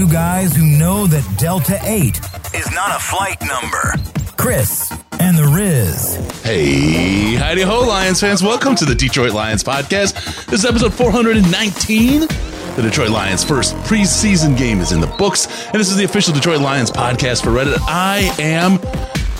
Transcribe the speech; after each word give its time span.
two 0.00 0.08
guys 0.08 0.56
who 0.56 0.64
know 0.64 1.06
that 1.06 1.22
Delta 1.36 1.78
8 1.82 2.18
is 2.54 2.72
not 2.72 2.96
a 2.96 2.98
flight 2.98 3.38
number. 3.42 3.94
Chris 4.38 4.90
and 5.18 5.36
the 5.36 5.44
Riz. 5.44 6.14
Hey, 6.42 7.34
howdy 7.34 7.60
ho, 7.60 7.80
Lions 7.80 8.18
fans. 8.18 8.42
Welcome 8.42 8.74
to 8.76 8.86
the 8.86 8.94
Detroit 8.94 9.34
Lions 9.34 9.62
podcast. 9.62 10.46
This 10.46 10.60
is 10.60 10.64
episode 10.64 10.94
419. 10.94 12.20
The 12.20 12.82
Detroit 12.82 13.10
Lions' 13.10 13.44
first 13.44 13.74
preseason 13.76 14.56
game 14.56 14.80
is 14.80 14.92
in 14.92 15.02
the 15.02 15.14
books, 15.18 15.66
and 15.66 15.74
this 15.74 15.90
is 15.90 15.98
the 15.98 16.04
official 16.04 16.32
Detroit 16.32 16.62
Lions 16.62 16.90
podcast 16.90 17.44
for 17.44 17.50
Reddit. 17.50 17.76
I 17.80 18.34
am 18.38 18.78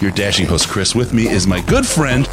your 0.02 0.10
dashing 0.10 0.44
host, 0.44 0.68
Chris. 0.68 0.94
With 0.94 1.14
me 1.14 1.26
is 1.26 1.46
my 1.46 1.62
good 1.62 1.86
friend, 1.86 2.28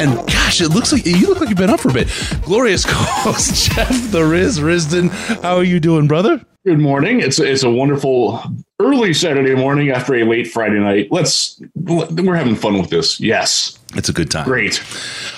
and 0.00 0.14
gosh, 0.28 0.60
it 0.60 0.68
looks 0.70 0.92
like 0.92 1.04
you 1.04 1.26
look 1.28 1.40
like 1.40 1.48
you've 1.48 1.58
been 1.58 1.70
up 1.70 1.80
for 1.80 1.90
a 1.90 1.92
bit. 1.92 2.08
Glorious 2.42 2.84
co-host 2.88 3.70
Jeff 3.72 4.10
the 4.10 4.24
Riz 4.24 4.58
Risdon. 4.58 5.10
How 5.42 5.56
are 5.56 5.64
you 5.64 5.80
doing, 5.80 6.06
brother? 6.08 6.44
Good 6.66 6.78
morning. 6.78 7.20
It's 7.20 7.38
it's 7.38 7.62
a 7.62 7.70
wonderful 7.70 8.42
early 8.80 9.14
Saturday 9.14 9.54
morning 9.54 9.90
after 9.90 10.14
a 10.16 10.24
late 10.24 10.46
Friday 10.50 10.78
night. 10.78 11.08
Let's 11.10 11.60
we're 11.74 12.34
having 12.34 12.56
fun 12.56 12.78
with 12.78 12.90
this. 12.90 13.20
Yes, 13.20 13.78
It's 13.94 14.08
a 14.08 14.12
good 14.12 14.30
time. 14.30 14.44
great. 14.44 14.82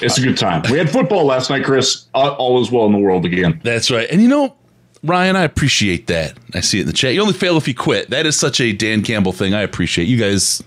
It's 0.01 0.19
a 0.19 0.21
uh, 0.21 0.25
good 0.25 0.37
time. 0.39 0.63
We 0.71 0.79
had 0.79 0.91
football 0.91 1.25
last 1.25 1.51
night, 1.51 1.65
Chris. 1.65 2.07
All, 2.15 2.31
all 2.31 2.61
is 2.63 2.71
well 2.71 2.87
in 2.87 2.93
the 2.93 2.99
world 2.99 3.25
again. 3.25 3.61
That's 3.63 3.91
right. 3.91 4.09
And 4.11 4.21
you 4.21 4.29
know, 4.29 4.57
Ryan, 5.05 5.37
I 5.37 5.43
appreciate 5.43 6.07
that. 6.09 6.37
I 6.55 6.61
see 6.61 6.79
it 6.79 6.83
in 6.83 6.87
the 6.89 6.93
chat. 6.93 7.15
You 7.15 7.21
only 7.23 7.35
fail 7.35 7.57
if 7.57 7.67
you 7.69 7.75
quit. 7.75 8.11
That 8.11 8.27
is 8.27 8.39
such 8.39 8.61
a 8.61 8.73
Dan 8.73 9.03
Campbell 9.03 9.33
thing. 9.33 9.55
I 9.55 9.63
appreciate 9.63 10.07
you 10.09 10.17
guys. 10.17 10.63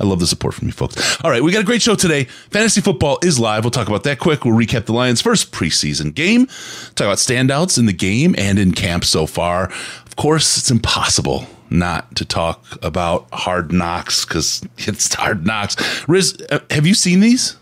I 0.00 0.04
love 0.04 0.20
the 0.20 0.26
support 0.26 0.54
from 0.54 0.68
you 0.68 0.72
folks. 0.72 1.20
All 1.22 1.30
right, 1.30 1.42
we 1.42 1.52
got 1.52 1.62
a 1.62 1.66
great 1.66 1.82
show 1.82 1.94
today. 1.94 2.24
Fantasy 2.24 2.80
football 2.80 3.18
is 3.22 3.38
live. 3.38 3.64
We'll 3.64 3.70
talk 3.70 3.88
about 3.88 4.04
that 4.04 4.18
quick. 4.18 4.44
We'll 4.44 4.54
recap 4.54 4.86
the 4.86 4.92
Lions' 4.92 5.20
first 5.20 5.52
preseason 5.52 6.14
game, 6.14 6.46
talk 6.94 7.06
about 7.06 7.18
standouts 7.18 7.78
in 7.78 7.86
the 7.86 7.92
game 7.92 8.34
and 8.38 8.58
in 8.58 8.72
camp 8.72 9.04
so 9.04 9.26
far. 9.26 9.64
Of 10.06 10.16
course, 10.16 10.56
it's 10.58 10.70
impossible 10.70 11.46
not 11.70 12.14
to 12.16 12.24
talk 12.24 12.64
about 12.82 13.26
hard 13.32 13.72
knocks 13.72 14.24
because 14.24 14.66
it's 14.78 15.12
hard 15.14 15.46
knocks. 15.46 15.76
Riz, 16.08 16.36
uh, 16.50 16.60
have 16.70 16.86
you 16.86 16.94
seen 16.94 17.20
these? 17.20 17.56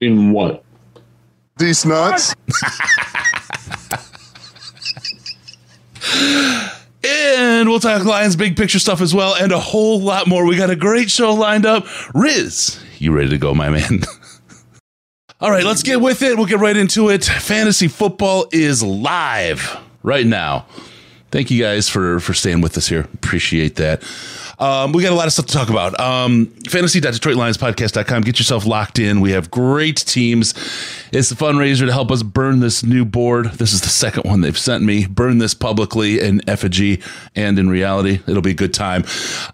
In 0.00 0.32
what? 0.32 0.62
These 1.58 1.86
nuts. 1.86 2.34
And 7.06 7.68
we'll 7.68 7.80
talk 7.80 8.04
Lions 8.04 8.36
big 8.36 8.56
picture 8.56 8.78
stuff 8.78 9.00
as 9.00 9.14
well, 9.14 9.34
and 9.34 9.52
a 9.52 9.60
whole 9.60 10.00
lot 10.00 10.26
more. 10.26 10.44
We 10.44 10.56
got 10.56 10.70
a 10.70 10.76
great 10.76 11.10
show 11.10 11.32
lined 11.32 11.64
up. 11.64 11.86
Riz, 12.14 12.82
you 12.98 13.12
ready 13.12 13.28
to 13.30 13.38
go, 13.38 13.54
my 13.54 13.70
man? 13.70 14.00
All 15.40 15.50
right, 15.50 15.64
let's 15.64 15.82
get 15.82 16.00
with 16.00 16.22
it. 16.22 16.36
We'll 16.36 16.46
get 16.46 16.58
right 16.58 16.76
into 16.76 17.10
it. 17.10 17.24
Fantasy 17.24 17.88
football 17.88 18.46
is 18.52 18.82
live 18.82 19.78
right 20.02 20.26
now. 20.26 20.66
Thank 21.30 21.50
you 21.50 21.62
guys 21.62 21.88
for 21.88 22.20
for 22.20 22.34
staying 22.34 22.60
with 22.60 22.76
us 22.78 22.88
here. 22.88 23.00
Appreciate 23.14 23.76
that. 23.76 24.02
Um, 24.58 24.92
we 24.92 25.02
got 25.02 25.12
a 25.12 25.14
lot 25.14 25.26
of 25.26 25.32
stuff 25.32 25.46
to 25.46 25.52
talk 25.52 25.68
about. 25.68 25.98
Um, 26.00 26.46
fantasy.detroitlionspodcast.com. 26.68 28.22
Get 28.22 28.38
yourself 28.38 28.64
locked 28.64 28.98
in. 28.98 29.20
We 29.20 29.32
have 29.32 29.50
great 29.50 29.96
teams. 29.96 30.54
It's 31.12 31.30
a 31.30 31.34
fundraiser 31.34 31.86
to 31.86 31.92
help 31.92 32.10
us 32.10 32.22
burn 32.22 32.60
this 32.60 32.82
new 32.82 33.04
board. 33.04 33.46
This 33.52 33.74
is 33.74 33.82
the 33.82 33.88
second 33.88 34.24
one 34.24 34.40
they've 34.40 34.56
sent 34.56 34.82
me. 34.82 35.06
Burn 35.06 35.38
this 35.38 35.52
publicly 35.52 36.20
in 36.20 36.40
effigy 36.48 37.02
and 37.34 37.58
in 37.58 37.68
reality. 37.68 38.20
It'll 38.26 38.40
be 38.40 38.52
a 38.52 38.54
good 38.54 38.72
time. 38.72 39.04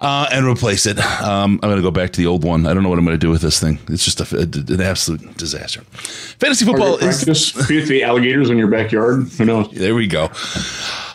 Uh, 0.00 0.28
and 0.30 0.46
replace 0.46 0.86
it. 0.86 0.98
Um, 0.98 1.58
I'm 1.62 1.68
going 1.68 1.76
to 1.76 1.82
go 1.82 1.90
back 1.90 2.12
to 2.12 2.20
the 2.20 2.26
old 2.26 2.44
one. 2.44 2.66
I 2.66 2.74
don't 2.74 2.84
know 2.84 2.88
what 2.88 2.98
I'm 2.98 3.04
going 3.04 3.18
to 3.18 3.26
do 3.26 3.30
with 3.30 3.42
this 3.42 3.58
thing. 3.58 3.78
It's 3.88 4.04
just 4.04 4.20
a, 4.20 4.38
an 4.38 4.80
absolute 4.80 5.36
disaster. 5.36 5.80
Fantasy 6.38 6.64
football 6.64 6.96
is. 6.98 7.24
Practice 7.24 7.66
beat 7.66 7.88
the 7.88 8.04
alligators 8.04 8.50
in 8.50 8.58
your 8.58 8.68
backyard. 8.68 9.28
Who 9.38 9.44
knows? 9.44 9.70
There 9.72 9.94
we 9.94 10.06
go. 10.06 10.30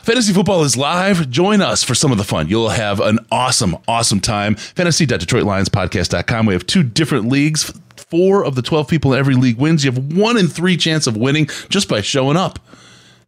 Fantasy 0.08 0.32
football 0.32 0.64
is 0.64 0.78
live. 0.78 1.30
Join 1.30 1.62
us 1.62 1.84
for 1.84 1.94
some 1.94 2.14
of 2.14 2.18
the 2.18 2.24
fun. 2.24 2.48
You'll 2.48 2.70
have 2.70 3.02
an 3.02 3.20
awesome, 3.30 3.76
awesome 3.90 4.22
time. 4.22 4.56
Fantasy.DetroitLionsPodcast.com. 4.56 6.46
We 6.46 6.54
have 6.54 6.66
two 6.66 6.82
different 6.82 7.28
leagues. 7.28 7.78
Four 7.98 8.46
of 8.46 8.56
the 8.56 8.62
12 8.62 8.88
people 8.88 9.12
in 9.12 9.20
every 9.20 9.36
league 9.36 9.58
wins. 9.58 9.84
You 9.84 9.92
have 9.92 10.14
one 10.14 10.38
in 10.38 10.48
three 10.48 10.78
chance 10.78 11.08
of 11.08 11.18
winning 11.18 11.50
just 11.68 11.90
by 11.90 12.00
showing 12.00 12.38
up 12.38 12.58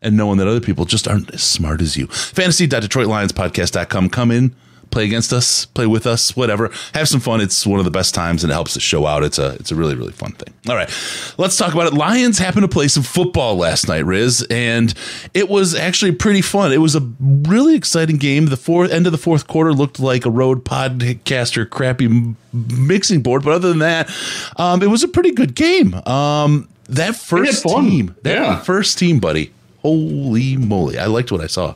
and 0.01 0.15
knowing 0.15 0.37
that 0.37 0.47
other 0.47 0.61
people 0.61 0.85
just 0.85 1.05
aren't 1.05 1.33
as 1.33 1.43
smart 1.43 1.81
as 1.81 1.97
you. 1.97 2.07
Fantasy.DetroitLionsPodcast.com. 2.07 4.09
Come 4.09 4.31
in, 4.31 4.55
play 4.91 5.05
against 5.05 5.31
us, 5.33 5.65
play 5.65 5.85
with 5.87 6.05
us, 6.07 6.35
whatever. 6.35 6.71
Have 6.93 7.07
some 7.07 7.19
fun. 7.19 7.41
It's 7.41 7.65
one 7.65 7.79
of 7.79 7.85
the 7.85 7.91
best 7.91 8.13
times 8.15 8.43
and 8.43 8.51
it 8.51 8.53
helps 8.53 8.73
the 8.73 8.79
show 8.79 9.05
out. 9.05 9.23
It's 9.23 9.37
a 9.39 9.51
it's 9.59 9.71
a 9.71 9.75
really, 9.75 9.95
really 9.95 10.11
fun 10.11 10.31
thing. 10.33 10.53
All 10.67 10.75
right. 10.75 10.89
Let's 11.37 11.57
talk 11.57 11.73
about 11.73 11.87
it. 11.87 11.93
Lions 11.93 12.37
happened 12.39 12.63
to 12.63 12.67
play 12.67 12.87
some 12.87 13.03
football 13.03 13.55
last 13.55 13.87
night, 13.87 14.05
Riz, 14.05 14.45
and 14.49 14.93
it 15.33 15.49
was 15.49 15.75
actually 15.75 16.11
pretty 16.13 16.41
fun. 16.41 16.71
It 16.71 16.77
was 16.81 16.95
a 16.95 17.01
really 17.19 17.75
exciting 17.75 18.17
game. 18.17 18.47
The 18.47 18.57
fourth 18.57 18.91
end 18.91 19.05
of 19.05 19.11
the 19.11 19.17
fourth 19.17 19.47
quarter 19.47 19.73
looked 19.73 19.99
like 19.99 20.25
a 20.25 20.29
road 20.31 20.65
podcaster 20.65 21.69
crappy 21.69 22.35
mixing 22.53 23.21
board, 23.21 23.43
but 23.43 23.53
other 23.53 23.69
than 23.69 23.79
that, 23.79 24.09
um, 24.57 24.81
it 24.81 24.89
was 24.89 25.03
a 25.03 25.07
pretty 25.07 25.31
good 25.31 25.55
game. 25.55 25.93
Um, 26.07 26.67
that 26.89 27.15
first 27.15 27.63
team, 27.63 28.15
that 28.23 28.35
Yeah. 28.35 28.59
first 28.61 28.97
team, 28.97 29.19
buddy. 29.19 29.51
Holy 29.81 30.57
moly. 30.57 30.97
I 30.97 31.05
liked 31.05 31.31
what 31.31 31.41
I 31.41 31.47
saw. 31.47 31.75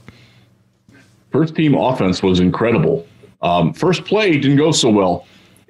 First 1.33 1.55
team 1.55 1.73
offense 1.73 2.21
was 2.21 2.39
incredible. 2.39 3.07
Um, 3.41 3.73
first 3.73 4.05
play 4.05 4.37
didn't 4.37 4.57
go 4.57 4.71
so 4.71 4.89
well. 4.91 5.25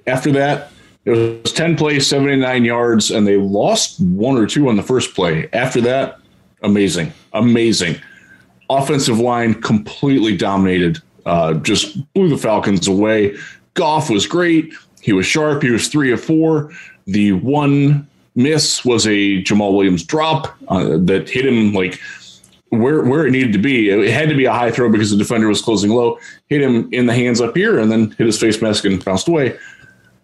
After 0.06 0.30
that, 0.32 0.70
it 1.06 1.42
was 1.42 1.52
10 1.52 1.76
plays, 1.76 2.06
79 2.06 2.66
yards, 2.66 3.10
and 3.10 3.26
they 3.26 3.38
lost 3.38 3.98
one 4.00 4.36
or 4.36 4.46
two 4.46 4.68
on 4.68 4.76
the 4.76 4.82
first 4.82 5.14
play. 5.14 5.48
After 5.54 5.80
that, 5.80 6.18
amazing. 6.62 7.14
Amazing. 7.32 7.96
Offensive 8.68 9.18
line 9.18 9.54
completely 9.54 10.36
dominated, 10.36 11.00
uh, 11.24 11.54
just 11.54 12.12
blew 12.12 12.28
the 12.28 12.38
Falcons 12.38 12.86
away. 12.86 13.34
Goff 13.72 14.10
was 14.10 14.26
great. 14.26 14.74
He 15.00 15.14
was 15.14 15.24
sharp. 15.24 15.62
He 15.62 15.70
was 15.70 15.88
three 15.88 16.12
of 16.12 16.22
four. 16.22 16.72
The 17.06 17.32
one 17.32 18.06
miss 18.34 18.84
was 18.84 19.06
a 19.06 19.42
Jamaal 19.42 19.74
Williams 19.74 20.04
drop 20.04 20.54
uh, 20.68 20.98
that 20.98 21.30
hit 21.30 21.46
him 21.46 21.72
like 21.72 21.98
where 22.80 23.02
where 23.04 23.26
it 23.26 23.30
needed 23.30 23.52
to 23.52 23.58
be. 23.58 23.90
It 23.90 24.10
had 24.10 24.28
to 24.28 24.34
be 24.34 24.44
a 24.44 24.52
high 24.52 24.70
throw 24.70 24.90
because 24.90 25.10
the 25.10 25.16
defender 25.16 25.48
was 25.48 25.62
closing 25.62 25.90
low. 25.90 26.18
Hit 26.48 26.60
him 26.60 26.88
in 26.92 27.06
the 27.06 27.14
hands 27.14 27.40
up 27.40 27.56
here, 27.56 27.78
and 27.78 27.90
then 27.90 28.10
hit 28.12 28.26
his 28.26 28.38
face 28.38 28.60
mask 28.60 28.84
and 28.84 29.04
bounced 29.04 29.28
away. 29.28 29.58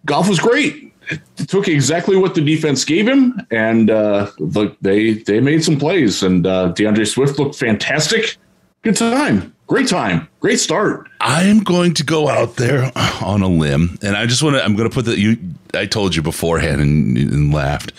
Goff 0.05 0.29
was 0.29 0.39
great. 0.39 0.93
It 1.09 1.49
took 1.49 1.67
exactly 1.67 2.15
what 2.15 2.35
the 2.35 2.41
defense 2.41 2.85
gave 2.85 3.07
him, 3.07 3.41
and 3.51 3.89
uh, 3.89 4.31
look, 4.39 4.77
they 4.81 5.13
they 5.13 5.39
made 5.39 5.63
some 5.63 5.77
plays. 5.77 6.23
And 6.23 6.47
uh, 6.47 6.73
DeAndre 6.73 7.07
Swift 7.07 7.37
looked 7.37 7.55
fantastic. 7.55 8.37
Good 8.83 8.95
time. 8.95 9.53
Great 9.67 9.87
time. 9.87 10.27
Great 10.39 10.59
start. 10.59 11.07
I'm 11.19 11.59
going 11.59 11.93
to 11.93 12.03
go 12.03 12.27
out 12.27 12.55
there 12.55 12.91
on 13.21 13.41
a 13.41 13.47
limb, 13.47 13.97
and 14.01 14.17
I 14.17 14.25
just 14.25 14.41
want 14.43 14.55
to. 14.55 14.63
I'm 14.63 14.75
going 14.75 14.89
to 14.89 14.93
put 14.93 15.05
that 15.05 15.17
you. 15.17 15.37
I 15.73 15.85
told 15.85 16.15
you 16.15 16.21
beforehand 16.21 16.81
and, 16.81 17.17
and 17.17 17.53
laughed. 17.53 17.93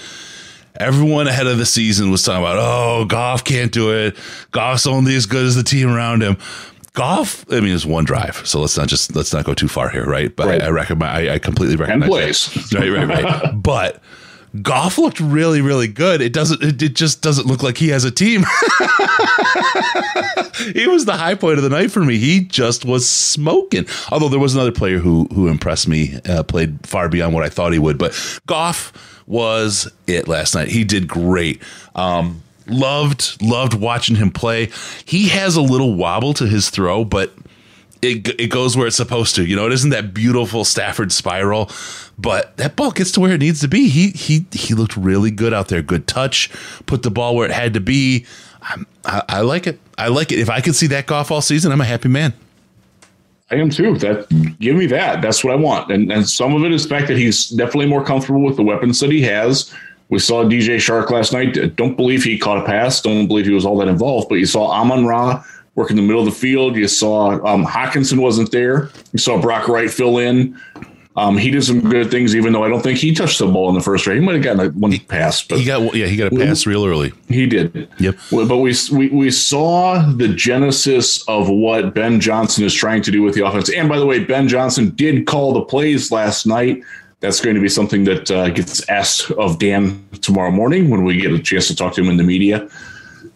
Everyone 0.76 1.26
ahead 1.28 1.46
of 1.46 1.58
the 1.58 1.66
season 1.66 2.10
was 2.10 2.22
talking 2.22 2.42
about, 2.42 2.56
oh, 2.58 3.04
Goff 3.04 3.44
can't 3.44 3.70
do 3.72 3.92
it. 3.92 4.16
Goff's 4.52 4.86
only 4.86 5.14
as 5.16 5.26
good 5.26 5.44
as 5.44 5.54
the 5.54 5.62
team 5.62 5.90
around 5.90 6.22
him. 6.22 6.36
Goff, 6.94 7.44
I 7.50 7.60
mean, 7.60 7.74
it's 7.74 7.86
one 7.86 8.04
drive, 8.04 8.42
so 8.46 8.60
let's 8.60 8.76
not 8.76 8.86
just 8.88 9.14
let's 9.16 9.32
not 9.32 9.44
go 9.46 9.54
too 9.54 9.68
far 9.68 9.88
here, 9.88 10.04
right? 10.04 10.34
But 10.34 10.46
Right. 10.46 10.62
I, 10.62 10.66
I 10.66 10.70
recommend, 10.70 11.10
I, 11.10 11.34
I 11.34 11.38
completely 11.38 11.74
And 11.74 11.80
recognize, 12.02 12.08
plays. 12.08 12.70
that. 12.70 12.78
right, 12.80 12.90
right, 13.08 13.24
right. 13.24 13.62
but 13.62 14.02
Goff 14.60 14.98
looked 14.98 15.18
really, 15.20 15.62
really 15.62 15.88
good. 15.88 16.20
It 16.20 16.34
doesn't, 16.34 16.62
it, 16.62 16.82
it 16.82 16.94
just 16.94 17.22
doesn't 17.22 17.46
look 17.46 17.62
like 17.62 17.78
he 17.78 17.88
has 17.88 18.04
a 18.04 18.10
team. 18.10 18.42
he 20.74 20.86
was 20.86 21.04
the 21.06 21.16
high 21.16 21.34
point 21.34 21.56
of 21.58 21.62
the 21.64 21.70
night 21.70 21.90
for 21.90 22.04
me. 22.04 22.18
He 22.18 22.40
just 22.40 22.84
was 22.84 23.08
smoking. 23.08 23.86
Although 24.10 24.28
there 24.28 24.38
was 24.38 24.54
another 24.54 24.72
player 24.72 24.98
who 24.98 25.26
who 25.34 25.48
impressed 25.48 25.88
me, 25.88 26.18
uh, 26.28 26.42
played 26.42 26.86
far 26.86 27.08
beyond 27.08 27.34
what 27.34 27.42
I 27.42 27.48
thought 27.48 27.72
he 27.72 27.78
would. 27.78 27.96
But 27.98 28.12
Goff 28.46 28.92
was 29.26 29.90
it 30.06 30.28
last 30.28 30.54
night. 30.54 30.68
He 30.68 30.84
did 30.84 31.08
great. 31.08 31.62
Um, 31.94 32.42
loved 32.66 33.40
loved 33.42 33.74
watching 33.74 34.16
him 34.16 34.30
play. 34.30 34.70
He 35.04 35.28
has 35.28 35.56
a 35.56 35.62
little 35.62 35.94
wobble 35.94 36.34
to 36.34 36.46
his 36.46 36.70
throw, 36.70 37.04
but 37.04 37.32
it, 38.00 38.40
it 38.40 38.50
goes 38.50 38.76
where 38.76 38.86
it's 38.86 38.96
supposed 38.96 39.36
to. 39.36 39.44
You 39.44 39.54
know, 39.54 39.66
it 39.66 39.72
isn't 39.72 39.90
that 39.90 40.12
beautiful 40.12 40.64
Stafford 40.64 41.12
spiral, 41.12 41.70
but 42.18 42.56
that 42.56 42.74
ball 42.74 42.90
gets 42.90 43.12
to 43.12 43.20
where 43.20 43.32
it 43.32 43.38
needs 43.38 43.60
to 43.60 43.68
be. 43.68 43.88
He 43.88 44.10
he 44.10 44.46
he 44.52 44.74
looked 44.74 44.96
really 44.96 45.30
good 45.30 45.54
out 45.54 45.68
there. 45.68 45.82
Good 45.82 46.06
touch, 46.06 46.50
put 46.86 47.02
the 47.02 47.10
ball 47.10 47.36
where 47.36 47.48
it 47.48 47.52
had 47.52 47.74
to 47.74 47.80
be. 47.80 48.26
I, 49.04 49.22
I 49.28 49.40
like 49.40 49.66
it. 49.66 49.80
I 49.98 50.08
like 50.08 50.32
it. 50.32 50.38
If 50.38 50.50
I 50.50 50.60
could 50.60 50.74
see 50.74 50.88
that 50.88 51.06
Goff 51.06 51.30
all 51.30 51.42
season, 51.42 51.72
I'm 51.72 51.80
a 51.80 51.84
happy 51.84 52.08
man. 52.08 52.34
I 53.52 53.56
am 53.56 53.68
too. 53.68 53.98
That 53.98 54.28
give 54.58 54.76
me 54.76 54.86
that. 54.86 55.20
That's 55.20 55.44
what 55.44 55.52
I 55.52 55.56
want. 55.56 55.92
And 55.92 56.10
and 56.10 56.26
some 56.28 56.54
of 56.54 56.64
it 56.64 56.72
is 56.72 56.84
the 56.84 56.88
fact 56.88 57.06
that 57.08 57.18
he's 57.18 57.50
definitely 57.50 57.86
more 57.86 58.02
comfortable 58.02 58.42
with 58.42 58.56
the 58.56 58.62
weapons 58.62 58.98
that 59.00 59.12
he 59.12 59.20
has. 59.22 59.72
We 60.08 60.18
saw 60.18 60.44
DJ 60.44 60.76
Chark 60.76 61.10
last 61.10 61.32
night. 61.32 61.76
Don't 61.76 61.96
believe 61.96 62.24
he 62.24 62.38
caught 62.38 62.58
a 62.58 62.64
pass. 62.64 63.00
Don't 63.00 63.26
believe 63.26 63.46
he 63.46 63.52
was 63.52 63.64
all 63.64 63.76
that 63.78 63.88
involved. 63.88 64.28
But 64.28 64.36
you 64.36 64.46
saw 64.46 64.70
Amon 64.70 65.06
Ra 65.06 65.44
work 65.74 65.90
in 65.90 65.96
the 65.96 66.02
middle 66.02 66.20
of 66.20 66.26
the 66.26 66.38
field. 66.38 66.76
You 66.76 66.88
saw 66.88 67.32
um, 67.46 67.64
Hockenson 67.64 68.20
wasn't 68.20 68.50
there. 68.52 68.90
You 69.12 69.18
saw 69.18 69.40
Brock 69.40 69.68
Wright 69.68 69.90
fill 69.90 70.18
in. 70.18 70.58
Um, 71.14 71.36
he 71.36 71.50
did 71.50 71.62
some 71.62 71.80
good 71.80 72.10
things, 72.10 72.34
even 72.34 72.54
though 72.54 72.64
I 72.64 72.68
don't 72.68 72.80
think 72.80 72.98
he 72.98 73.12
touched 73.12 73.38
the 73.38 73.46
ball 73.46 73.68
in 73.68 73.74
the 73.74 73.82
first 73.82 74.06
round. 74.06 74.18
He 74.18 74.24
might 74.24 74.34
have 74.36 74.42
gotten 74.42 74.60
a, 74.60 74.70
one 74.70 74.98
pass, 75.00 75.42
but 75.42 75.58
He 75.58 75.64
got 75.66 75.94
yeah, 75.94 76.06
he 76.06 76.16
got 76.16 76.32
a 76.32 76.36
pass 76.36 76.64
real 76.66 76.86
early. 76.86 77.12
he 77.28 77.46
did. 77.46 77.86
Yep. 77.98 78.16
But 78.30 78.56
we, 78.58 78.74
we 78.90 79.08
we 79.08 79.30
saw 79.30 80.00
the 80.10 80.28
genesis 80.28 81.22
of 81.28 81.50
what 81.50 81.94
Ben 81.94 82.18
Johnson 82.18 82.64
is 82.64 82.72
trying 82.72 83.02
to 83.02 83.10
do 83.10 83.22
with 83.22 83.34
the 83.34 83.46
offense. 83.46 83.70
And 83.70 83.90
by 83.90 83.98
the 83.98 84.06
way, 84.06 84.24
Ben 84.24 84.48
Johnson 84.48 84.90
did 84.90 85.26
call 85.26 85.52
the 85.52 85.62
plays 85.62 86.10
last 86.10 86.46
night. 86.46 86.82
That's 87.20 87.40
going 87.40 87.56
to 87.56 87.62
be 87.62 87.68
something 87.68 88.04
that 88.04 88.30
uh, 88.30 88.48
gets 88.48 88.88
asked 88.88 89.30
of 89.32 89.58
Dan 89.58 90.02
tomorrow 90.22 90.50
morning 90.50 90.88
when 90.88 91.04
we 91.04 91.18
get 91.18 91.30
a 91.32 91.38
chance 91.38 91.68
to 91.68 91.76
talk 91.76 91.94
to 91.94 92.00
him 92.00 92.08
in 92.08 92.16
the 92.16 92.24
media. 92.24 92.68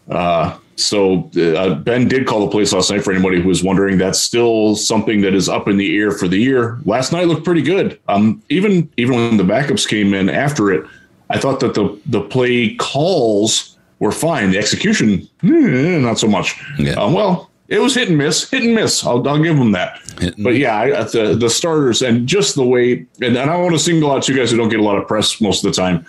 Uh, 0.09 0.57
so 0.77 1.31
uh, 1.37 1.75
Ben 1.75 2.07
did 2.07 2.27
call 2.27 2.41
the 2.45 2.51
plays 2.51 2.73
last 2.73 2.91
night. 2.91 3.03
For 3.03 3.13
anybody 3.13 3.41
who 3.41 3.49
was 3.49 3.65
wondering, 3.65 3.99
that's 3.99 4.21
still 4.21 4.77
something 4.77 5.23
that 5.23 5.35
is 5.35 5.49
up 5.49 5.69
in 5.69 5.77
the 5.77 5.97
air 5.99 6.11
for 6.11 6.29
the 6.29 6.39
year. 6.39 6.79
Last 6.85 7.13
night 7.13 7.27
looked 7.27 7.45
pretty 7.45 7.63
good. 7.63 7.99
Um, 8.09 8.43
even 8.49 8.91
even 8.97 9.17
when 9.17 9.37
the 9.37 9.45
backups 9.45 9.89
came 9.89 10.15
in 10.15 10.29
after 10.29 10.73
it, 10.73 10.87
I 11.31 11.39
thought 11.39 11.61
that 11.61 11.75
the 11.75 11.99
the 12.07 12.21
play 12.21 12.75
calls 12.77 13.77
were 13.99 14.13
fine. 14.13 14.51
The 14.51 14.59
execution, 14.59 15.29
eh, 15.43 15.99
not 15.99 16.19
so 16.19 16.29
much. 16.29 16.61
Yeah. 16.79 16.93
Um, 16.93 17.15
well, 17.15 17.51
it 17.69 17.81
was 17.81 17.95
hit 17.95 18.09
and 18.09 18.19
miss, 18.19 18.49
hit 18.51 18.63
and 18.63 18.75
miss. 18.75 19.05
I'll, 19.05 19.27
I'll 19.27 19.43
give 19.43 19.57
them 19.57 19.73
that. 19.73 20.01
But 20.39 20.57
yeah, 20.57 20.79
I, 20.79 21.03
the 21.05 21.37
the 21.39 21.51
starters 21.51 22.03
and 22.03 22.27
just 22.27 22.55
the 22.55 22.65
way, 22.65 23.07
and, 23.21 23.37
and 23.37 23.51
I 23.51 23.57
want 23.57 23.75
to 23.75 23.79
single 23.79 24.13
out 24.13 24.23
two 24.23 24.37
guys 24.37 24.51
who 24.51 24.57
don't 24.57 24.69
get 24.69 24.81
a 24.81 24.85
lot 24.85 24.99
of 24.99 25.09
press 25.09 25.41
most 25.41 25.65
of 25.65 25.75
the 25.75 25.77
time. 25.81 26.07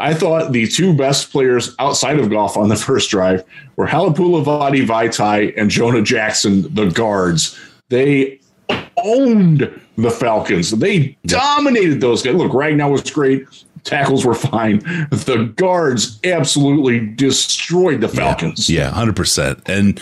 I 0.00 0.14
thought 0.14 0.52
the 0.52 0.66
two 0.66 0.94
best 0.96 1.30
players 1.30 1.74
outside 1.78 2.18
of 2.18 2.30
Goff 2.30 2.56
on 2.56 2.68
the 2.68 2.76
first 2.88 3.10
drive 3.10 3.44
were 3.76 3.86
Halapoulivaati 3.86 4.86
Vaitai 4.86 5.54
and 5.56 5.70
Jonah 5.70 6.02
Jackson, 6.02 6.72
the 6.74 6.86
guards. 6.86 7.58
They 7.88 8.40
owned 8.96 9.80
the 9.96 10.10
Falcons. 10.10 10.70
They 10.70 11.16
dominated 11.26 12.00
those 12.00 12.22
guys. 12.22 12.34
Look, 12.34 12.54
Ragnar 12.54 12.90
was 12.90 13.08
great. 13.10 13.46
Tackles 13.82 14.24
were 14.24 14.34
fine. 14.34 14.78
The 15.10 15.52
guards 15.56 16.20
absolutely 16.24 17.06
destroyed 17.06 18.00
the 18.00 18.08
Falcons. 18.08 18.68
Yeah, 18.68 18.90
hundred 18.90 19.16
percent. 19.16 19.62
And 19.66 20.00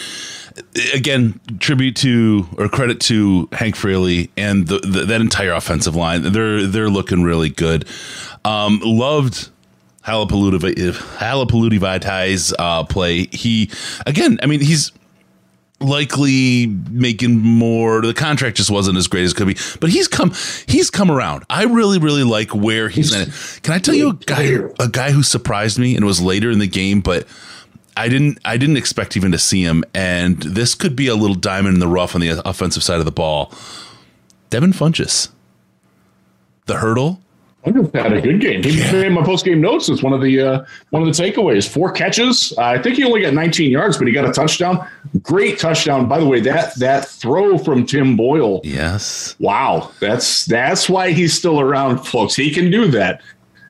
again, 0.95 1.41
tribute 1.61 1.97
to 1.97 2.47
or 2.59 2.69
credit 2.69 3.01
to 3.03 3.49
Hank 3.53 3.77
Fraley 3.77 4.31
and 4.37 4.67
the, 4.67 4.79
the, 4.81 5.05
that 5.05 5.21
entire 5.21 5.53
offensive 5.53 5.95
line. 5.95 6.33
They're 6.33 6.67
they're 6.67 6.91
looking 6.91 7.23
really 7.23 7.51
good. 7.51 7.87
Um, 8.45 8.81
loved 8.83 9.51
Halapoulivaati 10.09 11.79
Vaitai's 11.79 12.55
uh, 12.59 12.85
play. 12.85 13.27
He 13.27 13.71
again, 14.07 14.39
I 14.43 14.47
mean, 14.47 14.61
he's 14.61 14.93
likely 15.81 16.67
making 16.67 17.39
more 17.39 18.01
the 18.01 18.13
contract 18.13 18.57
just 18.57 18.71
wasn't 18.71 18.99
as 18.99 19.07
great 19.07 19.23
as 19.23 19.31
it 19.31 19.37
could 19.37 19.47
be 19.47 19.57
but 19.81 19.89
he's 19.91 20.09
come 20.09 20.33
he's 20.67 20.91
come 20.91 21.09
around 21.09 21.45
i 21.49 21.63
really 21.63 22.01
really 22.01 22.25
like 22.25 22.53
where 22.53 22.89
he's, 22.89 23.15
at. 23.15 23.63
can 23.63 23.73
i 23.75 23.79
tell 23.79 23.95
you 23.95 24.11
a 24.11 24.15
guy 24.15 24.59
a 24.81 24.89
guy 24.89 25.13
who 25.13 25.23
surprised 25.23 25.79
me 25.79 25.95
and 25.95 26.03
it 26.03 26.07
was 26.07 26.21
later 26.21 26.51
in 26.51 26.59
the 26.59 26.67
game 26.67 27.01
but 27.01 27.29
i 27.97 28.09
didn't 28.09 28.41
i 28.45 28.57
didn't 28.57 28.77
expect 28.77 29.17
even 29.17 29.31
to 29.31 29.39
see 29.39 29.63
him 29.63 29.85
and 29.95 30.43
this 30.43 30.75
could 30.75 30.97
be 30.97 31.07
a 31.07 31.15
little 31.15 31.37
diamond 31.37 31.75
in 31.75 31.81
the 31.81 31.87
rough 31.87 32.17
on 32.17 32.21
the 32.21 32.43
offensive 32.45 32.83
side 32.83 32.99
of 32.99 33.05
the 33.05 33.13
ball 33.13 33.53
devin 34.51 34.73
Funchess 34.73 35.29
the 36.67 36.79
hurdle 36.79 37.21
I 37.67 37.73
think 37.73 37.93
had 37.95 38.13
a 38.13 38.21
good 38.21 38.41
game. 38.41 38.63
He 38.63 38.77
made 38.93 39.11
my 39.13 39.23
post 39.23 39.45
game 39.45 39.61
notes. 39.61 39.89
It's 39.89 40.03
one 40.03 40.13
of 40.13 40.21
the 40.23 40.41
uh, 40.41 40.65
one 40.91 41.07
of 41.07 41.15
the 41.15 41.23
takeaways. 41.23 41.69
Four 41.69 41.91
catches. 41.91 42.53
Uh, 42.57 42.63
I 42.63 42.81
think 42.81 42.97
he 42.97 43.05
only 43.05 43.21
got 43.21 43.35
19 43.35 43.71
yards, 43.71 43.99
but 43.99 44.07
he 44.07 44.13
got 44.13 44.25
a 44.29 44.33
touchdown. 44.33 44.89
Great 45.23 45.59
touchdown. 45.59 46.09
By 46.09 46.19
the 46.21 46.27
way, 46.27 46.41
that 46.41 46.75
that 46.77 47.07
throw 47.09 47.59
from 47.59 47.85
Tim 47.85 48.17
Boyle. 48.17 48.61
yes 48.65 49.35
Wow, 49.41 49.91
that's 50.01 50.47
that's 50.47 50.89
why 50.89 51.11
he's 51.11 51.37
still 51.37 51.61
around, 51.61 51.99
folks. 52.07 52.35
He 52.37 52.51
can 52.51 52.71
do 52.71 52.89
that. 52.93 53.21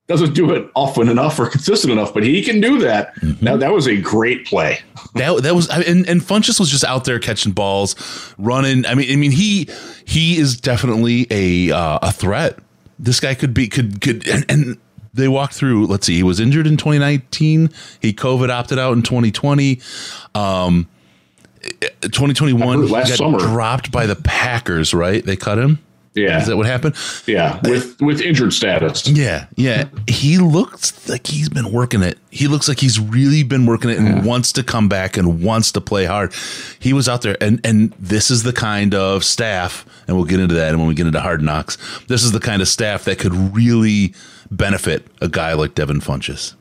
Doesn't 0.07 0.33
do 0.35 0.53
it 0.53 0.71
often 0.75 1.09
enough 1.09 1.39
or 1.39 1.49
consistent 1.49 1.93
enough, 1.93 2.15
but 2.15 2.23
he 2.25 2.43
can 2.43 2.61
do 2.61 2.79
that. 2.81 3.13
Now 3.43 3.57
that 3.57 3.73
was 3.73 3.87
a 3.87 3.97
great 3.97 4.47
play. 4.47 4.81
That 5.15 5.43
that 5.43 5.55
was 5.55 5.69
I- 5.71 5.83
and 5.83 6.07
and 6.09 6.21
Funchess 6.21 6.61
was 6.61 6.71
just 6.71 6.85
out 6.85 7.05
there 7.05 7.19
catching 7.19 7.53
balls, 7.53 8.35
running. 8.39 8.85
I 8.87 8.95
mean, 8.95 9.11
I 9.11 9.17
mean 9.17 9.31
he 9.33 9.69
he 10.05 10.39
is 10.39 10.59
definitely 10.61 11.27
a 11.31 11.73
uh, 11.75 11.99
a 12.03 12.13
threat. 12.13 12.59
This 12.99 13.21
guy 13.21 13.35
could 13.35 13.55
be 13.55 13.69
could 13.69 14.01
could 14.01 14.27
and, 14.27 14.45
and 14.49 14.79
they 15.15 15.29
walked 15.29 15.55
through. 15.55 15.87
Let's 15.87 16.07
see, 16.07 16.17
he 16.17 16.23
was 16.23 16.41
injured 16.41 16.67
in 16.67 16.77
2019. 16.77 17.71
He 18.01 18.13
COVID 18.13 18.51
opted 18.51 18.79
out 18.79 18.93
in 18.95 19.03
2020. 19.03 19.81
Um, 20.35 20.89
2021 22.01 22.85
he 22.85 22.89
got 22.89 23.09
summer. 23.09 23.39
dropped 23.39 23.91
by 23.91 24.07
the 24.07 24.17
Packers. 24.17 24.95
Right, 24.95 25.25
they 25.25 25.37
cut 25.37 25.59
him. 25.59 25.79
Yeah, 26.15 26.41
Is 26.41 26.47
that 26.49 26.57
what 26.57 26.67
happened? 26.67 26.97
yeah, 27.27 27.61
with 27.65 28.01
with 28.01 28.21
injured 28.21 28.53
status. 28.53 29.07
Yeah, 29.07 29.47
yeah. 29.57 29.85
He 30.09 30.39
looks 30.39 31.09
like 31.09 31.27
he's 31.27 31.49
been 31.49 31.71
working 31.71 32.03
it. 32.03 32.19
He 32.31 32.49
looks 32.49 32.69
like 32.69 32.81
he's 32.81 32.99
really 32.99 33.43
been 33.45 33.67
working 33.67 33.91
it 33.91 33.99
and 33.99 34.25
wants 34.25 34.53
to 34.55 34.63
come 34.65 34.89
back 34.89 35.17
and 35.17 35.43
wants 35.43 35.71
to 35.73 35.81
play 35.81 36.07
hard. 36.07 36.33
He 36.81 36.93
was 36.93 37.09
out 37.09 37.23
there, 37.23 37.37
and 37.41 37.61
and 37.63 37.93
this 37.99 38.31
is 38.31 38.43
the 38.43 38.53
kind 38.53 38.95
of 38.95 39.25
staff, 39.25 39.87
and 40.09 40.17
we'll 40.17 40.27
get 40.27 40.41
into 40.41 40.55
that. 40.57 40.71
And 40.71 40.79
when 40.79 40.89
we 40.89 40.95
get 40.95 41.07
into 41.07 41.21
hard 41.21 41.41
knocks, 41.43 41.79
this 42.09 42.25
is 42.25 42.33
the 42.33 42.41
kind 42.41 42.63
of 42.63 42.69
staff 42.69 43.05
that 43.05 43.19
could 43.19 43.35
really 43.55 44.15
benefit 44.51 45.07
a 45.21 45.29
guy 45.29 45.53
like 45.53 45.75
Devin 45.75 46.01
Funchess. 46.01 46.55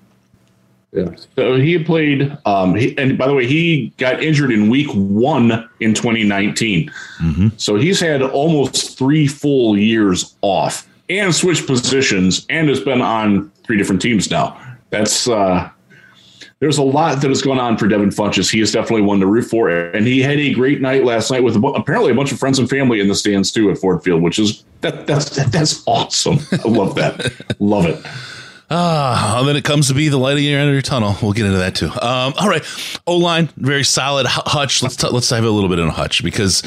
Yeah. 0.94 1.10
So 1.36 1.56
he 1.56 1.74
had 1.74 1.86
played, 1.86 2.36
um, 2.46 2.74
he, 2.74 2.98
and 2.98 3.18
by 3.18 3.28
the 3.28 3.34
way, 3.34 3.46
he 3.46 3.94
got 3.98 4.24
injured 4.24 4.52
in 4.52 4.70
week 4.70 4.88
one 4.94 5.70
in 5.80 5.94
2019. 5.94 6.92
So 7.58 7.76
he's 7.76 8.00
had 8.00 8.22
almost 8.22 8.98
three 8.98 9.28
full 9.28 9.78
years 9.78 10.36
off 10.42 10.88
and 11.10 11.36
switched 11.36 11.68
positions 11.68 12.46
and 12.50 12.70
has 12.70 12.80
been 12.80 13.02
on 13.02 13.52
three 13.66 13.78
different 13.78 14.02
teams 14.02 14.32
now. 14.32 14.60
That's, 14.90 15.28
uh, 15.28 15.70
there's 16.60 16.78
a 16.80 16.84
lot 16.84 17.22
that 17.22 17.28
has 17.28 17.42
gone 17.42 17.60
on 17.60 17.78
for 17.78 17.88
Devin 17.88 18.10
Funchess. 18.10 18.50
He 18.50 18.62
is 18.62 18.72
definitely 18.72 19.04
one 19.04 19.20
to 19.20 19.28
root 19.28 19.44
for. 19.44 19.70
And 19.70 20.08
he 20.08 20.22
had 20.22 20.40
a 20.40 20.54
great 20.54 20.82
night 20.82 21.04
last 21.04 21.30
night 21.30 21.44
with 21.44 21.56
a, 21.56 21.60
apparently 21.60 22.12
a 22.12 22.16
bunch 22.16 22.32
of 22.32 22.40
friends 22.40 22.58
and 22.58 22.68
family 22.68 23.00
in 23.00 23.08
the 23.08 23.16
stands 23.16 23.52
too 23.52 23.70
at 23.70 23.78
Ford 23.78 24.04
Field, 24.04 24.24
which 24.24 24.40
is 24.40 24.64
that, 24.82 25.06
that's, 25.06 25.30
that's 25.52 25.84
awesome. 25.86 26.40
I 26.52 26.68
love 26.68 26.96
that. 26.96 27.56
love 27.60 27.86
it. 27.86 28.04
Ah, 28.70 29.40
and 29.40 29.48
then 29.48 29.56
it 29.56 29.64
comes 29.64 29.88
to 29.88 29.94
be 29.94 30.10
the 30.10 30.18
light 30.18 30.34
of 30.34 30.40
your 30.42 30.60
end 30.60 30.68
of 30.70 30.74
your 30.74 30.82
tunnel. 30.82 31.16
We'll 31.22 31.32
get 31.32 31.46
into 31.46 31.58
that 31.60 31.76
too. 31.76 31.88
Um, 31.88 32.34
all 32.38 32.50
right, 32.50 32.64
O 33.08 33.16
line 33.16 33.50
very 33.56 33.84
solid. 33.84 34.26
Hutch, 34.28 34.84
let's 34.84 34.98
t- 34.98 35.08
let's 35.08 35.30
dive 35.30 35.46
a 35.46 35.50
little 35.50 35.70
bit 35.70 35.80
into 35.80 35.92
Hutch 35.94 36.22
because 36.24 36.64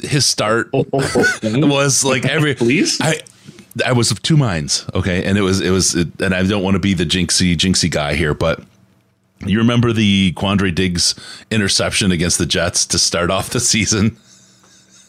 his 0.00 0.24
start 0.24 0.70
was 0.72 2.04
like 2.04 2.24
every 2.26 2.54
Please? 2.54 3.00
I 3.00 3.20
I 3.84 3.92
was 3.92 4.10
of 4.12 4.22
two 4.22 4.36
minds. 4.36 4.86
Okay, 4.94 5.24
and 5.24 5.36
it 5.36 5.42
was 5.42 5.60
it 5.60 5.70
was 5.70 5.94
it, 5.96 6.08
and 6.20 6.32
I 6.32 6.44
don't 6.44 6.62
want 6.62 6.74
to 6.74 6.80
be 6.80 6.94
the 6.94 7.04
jinxy 7.06 7.56
jinxy 7.56 7.90
guy 7.90 8.14
here, 8.14 8.34
but 8.34 8.62
You 9.44 9.58
remember 9.58 9.92
the 9.92 10.32
Quandre 10.36 10.72
Diggs 10.72 11.16
interception 11.50 12.12
against 12.12 12.38
the 12.38 12.46
Jets 12.46 12.86
to 12.86 12.98
start 12.98 13.30
off 13.30 13.50
the 13.50 13.58
season? 13.58 14.16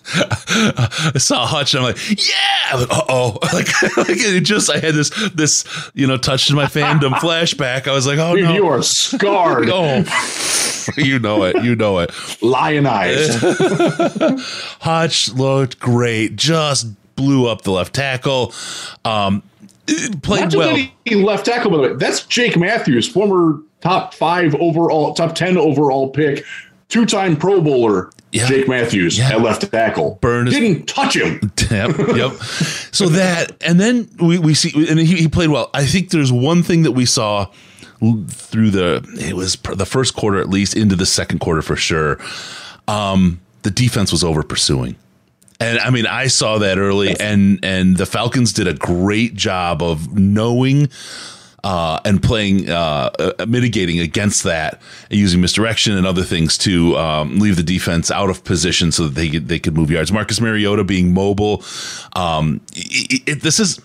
I 0.05 1.13
saw 1.17 1.45
Hutch 1.45 1.73
and 1.73 1.85
I'm 1.85 1.93
like, 1.93 2.09
yeah, 2.09 2.75
like, 2.75 2.91
uh 2.91 3.01
oh, 3.09 3.37
like, 3.53 3.97
like 3.97 4.07
it 4.09 4.41
just 4.41 4.69
I 4.69 4.79
had 4.79 4.93
this 4.93 5.09
this 5.33 5.65
you 5.93 6.07
know 6.07 6.17
touched 6.17 6.49
to 6.49 6.55
my 6.55 6.65
fandom 6.65 7.13
flashback. 7.13 7.87
I 7.87 7.93
was 7.93 8.05
like, 8.05 8.19
oh 8.19 8.35
Dude, 8.35 8.45
no, 8.45 8.53
you 8.53 8.67
are 8.67 8.81
scarred, 8.83 9.69
oh, 9.71 10.03
you 10.97 11.19
know 11.19 11.43
it, 11.43 11.63
you 11.63 11.75
know 11.75 11.99
it. 11.99 12.11
lionized. 12.41 13.39
Hutch 14.81 15.31
looked 15.33 15.79
great, 15.79 16.35
just 16.35 16.87
blew 17.15 17.47
up 17.47 17.61
the 17.61 17.71
left 17.71 17.95
tackle. 17.95 18.53
Um, 19.05 19.41
played 20.21 20.53
well. 20.53 20.77
left 21.11 21.45
tackle, 21.45 21.71
by 21.71 21.77
the 21.77 21.83
way. 21.83 21.93
That's 21.93 22.25
Jake 22.25 22.57
Matthews, 22.57 23.07
former 23.07 23.61
top 23.81 24.13
five 24.13 24.53
overall, 24.55 25.13
top 25.13 25.35
ten 25.35 25.57
overall 25.57 26.09
pick, 26.09 26.43
two 26.89 27.05
time 27.05 27.37
Pro 27.37 27.61
Bowler. 27.61 28.09
Jake 28.33 28.67
Matthews 28.67 29.19
at 29.19 29.41
left 29.41 29.69
tackle. 29.71 30.17
Burn 30.21 30.47
didn't 30.47 30.87
touch 30.87 31.15
him. 31.15 31.51
yep, 31.71 31.97
yep. 32.15 32.33
So 32.91 33.07
that, 33.09 33.51
and 33.63 33.79
then 33.79 34.09
we, 34.19 34.39
we 34.39 34.53
see, 34.53 34.87
and 34.89 34.99
he, 34.99 35.15
he 35.15 35.27
played 35.27 35.49
well. 35.49 35.69
I 35.73 35.85
think 35.85 36.09
there's 36.09 36.31
one 36.31 36.63
thing 36.63 36.83
that 36.83 36.93
we 36.93 37.05
saw 37.05 37.47
through 38.27 38.71
the, 38.71 39.05
it 39.19 39.35
was 39.35 39.55
pr- 39.55 39.75
the 39.75 39.85
first 39.85 40.15
quarter 40.15 40.39
at 40.39 40.49
least 40.49 40.75
into 40.75 40.95
the 40.95 41.05
second 41.05 41.39
quarter 41.39 41.61
for 41.61 41.75
sure. 41.75 42.19
Um, 42.87 43.39
the 43.61 43.71
defense 43.71 44.11
was 44.11 44.23
over 44.23 44.43
pursuing. 44.43 44.95
And 45.59 45.79
I 45.79 45.91
mean, 45.91 46.05
I 46.05 46.27
saw 46.27 46.57
that 46.57 46.77
early, 46.77 47.15
and 47.17 47.63
and 47.63 47.95
the 47.95 48.05
Falcons 48.05 48.51
did 48.51 48.67
a 48.67 48.73
great 48.73 49.35
job 49.35 49.81
of 49.81 50.17
knowing 50.17 50.89
uh, 51.63 51.99
and 52.05 52.21
playing, 52.21 52.69
uh, 52.69 53.09
uh, 53.39 53.45
mitigating 53.45 53.99
against 53.99 54.43
that, 54.43 54.81
using 55.09 55.41
misdirection 55.41 55.97
and 55.97 56.05
other 56.05 56.23
things 56.23 56.57
to 56.59 56.95
um, 56.97 57.39
leave 57.39 57.55
the 57.55 57.63
defense 57.63 58.11
out 58.11 58.29
of 58.29 58.43
position 58.43 58.91
so 58.91 59.03
that 59.03 59.15
they 59.15 59.29
could, 59.29 59.47
they 59.47 59.59
could 59.59 59.75
move 59.75 59.89
yards. 59.89 60.11
Marcus 60.11 60.41
Mariota 60.41 60.83
being 60.83 61.13
mobile. 61.13 61.63
Um, 62.15 62.61
it, 62.73 63.23
it, 63.27 63.41
this 63.41 63.59
is. 63.59 63.79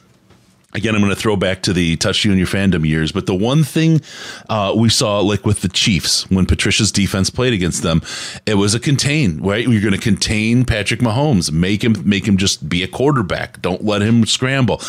Again, 0.75 0.94
I'm 0.94 1.00
going 1.00 1.14
to 1.14 1.18
throw 1.18 1.35
back 1.35 1.62
to 1.62 1.73
the 1.73 1.97
touch 1.97 2.26
you 2.26 2.30
in 2.30 2.37
your 2.37 2.47
fandom 2.47 2.87
years, 2.87 3.11
but 3.11 3.25
the 3.25 3.35
one 3.35 3.64
thing 3.64 4.02
uh, 4.50 4.75
we 4.76 4.90
saw, 4.90 5.20
like 5.20 5.47
with 5.47 5.62
the 5.62 5.68
Chiefs, 5.68 6.30
when 6.30 6.44
Patricia's 6.44 6.92
defense 6.92 7.30
played 7.30 7.54
against 7.54 7.82
them, 7.82 8.02
it 8.44 8.54
was 8.54 8.75
a 8.75 8.78
contain. 8.78 9.40
Right, 9.40 9.66
you're 9.66 9.80
going 9.80 9.94
to 9.94 9.99
contain 9.99 10.66
Patrick 10.66 11.00
Mahomes, 11.00 11.50
make 11.50 11.82
him 11.82 11.94
make 12.04 12.28
him 12.28 12.37
just 12.37 12.68
be 12.68 12.82
a 12.82 12.87
quarterback. 12.87 13.62
Don't 13.62 13.82
let 13.82 14.02
him 14.02 14.26
scramble. 14.26 14.82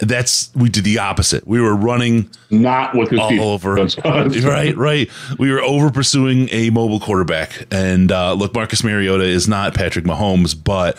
That's 0.00 0.50
we 0.54 0.68
did 0.68 0.84
the 0.84 0.98
opposite. 0.98 1.46
We 1.46 1.60
were 1.60 1.76
running 1.76 2.30
Not 2.50 2.94
with 2.94 3.12
all 3.12 3.40
over. 3.40 3.74
right, 4.04 4.76
right. 4.76 5.10
We 5.38 5.52
were 5.52 5.60
over 5.60 5.90
pursuing 5.90 6.48
a 6.50 6.70
mobile 6.70 7.00
quarterback, 7.00 7.66
and 7.70 8.10
uh, 8.10 8.32
look, 8.32 8.54
Marcus 8.54 8.82
Mariota 8.82 9.24
is 9.24 9.46
not 9.46 9.74
Patrick 9.74 10.06
Mahomes, 10.06 10.56
but 10.62 10.96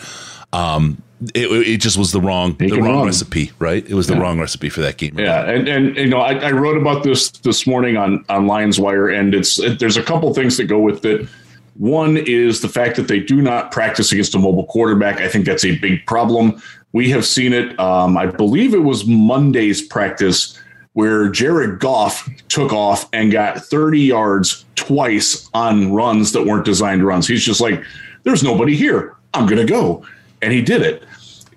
um, 0.52 1.02
it, 1.34 1.50
it 1.50 1.80
just 1.80 1.96
was 1.96 2.12
the 2.12 2.20
wrong 2.20 2.56
He 2.58 2.68
the 2.68 2.76
can 2.76 2.84
wrong 2.84 3.06
recipe. 3.06 3.50
Right, 3.58 3.84
it 3.88 3.94
was 3.94 4.06
the 4.06 4.16
wrong 4.16 4.38
recipe 4.38 4.68
for 4.68 4.80
that 4.82 4.98
game. 4.98 5.18
Yeah, 5.18 5.50
and 5.50 5.68
and 5.68 5.96
you 5.96 6.06
know, 6.08 6.20
I, 6.20 6.34
I 6.34 6.50
wrote 6.52 6.76
about 6.76 7.02
this 7.02 7.30
this 7.30 7.66
morning 7.66 7.96
on 7.96 8.24
on 8.28 8.46
Lions 8.46 8.78
Wire, 8.78 9.08
and 9.08 9.34
it's 9.34 9.58
it, 9.58 9.78
there's 9.78 9.96
a 9.96 10.02
couple 10.02 10.32
things 10.34 10.56
that 10.58 10.64
go 10.64 10.78
with 10.78 11.04
it. 11.04 11.28
One 11.74 12.16
is 12.18 12.60
the 12.60 12.68
fact 12.68 12.96
that 12.96 13.08
they 13.08 13.20
do 13.20 13.40
not 13.40 13.72
practice 13.72 14.12
against 14.12 14.34
a 14.34 14.38
mobile 14.38 14.66
quarterback. 14.66 15.20
I 15.20 15.28
think 15.28 15.46
that's 15.46 15.64
a 15.64 15.78
big 15.78 16.04
problem. 16.06 16.60
We 16.92 17.10
have 17.10 17.24
seen 17.24 17.52
it. 17.52 17.78
Um, 17.78 18.16
I 18.16 18.26
believe 18.26 18.74
it 18.74 18.78
was 18.78 19.06
Monday's 19.06 19.82
practice 19.82 20.58
where 20.94 21.28
Jared 21.30 21.80
Goff 21.80 22.28
took 22.48 22.72
off 22.72 23.08
and 23.12 23.32
got 23.32 23.58
30 23.58 24.00
yards 24.00 24.66
twice 24.74 25.48
on 25.54 25.92
runs 25.92 26.32
that 26.32 26.44
weren't 26.44 26.66
designed 26.66 27.04
runs. 27.04 27.26
He's 27.26 27.44
just 27.44 27.60
like, 27.60 27.82
"There's 28.24 28.42
nobody 28.42 28.76
here. 28.76 29.14
I'm 29.32 29.46
gonna 29.46 29.64
go," 29.64 30.04
and 30.42 30.52
he 30.52 30.60
did 30.60 30.82
it 30.82 31.04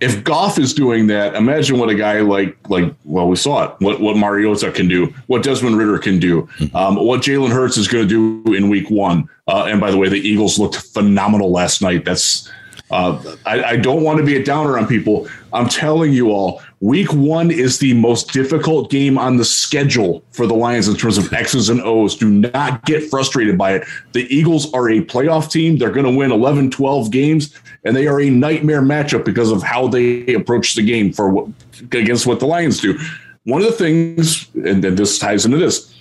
if 0.01 0.23
Goff 0.23 0.59
is 0.59 0.73
doing 0.73 1.07
that, 1.07 1.35
imagine 1.35 1.79
what 1.79 1.89
a 1.89 1.95
guy 1.95 2.19
like 2.19 2.57
like 2.69 2.93
well, 3.05 3.27
we 3.27 3.35
saw 3.35 3.63
it. 3.63 3.75
What 3.79 4.01
what 4.01 4.17
Mariota 4.17 4.71
can 4.71 4.87
do, 4.87 5.13
what 5.27 5.43
Desmond 5.43 5.77
Ridder 5.77 5.97
can 5.99 6.19
do, 6.19 6.47
um, 6.73 6.95
what 6.95 7.21
Jalen 7.21 7.51
Hurts 7.51 7.77
is 7.77 7.87
going 7.87 8.07
to 8.07 8.43
do 8.43 8.53
in 8.53 8.69
Week 8.69 8.89
One. 8.89 9.29
Uh, 9.47 9.65
and 9.69 9.79
by 9.79 9.91
the 9.91 9.97
way, 9.97 10.09
the 10.09 10.19
Eagles 10.19 10.59
looked 10.59 10.75
phenomenal 10.75 11.51
last 11.51 11.81
night. 11.81 12.03
That's 12.03 12.51
uh, 12.91 13.35
I, 13.45 13.63
I 13.63 13.75
don't 13.77 14.03
want 14.03 14.19
to 14.19 14.25
be 14.25 14.35
a 14.35 14.43
downer 14.43 14.77
on 14.77 14.87
people. 14.87 15.27
I'm 15.53 15.67
telling 15.67 16.13
you 16.13 16.29
all, 16.31 16.61
Week 16.81 17.11
One 17.13 17.49
is 17.49 17.79
the 17.79 17.93
most 17.93 18.31
difficult 18.31 18.91
game 18.91 19.17
on 19.17 19.37
the 19.37 19.45
schedule 19.45 20.23
for 20.31 20.45
the 20.45 20.53
Lions 20.53 20.87
in 20.87 20.95
terms 20.95 21.17
of 21.17 21.31
X's 21.33 21.69
and 21.69 21.81
O's. 21.81 22.15
Do 22.15 22.29
not 22.29 22.85
get 22.85 23.09
frustrated 23.09 23.57
by 23.57 23.73
it. 23.73 23.87
The 24.11 24.27
Eagles 24.33 24.71
are 24.73 24.89
a 24.89 25.01
playoff 25.01 25.49
team. 25.49 25.77
They're 25.77 25.91
going 25.91 26.05
to 26.05 26.15
win 26.15 26.31
11, 26.31 26.69
12 26.71 27.09
games, 27.09 27.57
and 27.85 27.95
they 27.95 28.05
are 28.05 28.21
a 28.21 28.29
nightmare 28.29 28.81
matchup 28.81 29.25
because 29.25 29.51
of 29.51 29.63
how 29.63 29.87
they 29.87 30.33
approach 30.35 30.75
the 30.75 30.83
game 30.83 31.11
for 31.11 31.47
against 31.91 32.27
what 32.27 32.39
the 32.39 32.47
Lions 32.47 32.79
do. 32.79 32.99
One 33.45 33.61
of 33.61 33.67
the 33.67 33.73
things, 33.73 34.47
and 34.53 34.83
then 34.83 34.95
this 34.95 35.17
ties 35.17 35.45
into 35.45 35.57
this, 35.57 35.91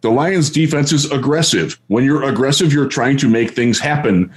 the 0.00 0.10
Lions 0.10 0.50
defense 0.50 0.92
is 0.92 1.10
aggressive. 1.10 1.78
When 1.88 2.04
you're 2.04 2.24
aggressive, 2.24 2.72
you're 2.72 2.88
trying 2.88 3.16
to 3.18 3.28
make 3.28 3.52
things 3.52 3.78
happen. 3.78 4.32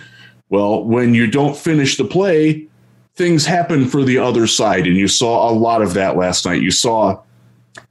Well, 0.49 0.83
when 0.83 1.13
you 1.13 1.27
don't 1.27 1.57
finish 1.57 1.97
the 1.97 2.05
play, 2.05 2.67
things 3.15 3.45
happen 3.45 3.87
for 3.87 4.03
the 4.03 4.17
other 4.17 4.47
side. 4.47 4.85
And 4.87 4.95
you 4.95 5.07
saw 5.07 5.49
a 5.49 5.53
lot 5.53 5.81
of 5.81 5.93
that 5.95 6.17
last 6.17 6.45
night. 6.45 6.61
You 6.61 6.71
saw 6.71 7.21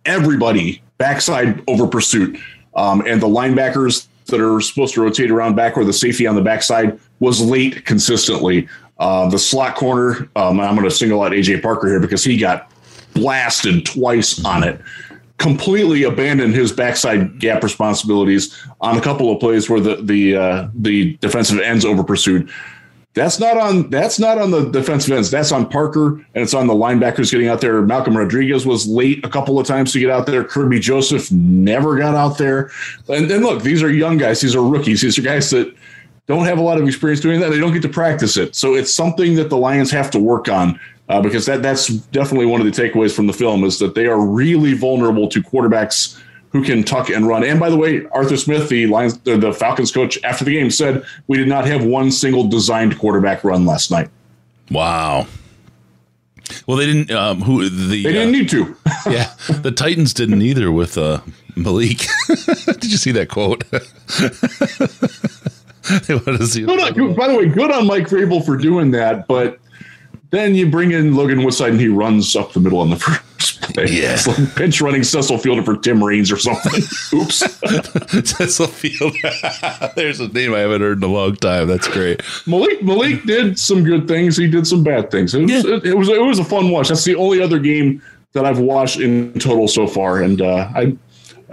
everybody 0.05 0.83
backside 0.99 1.63
over 1.69 1.87
pursuit. 1.87 2.39
Um, 2.75 3.03
and 3.07 3.21
the 3.21 3.29
linebackers 3.29 4.09
that 4.27 4.41
are 4.41 4.61
supposed 4.61 4.95
to 4.95 5.03
rotate 5.03 5.31
around 5.31 5.55
back 5.55 5.77
or 5.77 5.85
the 5.85 5.93
safety 5.93 6.27
on 6.27 6.35
the 6.35 6.43
backside 6.43 6.99
was 7.21 7.41
late 7.41 7.85
consistently. 7.85 8.69
Uh, 8.99 9.29
the 9.29 9.39
slot 9.39 9.75
corner, 9.77 10.29
um, 10.37 10.61
I'm 10.61 10.75
going 10.77 10.89
to 10.89 10.91
single 10.91 11.23
out 11.23 11.33
AJ 11.33 11.63
Parker 11.63 11.89
here 11.89 12.01
because 12.01 12.25
he 12.25 12.37
got 12.37 12.71
blasted 13.15 13.85
twice 13.87 14.45
on 14.45 14.63
it. 14.65 14.81
Completely 15.39 16.05
abandoned 16.05 16.55
his 16.55 16.73
backside 16.73 17.39
gap 17.39 17.63
responsibilities 17.63 18.57
on 18.81 18.97
a 18.97 19.01
couple 19.01 19.33
of 19.33 19.41
plays 19.41 19.69
where 19.69 19.81
the 19.81 19.97
the 19.97 20.37
uh, 20.37 20.69
the 20.75 21.17
defensive 21.17 21.59
ends 21.61 21.85
over 21.85 22.05
pursued. 22.05 22.51
That's 23.15 23.39
not 23.39 23.57
on 23.57 23.91
that's 23.91 24.19
not 24.19 24.39
on 24.39 24.51
the 24.51 24.71
defensive 24.71 25.13
ends. 25.13 25.31
That's 25.31 25.53
on 25.53 25.69
Parker 25.69 26.15
and 26.15 26.43
it's 26.43 26.53
on 26.53 26.67
the 26.67 26.75
linebackers 26.75 27.31
getting 27.31 27.47
out 27.47 27.61
there. 27.61 27.81
Malcolm 27.83 28.17
Rodriguez 28.17 28.67
was 28.67 28.89
late 28.89 29.25
a 29.25 29.29
couple 29.29 29.59
of 29.59 29.67
times 29.67 29.93
to 29.93 30.01
get 30.01 30.11
out 30.11 30.27
there. 30.27 30.43
Kerby 30.43 30.81
Joseph 30.81 31.31
never 31.31 31.97
got 31.97 32.17
out 32.17 32.39
there. 32.39 32.71
And 33.09 33.31
then 33.31 33.43
look, 33.43 33.63
these 33.63 33.85
are 33.85 33.91
young 33.91 34.19
guys. 34.19 34.41
These 34.41 34.57
are 34.57 34.63
rookies. 34.63 35.01
These 35.01 35.17
are 35.17 35.23
guys 35.23 35.51
that 35.51 35.73
don't 36.27 36.45
have 36.45 36.59
a 36.59 36.63
lot 36.63 36.81
of 36.81 36.89
experience 36.89 37.21
doing 37.21 37.39
that. 37.41 37.51
They 37.51 37.61
don't 37.61 37.73
get 37.73 37.83
to 37.83 37.89
practice 37.89 38.37
it. 38.37 38.57
So 38.57 38.75
it's 38.75 38.93
something 38.93 39.37
that 39.37 39.49
the 39.49 39.59
Lions 39.59 39.93
have 39.93 40.11
to 40.13 40.19
work 40.19 40.49
on 40.49 40.81
uh, 41.09 41.21
because 41.21 41.47
that 41.47 41.63
that's 41.63 41.89
definitely 41.89 42.47
one 42.47 42.61
of 42.61 42.67
the 42.67 42.73
takeaways 42.83 43.15
from 43.15 43.27
the 43.27 43.33
film 43.33 43.65
is 43.65 43.79
that 43.79 43.95
they 43.95 44.07
are 44.07 44.21
really 44.21 44.75
vulnerable 44.75 45.29
to 45.29 45.43
quarterbacks 45.43 46.21
who 46.51 46.63
can 46.63 46.85
tuck 46.85 47.11
and 47.11 47.27
run. 47.27 47.43
And 47.43 47.59
by 47.59 47.69
the 47.69 47.77
way, 47.77 48.07
Arthur 48.13 48.37
Smith, 48.37 48.69
the 48.69 48.87
Lions, 48.87 49.19
the, 49.19 49.37
the 49.37 49.53
Falcons 49.53 49.91
coach, 49.91 50.23
after 50.23 50.45
the 50.45 50.53
game 50.53 50.71
said 50.71 51.05
we 51.27 51.37
did 51.37 51.49
not 51.49 51.67
have 51.67 51.85
one 51.85 52.13
single 52.13 52.47
designed 52.47 52.99
quarterback 52.99 53.43
run 53.43 53.67
last 53.67 53.91
night. 53.91 54.09
Wow. 54.71 55.27
Well, 56.67 56.77
they 56.77 56.87
didn't. 56.87 57.11
Um, 57.11 57.41
who 57.41 57.69
the? 57.69 58.03
They 58.03 58.13
didn't 58.13 58.29
uh, 58.29 58.39
need 58.39 58.49
to. 58.51 58.77
yeah, 59.11 59.35
the 59.49 59.73
Titans 59.73 60.15
didn't 60.15 60.43
either 60.43 60.71
with 60.71 60.97
uh, 60.97 61.21
Malik. 61.57 62.05
Did 62.29 62.91
you 62.91 62.99
see 62.99 63.13
that 63.13 63.29
quote? 63.31 63.65
they 66.07 66.15
want 66.15 66.39
to 66.39 66.47
see. 66.47 66.65
Good 66.65 66.81
on- 66.81 67.15
by 67.15 67.29
the 67.29 67.35
way, 67.37 67.49
good 67.49 67.71
on 67.71 67.87
Mike 67.87 68.09
Vrabel 68.09 68.45
for 68.45 68.57
doing 68.57 68.91
that, 68.93 69.27
but 69.27 69.59
then 70.35 70.55
you 70.55 70.69
bring 70.71 70.91
in 70.93 71.15
Logan 71.15 71.45
Woodside 71.45 71.71
and 71.73 71.81
he 71.81 71.89
runs 71.89 72.35
up 72.37 72.53
the 72.53 72.61
middle 72.61 72.81
on 72.81 72.91
the 72.91 72.97
first 73.39 73.61
play. 73.63 73.87
Yeah. 73.87 74.15
It's 74.15 74.27
like 74.27 74.55
pinch 74.57 74.81
running 74.81 75.03
Cecil 75.03 75.39
Fielder 75.39 75.63
for 75.63 75.77
Tim 75.77 76.03
Raines 76.03 76.31
or 76.33 76.37
something. 76.39 76.83
Oops. 77.19 77.37
Cecil 78.37 78.67
Field. 78.67 79.15
There's 79.97 80.21
a 80.21 80.29
name 80.29 80.55
I 80.55 80.59
haven't 80.61 80.81
heard 80.81 80.99
in 80.99 81.05
a 81.05 81.13
long 81.13 81.37
time. 81.37 81.69
That's 81.69 81.89
great. 81.89 82.23
Malik 82.47 82.83
Malik 82.83 83.25
did 83.25 83.59
some 83.59 83.85
good 83.85 84.07
things. 84.09 84.37
He 84.37 84.49
did 84.49 84.67
some 84.67 84.83
bad 84.83 85.11
things. 85.11 85.35
It 85.35 85.43
was, 85.43 85.51
Yeah. 85.51 85.75
it, 85.77 85.87
it 85.87 85.97
was 85.97 86.09
it 86.09 86.21
was 86.21 86.39
a 86.39 86.45
fun 86.45 86.71
watch. 86.71 86.89
That's 86.89 87.05
the 87.05 87.15
only 87.17 87.41
other 87.41 87.59
game 87.59 88.03
that 88.33 88.45
I've 88.45 88.59
watched 88.59 88.99
in 88.99 89.33
total 89.35 89.69
so 89.69 89.87
far, 89.87 90.21
and 90.23 90.43
uh, 90.43 90.69
I, 90.75 90.97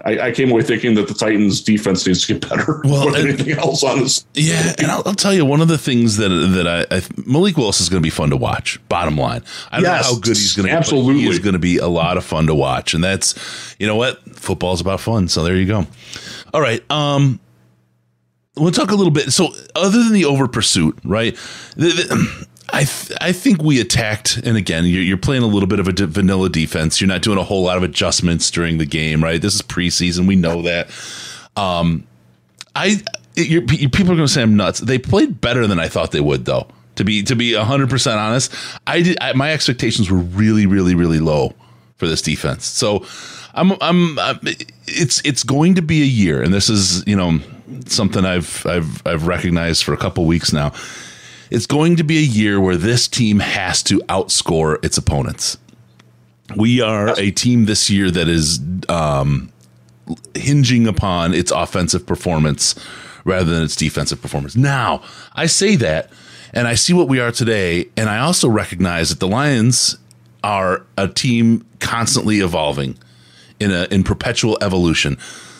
I 0.05 0.19
I 0.27 0.31
came 0.31 0.49
away 0.51 0.63
thinking 0.63 0.95
that 0.95 1.07
the 1.07 1.13
Titans 1.13 1.61
defense 1.61 2.05
needs 2.07 2.25
to 2.25 2.33
get 2.33 2.49
better 2.49 2.81
Well, 2.85 3.05
than 3.11 3.15
and- 3.15 3.29
anything 3.29 3.57
else. 3.57 3.83
Honest. 3.83 4.27
Yeah, 4.33 4.73
and 4.79 4.87
I'll, 4.87 5.03
I'll 5.05 5.13
tell 5.15 5.33
you 5.33 5.45
one 5.45 5.61
of 5.61 5.67
the 5.67 5.77
things 5.77 6.17
that 6.17 6.29
that 6.29 6.67
I, 6.67 6.95
I 6.97 7.01
Malik 7.25 7.57
Willis 7.57 7.79
is 7.81 7.89
going 7.89 8.01
to 8.01 8.05
be 8.05 8.09
fun 8.09 8.29
to 8.31 8.37
watch. 8.37 8.79
Bottom 8.89 9.17
line, 9.17 9.43
I 9.71 9.77
don't 9.77 9.85
Yes, 9.85 10.07
know 10.07 10.15
how 10.15 10.19
good 10.19 10.37
he's 10.37 10.53
going 10.53 10.67
to 10.67 10.71
be. 10.73 10.77
absolutely. 10.77 11.21
he 11.21 11.27
is 11.29 11.39
going 11.39 11.53
to 11.53 11.59
be 11.59 11.77
a 11.77 11.87
lot 11.87 12.17
of 12.17 12.25
fun 12.25 12.47
to 12.47 12.55
watch, 12.55 12.93
and 12.93 13.03
that's 13.03 13.75
you 13.79 13.87
know 13.87 13.95
what 13.95 14.19
football's 14.35 14.81
about 14.81 14.99
fun. 14.99 15.27
So 15.27 15.43
there 15.43 15.55
you 15.55 15.65
go. 15.67 15.85
All 16.53 16.61
right, 16.61 16.83
um, 16.91 17.39
we'll 18.57 18.71
talk 18.71 18.91
a 18.91 18.95
little 18.95 19.11
bit. 19.13 19.31
So 19.31 19.49
other 19.75 20.03
than 20.03 20.13
the 20.13 20.25
over 20.25 20.47
pursuit, 20.47 20.97
right? 21.03 21.35
The, 21.75 21.87
the, 21.87 22.47
I 22.73 22.83
th- 22.85 23.17
I 23.19 23.31
think 23.31 23.61
we 23.61 23.81
attacked, 23.81 24.37
and 24.37 24.57
again, 24.57 24.85
you're, 24.85 25.03
you're 25.03 25.17
playing 25.17 25.43
a 25.43 25.47
little 25.47 25.67
bit 25.67 25.79
of 25.79 25.87
a 25.87 25.93
de- 25.93 26.07
vanilla 26.07 26.49
defense. 26.49 27.01
You're 27.01 27.07
not 27.07 27.21
doing 27.21 27.37
a 27.37 27.43
whole 27.43 27.63
lot 27.63 27.77
of 27.77 27.83
adjustments 27.83 28.49
during 28.49 28.77
the 28.77 28.85
game, 28.85 29.23
right? 29.23 29.41
This 29.41 29.55
is 29.55 29.61
preseason. 29.61 30.27
We 30.27 30.35
know 30.35 30.61
that. 30.63 30.89
Um, 31.55 32.07
I 32.75 33.01
you're, 33.35 33.61
people 33.61 34.11
are 34.11 34.15
going 34.15 34.27
to 34.27 34.27
say 34.27 34.41
I'm 34.41 34.55
nuts. 34.55 34.79
They 34.79 34.97
played 34.97 35.41
better 35.41 35.67
than 35.67 35.79
I 35.79 35.87
thought 35.87 36.11
they 36.11 36.21
would, 36.21 36.45
though. 36.45 36.67
To 36.95 37.05
be 37.05 37.23
to 37.23 37.35
be 37.35 37.53
hundred 37.53 37.89
percent 37.89 38.19
honest, 38.19 38.53
I 38.85 39.01
did. 39.01 39.17
I, 39.21 39.33
my 39.33 39.53
expectations 39.53 40.11
were 40.11 40.17
really, 40.17 40.65
really, 40.65 40.93
really 40.93 41.19
low 41.19 41.53
for 41.95 42.07
this 42.07 42.21
defense. 42.21 42.65
So, 42.65 43.05
I'm, 43.53 43.71
I'm, 43.81 44.19
I'm, 44.19 44.39
it's 44.87 45.21
it's 45.25 45.43
going 45.43 45.75
to 45.75 45.81
be 45.81 46.01
a 46.01 46.05
year, 46.05 46.41
and 46.41 46.53
this 46.53 46.69
is 46.69 47.05
you 47.07 47.15
know 47.15 47.39
something 47.85 48.25
I've 48.25 48.65
I've 48.65 49.05
I've 49.07 49.25
recognized 49.25 49.83
for 49.83 49.93
a 49.93 49.97
couple 49.97 50.25
weeks 50.25 50.51
now. 50.51 50.73
It's 51.51 51.67
going 51.67 51.97
to 51.97 52.03
be 52.03 52.17
a 52.17 52.21
year 52.21 52.61
where 52.61 52.77
this 52.77 53.09
team 53.09 53.39
has 53.39 53.83
to 53.83 53.99
outscore 54.07 54.83
its 54.83 54.97
opponents. 54.97 55.57
We 56.55 56.81
are 56.81 57.13
a 57.19 57.31
team 57.31 57.65
this 57.65 57.89
year 57.89 58.09
that 58.09 58.29
is 58.29 58.61
um, 58.87 59.51
hinging 60.33 60.87
upon 60.87 61.33
its 61.33 61.51
offensive 61.51 62.05
performance 62.05 62.75
rather 63.25 63.53
than 63.53 63.63
its 63.63 63.75
defensive 63.75 64.21
performance. 64.21 64.55
Now, 64.55 65.03
I 65.35 65.45
say 65.45 65.75
that 65.75 66.09
and 66.53 66.67
I 66.67 66.75
see 66.75 66.93
what 66.93 67.07
we 67.07 67.19
are 67.19 67.31
today, 67.31 67.89
and 67.95 68.09
I 68.09 68.19
also 68.19 68.49
recognize 68.49 69.09
that 69.09 69.19
the 69.19 69.27
Lions 69.27 69.97
are 70.43 70.85
a 70.97 71.07
team 71.07 71.65
constantly 71.79 72.39
evolving 72.39 72.97
in 73.59 73.71
a 73.71 73.87
in 73.91 74.03
perpetual 74.03 74.57
evolution. 74.61 75.17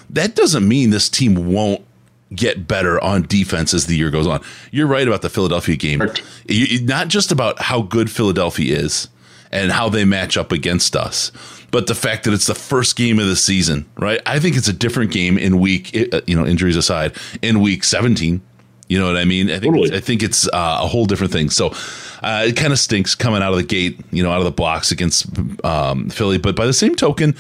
That 0.10 0.36
doesn't 0.36 0.68
mean 0.68 0.90
this 0.90 1.10
team 1.10 1.54
won't 1.54 1.86
get 2.36 2.68
better 2.68 3.02
on 3.04 3.24
defense 3.24 3.74
as 3.74 3.88
the 3.88 3.96
year 3.96 4.10
goes 4.10 4.28
on. 4.28 4.42
You're 4.72 4.88
right 4.88 5.08
about 5.08 5.22
the 5.22 5.30
Philadelphia 5.30 5.76
game. 5.76 6.02
You, 6.48 6.86
not 6.86 7.08
just 7.10 7.32
about 7.32 7.62
how 7.62 7.82
good 7.82 8.10
Philadelphia 8.10 8.78
is 8.78 9.10
and 9.52 9.72
how 9.72 9.90
they 9.90 10.06
match 10.06 10.38
up 10.38 10.52
against 10.52 10.96
us, 10.96 11.32
but 11.72 11.88
the 11.88 11.96
fact 11.96 12.24
that 12.24 12.34
it's 12.34 12.48
the 12.48 12.56
first 12.56 12.96
game 12.96 13.20
of 13.20 13.28
the 13.28 13.36
season, 13.36 13.86
right? 13.98 14.22
I 14.26 14.40
think 14.40 14.56
it's 14.56 14.68
a 14.68 14.74
different 14.74 15.12
game 15.12 15.38
in 15.38 15.60
week, 15.60 15.96
uh, 16.14 16.22
you 16.26 16.36
know, 16.36 16.46
injuries 16.46 16.76
aside, 16.78 17.16
in 17.42 17.60
week 17.60 17.84
17. 17.84 18.42
You 18.88 19.00
know 19.00 19.06
what 19.06 19.16
I 19.16 19.24
mean? 19.24 19.50
I 19.50 19.60
think 19.60 19.74
totally. 19.74 19.98
I 19.98 20.02
think 20.02 20.22
it's 20.22 20.48
uh, 20.48 20.80
a 20.82 20.88
whole 20.88 21.06
different 21.06 21.32
thing. 21.32 21.50
So 21.50 21.74
uh, 22.22 22.46
it 22.48 22.58
kind 22.58 22.74
of 22.74 22.80
stinks 22.80 23.16
coming 23.16 23.42
out 23.42 23.52
of 23.52 23.58
the 23.58 23.64
gate, 23.64 24.00
you 24.12 24.22
know, 24.22 24.32
out 24.32 24.40
of 24.40 24.44
the 24.44 24.52
blocks 24.52 24.92
against 24.92 25.28
um, 25.64 26.10
Philly. 26.10 26.38
But 26.38 26.58
by 26.58 26.66
the 26.66 26.74
same 26.74 26.96
token, 26.96 27.36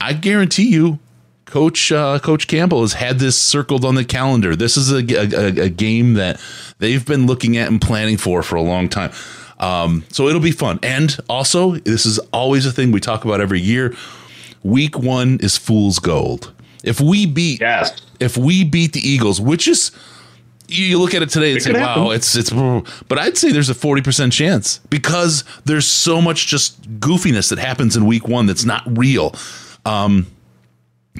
I 0.00 0.14
guarantee 0.14 0.68
you, 0.68 0.98
Coach 1.50 1.90
uh, 1.90 2.18
Coach 2.20 2.46
Campbell 2.46 2.82
has 2.82 2.92
had 2.92 3.18
this 3.18 3.36
circled 3.36 3.84
on 3.84 3.96
the 3.96 4.04
calendar. 4.04 4.54
This 4.54 4.76
is 4.76 4.92
a, 4.92 4.98
a, 4.98 5.64
a, 5.64 5.68
game 5.68 6.14
that 6.14 6.40
they've 6.78 7.04
been 7.04 7.26
looking 7.26 7.56
at 7.56 7.68
and 7.68 7.80
planning 7.80 8.16
for 8.16 8.42
for 8.42 8.54
a 8.54 8.62
long 8.62 8.88
time. 8.88 9.10
Um, 9.58 10.04
so 10.10 10.28
it'll 10.28 10.40
be 10.40 10.52
fun. 10.52 10.78
And 10.82 11.18
also, 11.28 11.72
this 11.72 12.06
is 12.06 12.18
always 12.32 12.66
a 12.66 12.72
thing 12.72 12.92
we 12.92 13.00
talk 13.00 13.24
about 13.24 13.40
every 13.40 13.60
year. 13.60 13.94
Week 14.62 14.96
one 14.98 15.38
is 15.40 15.56
fool's 15.56 15.98
gold. 15.98 16.52
If 16.84 17.00
we 17.00 17.26
beat, 17.26 17.60
yes. 17.60 18.00
if 18.20 18.36
we 18.36 18.64
beat 18.64 18.92
the 18.92 19.00
Eagles, 19.00 19.40
which 19.40 19.66
is 19.66 19.90
you 20.68 20.98
look 21.00 21.14
at 21.14 21.22
it 21.22 21.30
today 21.30 21.50
and 21.50 21.58
it 21.58 21.62
say, 21.62 21.72
"Wow, 21.72 22.10
it's 22.10 22.36
it's." 22.36 22.50
But 22.50 23.18
I'd 23.18 23.36
say 23.36 23.50
there's 23.50 23.68
a 23.70 23.74
forty 23.74 24.02
percent 24.02 24.32
chance 24.32 24.78
because 24.88 25.42
there's 25.64 25.86
so 25.86 26.22
much 26.22 26.46
just 26.46 27.00
goofiness 27.00 27.50
that 27.50 27.58
happens 27.58 27.96
in 27.96 28.06
week 28.06 28.28
one 28.28 28.46
that's 28.46 28.64
not 28.64 28.82
real. 28.86 29.34
Um, 29.84 30.26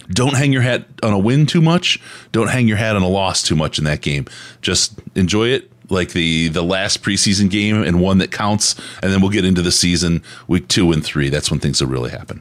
don't 0.09 0.35
hang 0.35 0.52
your 0.52 0.62
hat 0.62 0.87
on 1.02 1.12
a 1.12 1.18
win 1.18 1.47
too 1.47 1.61
much. 1.61 2.00
Don't 2.32 2.49
hang 2.49 2.68
your 2.68 2.76
hat 2.76 2.97
on 2.97 3.02
a 3.02 3.09
loss 3.09 3.42
too 3.42 3.56
much 3.56 3.78
in 3.78 3.85
that 3.85 4.00
game. 4.00 4.26
Just 4.62 4.99
enjoy 5.14 5.49
it 5.49 5.70
like 5.90 6.12
the 6.12 6.49
the 6.49 6.62
last 6.62 7.02
preseason 7.02 7.50
game 7.50 7.82
and 7.82 8.00
one 8.00 8.18
that 8.18 8.30
counts, 8.30 8.76
and 9.02 9.12
then 9.12 9.20
we'll 9.20 9.30
get 9.30 9.44
into 9.44 9.62
the 9.62 9.73
season 9.73 10.23
week 10.47 10.68
two 10.68 10.92
and 10.92 11.04
three. 11.04 11.28
That's 11.28 11.50
when 11.50 11.61
things 11.61 11.80
will 11.80 11.88
really 11.88 12.11
happen. 12.11 12.40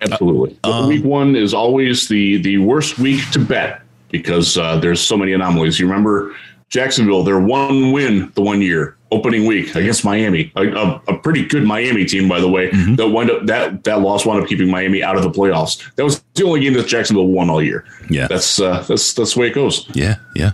Absolutely. 0.00 0.58
Uh, 0.64 0.82
um, 0.82 0.88
week 0.88 1.04
one 1.04 1.36
is 1.36 1.54
always 1.54 2.08
the 2.08 2.38
the 2.42 2.58
worst 2.58 2.98
week 2.98 3.28
to 3.30 3.38
bet 3.38 3.82
because 4.10 4.58
uh, 4.58 4.78
there's 4.78 5.00
so 5.00 5.16
many 5.16 5.32
anomalies. 5.32 5.78
You 5.78 5.86
remember 5.86 6.34
Jacksonville, 6.68 7.22
their 7.22 7.40
one 7.40 7.92
win 7.92 8.32
the 8.34 8.42
one 8.42 8.60
year 8.60 8.96
opening 9.12 9.46
week 9.46 9.74
against 9.74 10.04
Miami, 10.04 10.50
a, 10.56 10.66
a, 10.66 11.02
a 11.08 11.18
pretty 11.18 11.46
good 11.46 11.64
Miami 11.64 12.04
team, 12.04 12.28
by 12.28 12.40
the 12.40 12.48
way. 12.48 12.70
Mm-hmm. 12.70 12.96
That 12.96 13.08
wound 13.08 13.30
up 13.30 13.46
that 13.46 13.84
that 13.84 14.00
loss 14.00 14.26
wound 14.26 14.42
up 14.42 14.48
keeping 14.48 14.70
Miami 14.70 15.02
out 15.02 15.16
of 15.16 15.22
the 15.22 15.30
playoffs. 15.30 15.82
That 15.96 16.04
was 16.04 16.22
the 16.34 16.44
only 16.44 16.60
game 16.60 16.72
that 16.74 16.86
Jacksonville 16.86 17.28
won 17.28 17.50
all 17.50 17.62
year. 17.62 17.84
Yeah, 18.10 18.26
that's 18.26 18.58
uh, 18.58 18.84
that's 18.88 19.12
that's 19.14 19.34
the 19.34 19.40
way 19.40 19.46
it 19.48 19.54
goes. 19.54 19.88
Yeah, 19.94 20.16
yeah. 20.34 20.52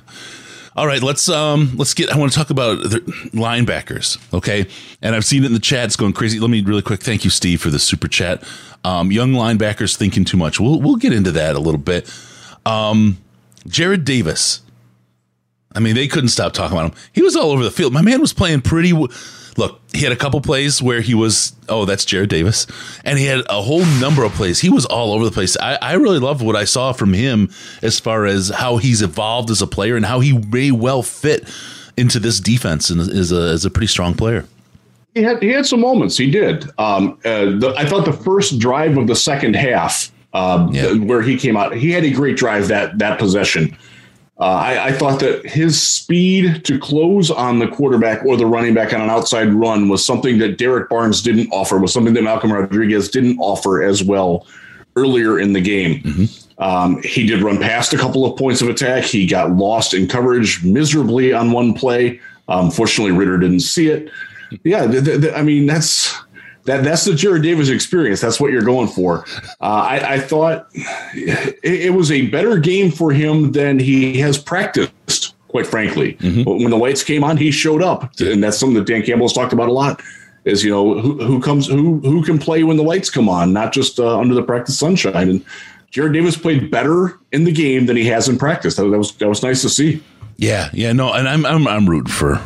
All 0.77 0.87
right, 0.87 1.03
let's 1.03 1.29
um 1.29 1.73
let's 1.77 1.95
get. 1.95 2.11
I 2.11 2.19
want 2.19 2.33
to 2.33 2.39
talk 2.39 2.51
about 2.51 2.83
the 2.83 3.01
linebackers, 3.33 4.19
okay? 4.33 4.67
And 5.03 5.15
I've 5.15 5.25
seen 5.25 5.43
it 5.43 5.47
in 5.47 5.53
the 5.53 5.59
chat; 5.59 5.87
it's 5.87 5.97
going 5.97 6.13
crazy. 6.13 6.39
Let 6.39 6.51
me 6.51 6.63
really 6.63 6.83
quick 6.83 7.01
thank 7.01 7.25
you, 7.25 7.31
Steve, 7.31 7.61
for 7.61 7.71
the 7.71 7.79
super 7.79 8.07
chat. 8.07 8.45
Um, 8.85 9.11
young 9.11 9.33
linebackers 9.33 9.97
thinking 9.97 10.25
too 10.25 10.37
much. 10.37 10.61
We'll 10.61 10.81
we'll 10.81 10.97
get 10.97 11.13
into 11.13 11.33
that 11.33 11.57
a 11.57 11.59
little 11.59 11.81
bit. 11.81 12.09
Um, 12.65 13.19
Jarrad 13.67 14.05
Davis 14.05 14.63
I 15.73 15.81
mean, 15.81 15.95
they 15.95 16.09
couldn't 16.09 16.31
stop 16.31 16.53
talking 16.53 16.77
about 16.77 16.93
him. 16.93 16.99
He 17.13 17.23
was 17.23 17.37
all 17.37 17.51
over 17.51 17.63
the 17.63 17.71
field. 17.71 17.93
My 17.93 18.03
man 18.03 18.21
was 18.21 18.33
playing 18.33 18.63
pretty. 18.63 18.91
W- 18.91 19.13
Look, 19.57 19.81
he 19.93 20.05
had 20.05 20.13
a 20.13 20.17
couple 20.17 20.41
plays 20.41 20.81
where 20.81 21.01
he 21.01 21.15
was, 21.15 21.53
oh, 21.69 21.85
that's 21.85 22.05
Jarrad 22.05 22.29
Davis. 22.29 22.69
And 23.05 23.19
he 23.19 23.25
had 23.25 23.41
a 23.51 23.61
whole 23.61 23.85
number 24.01 24.23
of 24.23 24.31
plays. 24.31 24.61
He 24.61 24.71
was 24.71 24.87
all 24.87 25.13
over 25.13 25.25
the 25.25 25.33
place. 25.33 25.57
I, 25.57 25.77
I 25.83 25.95
really 25.95 26.21
loved 26.21 26.43
what 26.43 26.55
I 26.55 26.63
saw 26.63 26.93
from 26.93 27.13
him 27.13 27.51
as 27.83 27.99
far 27.99 28.25
as 28.25 28.51
how 28.51 28.77
he's 28.77 29.03
evolved 29.03 29.51
as 29.51 29.61
a 29.61 29.67
player 29.67 29.97
and 29.97 30.07
how 30.07 30.21
he 30.21 30.33
may 30.33 30.71
well 30.71 31.03
fit 31.03 31.53
into 31.97 32.21
this 32.21 32.39
defense 32.39 32.89
and 32.89 33.01
is 33.01 33.33
a, 33.33 33.51
is 33.51 33.65
a 33.65 33.71
pretty 33.71 33.89
strong 33.89 34.15
player. 34.15 34.45
He 35.17 35.25
had, 35.25 35.43
he 35.43 35.49
had 35.49 35.67
some 35.67 35.81
moments. 35.81 36.17
He 36.17 36.31
did. 36.31 36.65
Um, 36.79 37.19
uh, 37.25 37.47
the, 37.47 37.75
I 37.77 37.85
thought 37.85 38.05
the 38.05 38.13
first 38.13 38.61
drive 38.61 38.97
of 38.97 39.09
the 39.09 39.17
second 39.17 39.57
half, 39.57 40.13
um, 40.35 40.73
yeah. 40.73 40.93
where 40.93 41.21
he 41.21 41.37
came 41.37 41.57
out, 41.57 41.75
he 41.75 41.91
had 41.91 42.05
a 42.05 42.13
great 42.13 42.37
drive 42.37 42.69
that 42.69 42.97
that 42.99 43.19
possession. 43.19 43.77
Uh, 44.41 44.45
I, 44.45 44.85
I, 44.87 44.93
thought 44.93 45.19
that 45.19 45.45
his 45.45 45.83
speed 45.83 46.65
to 46.65 46.79
close 46.79 47.29
on 47.29 47.59
the 47.59 47.67
quarterback 47.67 48.25
or 48.25 48.37
the 48.37 48.47
running 48.47 48.73
back 48.73 48.95
on 48.95 49.01
an 49.01 49.11
outside 49.11 49.53
run 49.53 49.89
was 49.89 50.07
something 50.07 50.39
that 50.39 50.59
Derrick 50.59 50.89
Barnes 50.89 51.21
didn't 51.23 51.49
offer, 51.51 51.77
was 51.79 51.93
something 51.93 52.15
that 52.15 52.23
Malcolm 52.23 52.53
Rodriguez 52.53 53.09
didn't 53.09 53.37
offer 53.41 53.83
as 53.83 54.05
well 54.05 54.47
earlier 54.95 55.41
in 55.41 55.55
the 55.55 55.61
game. 55.61 56.03
Mm-hmm. 56.03 56.63
Um, 56.63 57.03
he 57.03 57.27
did 57.27 57.43
run 57.43 57.59
past 57.59 57.93
a 57.93 57.99
couple 57.99 58.25
of 58.25 58.39
points 58.39 58.63
of 58.63 58.69
attack. 58.69 59.05
He 59.05 59.27
got 59.27 59.51
lost 59.53 59.93
in 59.93 60.07
coverage 60.07 60.63
miserably 60.63 61.33
on 61.33 61.51
one 61.51 61.75
play. 61.75 62.21
Um, 62.47 62.71
fortunately, 62.71 63.13
Ridder 63.13 63.39
didn't 63.39 63.61
see 63.61 63.89
it. 63.89 64.09
Yeah, 64.63 64.87
th- 64.87 65.05
th- 65.05 65.35
I 65.35 65.43
mean, 65.43 65.67
that's 65.67 66.15
that 66.69 66.85
that's 66.85 67.07
the 67.07 67.13
Jarrad 67.13 67.43
Davis 67.43 67.71
experience. 67.71 68.21
That's 68.21 68.39
what 68.39 68.53
you're 68.53 68.63
going 68.63 68.89
for. 68.89 69.25
Uh, 69.61 69.87
I, 69.89 70.15
I, 70.15 70.21
thought 70.21 70.69
it, 70.75 71.59
it, 71.63 71.95
was 71.95 72.13
a 72.13 72.27
better 72.29 72.59
game 72.59 72.91
for 72.91 73.11
him 73.11 73.53
than 73.53 73.79
he 73.79 74.19
has 74.21 74.37
practiced. 74.37 75.35
Quite 75.49 75.67
frankly, 75.67 76.15
mm-hmm. 76.15 76.45
when 76.45 76.71
the 76.71 76.77
lights 76.77 77.03
came 77.03 77.25
on, 77.25 77.39
he 77.39 77.51
showed 77.51 77.83
up, 77.83 78.13
and 78.21 78.45
that's 78.45 78.59
something 78.59 78.75
that 78.75 78.87
Dan 78.87 79.03
Campbell 79.03 79.25
has 79.25 79.33
talked 79.33 79.55
about 79.55 79.71
a 79.71 79.73
lot. 79.73 80.03
Is 80.45 80.63
you 80.63 80.71
know 80.71 81.01
who, 81.01 81.25
who 81.25 81.41
comes 81.41 81.67
who 81.67 82.01
who 82.01 82.23
can 82.23 82.39
play 82.39 82.63
when 82.65 82.77
the 82.77 82.83
lights 82.83 83.09
come 83.09 83.31
on, 83.31 83.55
not 83.55 83.73
just 83.73 83.99
uh, 83.99 84.19
under 84.19 84.35
the 84.35 84.43
practice 84.43 84.79
sunshine. 84.79 85.31
And 85.31 85.45
Jarrad 85.91 86.13
Davis 86.13 86.37
played 86.37 86.71
better 86.71 87.19
in 87.33 87.45
the 87.45 87.53
game 87.53 87.87
than 87.87 87.97
he 87.97 88.05
has 88.07 88.29
in 88.29 88.37
practice. 88.37 88.77
That, 88.77 88.85
that 88.91 88.99
was 88.99 89.13
that 89.17 89.29
was 89.29 89.43
nice 89.43 89.63
to 89.63 89.71
see. 89.71 90.03
Yeah, 90.37 90.69
yeah, 90.75 90.93
no, 90.93 91.15
and 91.15 91.27
I'm 91.27 91.47
I'm 91.47 91.67
I'm 91.67 91.89
rooting 91.89 92.13
for 92.13 92.39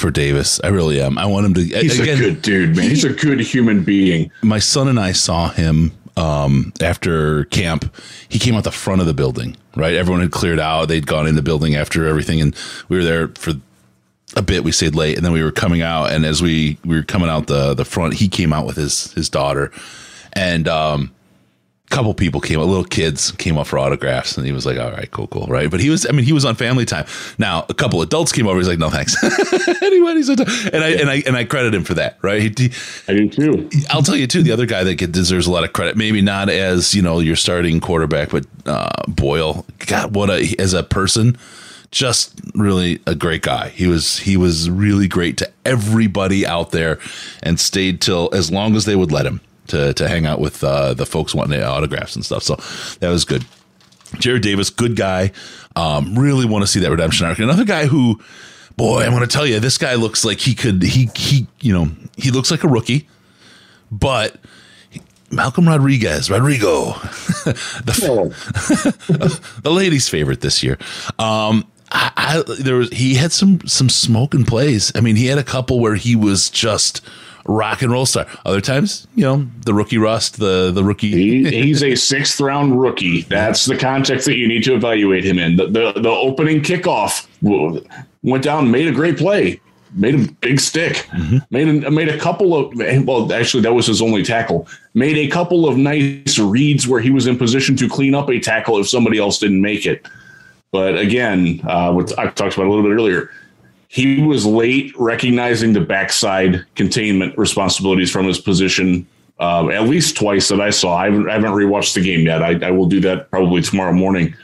for 0.00 0.10
Davis. 0.10 0.60
I 0.64 0.68
really 0.68 1.00
am. 1.00 1.18
I 1.18 1.26
want 1.26 1.46
him 1.46 1.54
to. 1.54 1.60
He's 1.62 2.00
again, 2.00 2.16
a 2.16 2.20
good 2.20 2.42
dude, 2.42 2.76
man. 2.76 2.88
He's 2.88 3.04
a 3.04 3.12
good 3.12 3.40
human 3.40 3.84
being. 3.84 4.30
My 4.42 4.58
son 4.58 4.88
and 4.88 4.98
I 4.98 5.12
saw 5.12 5.50
him 5.50 5.92
um, 6.16 6.72
after 6.80 7.44
camp. 7.46 7.94
He 8.28 8.38
came 8.38 8.54
out 8.54 8.64
the 8.64 8.72
front 8.72 9.00
of 9.00 9.06
the 9.06 9.14
building. 9.14 9.56
Right, 9.76 9.94
everyone 9.94 10.20
had 10.22 10.32
cleared 10.32 10.58
out. 10.58 10.86
They'd 10.86 11.06
gone 11.06 11.28
in 11.28 11.36
the 11.36 11.42
building 11.42 11.76
after 11.76 12.06
everything, 12.06 12.40
and 12.40 12.56
we 12.88 12.96
were 12.96 13.04
there 13.04 13.28
for 13.28 13.52
a 14.34 14.42
bit. 14.42 14.64
We 14.64 14.72
stayed 14.72 14.96
late, 14.96 15.16
and 15.16 15.24
then 15.24 15.32
we 15.32 15.44
were 15.44 15.52
coming 15.52 15.82
out. 15.82 16.10
And 16.10 16.24
as 16.24 16.42
we 16.42 16.78
we 16.84 16.96
were 16.96 17.04
coming 17.04 17.28
out 17.28 17.46
the 17.46 17.74
the 17.74 17.84
front, 17.84 18.14
he 18.14 18.28
came 18.28 18.52
out 18.52 18.66
with 18.66 18.76
his 18.76 19.12
his 19.12 19.28
daughter, 19.28 19.70
and 20.32 20.66
um, 20.66 21.12
couple 21.90 22.14
people 22.14 22.40
came, 22.40 22.60
little 22.60 22.84
kids 22.84 23.32
came 23.32 23.58
up 23.58 23.66
for 23.66 23.78
autographs, 23.78 24.36
and 24.36 24.46
he 24.46 24.52
was 24.52 24.64
like, 24.64 24.78
"All 24.78 24.92
right, 24.92 25.10
cool, 25.10 25.26
cool, 25.26 25.46
right." 25.46 25.70
But 25.70 25.80
he 25.80 25.90
was, 25.90 26.06
I 26.06 26.12
mean, 26.12 26.24
he 26.24 26.32
was 26.32 26.44
on 26.44 26.54
family 26.54 26.86
time. 26.86 27.04
Now, 27.36 27.66
a 27.68 27.74
couple 27.74 28.00
adults 28.00 28.32
came 28.32 28.46
over. 28.46 28.58
He's 28.58 28.68
like, 28.68 28.78
"No, 28.78 28.90
thanks." 28.90 29.16
anyway, 29.82 30.22
said, 30.22 30.40
and 30.72 30.84
I 30.84 30.90
and 30.90 31.10
I 31.10 31.22
and 31.26 31.36
I 31.36 31.44
credit 31.44 31.74
him 31.74 31.84
for 31.84 31.94
that, 31.94 32.16
right? 32.22 32.40
He, 32.58 32.72
I 33.08 33.14
do 33.14 33.28
too. 33.28 33.68
I'll 33.90 34.02
tell 34.02 34.16
you 34.16 34.26
too. 34.26 34.42
The 34.42 34.52
other 34.52 34.66
guy 34.66 34.84
that 34.84 34.96
deserves 35.12 35.46
a 35.46 35.52
lot 35.52 35.64
of 35.64 35.72
credit, 35.72 35.96
maybe 35.96 36.22
not 36.22 36.48
as 36.48 36.94
you 36.94 37.02
know 37.02 37.18
your 37.18 37.36
starting 37.36 37.80
quarterback, 37.80 38.30
but 38.30 38.46
uh, 38.66 38.90
Boyle. 39.08 39.66
God, 39.86 40.14
what 40.14 40.30
a 40.30 40.54
as 40.58 40.72
a 40.72 40.82
person. 40.82 41.36
Just 41.90 42.40
really 42.54 43.00
a 43.08 43.16
great 43.16 43.42
guy. 43.42 43.70
He 43.70 43.88
was 43.88 44.20
he 44.20 44.36
was 44.36 44.70
really 44.70 45.08
great 45.08 45.36
to 45.38 45.50
everybody 45.64 46.46
out 46.46 46.70
there, 46.70 47.00
and 47.42 47.58
stayed 47.58 48.00
till 48.00 48.30
as 48.32 48.52
long 48.52 48.76
as 48.76 48.84
they 48.84 48.94
would 48.94 49.10
let 49.10 49.26
him 49.26 49.40
to 49.70 49.94
to 49.94 50.08
hang 50.08 50.26
out 50.26 50.40
with 50.40 50.62
uh, 50.62 50.94
the 50.94 51.06
folks 51.06 51.34
wanting 51.34 51.62
autographs 51.62 52.14
and 52.16 52.24
stuff. 52.24 52.42
So 52.42 52.56
that 53.00 53.10
was 53.10 53.24
good. 53.24 53.44
Jarrad 54.16 54.42
Davis, 54.42 54.70
good 54.70 54.96
guy. 54.96 55.32
Um, 55.76 56.18
really 56.18 56.46
want 56.46 56.62
to 56.62 56.66
see 56.66 56.80
that 56.80 56.90
redemption 56.90 57.26
arc. 57.26 57.38
Another 57.38 57.64
guy 57.64 57.86
who, 57.86 58.20
boy, 58.76 59.02
I 59.02 59.08
want 59.08 59.28
to 59.28 59.32
tell 59.32 59.46
you, 59.46 59.60
this 59.60 59.78
guy 59.78 59.94
looks 59.94 60.24
like 60.24 60.40
he 60.40 60.54
could. 60.54 60.82
He 60.82 61.08
he, 61.14 61.46
you 61.60 61.72
know, 61.72 61.90
he 62.16 62.30
looks 62.30 62.50
like 62.50 62.64
a 62.64 62.68
rookie, 62.68 63.08
but 63.90 64.36
Malcolm 65.30 65.68
Rodriguez, 65.68 66.28
Rodrigo, 66.30 66.84
the, 67.44 68.00
Oh, 68.02 68.28
the 69.62 69.70
ladies' 69.70 70.08
favorite 70.08 70.40
this 70.40 70.62
year. 70.62 70.76
Um, 71.18 71.66
I, 71.92 72.12
I 72.16 72.54
there 72.60 72.76
was 72.76 72.90
he 72.90 73.14
had 73.14 73.32
some 73.32 73.60
some 73.66 73.88
smoking 73.88 74.44
plays. 74.44 74.92
I 74.94 75.00
mean, 75.00 75.16
he 75.16 75.26
had 75.26 75.38
a 75.38 75.44
couple 75.44 75.80
where 75.80 75.94
he 75.94 76.16
was 76.16 76.50
just 76.50 77.00
rock 77.44 77.82
and 77.82 77.90
roll 77.90 78.06
star. 78.06 78.26
Other 78.44 78.60
times, 78.60 79.06
you 79.14 79.24
know, 79.24 79.46
the 79.64 79.74
rookie 79.74 79.98
rust, 79.98 80.38
the 80.38 80.70
the 80.70 80.84
rookie. 80.84 81.10
he, 81.10 81.50
he's 81.62 81.82
a 81.82 81.94
sixth 81.94 82.40
round 82.40 82.80
rookie. 82.80 83.22
That's 83.22 83.64
the 83.64 83.76
context 83.76 84.26
that 84.26 84.36
you 84.36 84.48
need 84.48 84.64
to 84.64 84.74
evaluate 84.74 85.24
him 85.24 85.38
in. 85.38 85.56
The 85.56 85.66
the, 85.66 85.92
the 86.00 86.10
opening 86.10 86.62
kickoff 86.62 87.26
went 88.22 88.44
down, 88.44 88.70
made 88.70 88.88
a 88.88 88.92
great 88.92 89.16
play, 89.16 89.60
made 89.94 90.14
a 90.14 90.32
big 90.40 90.60
stick, 90.60 91.08
made 91.50 91.84
a, 91.84 91.90
made 91.90 92.08
a 92.08 92.18
couple 92.18 92.56
of 92.56 92.74
well, 93.06 93.32
actually 93.32 93.62
that 93.62 93.72
was 93.72 93.86
his 93.86 94.02
only 94.02 94.22
tackle. 94.22 94.68
Made 94.94 95.16
a 95.16 95.28
couple 95.28 95.68
of 95.68 95.76
nice 95.76 96.38
reads 96.38 96.86
where 96.88 97.00
he 97.00 97.10
was 97.10 97.26
in 97.26 97.38
position 97.38 97.76
to 97.76 97.88
clean 97.88 98.14
up 98.14 98.28
a 98.30 98.40
tackle 98.40 98.78
if 98.78 98.88
somebody 98.88 99.18
else 99.18 99.38
didn't 99.38 99.60
make 99.60 99.86
it. 99.86 100.06
But 100.72 100.98
again, 100.98 101.60
uh, 101.64 101.92
what 101.92 102.16
I 102.18 102.26
talked 102.26 102.54
about 102.54 102.66
a 102.66 102.70
little 102.70 102.82
bit 102.82 102.92
earlier, 102.92 103.30
he 103.92 104.22
was 104.22 104.46
late 104.46 104.94
recognizing 104.96 105.72
the 105.72 105.80
backside 105.80 106.64
containment 106.76 107.36
responsibilities 107.36 108.08
from 108.08 108.24
his 108.24 108.38
position. 108.38 109.04
Um, 109.40 109.72
at 109.72 109.82
least 109.88 110.16
twice 110.16 110.48
that 110.48 110.60
I 110.60 110.70
saw. 110.70 110.96
I 110.96 111.06
haven't, 111.06 111.28
I 111.28 111.32
haven't 111.32 111.50
rewatched 111.50 111.94
the 111.94 112.00
game 112.00 112.24
yet. 112.24 112.40
I, 112.40 112.68
I 112.68 112.70
will 112.70 112.86
do 112.86 113.00
that 113.00 113.30
probably 113.32 113.62
tomorrow 113.62 113.92
morning, 113.92 114.36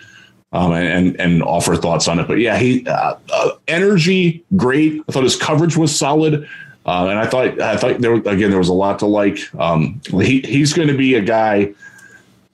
um, 0.52 0.72
and 0.72 1.20
and 1.20 1.44
offer 1.44 1.76
thoughts 1.76 2.08
on 2.08 2.18
it. 2.18 2.26
But 2.26 2.40
yeah, 2.40 2.58
he 2.58 2.84
uh, 2.88 3.14
uh, 3.32 3.50
energy 3.68 4.42
great. 4.56 5.00
I 5.08 5.12
thought 5.12 5.22
his 5.22 5.36
coverage 5.36 5.76
was 5.76 5.96
solid, 5.96 6.48
uh, 6.86 7.06
and 7.08 7.18
I 7.20 7.26
thought 7.26 7.60
I 7.60 7.76
thought 7.76 8.00
there 8.00 8.14
again 8.14 8.50
there 8.50 8.58
was 8.58 8.70
a 8.70 8.74
lot 8.74 8.98
to 8.98 9.06
like. 9.06 9.38
Um, 9.60 10.00
he 10.08 10.40
he's 10.40 10.72
going 10.72 10.88
to 10.88 10.96
be 10.96 11.14
a 11.14 11.22
guy. 11.22 11.72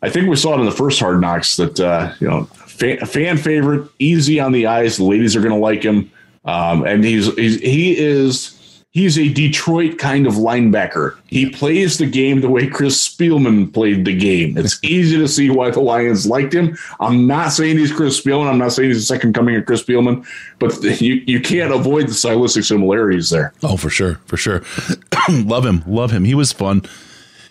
I 0.03 0.11
think 0.11 0.29
we 0.29 0.37
saw 0.37 0.57
it 0.57 0.59
in 0.61 0.67
the 0.67 0.73
first 0.73 1.01
Hard 1.01 1.23
Knocks 1.23 1.57
that 1.57 1.81
uh, 1.81 2.13
you 2.21 2.29
know 2.29 2.45
fan, 2.45 2.99
fan 3.07 3.39
favorite, 3.39 3.89
easy 3.99 4.41
on 4.41 4.53
the 4.53 4.67
eyes. 4.67 4.99
The 4.99 5.05
ladies 5.05 5.35
are 5.37 5.41
going 5.41 5.55
to 5.55 5.59
like 5.59 5.83
him, 5.83 6.12
um, 6.45 6.85
and 6.85 7.05
he's, 7.05 7.33
he's 7.35 7.61
he 7.61 7.97
is 7.97 8.59
he's 8.93 9.19
a 9.19 9.29
Detroit 9.29 9.99
kind 9.99 10.27
of 10.27 10.35
linebacker. 10.35 11.17
He 11.27 11.51
plays 11.51 11.99
the 11.99 12.07
game 12.07 12.41
the 12.41 12.49
way 12.49 12.67
Chris 12.67 13.09
Spielman 13.09 13.73
played 13.73 14.05
the 14.05 14.17
game. 14.17 14.57
It's 14.57 14.79
easy 14.85 15.19
to 15.19 15.27
see 15.29 15.51
why 15.51 15.71
the 15.71 15.81
Lions 15.81 16.27
liked 16.27 16.55
him. 16.55 16.77
I'm 17.01 17.27
not 17.27 17.51
saying 17.51 17.79
he's 17.79 17.93
Chris 17.93 18.21
Spielman. 18.21 18.49
I'm 18.49 18.59
not 18.59 18.73
saying 18.73 18.91
he's 18.91 18.99
the 18.99 19.15
second 19.15 19.35
coming 19.35 19.57
of 19.57 19.67
Chris 19.67 19.83
Spielman, 19.83 20.25
but 20.59 20.81
you 21.01 21.23
you 21.27 21.41
can't 21.41 21.73
avoid 21.73 22.09
the 22.09 22.15
stylistic 22.15 22.65
similarities 22.65 23.31
there. 23.31 23.53
Oh, 23.63 23.77
for 23.77 23.91
sure, 23.91 24.15
for 24.27 24.37
sure. 24.37 24.63
love 25.29 25.67
him, 25.67 25.83
love 25.87 26.11
him. 26.11 26.25
He 26.25 26.35
was 26.35 26.53
fun. 26.53 26.83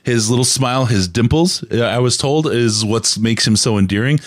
His 0.03 0.31
little 0.31 0.45
smile, 0.45 0.85
his 0.85 1.07
dimples, 1.07 1.63
uh, 1.71 1.83
I 1.83 1.99
was 1.99 2.17
told, 2.17 2.47
is 2.47 2.83
what 2.83 3.17
makes 3.19 3.45
him 3.45 3.55
so 3.55 3.77
endearing. 3.77 4.19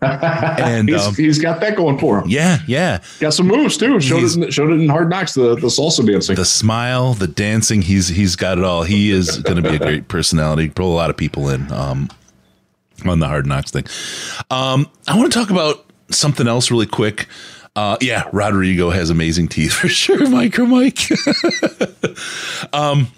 And, 0.00 0.88
he's, 0.88 1.06
um, 1.06 1.14
he's 1.14 1.38
got 1.40 1.60
that 1.60 1.76
going 1.76 1.98
for 1.98 2.20
him. 2.20 2.28
Yeah, 2.28 2.58
yeah. 2.66 3.02
Got 3.20 3.34
some 3.34 3.48
moves 3.48 3.76
too. 3.76 4.00
Showed 4.00 4.18
He's- 4.18 4.36
it, 4.36 4.44
in, 4.44 4.50
showed 4.50 4.70
it 4.70 4.80
in 4.80 4.88
Hard 4.88 5.10
Knocks. 5.10 5.34
The 5.34 5.54
the 5.56 5.66
salsa 5.68 6.06
dancing. 6.06 6.36
The 6.36 6.44
smile, 6.44 7.14
the 7.14 7.26
dancing, 7.26 7.82
he's 7.82 8.08
he's 8.08 8.36
got 8.36 8.58
it 8.58 8.64
all. 8.64 8.84
He 8.84 9.10
is 9.10 9.38
going 9.38 9.62
to 9.62 9.68
be 9.68 9.76
a 9.76 9.78
great 9.78 10.08
personality. 10.08 10.68
Pull 10.68 10.92
a 10.92 10.94
lot 10.94 11.10
of 11.10 11.16
people 11.16 11.48
in 11.48 11.70
um, 11.72 12.08
on 13.04 13.18
the 13.18 13.26
hard 13.26 13.46
knocks 13.46 13.70
thing. 13.72 13.84
Um, 14.50 14.88
I 15.08 15.16
want 15.16 15.32
to 15.32 15.38
talk 15.38 15.50
about 15.50 15.84
something 16.10 16.46
else 16.46 16.70
really 16.70 16.86
quick. 16.86 17.26
Uh, 17.74 17.96
yeah, 18.00 18.28
Rodrigo 18.32 18.90
has 18.90 19.10
amazing 19.10 19.48
teeth 19.48 19.72
for 19.72 19.88
sure. 19.88 20.28
Micro 20.30 20.66
Mike. 20.66 21.00
um, 22.72 23.08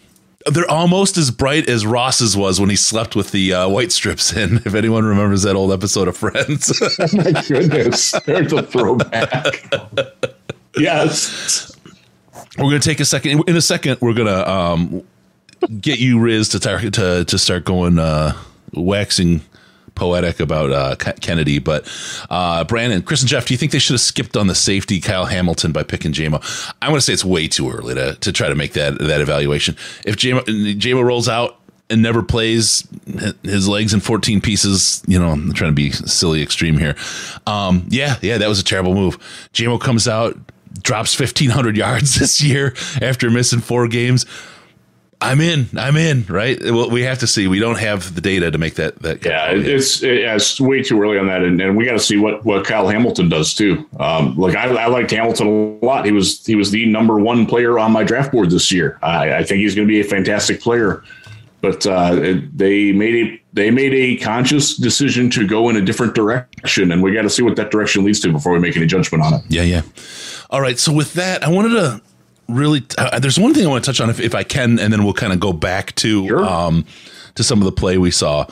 they're 0.47 0.71
almost 0.71 1.17
as 1.17 1.31
bright 1.31 1.69
as 1.69 1.87
Ross's 1.87 2.37
was 2.37 2.61
when 2.61 2.71
he 2.71 2.77
slept 2.77 3.17
with 3.17 3.31
the 3.31 3.53
uh, 3.55 3.69
white 3.69 3.93
strips 3.93 4.33
in. 4.33 4.57
If 4.65 4.75
anyone 4.75 5.05
remembers 5.05 5.43
that 5.43 5.57
old 5.57 5.73
episode 5.73 6.09
of 6.09 6.17
Friends. 6.17 6.81
My 7.13 7.43
goodness, 7.47 8.13
there's 8.27 8.53
a 8.53 8.63
throwback. 8.63 9.63
yes. 10.77 11.73
we're 12.59 12.65
gonna 12.65 12.81
take 12.81 13.01
a 13.01 13.05
second. 13.05 13.43
In 13.49 13.57
a 13.57 13.61
second, 13.61 14.01
we're 14.01 14.15
gonna 14.15 14.43
um, 14.43 15.03
get 15.81 15.99
you 15.99 16.19
Riz 16.21 16.49
to 16.51 16.61
tar- 16.61 16.91
to 16.91 17.25
to 17.25 17.39
start 17.39 17.65
going 17.65 17.99
uh, 17.99 18.37
waxing 18.73 19.41
poetic 19.95 20.41
about 20.41 20.71
uh, 20.71 20.97
Kennedy. 21.21 21.59
But 21.59 21.89
uh, 22.31 22.65
Brandon, 22.65 23.03
Chris, 23.03 23.21
and 23.21 23.29
Jeff, 23.29 23.47
do 23.47 23.55
you 23.55 23.59
think 23.59 23.73
they 23.73 23.79
should 23.79 23.95
have 23.95 24.01
skipped 24.01 24.37
on 24.37 24.47
the 24.47 24.55
safety 24.55 25.01
Kyle 25.01 25.27
Hamilton 25.27 25.73
by 25.73 25.83
picking 25.83 26.13
JMO? 26.13 26.75
I'm 26.83 26.91
gonna 26.91 27.01
say 27.01 27.13
it's 27.13 27.25
way 27.25 27.49
too 27.49 27.71
early 27.71 27.95
to 27.95 28.15
to 28.17 28.33
try 28.33 28.49
to 28.49 28.55
make 28.55 28.73
that 28.75 28.99
that 28.99 29.21
evaluation. 29.21 29.77
If 30.05 30.17
JMO, 30.17 30.43
JMO 30.79 31.05
rolls 31.05 31.29
out. 31.29 31.59
And 31.91 32.01
never 32.01 32.23
plays 32.23 32.89
his 33.43 33.69
legs 33.69 33.93
in 33.93 34.01
14 34.01 34.41
pieces. 34.41 35.03
You 35.07 35.19
know, 35.19 35.29
I'm 35.29 35.53
trying 35.53 35.71
to 35.71 35.75
be 35.75 35.91
silly 35.91 36.43
extreme 36.43 36.79
here. 36.79 36.97
Um, 37.47 37.87
yeah, 37.91 38.17
yeah, 38.23 38.39
that 38.39 38.49
was 38.49 38.59
a 38.59 38.65
terrible 38.65 38.95
move. 38.95 39.19
JMO 39.53 39.79
comes 39.79 40.09
out, 40.09 40.35
drops 40.83 41.17
1500 41.21 41.77
yards 41.85 42.15
this 42.15 42.43
year 42.43 42.75
after 43.03 43.31
missing 43.31 43.61
four 43.61 43.87
games 43.87 44.25
i'm 45.25 45.41
in 45.41 45.67
i'm 45.77 45.97
in 45.97 46.25
right 46.29 46.61
well, 46.63 46.91
we 46.91 47.03
have 47.03 47.19
to 47.19 47.27
see 47.27 47.47
we 47.49 47.59
don't 47.59 47.79
have 47.79 48.15
the 48.15 48.21
data 48.21 48.51
to 48.51 48.59
make 48.59 48.75
that 48.75 48.97
that 49.03 49.25
Yeah, 49.25 49.51
it- 49.53 49.67
it's 49.67 50.03
it's 50.03 50.61
way 50.61 50.83
too 50.83 51.01
early 51.03 51.19
on 51.19 51.27
that, 51.27 51.43
and, 51.43 51.61
and 51.61 51.77
we 51.77 51.85
got 51.85 51.93
to 51.93 51.99
see 51.99 52.17
what 52.17 52.45
what 52.45 52.65
Kyle 52.65 52.89
Hamilton 52.89 53.29
does 53.29 53.55
too. 53.55 53.87
Um, 53.99 54.37
like 54.37 54.55
I, 54.57 54.69
I 54.75 54.87
liked 54.87 55.11
Hamilton 55.11 55.79
a 55.83 55.85
lot. 55.87 56.05
He 56.05 56.13
was 56.13 56.45
he 56.47 56.55
was 56.55 56.71
the 56.71 56.87
number 56.87 57.19
one 57.19 57.47
player 57.47 57.79
on 57.79 57.93
my 57.93 58.05
draft 58.05 58.33
board 58.33 58.51
this 58.51 58.71
year. 58.71 58.99
I, 59.03 59.37
I 59.39 59.45
think 59.45 59.61
he's 59.61 59.75
going 59.75 59.87
to 59.89 59.93
be 59.93 60.01
a 60.01 60.05
fantastic 60.05 60.61
player. 60.61 61.03
But 61.61 61.87
uh, 61.87 62.11
it- 62.23 62.57
they 62.59 62.93
made 62.93 63.15
a 63.27 63.41
they 63.55 63.71
made 63.71 63.95
a 63.95 64.17
conscious 64.23 64.77
decision 64.77 65.31
to 65.31 65.47
go 65.47 65.69
in 65.71 65.77
a 65.77 65.81
different 65.81 66.15
direction, 66.15 66.93
and 66.93 67.03
we 67.03 67.13
got 67.15 67.23
to 67.23 67.31
see 67.31 67.43
what 67.43 67.57
that 67.57 67.71
direction 67.71 68.05
leads 68.05 68.21
to 68.21 68.33
before 68.33 68.53
we 68.53 68.59
make 68.59 68.77
any 68.77 68.87
judgment 68.87 69.23
on 69.25 69.35
it. 69.35 69.41
yeah 69.49 69.63
yeah 69.63 69.83
all 70.51 70.61
right 70.61 70.79
so 70.79 70.93
with 70.93 71.15
that 71.15 71.43
i 71.43 71.49
wanted 71.49 71.71
to 71.71 72.01
really 72.49 72.83
uh, 72.99 73.19
there's 73.19 73.39
one 73.39 73.55
thing 73.55 73.65
i 73.65 73.69
want 73.69 73.85
to 73.85 73.89
touch 73.91 74.01
on 74.01 74.11
if, 74.11 74.21
if 74.21 74.35
i 74.35 74.43
can 74.43 74.79
and 74.79 74.93
then 74.93 75.05
we'll 75.05 75.15
kind 75.15 75.33
of 75.33 75.41
go 75.41 75.53
back 75.53 75.95
to 75.97 76.27
Sure. 76.27 76.45
um 76.45 76.85
to 77.35 77.43
some 77.45 77.59
of 77.61 77.65
the 77.65 77.73
play 77.73 77.99
we 77.99 78.11
saw 78.11 78.47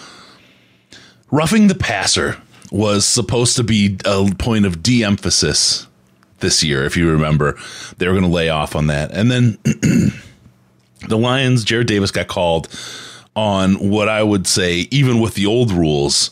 roughing 1.30 1.68
the 1.68 1.74
passer 1.74 2.36
was 2.70 3.04
supposed 3.04 3.56
to 3.56 3.62
be 3.62 3.98
a 4.04 4.30
point 4.38 4.64
of 4.66 4.82
de-emphasis 4.82 5.86
this 6.40 6.62
year 6.64 6.84
if 6.84 6.96
you 6.96 7.10
remember 7.10 7.56
they 7.98 8.06
were 8.06 8.14
going 8.14 8.24
to 8.24 8.30
lay 8.30 8.48
off 8.48 8.74
on 8.74 8.86
that 8.88 9.10
and 9.12 9.30
then 9.30 9.58
the 11.08 11.18
Lions, 11.18 11.64
Jarrad 11.64 11.86
Davis 11.86 12.10
got 12.10 12.28
called 12.28 12.68
on 13.34 13.74
what 13.90 14.08
I 14.08 14.22
would 14.22 14.46
say, 14.46 14.86
even 14.90 15.20
with 15.20 15.34
the 15.34 15.46
old 15.46 15.72
rules, 15.72 16.30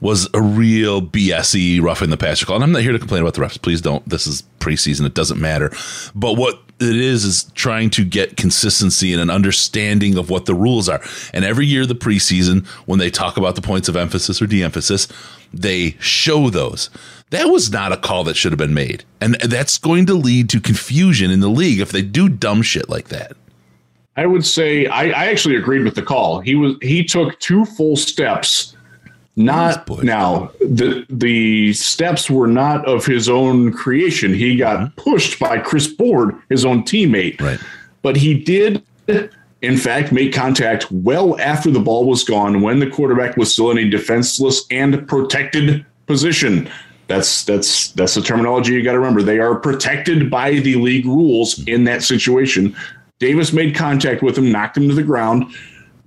was 0.00 0.28
a 0.34 0.42
real 0.42 1.00
BSE 1.02 1.80
roughing 1.80 2.10
the 2.10 2.16
passer 2.16 2.44
call. 2.46 2.56
And 2.56 2.64
I'm 2.64 2.72
not 2.72 2.82
here 2.82 2.92
to 2.92 2.98
complain 2.98 3.22
about 3.22 3.34
the 3.34 3.40
refs. 3.40 3.60
Please 3.60 3.80
don't. 3.80 4.06
This 4.08 4.26
is 4.26 4.42
preseason. 4.58 5.06
It 5.06 5.14
doesn't 5.14 5.40
matter. 5.40 5.70
But 6.14 6.34
what 6.34 6.60
it 6.80 6.96
is 6.96 7.24
is 7.24 7.44
trying 7.54 7.90
to 7.90 8.04
get 8.04 8.36
consistency 8.36 9.12
and 9.12 9.20
an 9.20 9.30
understanding 9.30 10.16
of 10.16 10.30
what 10.30 10.46
the 10.46 10.54
rules 10.54 10.88
are. 10.88 11.00
And 11.32 11.44
every 11.44 11.66
year, 11.66 11.86
the 11.86 11.94
preseason, 11.94 12.66
when 12.86 12.98
they 12.98 13.10
talk 13.10 13.36
about 13.36 13.54
the 13.54 13.62
points 13.62 13.88
of 13.88 13.96
emphasis 13.96 14.40
or 14.40 14.46
de-emphasis, 14.46 15.08
they 15.52 15.96
show 16.00 16.50
those. 16.50 16.90
That 17.30 17.46
was 17.46 17.70
not 17.70 17.92
a 17.92 17.96
call 17.96 18.24
that 18.24 18.36
should 18.36 18.52
have 18.52 18.58
been 18.58 18.74
made. 18.74 19.04
And 19.20 19.34
that's 19.36 19.78
going 19.78 20.06
to 20.06 20.14
lead 20.14 20.48
to 20.50 20.60
confusion 20.60 21.30
in 21.30 21.40
the 21.40 21.48
league 21.48 21.80
if 21.80 21.92
they 21.92 22.02
do 22.02 22.28
dumb 22.28 22.62
shit 22.62 22.88
like 22.88 23.08
that. 23.08 23.36
I 24.16 24.26
would 24.26 24.44
say 24.44 24.86
I, 24.86 25.04
I 25.04 25.26
actually 25.26 25.56
agreed 25.56 25.84
with 25.84 25.94
the 25.94 26.02
call. 26.02 26.40
He 26.40 26.54
was 26.54 26.74
he 26.82 27.04
took 27.04 27.38
two 27.40 27.64
full 27.64 27.96
steps. 27.96 28.76
Not 29.36 29.88
now 30.02 30.50
the 30.60 31.06
the 31.08 31.72
steps 31.72 32.28
were 32.28 32.48
not 32.48 32.84
of 32.86 33.06
his 33.06 33.28
own 33.28 33.72
creation. 33.72 34.34
He 34.34 34.56
got 34.56 34.94
pushed 34.96 35.38
by 35.38 35.58
Chris 35.58 35.86
Board, 35.86 36.36
his 36.48 36.64
own 36.64 36.82
teammate. 36.82 37.40
Right. 37.40 37.60
But 38.02 38.16
he 38.16 38.34
did 38.34 38.82
in 39.62 39.76
fact 39.76 40.10
make 40.12 40.32
contact 40.32 40.90
well 40.90 41.38
after 41.40 41.70
the 41.70 41.80
ball 41.80 42.06
was 42.06 42.24
gone 42.24 42.60
when 42.60 42.80
the 42.80 42.90
quarterback 42.90 43.36
was 43.36 43.52
still 43.52 43.70
in 43.70 43.78
a 43.78 43.88
defenseless 43.88 44.64
and 44.70 45.06
protected 45.06 45.86
position. 46.06 46.68
That's 47.06 47.44
that's 47.44 47.92
that's 47.92 48.14
the 48.14 48.22
terminology 48.22 48.72
you 48.72 48.82
got 48.82 48.92
to 48.92 48.98
remember. 48.98 49.22
They 49.22 49.38
are 49.38 49.54
protected 49.54 50.30
by 50.30 50.54
the 50.54 50.76
league 50.76 51.06
rules 51.06 51.64
in 51.66 51.84
that 51.84 52.02
situation. 52.02 52.74
Davis 53.20 53.52
made 53.52 53.74
contact 53.74 54.22
with 54.22 54.36
him, 54.38 54.50
knocked 54.50 54.76
him 54.76 54.88
to 54.88 54.94
the 54.94 55.02
ground. 55.02 55.54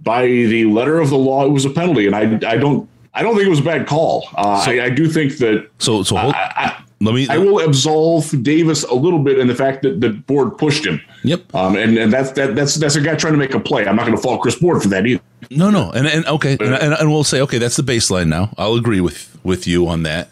By 0.02 0.26
the 0.26 0.66
letter 0.66 1.00
of 1.00 1.10
the 1.10 1.18
law, 1.18 1.46
it 1.46 1.50
was 1.50 1.66
a 1.66 1.70
penalty, 1.70 2.08
and 2.08 2.16
I 2.16 2.40
I 2.50 2.58
don't 2.58 2.90
I 3.14 3.22
don't 3.22 3.36
think 3.36 3.46
it 3.46 3.50
was 3.50 3.60
a 3.60 3.64
bad 3.64 3.88
call. 3.88 4.28
Uh, 4.36 4.64
I, 4.68 4.86
I 4.86 4.90
do 4.90 5.08
think 5.08 5.38
that 5.38 5.70
So 5.80 6.04
so 6.04 6.16
hold, 6.16 6.34
I, 6.36 6.84
let 7.02 7.14
me 7.14 7.28
I 7.30 7.38
will 7.38 7.60
absolve 7.60 8.44
Davis 8.44 8.84
a 8.84 8.94
little 8.96 9.20
bit 9.20 9.38
in 9.38 9.48
the 9.48 9.56
fact 9.56 9.84
that 9.84 10.02
the 10.02 10.10
board 10.10 10.58
pushed 10.58 10.86
him. 10.86 11.02
Yep. 11.24 11.54
Um, 11.54 11.76
and 11.76 11.98
and 11.98 12.12
that's 12.12 12.32
that 12.32 12.56
that's 12.56 12.76
that's 12.76 12.96
a 12.96 13.02
guy 13.02 13.16
trying 13.16 13.34
to 13.34 13.40
make 13.40 13.54
a 13.54 13.60
play. 13.60 13.86
I'm 13.86 13.96
not 13.96 14.06
going 14.06 14.16
to 14.16 14.22
fault 14.22 14.42
Chris 14.42 14.56
Board 14.56 14.82
for 14.82 14.88
that 14.90 15.06
either. 15.06 15.22
No, 15.52 15.70
no, 15.70 15.92
and 15.92 16.08
and 16.08 16.26
okay, 16.26 16.54
and, 16.54 16.74
and, 16.74 16.94
and 16.94 17.12
we'll 17.12 17.24
say 17.24 17.42
okay, 17.42 17.58
that's 17.58 17.76
the 17.76 17.84
baseline 17.84 18.28
now. 18.28 18.54
I'll 18.58 18.76
agree 18.76 19.02
with 19.02 19.38
with 19.44 19.68
you 19.68 19.88
on 19.88 20.04
that. 20.04 20.30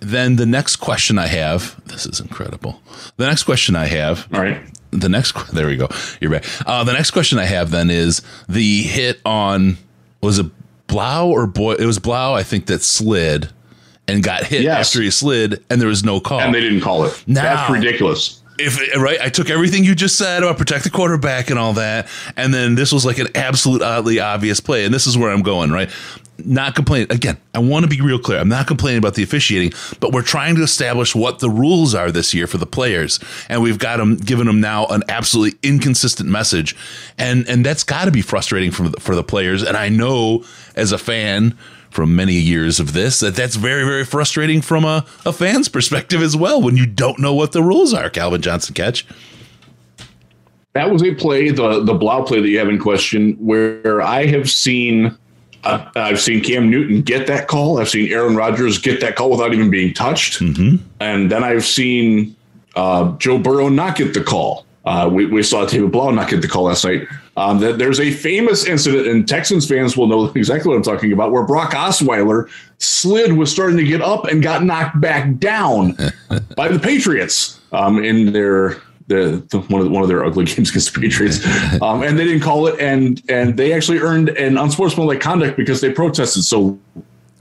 Then 0.00 0.36
the 0.36 0.46
next 0.46 0.76
question 0.76 1.18
I 1.18 1.26
have, 1.26 1.80
this 1.86 2.06
is 2.06 2.20
incredible. 2.20 2.80
The 3.16 3.26
next 3.26 3.44
question 3.44 3.74
I 3.74 3.86
have 3.86 4.28
All 4.32 4.40
right. 4.40 4.60
the 4.90 5.08
next 5.08 5.34
there 5.52 5.66
we 5.66 5.76
go. 5.76 5.88
You're 6.20 6.30
back. 6.30 6.44
Uh, 6.66 6.84
the 6.84 6.92
next 6.92 7.10
question 7.10 7.38
I 7.38 7.44
have 7.44 7.70
then 7.70 7.90
is 7.90 8.22
the 8.48 8.82
hit 8.82 9.20
on 9.24 9.78
was 10.20 10.38
it 10.38 10.46
Blough 10.86 11.28
or 11.28 11.46
Boy? 11.46 11.74
It 11.74 11.86
was 11.86 11.98
Blough, 11.98 12.34
I 12.34 12.42
think 12.42 12.66
that 12.66 12.82
slid 12.82 13.50
and 14.06 14.22
got 14.22 14.44
hit 14.44 14.62
Yes. 14.62 14.88
after 14.88 15.00
he 15.02 15.10
slid, 15.10 15.64
and 15.70 15.80
there 15.80 15.88
was 15.88 16.04
no 16.04 16.20
call. 16.20 16.40
And 16.40 16.54
they 16.54 16.60
didn't 16.60 16.82
call 16.82 17.04
it. 17.04 17.24
Now- 17.26 17.42
That's 17.42 17.70
ridiculous. 17.72 18.40
if 18.58 18.78
right, 18.96 19.18
I 19.20 19.30
took 19.30 19.48
everything 19.50 19.82
you 19.84 19.94
just 19.94 20.16
said 20.16 20.42
about 20.42 20.58
protect 20.58 20.84
the 20.84 20.90
quarterback 20.90 21.48
and 21.50 21.58
all 21.58 21.72
that, 21.72 22.06
and 22.36 22.52
then 22.54 22.74
this 22.74 22.92
was 22.92 23.04
like 23.06 23.18
an 23.18 23.28
absolute 23.34 23.82
oddly 23.82 24.20
obvious 24.20 24.60
play, 24.60 24.84
and 24.84 24.92
this 24.94 25.06
is 25.06 25.16
where 25.18 25.30
I'm 25.30 25.42
going. 25.42 25.70
Right, 25.72 25.90
not 26.38 26.74
complaining 26.74 27.12
again. 27.12 27.38
I 27.54 27.58
want 27.60 27.84
to 27.84 27.88
be 27.88 28.00
real 28.00 28.18
clear. 28.18 28.38
I'm 28.38 28.48
not 28.48 28.66
complaining 28.66 28.98
about 28.98 29.14
the 29.14 29.22
officiating, 29.22 29.72
but 30.00 30.12
we're 30.12 30.22
trying 30.22 30.56
to 30.56 30.62
establish 30.62 31.14
what 31.14 31.38
the 31.38 31.50
rules 31.50 31.94
are 31.94 32.10
this 32.10 32.34
year 32.34 32.46
for 32.46 32.58
the 32.58 32.66
players, 32.66 33.20
and 33.48 33.62
we've 33.62 33.78
got 33.78 33.98
them 33.98 34.16
given 34.16 34.46
them 34.46 34.60
now 34.60 34.86
an 34.86 35.02
absolutely 35.08 35.58
inconsistent 35.62 36.28
message, 36.28 36.76
and 37.18 37.48
and 37.48 37.64
that's 37.64 37.84
got 37.84 38.06
to 38.06 38.10
be 38.10 38.22
frustrating 38.22 38.70
for 38.70 38.88
the, 38.88 39.00
for 39.00 39.14
the 39.14 39.24
players. 39.24 39.62
And 39.62 39.76
I 39.76 39.88
know 39.88 40.44
as 40.74 40.92
a 40.92 40.98
fan 40.98 41.56
from 41.90 42.16
many 42.16 42.34
years 42.34 42.80
of 42.80 42.92
this 42.92 43.20
that 43.20 43.36
that's 43.36 43.54
very 43.54 43.84
very 43.84 44.04
frustrating 44.04 44.60
from 44.60 44.84
a, 44.84 45.06
a 45.24 45.32
fan's 45.32 45.68
perspective 45.68 46.22
as 46.22 46.36
well 46.36 46.60
when 46.60 46.76
you 46.76 46.84
don't 46.84 47.20
know 47.20 47.32
what 47.32 47.52
the 47.52 47.62
rules 47.62 47.94
are 47.94 48.10
calvin 48.10 48.42
johnson 48.42 48.74
catch 48.74 49.06
That 50.72 50.90
was 50.90 51.04
a 51.04 51.14
play, 51.14 51.50
the 51.50 51.84
the 51.84 51.94
Blough 51.94 52.24
play 52.24 52.40
that 52.40 52.48
you 52.48 52.58
have 52.58 52.68
in 52.68 52.80
question, 52.80 53.34
where 53.34 54.02
I 54.02 54.26
have 54.26 54.50
seen. 54.50 55.16
Uh, 55.64 55.90
I've 55.96 56.20
seen 56.20 56.42
Cam 56.42 56.70
Newton 56.70 57.02
get 57.02 57.26
that 57.26 57.48
call. 57.48 57.78
I've 57.80 57.88
seen 57.88 58.12
Aaron 58.12 58.36
Rodgers 58.36 58.78
get 58.78 59.00
that 59.00 59.16
call 59.16 59.30
without 59.30 59.54
even 59.54 59.70
being 59.70 59.94
touched. 59.94 60.40
And 61.00 61.30
then 61.30 61.42
I've 61.42 61.64
seen 61.64 62.36
uh, 62.76 63.16
Joe 63.18 63.38
Burrow 63.38 63.68
not 63.68 63.96
get 63.96 64.14
the 64.14 64.22
call. 64.22 64.66
Uh, 64.84 65.08
we, 65.10 65.24
we 65.24 65.42
saw 65.42 65.64
David 65.64 65.90
Blough 65.90 66.10
not 66.10 66.28
get 66.28 66.42
the 66.42 66.48
call 66.48 66.64
last 66.64 66.84
night. 66.84 67.08
Um, 67.36 67.58
that 67.60 67.78
there's 67.78 67.98
a 67.98 68.10
famous 68.12 68.66
incident, 68.66 69.08
and 69.08 69.26
Texans 69.26 69.66
fans 69.66 69.96
will 69.96 70.06
know 70.06 70.26
exactly 70.34 70.68
what 70.68 70.76
I'm 70.76 70.82
talking 70.82 71.12
about, 71.12 71.32
where 71.32 71.42
Brock 71.44 71.72
Osweiler 71.72 72.48
slid, 72.78 73.32
was 73.32 73.50
starting 73.50 73.78
to 73.78 73.84
get 73.84 74.02
up, 74.02 74.26
and 74.26 74.42
got 74.42 74.62
knocked 74.62 75.00
back 75.00 75.38
down 75.38 75.96
by 76.56 76.68
the 76.68 76.78
Patriots 76.78 77.60
um, 77.72 78.04
in 78.04 78.32
their 78.32 78.76
the, 79.06 79.44
the 79.50 79.60
one 79.60 79.80
of 79.80 79.86
the, 79.86 79.92
one 79.92 80.02
of 80.02 80.08
their 80.08 80.24
ugly 80.24 80.44
games 80.44 80.70
against 80.70 80.94
the 80.94 81.00
Patriots, 81.00 81.44
um, 81.82 82.02
and 82.02 82.18
they 82.18 82.24
didn't 82.24 82.42
call 82.42 82.66
it, 82.66 82.78
and 82.80 83.22
and 83.28 83.56
they 83.56 83.72
actually 83.72 83.98
earned 83.98 84.30
an 84.30 84.56
unsportsmanlike 84.56 85.20
conduct 85.20 85.56
because 85.56 85.80
they 85.80 85.92
protested 85.92 86.44
so 86.44 86.78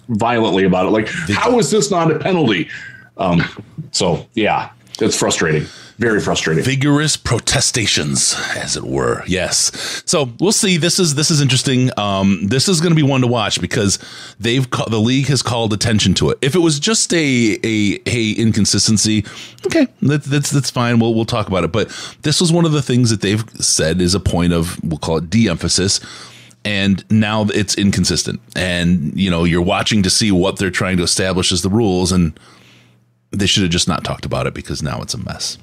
violently 0.09 0.65
about 0.65 0.85
it. 0.85 0.89
Like, 0.89 1.07
how 1.07 1.57
is 1.59 1.71
this 1.71 1.89
not 1.89 2.11
a 2.11 2.19
penalty? 2.19 2.69
Um, 3.17 3.43
so 3.91 4.27
yeah, 4.33 4.71
it's 4.99 5.17
frustrating, 5.17 5.67
very 5.97 6.19
frustrating. 6.19 6.63
vigorous 6.63 7.15
protestations 7.15 8.35
as 8.55 8.75
it 8.75 8.83
were. 8.83 9.23
Yes. 9.27 10.03
So 10.05 10.31
we'll 10.39 10.51
see. 10.51 10.77
This 10.77 10.99
is 10.99 11.15
this 11.15 11.29
is 11.31 11.41
interesting. 11.41 11.91
Um 11.97 12.47
this 12.47 12.67
is 12.67 12.81
going 12.81 12.91
to 12.91 12.95
be 12.95 13.03
one 13.03 13.21
to 13.21 13.27
watch 13.27 13.61
because 13.61 13.99
they've 14.39 14.69
ca- 14.69 14.85
the 14.85 14.99
league 14.99 15.27
has 15.27 15.41
called 15.41 15.73
attention 15.73 16.13
to 16.15 16.29
it. 16.31 16.37
If 16.41 16.55
it 16.55 16.59
was 16.59 16.79
just 16.79 17.13
a 17.13 17.59
a, 17.63 17.99
a 18.07 18.31
inconsistency 18.33 19.25
okay 19.65 19.87
that, 20.01 20.23
that's 20.23 20.49
that's 20.51 20.69
fine. 20.71 20.99
We'll 20.99 21.13
we'll 21.13 21.25
talk 21.25 21.47
about 21.47 21.63
it. 21.63 21.71
But 21.71 21.89
this 22.23 22.41
was 22.41 22.51
one 22.51 22.65
of 22.65 22.71
the 22.71 22.81
things 22.81 23.09
that 23.09 23.21
they've 23.21 23.43
said 23.59 24.01
is 24.01 24.15
a 24.15 24.19
point 24.19 24.53
of 24.53 24.83
we'll 24.83 24.99
call 24.99 25.17
it 25.17 25.29
de-emphasis. 25.29 25.99
And 26.65 27.03
now 27.11 27.43
it's 27.53 27.75
inconsistent. 27.75 28.39
And 28.55 29.19
you 29.19 29.29
know 29.29 29.43
you're 29.43 29.61
watching 29.61 30.01
to 30.03 30.09
see 30.09 30.31
what 30.31 30.57
they're 30.57 30.71
trying 30.71 30.97
to 30.97 31.03
establish 31.03 31.51
as 31.51 31.61
the 31.61 31.69
rules 31.69 32.11
and 32.11 32.37
they 33.31 33.47
should 33.47 33.63
have 33.63 33.71
just 33.71 33.87
not 33.87 34.03
talked 34.03 34.25
about 34.25 34.45
it 34.45 34.53
because 34.53 34.83
now 34.83 35.01
it's 35.01 35.15
a 35.15 35.17
mess 35.17 35.57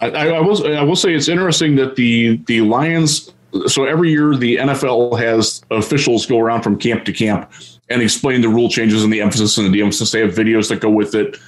I, 0.00 0.10
I, 0.10 0.40
will 0.40 0.76
I 0.76 0.82
will 0.82 0.96
say 0.96 1.14
it's 1.14 1.28
interesting 1.28 1.76
that 1.76 1.96
the 1.96 2.36
the 2.46 2.60
Lions. 2.60 3.32
So 3.66 3.84
every 3.84 4.10
year 4.10 4.36
the 4.36 4.56
NFL 4.56 5.18
has 5.18 5.62
officials 5.70 6.26
go 6.26 6.38
around 6.38 6.62
from 6.62 6.78
camp 6.78 7.04
to 7.06 7.12
camp 7.12 7.50
and 7.88 8.02
explain 8.02 8.42
the 8.42 8.48
rule 8.48 8.68
changes 8.68 9.02
and 9.02 9.12
the 9.12 9.22
emphasis 9.22 9.56
and 9.56 9.66
the 9.66 9.72
de-emphasis. 9.72 10.12
They 10.12 10.20
have 10.20 10.32
videos 10.34 10.68
that 10.68 10.80
go 10.80 10.90
with 10.90 11.14
it. 11.14 11.38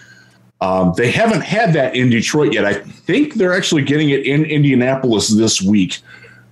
Um, 0.63 0.95
they 0.97 1.11
haven't 1.11 1.43
had 1.43 1.75
that 1.75 1.95
in 1.95 2.11
Detroit 2.11 2.55
yet. 2.55 2.65
I 2.65 2.75
think 2.75 3.35
they're 3.35 3.53
actually 3.53 3.83
getting 3.83 4.11
it 4.11 4.27
in 4.27 4.45
Indianapolis 4.45 5.29
this 5.29 5.61
week. 5.61 5.99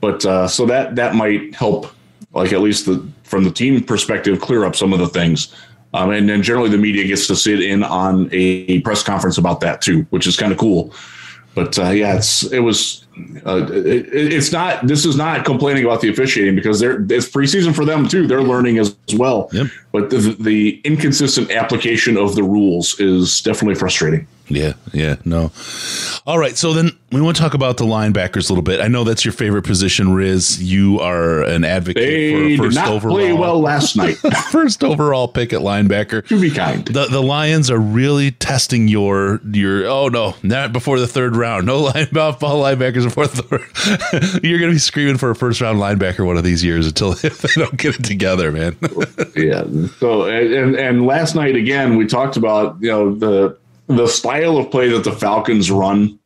But 0.00 0.24
uh, 0.24 0.48
so 0.48 0.66
that 0.66 0.96
that 0.96 1.14
might 1.14 1.54
help, 1.54 1.92
like 2.32 2.52
at 2.52 2.60
least 2.60 2.86
the 2.86 3.06
from 3.24 3.44
the 3.44 3.50
team 3.50 3.82
perspective, 3.82 4.40
clear 4.40 4.64
up 4.64 4.76
some 4.76 4.92
of 4.92 4.98
the 4.98 5.08
things. 5.08 5.54
Um, 5.94 6.10
and 6.10 6.28
then 6.28 6.42
generally 6.42 6.68
the 6.68 6.78
media 6.78 7.06
gets 7.06 7.26
to 7.28 7.36
sit 7.36 7.62
in 7.62 7.82
on 7.82 8.28
a 8.32 8.80
press 8.80 9.02
conference 9.02 9.38
about 9.38 9.60
that 9.60 9.80
too, 9.80 10.02
which 10.10 10.26
is 10.26 10.36
kind 10.36 10.52
of 10.52 10.58
cool. 10.58 10.92
But 11.54 11.78
uh, 11.78 11.90
yeah, 11.90 12.16
it's 12.16 12.44
it 12.52 12.60
was 12.60 13.04
uh, 13.44 13.66
it, 13.72 14.08
it's 14.12 14.52
not 14.52 14.86
this 14.86 15.04
is 15.04 15.16
not 15.16 15.44
complaining 15.44 15.84
about 15.84 16.00
the 16.00 16.08
officiating 16.08 16.54
because 16.54 16.78
they're 16.78 17.00
it's 17.02 17.28
preseason 17.28 17.74
for 17.74 17.84
them 17.84 18.06
too. 18.06 18.26
They're 18.26 18.42
learning 18.42 18.78
as, 18.78 18.96
as 19.08 19.16
well. 19.16 19.48
Yep. 19.52 19.66
But 19.92 20.10
the, 20.10 20.36
the 20.38 20.80
inconsistent 20.84 21.50
application 21.50 22.16
of 22.16 22.36
the 22.36 22.42
rules 22.42 22.98
is 23.00 23.42
definitely 23.42 23.74
frustrating. 23.74 24.26
Yeah, 24.50 24.72
yeah, 24.92 25.16
no. 25.24 25.52
All 26.26 26.38
right, 26.38 26.56
so 26.56 26.72
then 26.72 26.90
we 27.12 27.20
want 27.20 27.36
to 27.36 27.42
talk 27.42 27.54
about 27.54 27.76
the 27.76 27.84
linebackers 27.84 28.48
a 28.48 28.52
little 28.52 28.62
bit. 28.62 28.80
I 28.80 28.88
know 28.88 29.04
that's 29.04 29.24
your 29.24 29.32
favorite 29.32 29.64
position, 29.64 30.12
Riz. 30.14 30.62
You 30.62 31.00
are 31.00 31.42
an 31.42 31.64
advocate 31.64 32.02
They 32.02 32.32
for 32.32 32.48
did 32.48 32.58
first 32.58 32.74
not 32.76 32.88
overall, 32.88 33.16
play 33.16 33.32
well 33.32 33.60
last 33.60 33.96
night. 33.98 34.16
first 34.50 34.82
overall 34.82 35.28
pick 35.28 35.52
at 35.52 35.60
linebacker. 35.60 36.26
to 36.28 36.40
be 36.40 36.50
kind. 36.50 36.86
The 36.86 37.06
the 37.06 37.22
Lions 37.22 37.70
are 37.70 37.78
really 37.78 38.30
testing 38.30 38.88
your 38.88 39.40
your. 39.52 39.86
Oh 39.86 40.08
no, 40.08 40.34
not 40.42 40.72
before 40.72 40.98
the 40.98 41.06
third 41.06 41.36
round. 41.36 41.66
No 41.66 41.78
line 41.82 42.08
ball 42.12 42.32
linebackers 42.34 43.04
before 43.04 43.26
the 43.26 43.42
third. 43.42 44.42
You're 44.44 44.58
gonna 44.60 44.72
be 44.72 44.78
screaming 44.78 45.18
for 45.18 45.30
a 45.30 45.34
first 45.34 45.60
round 45.60 45.78
linebacker 45.78 46.24
one 46.26 46.36
of 46.38 46.44
these 46.44 46.64
years 46.64 46.86
until 46.86 47.12
if 47.12 47.38
they 47.42 47.48
don't 47.60 47.76
get 47.76 47.96
it 47.98 48.04
together, 48.04 48.50
man. 48.50 48.76
yeah. 49.36 49.64
So 49.98 50.24
and 50.24 50.74
and 50.76 51.06
last 51.06 51.34
night 51.34 51.54
again 51.54 51.96
we 51.96 52.06
talked 52.06 52.36
about 52.38 52.76
you 52.80 52.88
know 52.88 53.14
the 53.14 53.56
the 53.88 54.06
style 54.06 54.58
of 54.58 54.70
play 54.70 54.88
that 54.88 55.04
the 55.04 55.12
Falcons 55.12 55.70
run 55.70 56.18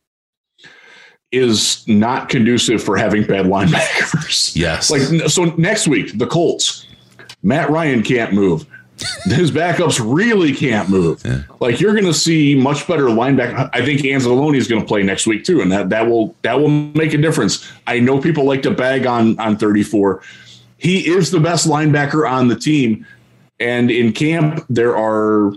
is 1.31 1.85
not 1.87 2.29
conducive 2.29 2.81
for 2.81 2.95
having 2.95 3.25
bad 3.25 3.47
linebackers. 3.47 4.55
Yes. 4.55 4.91
Like 4.91 5.01
so 5.29 5.45
next 5.57 5.87
week 5.87 6.17
the 6.17 6.27
Colts, 6.27 6.85
Matt 7.41 7.69
Ryan 7.71 8.03
can't 8.03 8.33
move. 8.33 8.67
His 9.23 9.49
backups 9.51 9.99
really 10.03 10.53
can't 10.53 10.89
move. 10.89 11.23
Like 11.59 11.79
you're 11.79 11.93
going 11.93 12.05
to 12.05 12.13
see 12.13 12.53
much 12.53 12.87
better 12.87 13.05
linebacker. 13.05 13.69
I 13.73 13.83
think 13.83 14.01
Anzalone 14.01 14.55
is 14.55 14.67
going 14.67 14.81
to 14.81 14.87
play 14.87 15.01
next 15.01 15.25
week 15.25 15.43
too, 15.43 15.61
and 15.61 15.71
that 15.71 15.89
that 15.89 16.07
will 16.07 16.35
that 16.43 16.59
will 16.59 16.69
make 16.69 17.13
a 17.13 17.17
difference. 17.17 17.69
I 17.87 17.99
know 17.99 18.21
people 18.21 18.45
like 18.45 18.61
to 18.63 18.71
bag 18.71 19.07
on 19.07 19.39
on 19.39 19.57
34. 19.57 20.21
He 20.77 21.07
is 21.09 21.31
the 21.31 21.39
best 21.39 21.67
linebacker 21.67 22.29
on 22.29 22.47
the 22.47 22.55
team, 22.55 23.05
and 23.59 23.89
in 23.89 24.13
camp 24.13 24.63
there 24.69 24.95
are 24.95 25.53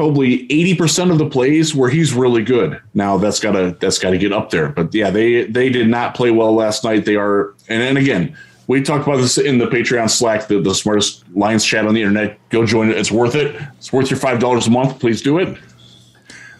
probably 0.00 0.48
80% 0.48 1.12
of 1.12 1.18
the 1.18 1.28
plays 1.28 1.74
where 1.74 1.90
he's 1.90 2.14
really 2.14 2.42
good. 2.42 2.80
Now 2.94 3.18
that's 3.18 3.38
got 3.38 3.52
to 3.52 3.76
that's 3.80 3.98
got 3.98 4.10
to 4.10 4.18
get 4.18 4.32
up 4.32 4.48
there. 4.48 4.70
But 4.70 4.94
yeah, 4.94 5.10
they 5.10 5.44
they 5.44 5.68
did 5.68 5.88
not 5.88 6.14
play 6.14 6.30
well 6.30 6.54
last 6.54 6.84
night. 6.84 7.04
They 7.04 7.16
are 7.16 7.54
and 7.68 7.82
then 7.82 7.98
again, 7.98 8.34
we 8.66 8.80
talked 8.80 9.06
about 9.06 9.18
this 9.18 9.36
in 9.36 9.58
the 9.58 9.66
Patreon 9.66 10.08
Slack, 10.08 10.48
the, 10.48 10.58
the 10.58 10.74
smartest 10.74 11.22
Lions 11.34 11.66
chat 11.66 11.86
on 11.86 11.92
the 11.92 12.00
internet. 12.00 12.38
Go 12.48 12.64
join 12.64 12.88
it. 12.88 12.96
It's 12.96 13.12
worth 13.12 13.34
it. 13.34 13.54
It's 13.76 13.92
worth 13.92 14.10
your 14.10 14.18
$5 14.18 14.66
a 14.66 14.70
month. 14.70 14.98
Please 15.00 15.20
do 15.20 15.38
it. 15.38 15.58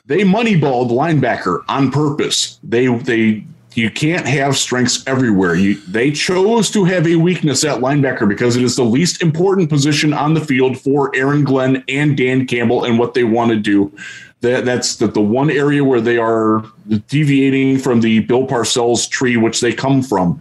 They 0.05 0.19
moneyballed 0.19 0.91
linebacker 0.91 1.63
on 1.67 1.91
purpose. 1.91 2.61
They 2.63 2.95
they 2.95 3.47
you 3.75 3.91
can't 3.91 4.27
have 4.27 4.57
strengths 4.57 5.07
everywhere. 5.07 5.55
You 5.55 5.81
they 5.87 6.11
chose 6.11 6.71
to 6.71 6.85
have 6.85 7.07
a 7.07 7.17
weakness 7.17 7.65
at 7.65 7.81
linebacker 7.81 8.29
because 8.29 8.57
it 8.57 8.63
is 8.63 8.77
the 8.77 8.85
least 8.85 9.23
important 9.23 9.69
position 9.69 10.13
on 10.13 10.35
the 10.35 10.41
field 10.41 10.79
for 10.79 11.15
Aaron 11.15 11.45
Glenn 11.45 11.85
and 11.89 12.17
Dan 12.17 12.47
Campbell 12.47 12.85
and 12.85 12.99
what 12.99 13.15
they 13.15 13.25
want 13.25 13.51
to 13.51 13.57
do. 13.57 13.93
That 14.41 14.65
that's 14.65 14.97
the, 14.97 15.07
the 15.07 15.21
one 15.21 15.51
area 15.51 15.85
where 15.85 16.01
they 16.01 16.19
are 16.19 16.65
deviating 17.09 17.79
from 17.79 18.01
the 18.01 18.21
Bill 18.21 18.47
Parcells 18.47 19.09
tree, 19.09 19.37
which 19.37 19.61
they 19.61 19.73
come 19.73 20.03
from. 20.03 20.41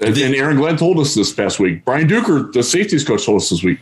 And, 0.00 0.16
and 0.16 0.34
Aaron 0.34 0.56
Glenn 0.56 0.76
told 0.76 0.98
us 0.98 1.14
this 1.14 1.32
past 1.32 1.58
week. 1.58 1.84
Brian 1.84 2.08
Duker, 2.08 2.52
the 2.52 2.62
safeties 2.62 3.04
coach, 3.04 3.26
told 3.26 3.40
us 3.40 3.50
this 3.50 3.62
week. 3.62 3.80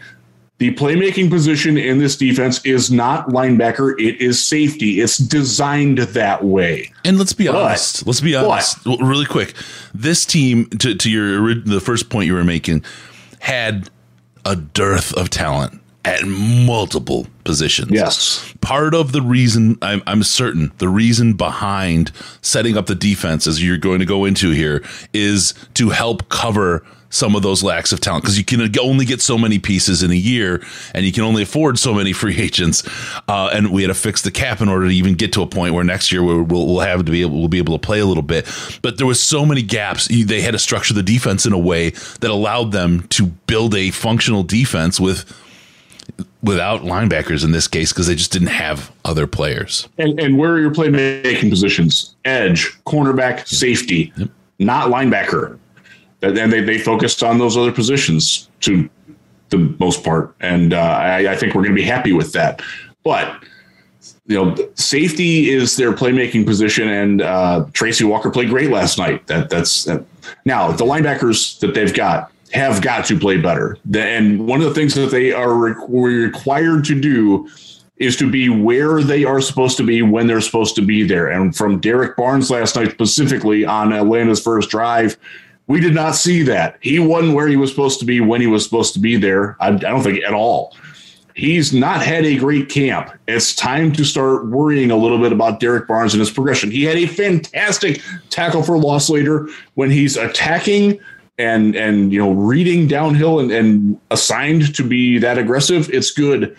The 0.58 0.74
playmaking 0.74 1.30
position 1.30 1.78
in 1.78 1.98
this 1.98 2.16
defense 2.16 2.60
is 2.64 2.90
not 2.90 3.28
linebacker, 3.28 3.92
it 4.00 4.20
is 4.20 4.44
safety. 4.44 5.00
It's 5.00 5.16
designed 5.16 5.98
that 5.98 6.44
way. 6.44 6.92
And 7.04 7.16
let's 7.16 7.32
be 7.32 7.46
But- 7.46 7.54
honest. 7.56 8.06
Let's 8.06 8.20
be 8.20 8.34
honest. 8.34 8.84
Well, 8.84 8.98
Really 8.98 9.24
quick, 9.26 9.54
this 9.94 10.24
team, 10.24 10.66
to, 10.80 10.94
to 10.96 11.10
your 11.10 11.54
the 11.54 11.80
first 11.80 12.08
point 12.10 12.26
you 12.26 12.34
were 12.34 12.42
making, 12.44 12.82
had 13.38 13.88
a 14.44 14.56
dearth 14.56 15.12
of 15.14 15.30
talent 15.30 15.80
at 16.04 16.24
multiple 16.26 17.28
positions. 17.44 17.90
Yes. 17.92 18.52
Part 18.60 18.94
of 18.94 19.12
the 19.12 19.22
reason 19.22 19.78
I'm, 19.82 20.02
I'm 20.08 20.22
certain 20.24 20.72
the 20.78 20.88
reason 20.88 21.34
behind 21.34 22.10
setting 22.40 22.76
up 22.76 22.86
the 22.86 22.94
defense 22.96 23.46
as 23.46 23.62
you're 23.62 23.76
going 23.78 23.98
to 24.00 24.06
go 24.06 24.24
into 24.24 24.50
here 24.50 24.82
is 25.12 25.54
to 25.74 25.90
help 25.90 26.28
cover 26.30 26.84
some 27.10 27.34
of 27.34 27.42
those 27.42 27.62
lacks 27.62 27.92
of 27.92 28.00
talent 28.00 28.22
because 28.22 28.38
you 28.38 28.44
can 28.44 28.60
only 28.78 29.04
get 29.04 29.20
so 29.20 29.38
many 29.38 29.58
pieces 29.58 30.02
in 30.02 30.10
a 30.10 30.16
year 30.16 30.62
and 30.94 31.06
you 31.06 31.12
can 31.12 31.22
only 31.22 31.42
afford 31.42 31.78
so 31.78 31.94
many 31.94 32.12
free 32.18 32.36
agents. 32.36 32.86
Uh, 33.28 33.50
and 33.52 33.72
we 33.72 33.82
had 33.82 33.88
to 33.88 33.94
fix 33.94 34.22
the 34.22 34.30
cap 34.30 34.60
in 34.60 34.68
order 34.68 34.86
to 34.88 34.94
even 34.94 35.14
get 35.14 35.32
to 35.32 35.42
a 35.42 35.46
point 35.46 35.74
where 35.74 35.84
next 35.84 36.12
year 36.12 36.22
we'll, 36.22 36.42
we'll 36.42 36.80
have 36.80 37.04
to 37.04 37.10
be 37.10 37.22
able, 37.22 37.38
we'll 37.38 37.48
be 37.48 37.58
able 37.58 37.78
to 37.78 37.84
play 37.84 38.00
a 38.00 38.06
little 38.06 38.22
bit. 38.22 38.46
But 38.82 38.98
there 38.98 39.06
was 39.06 39.22
so 39.22 39.46
many 39.46 39.62
gaps. 39.62 40.08
They 40.08 40.40
had 40.40 40.52
to 40.52 40.58
structure 40.58 40.94
the 40.94 41.02
defense 41.02 41.46
in 41.46 41.52
a 41.52 41.58
way 41.58 41.90
that 41.90 42.30
allowed 42.30 42.72
them 42.72 43.06
to 43.08 43.26
build 43.26 43.74
a 43.74 43.90
functional 43.90 44.42
defense 44.42 45.00
with 45.00 45.32
without 46.42 46.82
linebackers 46.82 47.44
in 47.44 47.50
this 47.50 47.66
case 47.66 47.92
because 47.92 48.06
they 48.06 48.14
just 48.14 48.32
didn't 48.32 48.48
have 48.48 48.92
other 49.04 49.26
players. 49.26 49.88
And, 49.98 50.18
and 50.20 50.38
where 50.38 50.52
are 50.52 50.60
your 50.60 50.70
playmaking 50.70 51.50
positions? 51.50 52.14
Edge, 52.24 52.78
cornerback, 52.84 53.46
safety, 53.46 54.12
yep. 54.16 54.28
not 54.58 54.90
linebacker. 54.90 55.58
And 56.22 56.52
they, 56.52 56.60
they 56.60 56.78
focused 56.78 57.22
on 57.22 57.38
those 57.38 57.56
other 57.56 57.72
positions 57.72 58.48
to 58.60 58.88
the 59.50 59.58
most 59.78 60.04
part. 60.04 60.34
And 60.40 60.74
uh, 60.74 60.78
I, 60.78 61.32
I 61.32 61.36
think 61.36 61.54
we're 61.54 61.62
going 61.62 61.74
to 61.74 61.80
be 61.80 61.86
happy 61.86 62.12
with 62.12 62.32
that. 62.32 62.60
But 63.04 63.42
you 64.26 64.36
know, 64.36 64.54
safety 64.74 65.48
is 65.50 65.76
their 65.76 65.92
playmaking 65.92 66.44
position, 66.44 66.88
and 66.88 67.22
uh, 67.22 67.66
Tracy 67.72 68.04
Walker 68.04 68.30
played 68.30 68.50
great 68.50 68.70
last 68.70 68.98
night. 68.98 69.26
That 69.26 69.48
that's 69.48 69.84
that. 69.84 70.04
now 70.44 70.70
the 70.70 70.84
linebackers 70.84 71.58
that 71.60 71.72
they've 71.74 71.94
got 71.94 72.30
have 72.52 72.82
got 72.82 73.06
to 73.06 73.18
play 73.18 73.38
better. 73.38 73.78
And 73.94 74.46
one 74.46 74.60
of 74.60 74.68
the 74.68 74.74
things 74.74 74.94
that 74.94 75.10
they 75.10 75.32
are 75.32 75.54
required 75.54 76.84
to 76.86 77.00
do 77.00 77.48
is 77.96 78.16
to 78.16 78.30
be 78.30 78.48
where 78.48 79.02
they 79.02 79.24
are 79.24 79.40
supposed 79.40 79.76
to 79.78 79.82
be 79.82 80.02
when 80.02 80.26
they're 80.26 80.40
supposed 80.40 80.74
to 80.76 80.82
be 80.82 81.02
there. 81.02 81.28
And 81.28 81.54
from 81.54 81.80
Derrick 81.80 82.16
Barnes 82.16 82.50
last 82.50 82.76
night, 82.76 82.92
specifically 82.92 83.64
on 83.64 83.92
Atlanta's 83.92 84.40
first 84.40 84.70
drive, 84.70 85.16
we 85.68 85.80
did 85.80 85.94
not 85.94 86.16
see 86.16 86.42
that. 86.44 86.78
He 86.80 86.98
wasn't 86.98 87.34
where 87.34 87.46
he 87.46 87.56
was 87.56 87.70
supposed 87.70 88.00
to 88.00 88.06
be 88.06 88.20
when 88.20 88.40
he 88.40 88.46
was 88.46 88.64
supposed 88.64 88.94
to 88.94 88.98
be 88.98 89.16
there. 89.16 89.56
I, 89.60 89.68
I 89.68 89.76
don't 89.76 90.02
think 90.02 90.24
at 90.24 90.34
all. 90.34 90.74
He's 91.34 91.72
not 91.72 92.02
had 92.02 92.24
a 92.24 92.36
great 92.36 92.68
camp. 92.68 93.12
It's 93.28 93.54
time 93.54 93.92
to 93.92 94.04
start 94.04 94.46
worrying 94.46 94.90
a 94.90 94.96
little 94.96 95.18
bit 95.18 95.30
about 95.30 95.60
Derrick 95.60 95.86
Barnes 95.86 96.12
and 96.12 96.18
his 96.18 96.32
progression. 96.32 96.72
He 96.72 96.82
had 96.82 96.96
a 96.96 97.06
fantastic 97.06 98.02
tackle 98.28 98.64
for 98.64 98.76
loss 98.76 99.08
later 99.08 99.48
when 99.74 99.88
he's 99.88 100.16
attacking 100.16 100.98
and 101.38 101.76
and 101.76 102.12
you 102.12 102.18
know 102.18 102.32
reading 102.32 102.88
downhill 102.88 103.38
and, 103.38 103.52
and 103.52 104.00
assigned 104.10 104.74
to 104.74 104.82
be 104.82 105.18
that 105.18 105.38
aggressive, 105.38 105.88
it's 105.90 106.10
good. 106.10 106.56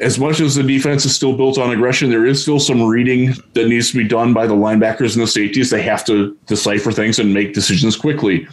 As 0.00 0.18
much 0.18 0.40
as 0.40 0.54
the 0.54 0.62
defense 0.62 1.04
is 1.04 1.14
still 1.14 1.36
built 1.36 1.58
on 1.58 1.70
aggression, 1.70 2.08
there 2.08 2.24
is 2.24 2.40
still 2.40 2.58
some 2.58 2.82
reading 2.82 3.34
that 3.52 3.68
needs 3.68 3.90
to 3.90 3.98
be 3.98 4.08
done 4.08 4.32
by 4.32 4.46
the 4.46 4.54
linebackers 4.54 5.14
and 5.14 5.22
the 5.22 5.26
safeties. 5.26 5.70
They 5.70 5.82
have 5.82 6.04
to 6.06 6.36
decipher 6.46 6.92
things 6.92 7.18
and 7.18 7.34
make 7.34 7.52
decisions 7.52 7.96
quickly. 7.96 8.48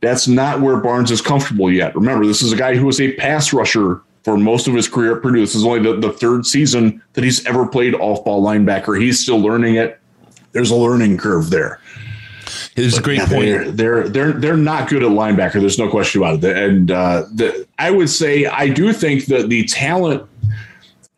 That's 0.00 0.26
not 0.26 0.62
where 0.62 0.78
Barnes 0.78 1.10
is 1.10 1.20
comfortable 1.20 1.70
yet. 1.70 1.94
Remember, 1.94 2.24
this 2.26 2.40
is 2.40 2.52
a 2.52 2.56
guy 2.56 2.76
who 2.76 2.86
was 2.86 3.00
a 3.00 3.12
pass 3.16 3.52
rusher 3.52 4.00
for 4.24 4.38
most 4.38 4.68
of 4.68 4.74
his 4.74 4.88
career 4.88 5.16
at 5.16 5.22
Purdue. 5.22 5.40
This 5.40 5.54
is 5.54 5.64
only 5.64 5.80
the, 5.80 5.98
the 5.98 6.12
third 6.12 6.46
season 6.46 7.02
that 7.12 7.24
he's 7.24 7.44
ever 7.46 7.66
played 7.66 7.94
off 7.94 8.24
ball 8.24 8.42
linebacker. 8.42 9.00
He's 9.00 9.20
still 9.20 9.38
learning 9.38 9.74
it. 9.74 10.00
There's 10.52 10.70
a 10.70 10.76
learning 10.76 11.18
curve 11.18 11.50
there. 11.50 11.80
It's 12.76 12.96
a 12.96 13.02
great 13.02 13.18
yeah, 13.18 13.28
point. 13.28 13.44
They're, 13.44 13.70
they're, 13.70 14.08
they're 14.08 14.32
they're 14.32 14.56
not 14.56 14.88
good 14.88 15.02
at 15.02 15.10
linebacker. 15.10 15.60
There's 15.60 15.78
no 15.78 15.88
question 15.88 16.22
about 16.22 16.42
it. 16.42 16.56
And 16.56 16.90
uh, 16.90 17.24
the, 17.34 17.66
I 17.78 17.90
would 17.90 18.10
say 18.10 18.46
I 18.46 18.68
do 18.68 18.92
think 18.92 19.26
that 19.26 19.48
the 19.48 19.64
talent 19.66 20.26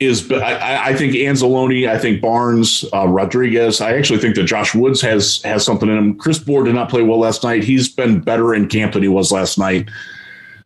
is. 0.05 0.31
I, 0.31 0.91
I 0.91 0.95
think 0.95 1.15
Anzalone. 1.15 1.89
I 1.89 1.99
think 1.99 2.21
Barnes, 2.21 2.85
uh, 2.93 3.07
Rodriguez. 3.07 3.81
I 3.81 3.97
actually 3.97 4.19
think 4.19 4.35
that 4.37 4.45
Josh 4.45 4.75
Woods 4.75 5.01
has 5.01 5.43
has 5.43 5.65
something 5.65 5.89
in 5.89 5.97
him. 5.97 6.19
Chris 6.19 6.39
Board 6.39 6.67
did 6.67 6.75
not 6.75 6.89
play 6.89 7.03
well 7.03 7.19
last 7.19 7.45
night. 7.45 7.65
He's 7.65 7.89
been 7.89 8.21
better 8.21 8.55
in 8.55 8.69
camp 8.69 8.93
than 8.95 9.03
he 9.03 9.09
was 9.09 9.33
last 9.33 9.59
night. 9.59 9.89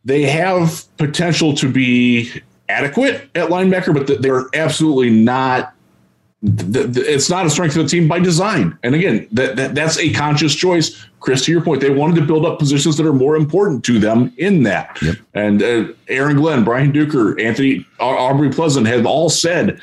They 0.04 0.22
have 0.22 0.84
potential 0.98 1.54
to 1.54 1.70
be 1.70 2.30
adequate 2.68 3.28
at 3.34 3.48
linebacker, 3.50 3.94
but 3.94 4.22
they're 4.22 4.46
absolutely 4.54 5.10
not 5.10 5.74
the, 6.42 6.84
the, 6.84 7.00
it's 7.00 7.30
not 7.30 7.46
a 7.46 7.50
strength 7.50 7.76
of 7.76 7.84
the 7.84 7.88
team 7.88 8.08
by 8.08 8.18
design. 8.18 8.78
And 8.82 8.94
again, 8.94 9.26
that, 9.32 9.56
that 9.56 9.74
that's 9.74 9.98
a 9.98 10.12
conscious 10.12 10.54
choice. 10.54 11.06
Chris, 11.20 11.44
to 11.46 11.52
your 11.52 11.62
point, 11.62 11.80
they 11.80 11.90
wanted 11.90 12.16
to 12.16 12.26
build 12.26 12.44
up 12.44 12.58
positions 12.58 12.96
that 12.98 13.06
are 13.06 13.12
more 13.12 13.36
important 13.36 13.84
to 13.86 13.98
them 13.98 14.32
in 14.36 14.62
that. 14.64 14.98
Yep. 15.02 15.16
And 15.34 15.62
uh, 15.62 15.92
Aaron 16.08 16.36
Glenn, 16.36 16.62
Brian 16.62 16.92
Duker, 16.92 17.42
Anthony 17.42 17.86
Aubrey 17.98 18.50
Pleasant 18.50 18.86
have 18.86 19.06
all 19.06 19.30
said 19.30 19.80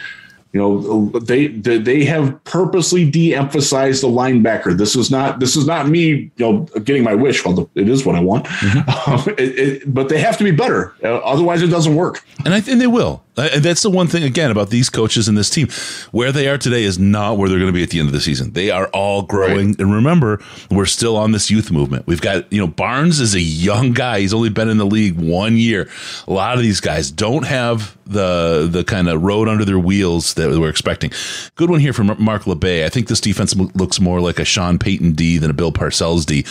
you 0.53 0.59
know, 0.59 1.09
they 1.19 1.47
they 1.47 2.05
have 2.05 2.41
purposely 2.43 3.09
de-emphasized 3.09 4.03
the 4.03 4.07
linebacker. 4.07 4.77
This 4.77 4.95
is 4.95 5.09
not 5.09 5.39
this 5.39 5.55
is 5.55 5.65
not 5.65 5.87
me, 5.87 6.07
you 6.07 6.31
know, 6.37 6.59
getting 6.83 7.03
my 7.03 7.15
wish. 7.15 7.43
Well, 7.43 7.71
it 7.73 7.89
is 7.89 8.05
what 8.05 8.15
I 8.15 8.19
want, 8.19 8.45
mm-hmm. 8.45 9.29
it, 9.39 9.39
it, 9.39 9.93
but 9.93 10.09
they 10.09 10.19
have 10.19 10.37
to 10.37 10.43
be 10.43 10.51
better. 10.51 10.93
Uh, 11.03 11.17
otherwise, 11.17 11.63
it 11.63 11.69
doesn't 11.69 11.95
work. 11.95 12.23
And 12.45 12.53
I 12.53 12.61
think 12.61 12.77
they 12.77 12.87
will. 12.87 13.23
Uh, 13.35 13.49
and 13.53 13.63
that's 13.63 13.81
the 13.81 13.89
one 13.89 14.07
thing 14.07 14.23
again 14.23 14.51
about 14.51 14.69
these 14.69 14.89
coaches 14.89 15.27
and 15.27 15.37
this 15.37 15.49
team. 15.49 15.67
Where 16.11 16.31
they 16.31 16.47
are 16.47 16.57
today 16.57 16.83
is 16.83 16.99
not 16.99 17.37
where 17.37 17.49
they're 17.49 17.59
going 17.59 17.71
to 17.71 17.75
be 17.75 17.83
at 17.83 17.89
the 17.89 17.99
end 17.99 18.07
of 18.07 18.13
the 18.13 18.21
season. 18.21 18.53
They 18.53 18.69
are 18.69 18.87
all 18.87 19.23
growing. 19.23 19.67
Right. 19.69 19.79
And 19.79 19.93
remember, 19.93 20.39
we're 20.69 20.85
still 20.85 21.17
on 21.17 21.31
this 21.31 21.49
youth 21.49 21.71
movement. 21.71 22.05
We've 22.07 22.21
got, 22.21 22.51
you 22.51 22.59
know, 22.59 22.67
Barnes 22.67 23.19
is 23.19 23.33
a 23.33 23.41
young 23.41 23.93
guy. 23.93 24.19
He's 24.19 24.33
only 24.33 24.49
been 24.49 24.69
in 24.69 24.77
the 24.77 24.85
league 24.85 25.19
one 25.19 25.57
year. 25.57 25.89
A 26.27 26.33
lot 26.33 26.57
of 26.57 26.63
these 26.63 26.79
guys 26.79 27.11
don't 27.11 27.45
have 27.45 27.97
the 28.05 28.67
the 28.69 28.83
kind 28.83 29.07
of 29.07 29.23
road 29.23 29.47
under 29.47 29.65
their 29.65 29.79
wheels 29.79 30.33
that 30.35 30.49
we're 30.49 30.69
expecting. 30.69 31.11
Good 31.55 31.69
one 31.69 31.79
here 31.79 31.93
from 31.93 32.15
Mark 32.19 32.43
LeBay. 32.43 32.85
I 32.85 32.89
think 32.89 33.07
this 33.07 33.21
defense 33.21 33.55
looks 33.55 33.99
more 33.99 34.19
like 34.19 34.39
a 34.39 34.45
Sean 34.45 34.77
Payton 34.77 35.13
D 35.13 35.37
than 35.37 35.49
a 35.49 35.53
Bill 35.53 35.71
Parcells 35.71 36.25
D. 36.25 36.45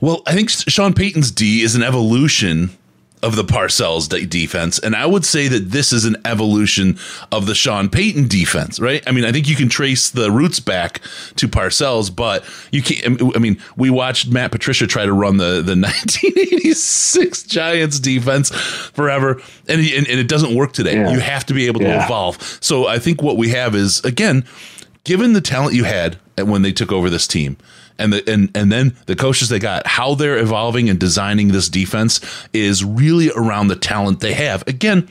Well, 0.00 0.22
I 0.26 0.34
think 0.34 0.50
Sean 0.50 0.94
Payton's 0.94 1.30
D 1.30 1.62
is 1.62 1.74
an 1.74 1.82
evolution 1.82 2.70
of 3.22 3.36
the 3.36 3.44
Parcells 3.44 4.08
defense. 4.28 4.78
And 4.78 4.94
I 4.94 5.06
would 5.06 5.24
say 5.24 5.48
that 5.48 5.70
this 5.70 5.92
is 5.92 6.04
an 6.04 6.16
evolution 6.24 6.98
of 7.32 7.46
the 7.46 7.54
Sean 7.54 7.88
Payton 7.88 8.28
defense, 8.28 8.78
right? 8.80 9.02
I 9.06 9.12
mean, 9.12 9.24
I 9.24 9.32
think 9.32 9.48
you 9.48 9.56
can 9.56 9.68
trace 9.68 10.10
the 10.10 10.30
roots 10.30 10.60
back 10.60 11.00
to 11.36 11.48
Parcells, 11.48 12.14
but 12.14 12.44
you 12.70 12.82
can't. 12.82 13.20
I 13.34 13.38
mean, 13.38 13.60
we 13.76 13.90
watched 13.90 14.28
Matt 14.30 14.52
Patricia 14.52 14.86
try 14.86 15.04
to 15.04 15.12
run 15.12 15.36
the, 15.36 15.62
the 15.62 15.74
1986 15.76 17.42
Giants 17.44 17.98
defense 17.98 18.50
forever, 18.50 19.40
and, 19.68 19.80
and, 19.80 20.08
and 20.08 20.20
it 20.20 20.28
doesn't 20.28 20.54
work 20.54 20.72
today. 20.72 20.94
Yeah. 20.94 21.10
You 21.10 21.20
have 21.20 21.46
to 21.46 21.54
be 21.54 21.66
able 21.66 21.80
to 21.80 21.86
yeah. 21.86 22.04
evolve. 22.04 22.58
So 22.60 22.86
I 22.86 22.98
think 22.98 23.22
what 23.22 23.36
we 23.36 23.48
have 23.50 23.74
is, 23.74 24.04
again, 24.04 24.44
given 25.04 25.32
the 25.32 25.40
talent 25.40 25.74
you 25.74 25.84
had 25.84 26.18
when 26.36 26.62
they 26.62 26.72
took 26.72 26.92
over 26.92 27.10
this 27.10 27.26
team, 27.26 27.56
and 27.98 28.12
the 28.12 28.30
and 28.30 28.50
and 28.54 28.70
then 28.70 28.96
the 29.06 29.16
coaches 29.16 29.48
they 29.48 29.58
got, 29.58 29.86
how 29.86 30.14
they're 30.14 30.38
evolving 30.38 30.88
and 30.88 30.98
designing 30.98 31.48
this 31.48 31.68
defense 31.68 32.20
is 32.52 32.84
really 32.84 33.30
around 33.30 33.68
the 33.68 33.76
talent 33.76 34.20
they 34.20 34.34
have. 34.34 34.66
Again, 34.66 35.08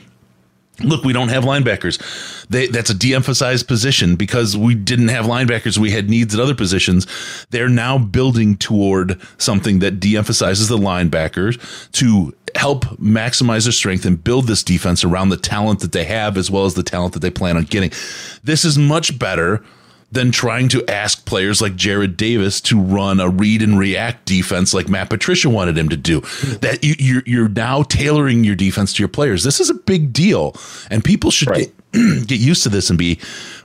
look, 0.80 1.04
we 1.04 1.12
don't 1.12 1.28
have 1.28 1.44
linebackers. 1.44 2.46
They, 2.48 2.66
that's 2.68 2.90
a 2.90 2.94
de-emphasized 2.94 3.68
position 3.68 4.16
because 4.16 4.56
we 4.56 4.74
didn't 4.74 5.08
have 5.08 5.26
linebackers. 5.26 5.78
We 5.78 5.90
had 5.90 6.08
needs 6.08 6.34
at 6.34 6.40
other 6.40 6.54
positions. 6.54 7.06
They're 7.50 7.68
now 7.68 7.98
building 7.98 8.56
toward 8.56 9.20
something 9.38 9.80
that 9.80 10.00
de-emphasizes 10.00 10.68
the 10.68 10.78
linebackers 10.78 11.90
to 11.92 12.34
help 12.54 12.84
maximize 12.96 13.64
their 13.64 13.72
strength 13.72 14.04
and 14.04 14.22
build 14.22 14.46
this 14.46 14.62
defense 14.62 15.04
around 15.04 15.28
the 15.28 15.36
talent 15.36 15.80
that 15.80 15.92
they 15.92 16.04
have 16.04 16.36
as 16.36 16.50
well 16.50 16.64
as 16.64 16.74
the 16.74 16.82
talent 16.82 17.12
that 17.12 17.20
they 17.20 17.30
plan 17.30 17.56
on 17.56 17.64
getting. 17.64 17.90
This 18.42 18.64
is 18.64 18.78
much 18.78 19.18
better 19.18 19.62
than 20.10 20.30
trying 20.30 20.68
to 20.68 20.84
ask 20.88 21.26
players 21.26 21.60
like 21.60 21.74
Jarrad 21.74 22.16
Davis 22.16 22.60
to 22.62 22.80
run 22.80 23.20
a 23.20 23.28
read 23.28 23.62
and 23.62 23.78
react 23.78 24.24
defense 24.24 24.72
like 24.72 24.88
Matt 24.88 25.10
Patricia 25.10 25.50
wanted 25.50 25.76
him 25.76 25.88
to 25.90 25.96
do. 25.96 26.20
That 26.60 26.82
you, 26.82 26.94
you're 26.98 27.22
you're 27.26 27.48
now 27.48 27.82
tailoring 27.82 28.44
your 28.44 28.56
defense 28.56 28.92
to 28.94 29.02
your 29.02 29.08
players. 29.08 29.44
This 29.44 29.60
is 29.60 29.70
a 29.70 29.74
big 29.74 30.12
deal, 30.12 30.54
and 30.90 31.04
people 31.04 31.30
should 31.30 31.50
right. 31.50 31.72
get 31.92 32.26
get 32.26 32.40
used 32.40 32.62
to 32.62 32.68
this 32.68 32.90
and 32.90 32.98
be 32.98 33.18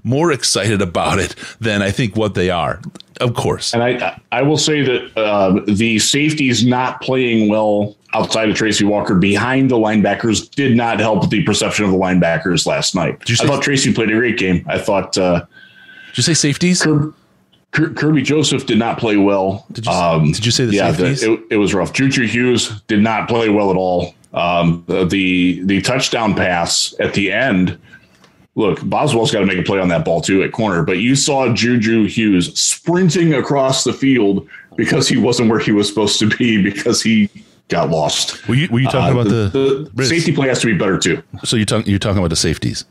more 0.03 0.31
excited 0.31 0.81
about 0.81 1.19
it 1.19 1.35
than 1.59 1.81
I 1.81 1.91
think 1.91 2.15
what 2.15 2.35
they 2.35 2.49
are. 2.49 2.81
Of 3.21 3.35
course, 3.35 3.73
and 3.73 3.83
I 3.83 4.19
I 4.31 4.41
will 4.41 4.57
say 4.57 4.81
that 4.81 5.17
uh, 5.17 5.61
the 5.67 5.99
safeties 5.99 6.65
not 6.65 6.99
playing 7.01 7.47
well 7.47 7.95
outside 8.13 8.49
of 8.49 8.55
Tracy 8.55 8.85
Walker 8.85 9.15
behind 9.15 9.71
the 9.71 9.75
linebackers 9.75 10.49
did 10.49 10.75
not 10.75 10.99
help 10.99 11.29
the 11.29 11.43
perception 11.43 11.85
of 11.85 11.91
the 11.91 11.97
linebackers 11.97 12.65
last 12.65 12.95
night. 12.95 13.21
I 13.29 13.47
thought 13.47 13.63
Tracy 13.63 13.93
played 13.93 14.09
a 14.09 14.13
great 14.13 14.37
game. 14.37 14.65
I 14.67 14.77
thought. 14.77 15.17
Uh, 15.17 15.45
did 16.13 16.17
you 16.17 16.23
say 16.23 16.33
safeties? 16.35 16.83
Kerby 17.73 18.23
Joseph 18.23 18.67
did 18.67 18.77
not 18.77 18.99
play 18.99 19.17
well. 19.17 19.65
Did 19.71 19.87
you, 19.87 19.91
um, 19.91 20.31
did 20.31 20.45
you 20.45 20.51
say 20.51 20.65
the 20.65 20.73
yeah, 20.73 20.91
safeties? 20.91 21.21
The, 21.21 21.33
it, 21.33 21.43
it, 21.51 21.57
was 21.57 21.73
rough. 21.73 21.91
Juju 21.91 22.27
Hughes 22.27 22.81
did 22.81 23.01
not 23.01 23.27
play 23.27 23.49
well 23.49 23.71
at 23.71 23.75
all. 23.75 24.13
Um, 24.31 24.83
the 24.87 25.63
the 25.63 25.81
touchdown 25.81 26.35
pass 26.35 26.93
at 26.99 27.15
the 27.15 27.31
end. 27.31 27.79
Look, 28.55 28.87
Boswell's 28.87 29.31
got 29.31 29.39
to 29.39 29.47
make 29.47 29.57
a 29.57 29.63
play 29.63 29.79
on 29.79 29.87
that 29.87 30.05
ball 30.05 30.21
too 30.21 30.43
at 30.43 30.51
corner, 30.51 30.83
but 30.83 30.99
you 30.99 31.15
saw 31.15 31.51
Juju 31.51 32.05
Hughes 32.05 32.57
sprinting 32.59 33.33
across 33.33 33.83
the 33.83 33.93
field 33.93 34.47
because 34.75 35.07
he 35.07 35.17
wasn't 35.17 35.49
where 35.49 35.59
he 35.59 35.71
was 35.71 35.87
supposed 35.87 36.19
to 36.19 36.29
be 36.37 36.61
because 36.61 37.01
he 37.01 37.27
got 37.69 37.89
lost. 37.89 38.47
Were 38.47 38.53
you, 38.53 38.67
were 38.69 38.79
you 38.79 38.87
talking 38.87 39.17
Uh, 39.17 39.21
about 39.21 39.29
the, 39.31 39.49
the 39.49 39.91
Riz, 39.95 40.09
safety 40.09 40.31
play 40.31 40.47
has 40.49 40.59
to 40.61 40.67
be 40.67 40.77
better 40.77 40.99
too. 40.99 41.23
So 41.43 41.55
you're 41.55 41.65
talking 41.65 41.89
you're 41.89 41.97
talking 41.97 42.19
about 42.19 42.29
the 42.29 42.35
safeties. 42.35 42.85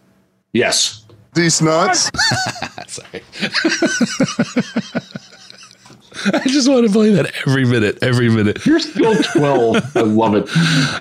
Yes. 0.52 1.01
These 1.34 1.62
nuts. 1.62 2.10
Sorry. 2.88 3.22
I 6.26 6.40
just 6.46 6.68
want 6.68 6.86
to 6.86 6.92
play 6.92 7.08
that 7.10 7.32
every 7.46 7.64
minute, 7.64 7.98
every 8.02 8.28
minute. 8.28 8.64
You're 8.66 8.78
still 8.80 9.14
12. 9.32 9.96
I 9.96 10.00
love 10.02 10.34
it. 10.34 10.46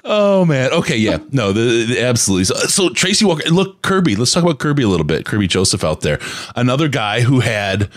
Oh 0.06 0.46
man. 0.46 0.72
Okay. 0.72 0.96
Yeah. 0.98 1.18
No. 1.32 1.52
The, 1.52 1.86
the- 1.86 2.02
absolutely. 2.02 2.46
So, 2.46 2.56
so 2.56 2.90
Tracy 2.90 3.26
Walker. 3.26 3.48
Look, 3.50 3.82
Kerby. 3.82 4.18
Let's 4.18 4.32
talk 4.32 4.44
about 4.44 4.60
Kerby 4.60 4.84
a 4.84 4.88
little 4.88 5.06
bit. 5.06 5.26
Kerby 5.26 5.50
Joseph 5.50 5.84
out 5.84 6.02
there, 6.02 6.20
another 6.56 6.88
guy 6.88 7.22
who 7.22 7.42
had 7.42 7.90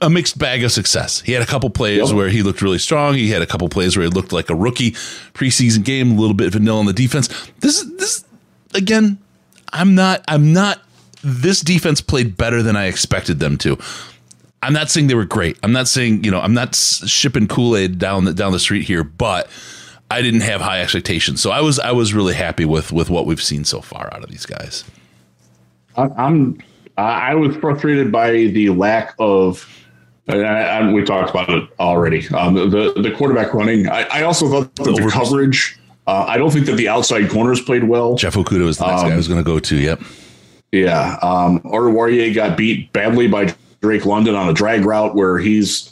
a 0.00 0.08
mixed 0.08 0.38
bag 0.38 0.62
of 0.62 0.70
success. 0.70 1.20
He 1.20 1.32
had 1.32 1.42
a 1.42 1.46
couple 1.46 1.68
plays 1.70 2.08
Yep. 2.08 2.16
where 2.16 2.28
he 2.28 2.42
looked 2.42 2.62
really 2.62 2.78
strong. 2.78 3.14
He 3.14 3.30
had 3.30 3.42
a 3.42 3.46
couple 3.46 3.68
plays 3.68 3.96
where 3.96 4.04
he 4.04 4.10
looked 4.10 4.32
like 4.32 4.50
a 4.50 4.54
rookie. 4.54 4.92
Preseason 5.34 5.84
game, 5.84 6.12
a 6.12 6.20
little 6.20 6.34
bit 6.36 6.52
vanilla 6.52 6.78
on 6.78 6.86
the 6.86 6.92
defense. 6.92 7.28
This 7.58 7.82
is 7.82 7.96
this 7.96 8.24
again. 8.72 9.18
I'm 9.74 9.94
not. 9.94 10.24
I'm 10.28 10.52
not. 10.54 10.80
This 11.22 11.60
defense 11.60 12.00
played 12.00 12.36
better 12.36 12.62
than 12.62 12.76
I 12.76 12.86
expected 12.86 13.40
them 13.40 13.58
to. 13.58 13.76
I'm 14.62 14.72
not 14.72 14.90
saying 14.90 15.08
they 15.08 15.14
were 15.14 15.24
great. 15.26 15.58
I'm 15.62 15.72
not 15.72 15.88
saying 15.88 16.24
you 16.24 16.30
know. 16.30 16.40
I'm 16.40 16.54
not 16.54 16.74
shipping 16.74 17.46
Kool 17.48 17.76
Aid 17.76 17.98
down 17.98 18.24
the 18.24 18.32
down 18.32 18.52
the 18.52 18.58
street 18.58 18.86
here, 18.86 19.04
but 19.04 19.50
I 20.10 20.22
didn't 20.22 20.40
have 20.40 20.60
high 20.62 20.80
expectations. 20.80 21.42
So 21.42 21.50
I 21.50 21.60
was 21.60 21.78
I 21.78 21.92
was 21.92 22.14
really 22.14 22.34
happy 22.34 22.64
with 22.64 22.92
with 22.92 23.10
what 23.10 23.26
we've 23.26 23.42
seen 23.42 23.64
so 23.64 23.80
far 23.82 24.08
out 24.14 24.24
of 24.24 24.30
these 24.30 24.46
guys. 24.46 24.84
I- 25.96 26.08
I'm. 26.16 26.58
I 26.96 27.34
was 27.34 27.56
frustrated 27.56 28.12
by 28.12 28.30
the 28.32 28.70
lack 28.70 29.14
of. 29.18 29.68
I, 30.28 30.36
I, 30.38 30.92
we 30.92 31.02
talked 31.02 31.30
about 31.30 31.50
it 31.50 31.68
already. 31.80 32.26
Um, 32.28 32.54
the 32.54 32.92
the 32.96 33.10
quarterback 33.16 33.52
running. 33.52 33.88
I, 33.88 34.04
I 34.04 34.22
also 34.22 34.48
thought 34.48 34.74
that 34.76 34.84
the 34.84 34.92
Over- 34.92 35.10
coverage. 35.10 35.78
Uh, 36.06 36.26
I 36.28 36.36
don't 36.36 36.50
think 36.50 36.66
that 36.66 36.76
the 36.76 36.88
outside 36.88 37.30
corners 37.30 37.60
played 37.60 37.84
well. 37.84 38.14
Jeff 38.14 38.34
Okudah 38.34 38.64
was 38.64 38.78
the 38.78 38.86
next 38.86 39.02
guy 39.02 39.12
I 39.12 39.16
was 39.16 39.28
going 39.28 39.40
to 39.40 39.44
go 39.44 39.58
to. 39.58 39.76
Yep. 39.76 40.02
Yeah. 40.72 41.18
Um, 41.22 41.60
Warrior 41.64 42.34
got 42.34 42.56
beat 42.56 42.92
badly 42.92 43.28
by 43.28 43.54
Drake 43.80 44.04
London 44.04 44.34
on 44.34 44.48
a 44.48 44.52
drag 44.52 44.84
route 44.84 45.14
where 45.14 45.38
he's. 45.38 45.90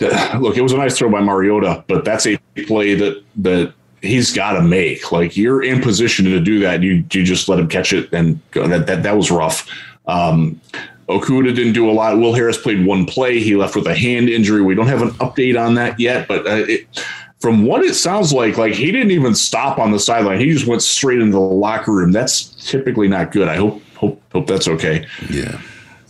Look, 0.00 0.56
it 0.56 0.62
was 0.62 0.72
a 0.72 0.76
nice 0.76 0.98
throw 0.98 1.10
by 1.10 1.20
Mariota, 1.20 1.82
but 1.88 2.04
that's 2.04 2.26
a 2.26 2.36
play 2.66 2.94
that 2.94 3.22
that 3.36 3.72
he's 4.02 4.32
got 4.32 4.52
to 4.52 4.62
make. 4.62 5.10
Like 5.10 5.36
you're 5.36 5.62
in 5.62 5.80
position 5.80 6.26
to 6.26 6.40
do 6.40 6.58
that, 6.60 6.82
you 6.82 7.04
you 7.12 7.24
just 7.24 7.48
let 7.48 7.58
him 7.58 7.68
catch 7.68 7.92
it, 7.92 8.12
and 8.12 8.38
go. 8.50 8.66
that 8.66 8.86
that 8.86 9.02
that 9.04 9.16
was 9.16 9.30
rough. 9.30 9.68
Um, 10.06 10.60
Okudah 11.08 11.54
didn't 11.54 11.72
do 11.72 11.88
a 11.88 11.92
lot. 11.92 12.18
Will 12.18 12.34
Harris 12.34 12.58
played 12.58 12.84
one 12.84 13.06
play. 13.06 13.38
He 13.38 13.56
left 13.56 13.76
with 13.76 13.86
a 13.86 13.94
hand 13.94 14.28
injury. 14.28 14.60
We 14.60 14.74
don't 14.74 14.88
have 14.88 15.02
an 15.02 15.10
update 15.12 15.58
on 15.58 15.74
that 15.74 15.98
yet, 16.00 16.28
but 16.28 16.46
uh, 16.46 16.64
it, 16.68 16.86
from 17.40 17.64
what 17.64 17.84
it 17.84 17.94
sounds 17.94 18.32
like, 18.32 18.56
like 18.56 18.74
he 18.74 18.90
didn't 18.90 19.10
even 19.10 19.34
stop 19.34 19.78
on 19.78 19.92
the 19.92 19.98
sideline. 19.98 20.40
He 20.40 20.52
just 20.52 20.66
went 20.66 20.82
straight 20.82 21.20
into 21.20 21.32
the 21.32 21.40
locker 21.40 21.92
room. 21.92 22.12
That's 22.12 22.44
typically 22.68 23.08
not 23.08 23.32
good. 23.32 23.48
I 23.48 23.56
hope 23.56 23.82
hope 23.94 24.22
hope 24.32 24.46
that's 24.46 24.68
okay. 24.68 25.06
Yeah. 25.30 25.60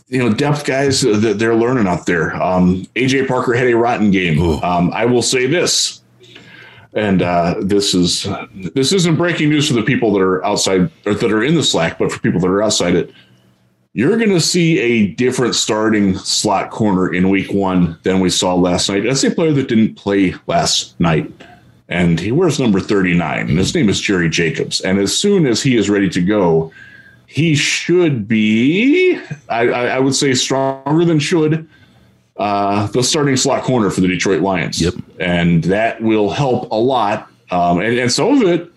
You 0.08 0.20
know, 0.20 0.32
depth 0.32 0.64
guys, 0.64 1.00
th- 1.00 1.36
they're 1.36 1.56
learning 1.56 1.88
out 1.88 2.06
there. 2.06 2.40
Um, 2.40 2.86
AJ 2.94 3.26
Parker 3.26 3.54
had 3.54 3.66
a 3.66 3.74
rotten 3.74 4.12
game. 4.12 4.40
Um, 4.62 4.92
I 4.92 5.04
will 5.04 5.22
say 5.22 5.46
this, 5.48 6.00
and 6.92 7.22
uh, 7.22 7.56
this 7.60 7.92
is 7.92 8.26
this 8.54 8.92
isn't 8.92 9.16
breaking 9.16 9.48
news 9.48 9.66
for 9.66 9.74
the 9.74 9.82
people 9.82 10.12
that 10.12 10.20
are 10.20 10.44
outside 10.44 10.90
or 11.06 11.14
that 11.14 11.32
are 11.32 11.42
in 11.42 11.56
the 11.56 11.64
Slack, 11.64 11.98
but 11.98 12.12
for 12.12 12.20
people 12.20 12.40
that 12.40 12.46
are 12.46 12.62
outside 12.62 12.94
it, 12.94 13.12
you're 13.96 14.18
going 14.18 14.28
to 14.28 14.42
see 14.42 14.78
a 14.78 15.06
different 15.06 15.54
starting 15.54 16.18
slot 16.18 16.70
corner 16.70 17.14
in 17.14 17.30
Week 17.30 17.50
One 17.50 17.98
than 18.02 18.20
we 18.20 18.28
saw 18.28 18.54
last 18.54 18.90
night. 18.90 19.04
That's 19.04 19.24
a 19.24 19.30
player 19.30 19.54
that 19.54 19.68
didn't 19.68 19.94
play 19.94 20.34
last 20.46 21.00
night, 21.00 21.32
and 21.88 22.20
he 22.20 22.30
wears 22.30 22.60
number 22.60 22.78
39, 22.78 23.48
and 23.48 23.58
his 23.58 23.74
name 23.74 23.88
is 23.88 23.98
Jerry 23.98 24.28
Jacobs. 24.28 24.82
And 24.82 24.98
as 24.98 25.16
soon 25.16 25.46
as 25.46 25.62
he 25.62 25.78
is 25.78 25.88
ready 25.88 26.10
to 26.10 26.20
go, 26.20 26.74
he 27.26 27.54
should 27.54 28.28
be, 28.28 29.18
I, 29.48 29.62
I, 29.70 29.98
would 29.98 30.14
say, 30.14 30.34
stronger 30.34 31.06
than 31.06 31.18
should. 31.18 31.66
Uh, 32.36 32.88
the 32.88 33.02
starting 33.02 33.38
slot 33.38 33.62
corner 33.62 33.88
for 33.88 34.02
the 34.02 34.08
Detroit 34.08 34.42
Lions. 34.42 34.78
Yep. 34.78 34.92
And 35.20 35.64
that 35.64 36.02
will 36.02 36.28
help 36.28 36.70
a 36.70 36.74
lot. 36.74 37.30
Um, 37.50 37.80
and, 37.80 37.98
and 37.98 38.12
some 38.12 38.42
of 38.42 38.42
it, 38.46 38.70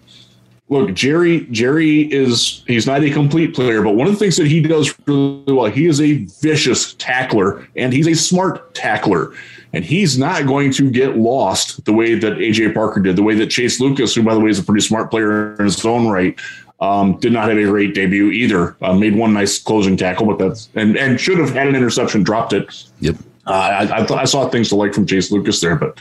look, 0.69 0.93
Jerry, 0.93 1.41
Jerry 1.51 2.01
is 2.13 2.63
he's 2.67 2.87
not 2.87 3.03
a 3.03 3.11
complete 3.11 3.53
player, 3.53 3.81
but 3.81 3.95
one 3.95 4.07
of 4.07 4.13
the 4.13 4.19
things 4.19 4.37
that 4.37 4.47
he 4.47 4.61
does 4.61 4.93
really 5.05 5.43
well, 5.51 5.65
he 5.65 5.87
is 5.87 5.99
a 5.99 6.25
vicious 6.41 6.93
tackler 6.93 7.67
and 7.75 7.91
he's 7.91 8.07
a 8.07 8.13
smart 8.13 8.73
tackler. 8.73 9.33
And 9.71 9.85
he's 9.85 10.17
not 10.17 10.47
going 10.47 10.71
to 10.73 10.89
get 10.89 11.15
lost 11.15 11.85
the 11.85 11.93
way 11.93 12.15
that 12.15 12.37
AJ 12.37 12.73
Parker 12.73 13.01
did, 13.01 13.15
the 13.15 13.21
way 13.21 13.35
that 13.35 13.51
Chase 13.51 13.79
Lucas, 13.79 14.15
who 14.15 14.23
by 14.23 14.33
the 14.33 14.39
way 14.39 14.49
is 14.49 14.57
a 14.57 14.63
pretty 14.63 14.81
smart 14.81 15.11
player 15.11 15.53
in 15.57 15.65
his 15.65 15.85
own 15.85 16.07
right, 16.07 16.39
um, 16.81 17.19
did 17.19 17.33
not 17.33 17.49
have 17.49 17.57
a 17.57 17.65
great 17.65 17.93
debut 17.93 18.31
either. 18.31 18.75
Uh, 18.81 18.93
made 18.93 19.15
one 19.15 19.33
nice 19.33 19.59
closing 19.59 19.95
tackle, 19.95 20.25
but 20.25 20.39
that's 20.39 20.69
and 20.73 20.97
and 20.97 21.19
should 21.19 21.37
have 21.37 21.51
had 21.51 21.67
an 21.67 21.75
interception, 21.75 22.23
dropped 22.23 22.53
it. 22.53 22.85
Yep. 23.01 23.15
Uh, 23.45 23.51
I, 23.51 24.01
I 24.01 24.05
thought 24.05 24.19
I 24.19 24.25
saw 24.25 24.49
things 24.49 24.69
to 24.69 24.75
like 24.75 24.93
from 24.93 25.05
Chase 25.05 25.31
Lucas 25.31 25.61
there, 25.61 25.75
but 25.75 25.99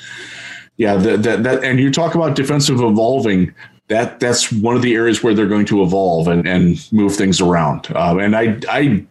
yeah, 0.78 0.96
that 0.96 1.22
that 1.24 1.42
that 1.42 1.64
and 1.64 1.78
you 1.78 1.90
talk 1.90 2.14
about 2.14 2.36
defensive 2.36 2.80
evolving. 2.80 3.52
That 3.88 4.20
that's 4.20 4.52
one 4.52 4.76
of 4.76 4.82
the 4.82 4.94
areas 4.94 5.22
where 5.22 5.34
they're 5.34 5.46
going 5.46 5.66
to 5.66 5.82
evolve 5.82 6.28
and 6.28 6.46
and 6.46 6.86
move 6.92 7.16
things 7.16 7.40
around. 7.40 7.94
Um, 7.96 8.18
and 8.18 8.36
I 8.36 8.58
I 8.68 9.06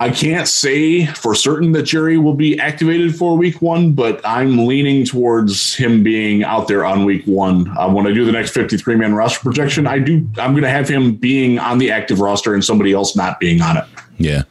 I 0.00 0.08
can't 0.08 0.48
say 0.48 1.04
for 1.04 1.34
certain 1.34 1.72
that 1.72 1.82
Jerry 1.82 2.16
will 2.16 2.34
be 2.34 2.58
activated 2.58 3.14
for 3.14 3.36
week 3.36 3.60
one, 3.60 3.92
but 3.92 4.18
I'm 4.24 4.66
leaning 4.66 5.04
towards 5.04 5.74
him 5.74 6.02
being 6.02 6.42
out 6.42 6.68
there 6.68 6.86
on 6.86 7.04
week 7.04 7.22
one. 7.26 7.68
Uh, 7.76 7.92
when 7.92 8.06
I 8.06 8.12
do 8.12 8.24
the 8.24 8.32
next 8.32 8.52
53 8.52 8.96
man 8.96 9.14
roster 9.14 9.40
projection, 9.40 9.86
I 9.86 9.98
do 9.98 10.26
I'm 10.38 10.52
going 10.52 10.62
to 10.62 10.70
have 10.70 10.88
him 10.88 11.16
being 11.16 11.58
on 11.58 11.76
the 11.76 11.90
active 11.90 12.18
roster 12.18 12.54
and 12.54 12.64
somebody 12.64 12.94
else 12.94 13.14
not 13.14 13.38
being 13.38 13.60
on 13.60 13.76
it. 13.76 13.84
Yeah. 14.16 14.44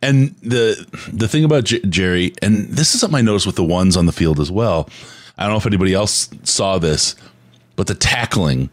And 0.00 0.34
the 0.42 0.86
the 1.12 1.28
thing 1.28 1.44
about 1.44 1.64
J- 1.64 1.82
Jerry, 1.82 2.32
and 2.40 2.70
this 2.70 2.94
is 2.94 3.00
something 3.00 3.18
I 3.18 3.22
noticed 3.22 3.46
with 3.46 3.56
the 3.56 3.64
ones 3.64 3.98
on 3.98 4.06
the 4.06 4.12
field 4.12 4.40
as 4.40 4.50
well. 4.50 4.88
I 5.36 5.42
don't 5.42 5.52
know 5.52 5.58
if 5.58 5.66
anybody 5.66 5.92
else 5.92 6.30
saw 6.44 6.78
this, 6.78 7.14
but 7.76 7.86
the 7.86 7.94
tackling 7.94 8.70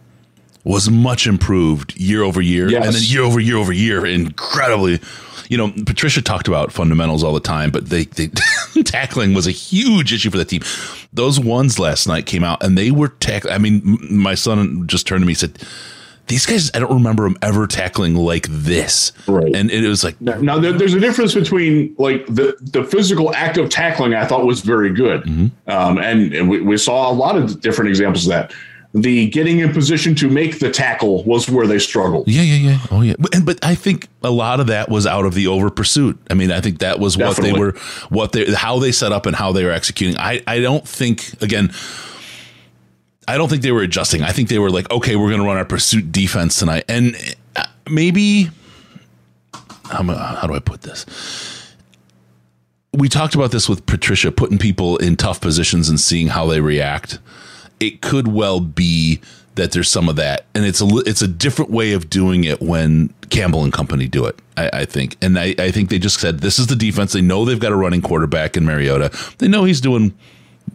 was 0.64 0.90
much 0.90 1.26
improved 1.26 1.98
year 2.00 2.22
over 2.24 2.40
year, 2.42 2.70
Yes. 2.70 2.86
and 2.86 2.94
then 2.96 3.02
year 3.04 3.24
over 3.24 3.40
year 3.40 3.58
over 3.58 3.74
year, 3.74 4.06
incredibly. 4.06 5.00
You 5.50 5.58
know, 5.58 5.74
Patricia 5.86 6.22
talked 6.22 6.48
about 6.48 6.72
fundamentals 6.72 7.24
all 7.26 7.34
the 7.34 7.40
time, 7.42 7.72
but 7.72 7.90
they, 7.90 8.06
they 8.06 8.30
tackling 8.86 9.34
was 9.34 9.48
a 9.48 9.52
huge 9.52 10.14
issue 10.14 10.30
for 10.30 10.38
the 10.38 10.46
team. 10.46 10.62
Those 11.12 11.40
ones 11.42 11.78
last 11.78 12.08
night 12.08 12.26
came 12.26 12.44
out, 12.44 12.64
and 12.64 12.78
they 12.78 12.90
were 12.92 13.10
tackling. 13.10 13.54
I 13.54 13.58
mean, 13.58 13.98
my 14.10 14.36
son 14.36 14.88
just 14.88 15.08
turned 15.08 15.24
to 15.24 15.26
me 15.26 15.32
and 15.32 15.38
said, 15.40 15.60
"These 16.28 16.46
guys, 16.46 16.72
I 16.74 16.80
don't 16.80 16.94
remember 16.94 17.24
them 17.24 17.36
ever 17.42 17.68
tackling 17.68 18.16
like 18.16 18.48
this." 18.50 19.12
Right. 19.28 19.54
and 19.54 19.70
it 19.72 19.86
was 19.90 20.06
like, 20.06 20.22
Now 20.22 20.58
there, 20.58 20.72
there's 20.72 20.94
a 20.94 21.02
difference 21.02 21.34
between 21.34 21.96
like 21.98 22.26
the 22.28 22.56
the 22.62 22.86
physical 22.86 23.34
act 23.36 23.58
of 23.58 23.68
tackling. 23.70 24.14
I 24.14 24.26
thought 24.26 24.46
was 24.46 24.62
very 24.62 24.94
good, 24.94 25.28
um, 25.68 25.98
and, 25.98 26.34
and 26.34 26.50
we, 26.50 26.62
we 26.62 26.78
saw 26.78 27.12
a 27.12 27.14
lot 27.14 27.36
of 27.36 27.60
different 27.60 27.90
examples 27.90 28.26
of 28.26 28.30
that. 28.30 28.54
The 28.94 29.30
getting 29.30 29.60
in 29.60 29.72
position 29.72 30.16
to 30.16 30.30
make 30.30 30.60
the 30.60 30.70
tackle 30.70 31.24
was 31.24 31.50
where 31.50 31.66
they 31.66 31.80
struggled. 31.80 32.28
Yeah, 32.28 32.42
yeah, 32.42 32.72
yeah. 32.72 32.80
Oh, 32.92 33.02
yeah. 33.02 33.14
But, 33.18 33.46
but 33.46 33.60
I 33.64 33.74
think 33.74 34.10
a 34.22 34.32
lot 34.32 34.60
of 34.60 34.68
that 34.68 34.90
was 34.90 35.08
out 35.08 35.24
of 35.26 35.34
the 35.34 35.48
over 35.48 35.70
pursuit. 35.70 36.20
I 36.30 36.34
mean, 36.34 36.52
I 36.52 36.60
think 36.60 36.80
that 36.80 37.00
was 37.00 37.18
what 37.18 37.38
they 37.38 37.54
were, 37.54 37.72
what 38.10 38.34
they, 38.34 38.52
how 38.54 38.80
they 38.80 38.92
set 38.92 39.14
up 39.14 39.26
and 39.26 39.36
how 39.36 39.54
they 39.54 39.64
were 39.64 39.72
executing. 39.72 40.18
I, 40.18 40.44
I 40.46 40.60
don't 40.60 40.86
think 40.86 41.42
again. 41.42 41.72
I 43.28 43.38
don't 43.38 43.48
think 43.48 43.62
they 43.62 43.72
were 43.72 43.84
adjusting. 43.84 44.24
I 44.24 44.34
think 44.34 44.50
they 44.50 44.60
were 44.60 44.72
like, 44.72 44.92
okay, 44.92 45.16
we're 45.16 45.30
going 45.30 45.40
to 45.40 45.48
run 45.48 45.56
our 45.56 45.64
pursuit 45.64 46.12
defense 46.12 46.60
tonight, 46.60 46.84
and 46.90 47.16
uh, 47.56 47.64
maybe 47.90 48.50
how, 49.86 50.04
how 50.04 50.48
do 50.48 50.54
I 50.54 50.60
put 50.60 50.82
this? 50.82 51.06
We 52.94 53.08
talked 53.08 53.36
about 53.36 53.52
this 53.52 53.70
with 53.70 53.86
Patricia, 53.86 54.34
putting 54.34 54.58
people 54.58 54.98
in 54.98 55.16
tough 55.16 55.40
positions 55.40 55.88
and 55.88 55.98
seeing 55.98 56.28
how 56.28 56.46
they 56.48 56.60
react. 56.60 57.20
It 57.82 58.02
could 58.02 58.28
well 58.28 58.60
be 58.60 59.20
that 59.56 59.72
there's 59.74 59.90
some 59.90 60.08
of 60.08 60.16
that, 60.16 60.46
and 60.56 60.66
it's 60.66 60.82
a 60.82 60.88
it's 61.06 61.22
a 61.22 61.28
different 61.28 61.72
way 61.72 61.94
of 61.94 62.10
doing 62.10 62.44
it 62.44 62.62
when 62.62 63.14
Campbell 63.30 63.64
and 63.64 63.74
company 63.74 64.08
do 64.08 64.26
it. 64.26 64.40
I, 64.56 64.70
I 64.74 64.86
think, 64.86 65.18
and 65.22 65.38
I, 65.38 65.56
I 65.58 65.72
think 65.72 65.90
they 65.90 66.00
just 66.00 66.20
said 66.20 66.40
this 66.40 66.60
is 66.60 66.68
the 66.68 66.76
defense. 66.76 67.14
They 67.14 67.22
know 67.22 67.44
they've 67.44 67.60
got 67.60 67.72
a 67.72 67.76
running 67.76 68.02
quarterback 68.02 68.56
in 68.56 68.66
Mariota. 68.66 69.12
They 69.40 69.48
know 69.48 69.66
he's 69.66 69.82
doing 69.82 70.14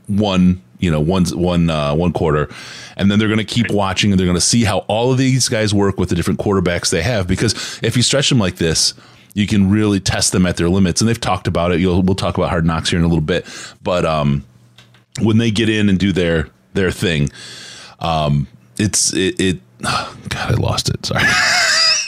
one 0.08 0.62
you 0.78 0.90
know 0.90 1.00
one 1.00 1.24
one 1.26 1.70
uh, 1.70 1.94
one 1.94 2.12
quarter. 2.12 2.48
And 2.96 3.10
then 3.10 3.18
they're 3.18 3.28
going 3.28 3.38
to 3.38 3.44
keep 3.44 3.70
watching 3.70 4.10
and 4.10 4.18
they're 4.18 4.26
going 4.26 4.36
to 4.36 4.40
see 4.40 4.64
how 4.64 4.78
all 4.88 5.12
of 5.12 5.18
these 5.18 5.48
guys 5.48 5.74
work 5.74 5.98
with 5.98 6.08
the 6.08 6.14
different 6.14 6.40
quarterbacks 6.40 6.90
they 6.90 7.02
have. 7.02 7.26
Because 7.26 7.78
if 7.82 7.96
you 7.96 8.02
stretch 8.02 8.28
them 8.30 8.38
like 8.38 8.56
this 8.56 8.94
you 9.36 9.46
can 9.46 9.68
really 9.68 10.00
test 10.00 10.32
them 10.32 10.46
at 10.46 10.56
their 10.56 10.70
limits. 10.70 11.02
And 11.02 11.08
they've 11.08 11.20
talked 11.20 11.46
about 11.46 11.70
it. 11.70 11.78
You'll 11.78 12.00
we'll 12.00 12.14
talk 12.14 12.38
about 12.38 12.48
hard 12.48 12.64
knocks 12.64 12.88
here 12.88 12.98
in 12.98 13.04
a 13.04 13.08
little 13.08 13.20
bit. 13.20 13.46
But 13.82 14.06
um 14.06 14.44
when 15.20 15.36
they 15.36 15.50
get 15.50 15.68
in 15.68 15.90
and 15.90 15.98
do 15.98 16.10
their 16.10 16.48
their 16.76 16.90
thing 16.92 17.28
um 18.00 18.46
it's 18.78 19.12
it, 19.14 19.34
it 19.40 19.60
god 19.82 20.52
i 20.52 20.54
lost 20.54 20.88
it 20.88 21.04
sorry 21.04 21.24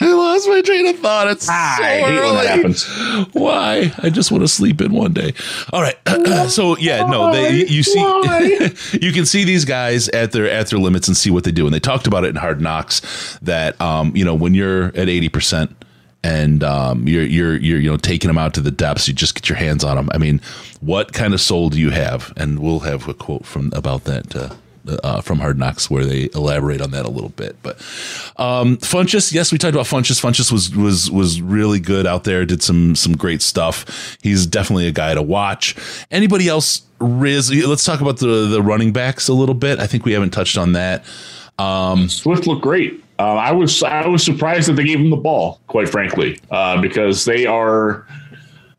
i 0.01 0.13
lost 0.13 0.49
my 0.49 0.61
train 0.61 0.87
of 0.87 0.97
thought. 1.01 1.27
It's 1.29 1.49
Ah, 1.51 1.75
so 1.77 1.83
I 1.85 1.89
hate 1.89 2.03
when 2.05 2.15
that 2.15 2.23
early. 2.23 2.47
happens. 2.47 2.87
Why? 3.33 3.93
I 3.99 4.11
just 4.11 4.31
want 4.31 4.45
to 4.45 4.49
sleep 4.49 4.81
in 4.81 4.93
one 4.93 5.13
day. 5.13 5.35
All 5.73 5.83
right. 5.83 5.97
so 6.49 6.77
yeah, 6.79 7.05
no, 7.11 7.33
they 7.33 7.65
you 7.67 7.83
see 7.83 7.99
you 9.03 9.11
can 9.13 9.27
see 9.27 9.43
these 9.43 9.65
guys 9.65 10.09
at 10.11 10.31
their 10.31 10.49
at 10.49 10.69
their 10.69 10.79
limits 10.79 11.09
and 11.09 11.17
see 11.17 11.31
what 11.31 11.43
they 11.43 11.51
do. 11.51 11.65
And 11.67 11.75
they 11.75 11.81
talked 11.81 12.07
about 12.07 12.23
it 12.25 12.29
in 12.29 12.37
Hard 12.37 12.61
Knocks 12.61 13.37
that 13.43 13.79
um, 13.81 14.15
you 14.15 14.25
know, 14.25 14.37
when 14.37 14.55
you're 14.55 14.85
at 14.89 15.09
80% 15.09 15.75
and 16.29 16.63
um, 16.63 17.09
you're 17.09 17.25
you're 17.25 17.57
you're 17.57 17.81
you 17.81 17.91
know 17.91 17.97
taking 17.97 18.29
them 18.29 18.37
out 18.37 18.53
to 18.55 18.61
the 18.61 18.71
depths, 18.71 19.09
you 19.09 19.15
just 19.15 19.35
get 19.35 19.49
your 19.49 19.57
hands 19.57 19.83
on 19.83 19.97
them. 19.97 20.11
I 20.13 20.19
mean, 20.19 20.43
what 20.81 21.15
kind 21.15 21.33
of 21.33 21.41
soul 21.41 21.71
do 21.71 21.81
you 21.81 21.91
have? 21.91 22.35
And 22.37 22.59
we'll 22.59 22.81
have 22.81 23.09
a 23.09 23.15
quote 23.15 23.47
from 23.47 23.73
about 23.75 24.05
that 24.05 24.37
uh, 24.37 24.55
uh, 25.03 25.21
from 25.23 25.39
Hard 25.39 25.59
Knocks 25.59 25.89
where 25.89 26.05
they 26.05 26.29
elaborate 26.35 26.83
on 26.83 26.91
that 26.91 27.07
a 27.07 27.09
little 27.09 27.31
bit. 27.31 27.57
But 27.63 27.77
um, 28.37 28.77
Funchess, 28.77 29.33
yes, 29.33 29.53
we 29.53 29.59
talked 29.59 29.75
about 29.75 29.87
Funchess. 29.87 30.21
Funchess 30.21 30.53
was 30.53 30.75
was 30.77 31.11
was 31.11 31.41
really 31.41 31.81
good 31.81 32.07
out 32.07 32.25
there. 32.25 32.45
Did 32.45 32.63
some 32.63 32.95
some 32.95 33.17
great 33.17 33.41
stuff. 33.41 34.19
He's 34.23 34.47
definitely 34.47 34.87
a 34.87 34.93
guy 34.93 35.15
to 35.15 35.23
watch. 35.23 35.77
Anybody 36.11 36.47
else? 36.47 36.83
Riz, 37.01 37.51
let's 37.65 37.85
talk 37.85 38.03
about 38.03 38.19
the 38.19 38.49
the 38.49 38.61
running 38.61 38.93
backs 38.93 39.29
a 39.29 39.33
little 39.33 39.55
bit. 39.55 39.79
I 39.79 39.87
think 39.87 40.05
we 40.05 40.13
haven't 40.13 40.31
touched 40.31 40.59
on 40.59 40.73
that. 40.73 41.05
Swift 42.09 42.47
looked 42.47 42.63
great. 42.63 43.03
Uh, 43.19 43.35
I 43.35 43.53
was 43.53 43.83
I 43.83 44.07
was 44.07 44.25
surprised 44.25 44.69
that 44.69 44.75
they 44.75 44.85
gave 44.85 45.01
him 45.01 45.11
the 45.11 45.17
ball, 45.17 45.61
quite 45.67 45.89
frankly, 45.89 46.39
uh, 46.51 46.81
because 46.81 47.25
they 47.25 47.47
are 47.47 48.07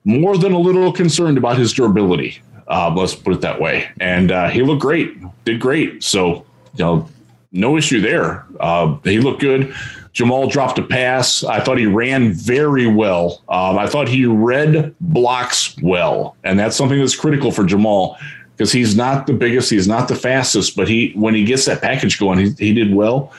more 0.06 0.38
than 0.38 0.54
a 0.54 0.60
little 0.60 0.94
concerned 0.94 1.38
about 1.38 1.58
his 1.58 1.74
durability. 1.74 2.42
Uh, 2.68 2.94
let's 2.96 3.16
put 3.16 3.34
it 3.34 3.42
that 3.42 3.60
way. 3.60 3.90
And 4.00 4.32
uh, 4.32 4.50
he 4.50 4.62
looked 4.62 4.82
great, 4.82 5.18
did 5.44 5.60
great. 5.60 6.04
So 6.04 6.46
you 6.76 6.86
know, 6.86 7.10
no 7.52 7.78
issue 7.78 8.00
there. 8.00 8.46
Uh, 8.60 8.98
he 9.04 9.20
looked 9.20 9.42
good. 9.42 9.74
Jamaal 10.14 10.50
dropped 10.52 10.80
a 10.80 10.84
pass. 10.84 11.44
I 11.44 11.60
thought 11.60 11.78
he 11.78 11.86
ran 11.86 12.32
very 12.34 12.88
well. 12.88 13.42
Um, 13.50 13.78
I 13.78 13.88
thought 13.88 14.08
he 14.08 14.26
read 14.26 14.96
blocks 15.00 15.76
well, 15.82 16.36
and 16.44 16.58
that's 16.58 16.76
something 16.76 17.00
that's 17.00 17.16
critical 17.16 17.52
for 17.52 17.64
Jamaal 17.64 18.18
because 18.56 18.72
he's 18.72 18.96
not 18.96 19.28
the 19.28 19.34
biggest, 19.34 19.70
he's 19.70 19.88
not 19.88 20.08
the 20.08 20.16
fastest, 20.16 20.76
but 20.76 20.88
he 20.88 21.12
when 21.16 21.36
he 21.36 21.44
gets 21.44 21.66
that 21.66 21.82
package 21.82 22.20
going, 22.20 22.40
he, 22.40 22.50
he 22.58 22.74
did 22.74 22.94
well. 22.94 23.34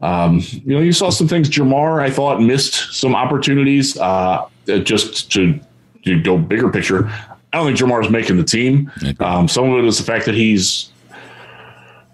Um, 0.00 0.40
you 0.52 0.74
know, 0.74 0.80
you 0.80 0.92
saw 0.92 1.10
some 1.10 1.28
things. 1.28 1.48
Jermar, 1.48 2.00
I 2.02 2.10
thought, 2.10 2.40
missed 2.40 2.92
some 2.94 3.14
opportunities. 3.14 3.96
Uh, 3.98 4.46
just 4.66 5.32
to, 5.32 5.58
to 6.04 6.20
go 6.20 6.36
bigger 6.36 6.70
picture, 6.70 7.08
I 7.52 7.58
don't 7.58 7.66
think 7.66 7.78
Jermar's 7.78 8.10
making 8.10 8.36
the 8.36 8.44
team. 8.44 8.90
Um, 9.20 9.48
some 9.48 9.70
of 9.72 9.78
it 9.78 9.84
is 9.86 9.98
the 9.98 10.04
fact 10.04 10.26
that 10.26 10.34
he's 10.34 10.90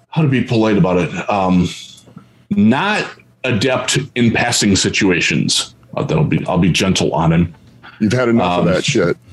how 0.08 0.22
to 0.22 0.28
be 0.28 0.44
polite 0.44 0.76
about 0.76 0.98
it. 0.98 1.30
Um, 1.30 1.68
not 2.50 3.10
adept 3.44 3.98
in 4.14 4.30
passing 4.30 4.76
situations. 4.76 5.74
Uh, 5.96 6.04
that'll 6.04 6.24
be. 6.24 6.44
I'll 6.46 6.58
be 6.58 6.70
gentle 6.70 7.12
on 7.14 7.32
him. 7.32 7.54
You've 7.98 8.12
had 8.12 8.28
enough 8.28 8.60
of 8.60 8.64
that 8.66 8.84
shit. 8.84 9.16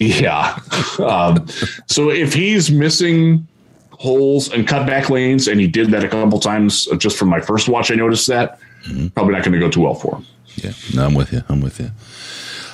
Yeah. 0.00 0.58
um, 0.98 1.46
so 1.86 2.10
if 2.10 2.34
he's 2.34 2.68
missing 2.68 3.46
holes 3.98 4.52
and 4.52 4.66
cutback 4.66 5.08
lanes, 5.08 5.48
and 5.48 5.60
he 5.60 5.66
did 5.66 5.90
that 5.90 6.04
a 6.04 6.08
couple 6.08 6.38
times 6.40 6.88
uh, 6.88 6.96
just 6.96 7.16
from 7.16 7.28
my 7.28 7.40
first 7.40 7.68
watch, 7.68 7.90
I 7.90 7.94
noticed 7.94 8.26
that. 8.28 8.58
Probably 9.14 9.32
not 9.32 9.44
going 9.44 9.52
to 9.52 9.58
go 9.58 9.70
too 9.70 9.80
well 9.80 9.94
for 9.94 10.16
him. 10.16 10.26
Yeah, 10.56 10.72
no, 10.94 11.06
I'm 11.06 11.14
with 11.14 11.32
you. 11.32 11.42
I'm 11.48 11.60
with 11.60 11.80
you. 11.80 11.90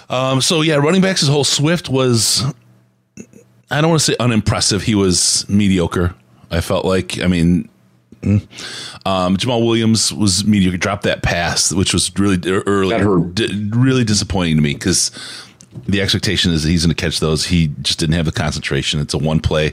Um, 0.09 0.41
so 0.41 0.62
yeah, 0.62 0.77
running 0.77 1.01
backs. 1.01 1.21
His 1.21 1.29
whole 1.29 1.45
Swift 1.45 1.89
was. 1.89 2.43
I 3.71 3.81
don't 3.81 3.91
want 3.91 4.01
to 4.01 4.07
say 4.07 4.16
unimpressive. 4.18 4.83
He 4.83 4.97
was 4.97 5.49
mediocre. 5.49 6.14
I 6.51 6.61
felt 6.61 6.85
like. 6.85 7.21
I 7.21 7.29
mean, 7.29 7.68
mm. 8.23 8.43
um, 9.07 9.37
Jamaal 9.37 9.64
Williams 9.64 10.12
was 10.12 10.45
mediocre. 10.45 10.77
Dropped 10.77 11.05
that 11.05 11.23
pass, 11.23 11.73
which 11.73 11.95
was 11.95 12.11
really 12.18 12.41
early, 12.51 12.91
That 12.91 13.05
hurt. 13.05 13.35
d- 13.37 13.71
really 13.73 14.03
disappointing 14.03 14.57
to 14.57 14.62
me 14.62 14.75
because 14.75 15.12
the 15.87 16.03
expectation 16.03 16.53
is 16.53 16.64
that 16.64 16.71
he's 16.71 16.85
going 16.85 16.95
to 16.95 17.01
catch 17.01 17.21
those. 17.21 17.47
He 17.47 17.68
just 17.83 18.01
didn't 18.01 18.16
have 18.16 18.27
the 18.27 18.33
concentration. 18.33 18.99
It's 19.01 19.14
a 19.14 19.18
one 19.18 19.39
play. 19.39 19.73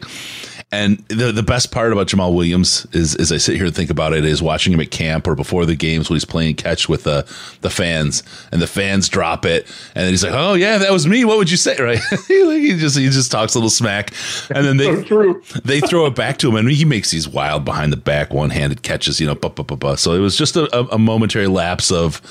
And 0.70 0.97
the 1.07 1.32
the 1.32 1.43
best 1.43 1.72
part 1.72 1.93
about 1.93 2.07
Jamaal 2.07 2.36
Williams 2.36 2.86
is, 2.91 3.15
as 3.15 3.32
I 3.32 3.38
sit 3.38 3.55
here 3.55 3.68
and 3.68 3.76
think 3.76 3.89
about 3.89 4.13
it, 4.13 4.26
is 4.26 4.41
watching 4.41 4.74
him 4.74 4.82
at 4.82 4.91
camp 4.91 5.26
or 5.26 5.34
before 5.34 5.65
the 5.65 5.76
games 5.76 6.09
when 6.09 6.15
he's 6.15 6.26
playing 6.26 6.55
catch 6.55 6.89
with 6.89 7.05
the 7.05 7.26
the 7.61 7.70
fans, 7.70 8.22
and 8.51 8.61
the 8.61 8.68
fans 8.68 9.07
drop 9.07 9.45
it, 9.45 9.65
and 9.95 10.03
then 10.03 10.09
he's 10.09 10.26
like, 10.26 10.34
"Oh 10.36 10.55
yeah, 10.55 10.78
that 10.78 10.91
was 10.91 11.07
me. 11.07 11.24
What 11.24 11.38
would 11.38 11.49
you 11.49 11.55
say?" 11.55 11.78
Right? 11.80 11.99
he 12.28 12.76
just 12.78 12.97
he 12.97 13.07
just 13.07 13.32
talks 13.32 13.55
a 13.55 13.59
little 13.59 13.70
smack, 13.70 14.11
and 14.53 14.65
then 14.65 14.76
they 14.76 15.03
So 15.07 15.41
they 15.63 15.80
throw 15.80 16.05
it 16.05 16.15
back 16.15 16.38
to 16.39 16.49
him, 16.49 16.55
and 16.55 16.70
he 16.70 16.84
makes 16.84 17.11
these 17.11 17.30
wild 17.30 17.63
behind 17.63 17.93
the 17.93 17.97
back 17.97 18.34
one 18.34 18.49
handed 18.49 18.84
catches. 18.84 19.22
You 19.22 19.28
know, 19.28 19.36
bu- 19.36 19.49
bu- 19.49 19.63
bu- 19.63 19.78
bu. 19.78 19.95
so 19.95 20.13
it 20.13 20.20
was 20.20 20.36
just 20.36 20.57
a, 20.57 20.63
a, 20.78 20.95
a 20.95 20.97
momentary 20.97 21.47
lapse 21.47 21.91
of 21.91 22.22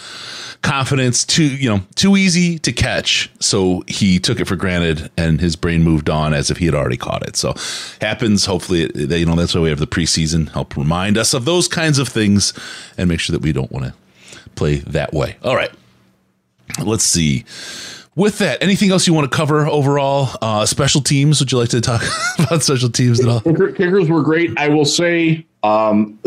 confidence 0.62 1.24
too 1.24 1.44
you 1.44 1.68
know 1.68 1.80
too 1.94 2.16
easy 2.16 2.58
to 2.58 2.72
catch 2.72 3.30
so 3.40 3.84
he 3.86 4.18
took 4.18 4.40
it 4.40 4.46
for 4.46 4.56
granted 4.56 5.10
and 5.16 5.40
his 5.40 5.54
brain 5.54 5.82
moved 5.82 6.08
on 6.10 6.32
as 6.34 6.50
if 6.50 6.56
he 6.56 6.64
had 6.64 6.74
already 6.74 6.96
caught 6.96 7.22
it 7.28 7.36
so 7.36 7.54
happens 8.00 8.25
hopefully 8.34 8.86
they- 8.94 9.18
you 9.20 9.26
know 9.26 9.34
that's 9.36 9.54
why 9.54 9.60
we 9.60 9.68
have 9.68 9.78
the 9.78 9.86
preseason 9.86 10.50
help 10.52 10.76
remind 10.76 11.16
us 11.16 11.32
of 11.34 11.44
those 11.44 11.68
kinds 11.68 11.98
of 11.98 12.08
things 12.08 12.52
and 12.98 13.08
make 13.08 13.20
sure 13.20 13.32
that 13.32 13.42
we 13.42 13.52
don't 13.52 13.70
want 13.72 13.84
to 13.86 13.94
play 14.54 14.76
that 14.86 15.12
way 15.12 15.36
all 15.42 15.54
right 15.56 15.70
let's 16.84 17.04
see 17.04 17.44
with 18.14 18.38
that 18.38 18.62
anything 18.62 18.90
else 18.90 19.06
you 19.06 19.14
want 19.14 19.30
to 19.30 19.36
cover 19.36 19.66
overall 19.66 20.28
uh 20.42 20.64
special 20.66 21.00
teams 21.00 21.40
would 21.40 21.52
you 21.52 21.58
like 21.58 21.68
to 21.68 21.80
talk 21.80 22.02
about 22.38 22.62
special 22.62 22.90
teams 22.90 23.20
at 23.20 23.28
all 23.28 23.40
kickers 23.40 24.08
were 24.08 24.22
great. 24.22 24.50
I 24.58 24.68
will 24.68 24.84
say, 24.84 25.44
um, 25.62 26.18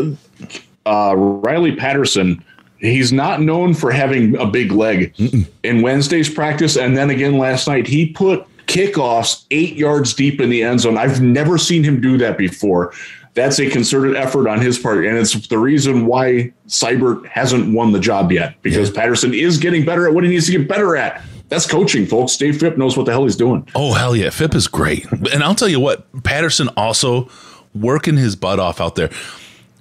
uh, 0.86 1.14
Riley 1.16 1.74
Patterson. 1.76 2.42
He's 2.78 3.12
not 3.12 3.42
known 3.42 3.74
for 3.74 3.90
having 3.90 4.36
a 4.36 4.46
big 4.46 4.72
leg. 4.72 5.14
In 5.62 5.82
Wednesday's 5.82 6.30
practice, 6.32 6.76
and 6.78 6.96
then 6.96 7.10
again 7.10 7.36
last 7.36 7.68
night, 7.68 7.86
he 7.86 8.06
put 8.06 8.46
kickoffs 8.70 9.44
eight 9.50 9.74
yards 9.74 10.14
deep 10.14 10.40
in 10.40 10.48
the 10.48 10.62
end 10.62 10.80
zone. 10.80 10.96
I've 10.96 11.20
never 11.20 11.58
seen 11.58 11.82
him 11.82 12.00
do 12.00 12.16
that 12.18 12.38
before. 12.38 12.92
That's 13.34 13.58
a 13.58 13.68
concerted 13.68 14.16
effort 14.16 14.48
on 14.48 14.60
his 14.60 14.78
part, 14.78 15.04
and 15.04 15.16
it's 15.16 15.48
the 15.48 15.58
reason 15.58 16.06
why 16.06 16.52
Seibert 16.66 17.26
hasn't 17.26 17.74
won 17.74 17.92
the 17.92 18.00
job 18.00 18.32
yet 18.32 18.60
because 18.62 18.90
Patterson 18.90 19.34
is 19.34 19.58
getting 19.58 19.84
better 19.84 20.06
at 20.06 20.14
what 20.14 20.24
he 20.24 20.30
needs 20.30 20.46
to 20.46 20.52
get 20.52 20.68
better 20.68 20.96
at. 20.96 21.22
That's 21.48 21.68
coaching, 21.68 22.06
folks. 22.06 22.36
Dave 22.36 22.58
Fipp 22.58 22.76
knows 22.76 22.96
what 22.96 23.06
the 23.06 23.12
hell 23.12 23.24
he's 23.24 23.36
doing. 23.36 23.66
Oh 23.74 23.92
hell 23.92 24.14
yeah, 24.14 24.30
Fipp 24.30 24.54
is 24.54 24.68
great, 24.68 25.10
and 25.10 25.42
I'll 25.42 25.54
tell 25.54 25.68
you 25.68 25.80
what, 25.80 26.06
Patterson 26.22 26.68
also 26.76 27.28
working 27.74 28.16
his 28.16 28.36
butt 28.36 28.58
off 28.58 28.80
out 28.80 28.94
there 28.94 29.10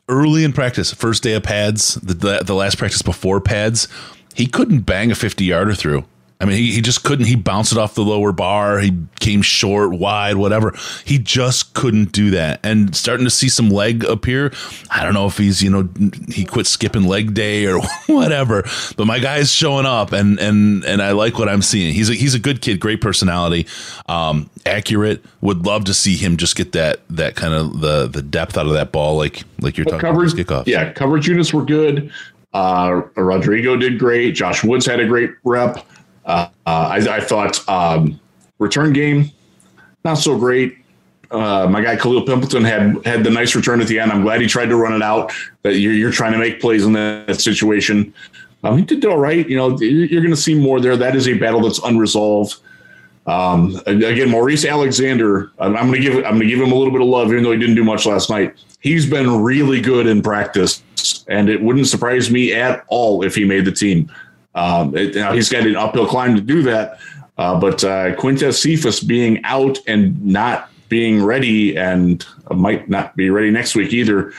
early 0.07 0.43
in 0.43 0.53
practice. 0.53 0.93
First 0.93 1.23
day 1.23 1.33
of 1.33 1.43
pads, 1.43 1.95
the 1.95 2.13
the, 2.13 2.39
the 2.43 2.55
last 2.55 2.77
practice 2.77 3.01
before 3.01 3.39
pads, 3.41 3.87
he 4.35 4.47
couldn't 4.47 4.81
bang 4.81 5.11
a 5.11 5.15
fifty 5.15 5.45
yarder 5.45 5.75
through. 5.75 6.05
I 6.41 6.45
mean, 6.45 6.55
he, 6.55 6.71
he 6.71 6.81
just 6.81 7.03
couldn't. 7.03 7.25
He 7.25 7.35
bounced 7.35 7.73
it 7.73 7.77
off 7.77 7.95
the 7.95 8.01
lower 8.01 8.31
bar. 8.31 8.79
He 8.79 8.93
came 9.19 9.41
short, 9.41 9.91
wide, 9.91 10.37
whatever. 10.37 10.73
He 11.03 11.19
just 11.19 11.73
couldn't 11.73 12.13
do 12.13 12.31
that. 12.31 12.61
And 12.63 12.95
starting 12.95 13.25
to 13.25 13.29
see 13.29 13.49
some 13.49 13.69
leg 13.69 14.05
appear. 14.05 14.53
I 14.89 15.03
don't 15.03 15.13
know 15.13 15.25
if 15.25 15.37
he's, 15.37 15.61
you 15.61 15.69
know, 15.69 15.89
he 16.29 16.45
quit 16.45 16.65
skipping 16.65 17.03
leg 17.03 17.33
day 17.33 17.65
or 17.65 17.81
whatever. 18.07 18.63
But 18.95 19.05
my 19.05 19.19
guy's 19.19 19.51
showing 19.51 19.85
up, 19.85 20.13
and 20.13 20.39
and 20.39 20.85
and 20.85 21.01
I 21.01 21.11
like 21.11 21.37
what 21.37 21.49
I'm 21.49 21.61
seeing. 21.61 21.93
He's 21.93 22.09
a, 22.09 22.13
he's 22.13 22.35
a 22.35 22.39
good 22.39 22.61
kid, 22.61 22.79
great 22.79 23.01
personality, 23.01 23.67
um, 24.07 24.49
accurate. 24.65 25.25
Would 25.41 25.65
love 25.65 25.83
to 25.85 25.93
see 25.93 26.15
him 26.15 26.37
just 26.37 26.55
get 26.55 26.71
that 26.71 27.01
that 27.09 27.35
kind 27.35 27.53
of 27.53 27.81
the 27.81 28.07
the 28.07 28.21
depth 28.21 28.57
out 28.57 28.65
of 28.65 28.73
that 28.73 28.93
ball, 28.93 29.17
like 29.17 29.43
like 29.59 29.77
you're 29.77 29.83
talking 29.83 29.99
coverage, 29.99 30.39
about 30.39 30.65
kickoff. 30.65 30.67
yeah, 30.67 30.93
coverage 30.93 31.27
units 31.27 31.53
were 31.53 31.65
good. 31.65 32.13
Uh, 32.53 33.01
Rodrigo 33.15 33.75
did 33.75 33.99
great. 33.99 34.31
Josh 34.35 34.63
Woods 34.63 34.85
had 34.85 35.01
a 35.01 35.05
great 35.05 35.31
rep. 35.43 35.85
Uh, 36.25 36.49
uh, 36.65 36.87
I, 36.91 37.17
I 37.17 37.19
thought 37.21 37.67
um, 37.67 38.19
return 38.59 38.93
game 38.93 39.31
not 40.03 40.15
so 40.15 40.37
great. 40.37 40.77
Uh, 41.31 41.67
my 41.69 41.81
guy 41.81 41.95
Khalil 41.95 42.25
Pimpleton 42.25 42.65
had 42.65 43.05
had 43.05 43.23
the 43.23 43.29
nice 43.29 43.55
return 43.55 43.81
at 43.81 43.87
the 43.87 43.99
end. 43.99 44.11
I'm 44.11 44.23
glad 44.23 44.41
he 44.41 44.47
tried 44.47 44.67
to 44.67 44.75
run 44.75 44.93
it 44.93 45.01
out. 45.03 45.31
That 45.61 45.75
you're, 45.75 45.93
you're 45.93 46.11
trying 46.11 46.31
to 46.31 46.39
make 46.39 46.59
plays 46.59 46.85
in 46.85 46.93
that 46.93 47.39
situation. 47.39 48.13
Um, 48.63 48.77
he 48.77 48.83
did 48.83 49.05
all 49.05 49.17
right. 49.17 49.47
You 49.47 49.55
know, 49.55 49.77
you're 49.79 50.21
going 50.21 50.33
to 50.33 50.41
see 50.41 50.55
more 50.55 50.81
there. 50.81 50.97
That 50.97 51.15
is 51.15 51.27
a 51.27 51.33
battle 51.33 51.61
that's 51.61 51.79
unresolved. 51.79 52.57
Um, 53.27 53.79
again, 53.85 54.29
Maurice 54.29 54.65
Alexander. 54.65 55.51
I'm, 55.59 55.77
I'm 55.77 55.87
going 55.87 56.01
to 56.01 56.09
give 56.09 56.15
I'm 56.25 56.33
going 56.33 56.41
to 56.41 56.47
give 56.47 56.59
him 56.59 56.71
a 56.71 56.75
little 56.75 56.91
bit 56.91 57.01
of 57.01 57.07
love, 57.07 57.31
even 57.31 57.43
though 57.43 57.51
he 57.51 57.59
didn't 57.59 57.75
do 57.75 57.83
much 57.83 58.05
last 58.05 58.29
night. 58.29 58.55
He's 58.79 59.07
been 59.07 59.41
really 59.43 59.81
good 59.81 60.07
in 60.07 60.23
practice, 60.23 60.81
and 61.27 61.47
it 61.47 61.61
wouldn't 61.61 61.87
surprise 61.87 62.31
me 62.31 62.53
at 62.53 62.83
all 62.87 63.23
if 63.23 63.35
he 63.35 63.45
made 63.45 63.65
the 63.65 63.71
team. 63.71 64.11
Um, 64.55 64.95
it, 64.95 65.15
now 65.15 65.33
he's 65.33 65.49
got 65.49 65.65
an 65.65 65.75
uphill 65.75 66.07
climb 66.07 66.35
to 66.35 66.41
do 66.41 66.61
that, 66.63 66.99
uh, 67.37 67.59
but 67.59 67.83
uh, 67.83 68.15
Quintez 68.15 68.59
Cephas 68.59 68.99
being 68.99 69.43
out 69.43 69.77
and 69.87 70.23
not 70.25 70.69
being 70.89 71.23
ready, 71.23 71.77
and 71.77 72.25
might 72.49 72.89
not 72.89 73.15
be 73.15 73.29
ready 73.29 73.51
next 73.51 73.75
week 73.75 73.93
either. 73.93 74.33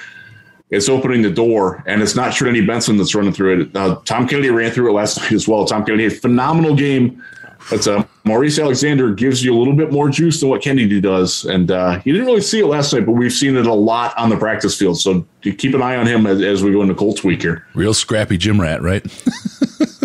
It's 0.71 0.89
opening 0.89 1.23
the 1.23 1.31
door, 1.31 1.83
and 1.87 2.03
it's 2.03 2.15
not 2.15 2.33
Trinity 2.33 2.65
Benson 2.65 2.97
that's 2.97 3.15
running 3.15 3.33
through 3.33 3.63
it. 3.63 3.77
Uh, 3.77 4.01
Tom 4.05 4.29
Kennedy 4.29 4.51
ran 4.51 4.71
through 4.71 4.91
it 4.91 4.93
last 4.93 5.19
night 5.19 5.33
as 5.33 5.49
well. 5.49 5.65
Tom 5.65 5.85
Kennedy 5.85 6.05
had 6.05 6.13
a 6.13 6.17
phenomenal 6.17 6.75
game. 6.75 7.23
But 7.69 7.87
uh, 7.87 8.05
Maurice 8.25 8.59
Alexander 8.59 9.13
gives 9.13 9.45
you 9.45 9.55
a 9.55 9.59
little 9.59 9.75
bit 9.75 9.93
more 9.93 10.09
juice 10.09 10.41
than 10.41 10.49
what 10.49 10.63
Kennedy 10.63 11.01
does. 11.01 11.45
And 11.45 11.71
uh, 11.71 12.01
you 12.05 12.13
didn't 12.13 12.27
really 12.27 12.41
see 12.41 12.61
it 12.61 12.67
last 12.67 12.93
night, 12.93 13.05
but 13.05 13.13
we've 13.13 13.33
seen 13.33 13.57
it 13.57 13.67
a 13.67 13.75
lot 13.75 14.17
on 14.17 14.31
the 14.31 14.37
practice 14.37 14.79
field. 14.79 14.99
So 14.99 15.27
keep 15.43 15.75
an 15.75 15.83
eye 15.83 15.97
on 15.97 16.07
him 16.07 16.27
as, 16.27 16.41
as 16.41 16.65
we 16.65 16.73
go 16.73 16.83
into 16.83 16.95
Colts 16.95 17.23
week 17.23 17.43
here. 17.43 17.67
Real 17.75 17.95
scrappy 17.95 18.39
gym 18.39 18.61
rat, 18.61 18.83
right? 18.83 19.05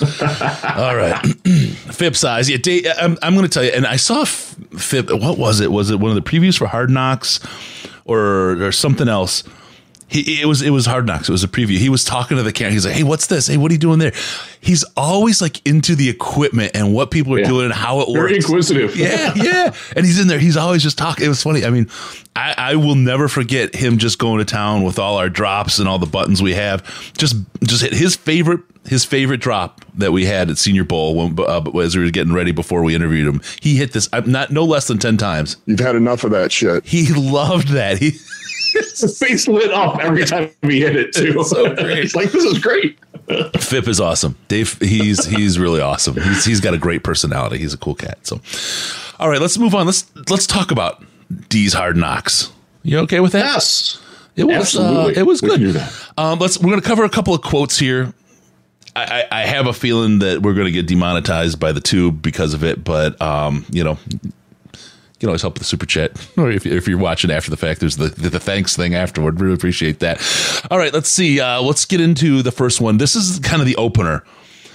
All 0.76 0.96
right, 0.96 1.18
Fipp 1.92 2.16
size. 2.16 2.48
Yeah, 2.48 2.56
Dave, 2.58 2.86
uh, 2.86 2.94
I'm, 3.00 3.18
I'm 3.22 3.34
going 3.34 3.44
to 3.46 3.50
tell 3.52 3.64
you. 3.64 3.70
And 3.70 3.86
I 3.86 3.96
saw 3.96 4.24
Fipp. 4.24 5.10
What 5.10 5.38
was 5.38 5.60
it? 5.60 5.70
Was 5.70 5.90
it 5.90 6.00
one 6.00 6.10
of 6.10 6.22
the 6.22 6.28
previews 6.28 6.56
for 6.58 6.66
Hard 6.66 6.90
Knocks, 6.90 7.40
or 8.04 8.62
or 8.62 8.72
something 8.72 9.08
else? 9.08 9.44
He, 10.08 10.42
it 10.42 10.46
was 10.46 10.60
it 10.60 10.70
was 10.70 10.86
Hard 10.86 11.06
Knocks. 11.06 11.28
It 11.28 11.32
was 11.32 11.44
a 11.44 11.48
preview. 11.48 11.78
He 11.78 11.88
was 11.88 12.04
talking 12.04 12.36
to 12.36 12.42
the 12.42 12.52
camera. 12.52 12.72
He's 12.72 12.84
like, 12.84 12.96
"Hey, 12.96 13.04
what's 13.04 13.28
this? 13.28 13.46
Hey, 13.46 13.56
what 13.56 13.70
are 13.70 13.74
you 13.74 13.78
doing 13.78 14.00
there?" 14.00 14.12
He's 14.60 14.82
always 14.96 15.40
like 15.40 15.64
into 15.64 15.94
the 15.94 16.08
equipment 16.08 16.72
and 16.74 16.92
what 16.92 17.12
people 17.12 17.32
are 17.34 17.38
Yeah. 17.38 17.46
doing 17.46 17.64
and 17.66 17.74
how 17.74 18.00
it 18.00 18.06
Very 18.06 18.18
works. 18.18 18.28
Very 18.30 18.36
inquisitive. 18.36 18.96
Yeah, 18.96 19.32
yeah. 19.36 19.72
And 19.94 20.04
he's 20.04 20.18
in 20.18 20.26
there. 20.26 20.40
He's 20.40 20.56
always 20.56 20.82
just 20.82 20.98
talking. 20.98 21.24
It 21.26 21.28
was 21.28 21.42
funny. 21.44 21.64
I 21.64 21.70
mean, 21.70 21.88
I, 22.34 22.54
I 22.58 22.74
will 22.74 22.96
never 22.96 23.28
forget 23.28 23.74
him 23.76 23.98
just 23.98 24.18
going 24.18 24.38
to 24.40 24.44
town 24.44 24.82
with 24.82 24.98
all 24.98 25.16
our 25.16 25.28
drops 25.28 25.78
and 25.78 25.88
all 25.88 26.00
the 26.00 26.06
buttons 26.06 26.42
we 26.42 26.54
have. 26.54 26.82
Just 27.16 27.36
just 27.62 27.82
hit 27.82 27.92
his 27.92 28.16
favorite 28.16 28.60
his 28.86 29.04
favorite 29.04 29.40
drop 29.40 29.84
that 29.94 30.12
we 30.12 30.24
had 30.26 30.50
at 30.50 30.58
Senior 30.58 30.84
Bowl 30.84 31.14
when, 31.14 31.38
uh, 31.38 31.62
as 31.80 31.96
we 31.96 32.02
were 32.04 32.10
getting 32.10 32.32
ready 32.32 32.50
before 32.52 32.82
we 32.82 32.94
interviewed 32.94 33.26
him. 33.26 33.40
He 33.60 33.76
hit 33.76 33.92
this 33.92 34.08
uh, 34.12 34.22
not 34.26 34.50
no 34.50 34.64
less 34.64 34.86
than 34.88 34.98
ten 34.98 35.16
times. 35.16 35.56
You've 35.66 35.80
had 35.80 35.96
enough 35.96 36.24
of 36.24 36.30
that 36.32 36.50
shit. 36.52 36.84
He 36.86 37.12
loved 37.12 37.68
that. 37.68 37.98
He 37.98 38.12
His 38.72 39.18
face 39.18 39.48
lit 39.48 39.72
up 39.72 39.98
every 39.98 40.24
time 40.24 40.48
he 40.62 40.80
hit 40.80 40.94
it 40.94 41.12
too. 41.12 41.42
so 41.42 41.74
great. 41.74 41.98
It's 41.98 42.14
like 42.14 42.30
this 42.30 42.44
is 42.44 42.58
great. 42.58 42.96
Fipp 43.58 43.88
is 43.88 44.00
awesome. 44.00 44.36
Dave, 44.48 44.78
he's 44.80 45.24
he's 45.26 45.58
really 45.58 45.80
awesome. 45.80 46.14
He's 46.14 46.44
he's 46.44 46.60
got 46.60 46.72
a 46.74 46.78
great 46.78 47.02
personality. 47.02 47.58
He's 47.58 47.74
a 47.74 47.78
cool 47.78 47.96
cat. 47.96 48.18
So, 48.26 48.40
all 49.18 49.28
right, 49.28 49.40
let's 49.40 49.58
move 49.58 49.74
on. 49.74 49.86
Let's 49.86 50.08
let's 50.30 50.46
talk 50.46 50.70
about 50.70 51.04
D's 51.48 51.72
Hard 51.72 51.96
Knocks. 51.96 52.52
You 52.84 52.98
okay 53.00 53.18
with 53.20 53.32
that? 53.32 53.44
Yes. 53.44 54.00
It 54.36 54.44
was 54.44 54.76
Uh, 54.76 55.12
it 55.16 55.24
was 55.24 55.42
We 55.42 55.48
good. 55.48 55.56
can 55.58 55.66
do 55.66 55.72
that. 55.72 55.92
Um, 56.16 56.38
let's 56.38 56.56
we're 56.58 56.70
going 56.70 56.80
to 56.80 56.86
cover 56.86 57.02
a 57.04 57.10
couple 57.10 57.34
of 57.34 57.42
quotes 57.42 57.76
here. 57.78 58.14
I, 58.96 59.24
I, 59.30 59.42
have 59.42 59.66
a 59.66 59.72
feeling 59.72 60.18
that 60.18 60.42
we're 60.42 60.54
going 60.54 60.66
to 60.66 60.72
get 60.72 60.86
demonetized 60.86 61.60
by 61.60 61.72
the 61.72 61.80
tube 61.80 62.20
because 62.22 62.54
of 62.54 62.64
it, 62.64 62.82
but 62.82 63.20
um, 63.22 63.64
you 63.70 63.84
know, 63.84 63.98
you 64.12 65.18
can 65.20 65.28
always 65.28 65.42
help 65.42 65.54
with 65.54 65.60
the 65.60 65.66
super 65.66 65.86
chat, 65.86 66.12
or 66.36 66.50
if, 66.50 66.66
if 66.66 66.88
you're 66.88 66.98
watching 66.98 67.30
after 67.30 67.50
the 67.50 67.56
fact, 67.56 67.80
there's 67.80 67.96
the, 67.96 68.08
the 68.08 68.30
the 68.30 68.40
thanks 68.40 68.76
thing 68.76 68.94
afterward. 68.94 69.40
Really 69.40 69.54
appreciate 69.54 70.00
that. 70.00 70.20
All 70.70 70.78
right, 70.78 70.92
let's 70.92 71.08
see. 71.08 71.40
Uh, 71.40 71.62
let's 71.62 71.84
get 71.84 72.00
into 72.00 72.42
the 72.42 72.52
first 72.52 72.80
one. 72.80 72.98
This 72.98 73.14
is 73.14 73.38
kind 73.40 73.60
of 73.60 73.66
the 73.66 73.76
opener, 73.76 74.24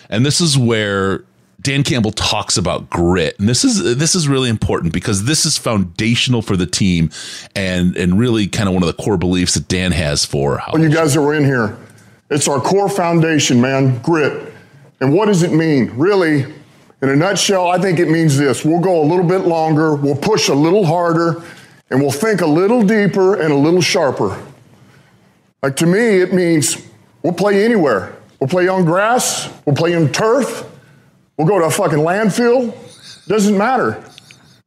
and 0.09 0.25
this 0.25 0.39
is 0.39 0.57
where 0.57 1.25
Dan 1.61 1.83
Campbell 1.83 2.11
talks 2.11 2.57
about 2.57 2.91
grit, 2.91 3.39
and 3.39 3.49
this 3.49 3.63
is 3.63 3.97
this 3.97 4.13
is 4.13 4.27
really 4.27 4.49
important 4.49 4.93
because 4.93 5.25
this 5.25 5.45
is 5.47 5.57
foundational 5.57 6.43
for 6.43 6.55
the 6.55 6.67
team, 6.67 7.09
and 7.55 7.97
and 7.97 8.19
really 8.19 8.47
kind 8.47 8.69
of 8.69 8.75
one 8.75 8.83
of 8.83 8.87
the 8.87 9.03
core 9.03 9.17
beliefs 9.17 9.55
that 9.55 9.67
Dan 9.67 9.91
has 9.91 10.23
for 10.23 10.59
how 10.59 10.73
All 10.73 10.79
you 10.79 10.89
guys 10.89 11.15
that 11.15 11.21
were 11.21 11.33
in 11.33 11.43
here, 11.43 11.75
it's 12.29 12.47
our 12.47 12.59
core 12.59 12.89
foundation, 12.89 13.61
man, 13.61 13.99
grit. 13.99 14.53
And 14.99 15.13
what 15.13 15.27
does 15.27 15.43
it 15.43 15.51
mean? 15.51 15.91
Really, 15.95 16.45
in 17.01 17.09
a 17.09 17.15
nutshell, 17.15 17.67
I 17.67 17.77
think 17.77 17.99
it 17.99 18.09
means 18.09 18.37
this 18.37 18.65
we'll 18.65 18.79
go 18.79 19.01
a 19.01 19.05
little 19.05 19.25
bit 19.25 19.41
longer, 19.41 19.95
we'll 19.95 20.15
push 20.15 20.49
a 20.49 20.53
little 20.53 20.85
harder, 20.85 21.43
and 21.89 22.01
we'll 22.01 22.11
think 22.11 22.41
a 22.41 22.47
little 22.47 22.81
deeper 22.81 23.35
and 23.39 23.51
a 23.51 23.55
little 23.55 23.81
sharper. 23.81 24.41
Like 25.61 25.75
to 25.77 25.85
me, 25.85 26.21
it 26.21 26.33
means 26.33 26.87
we'll 27.21 27.33
play 27.33 27.63
anywhere. 27.63 28.15
We'll 28.39 28.49
play 28.49 28.67
on 28.67 28.85
grass, 28.85 29.51
we'll 29.65 29.75
play 29.75 29.95
on 29.95 30.11
turf, 30.11 30.69
we'll 31.37 31.47
go 31.47 31.59
to 31.59 31.65
a 31.65 31.71
fucking 31.71 31.99
landfill. 31.99 32.75
Doesn't 33.27 33.57
matter. 33.57 34.03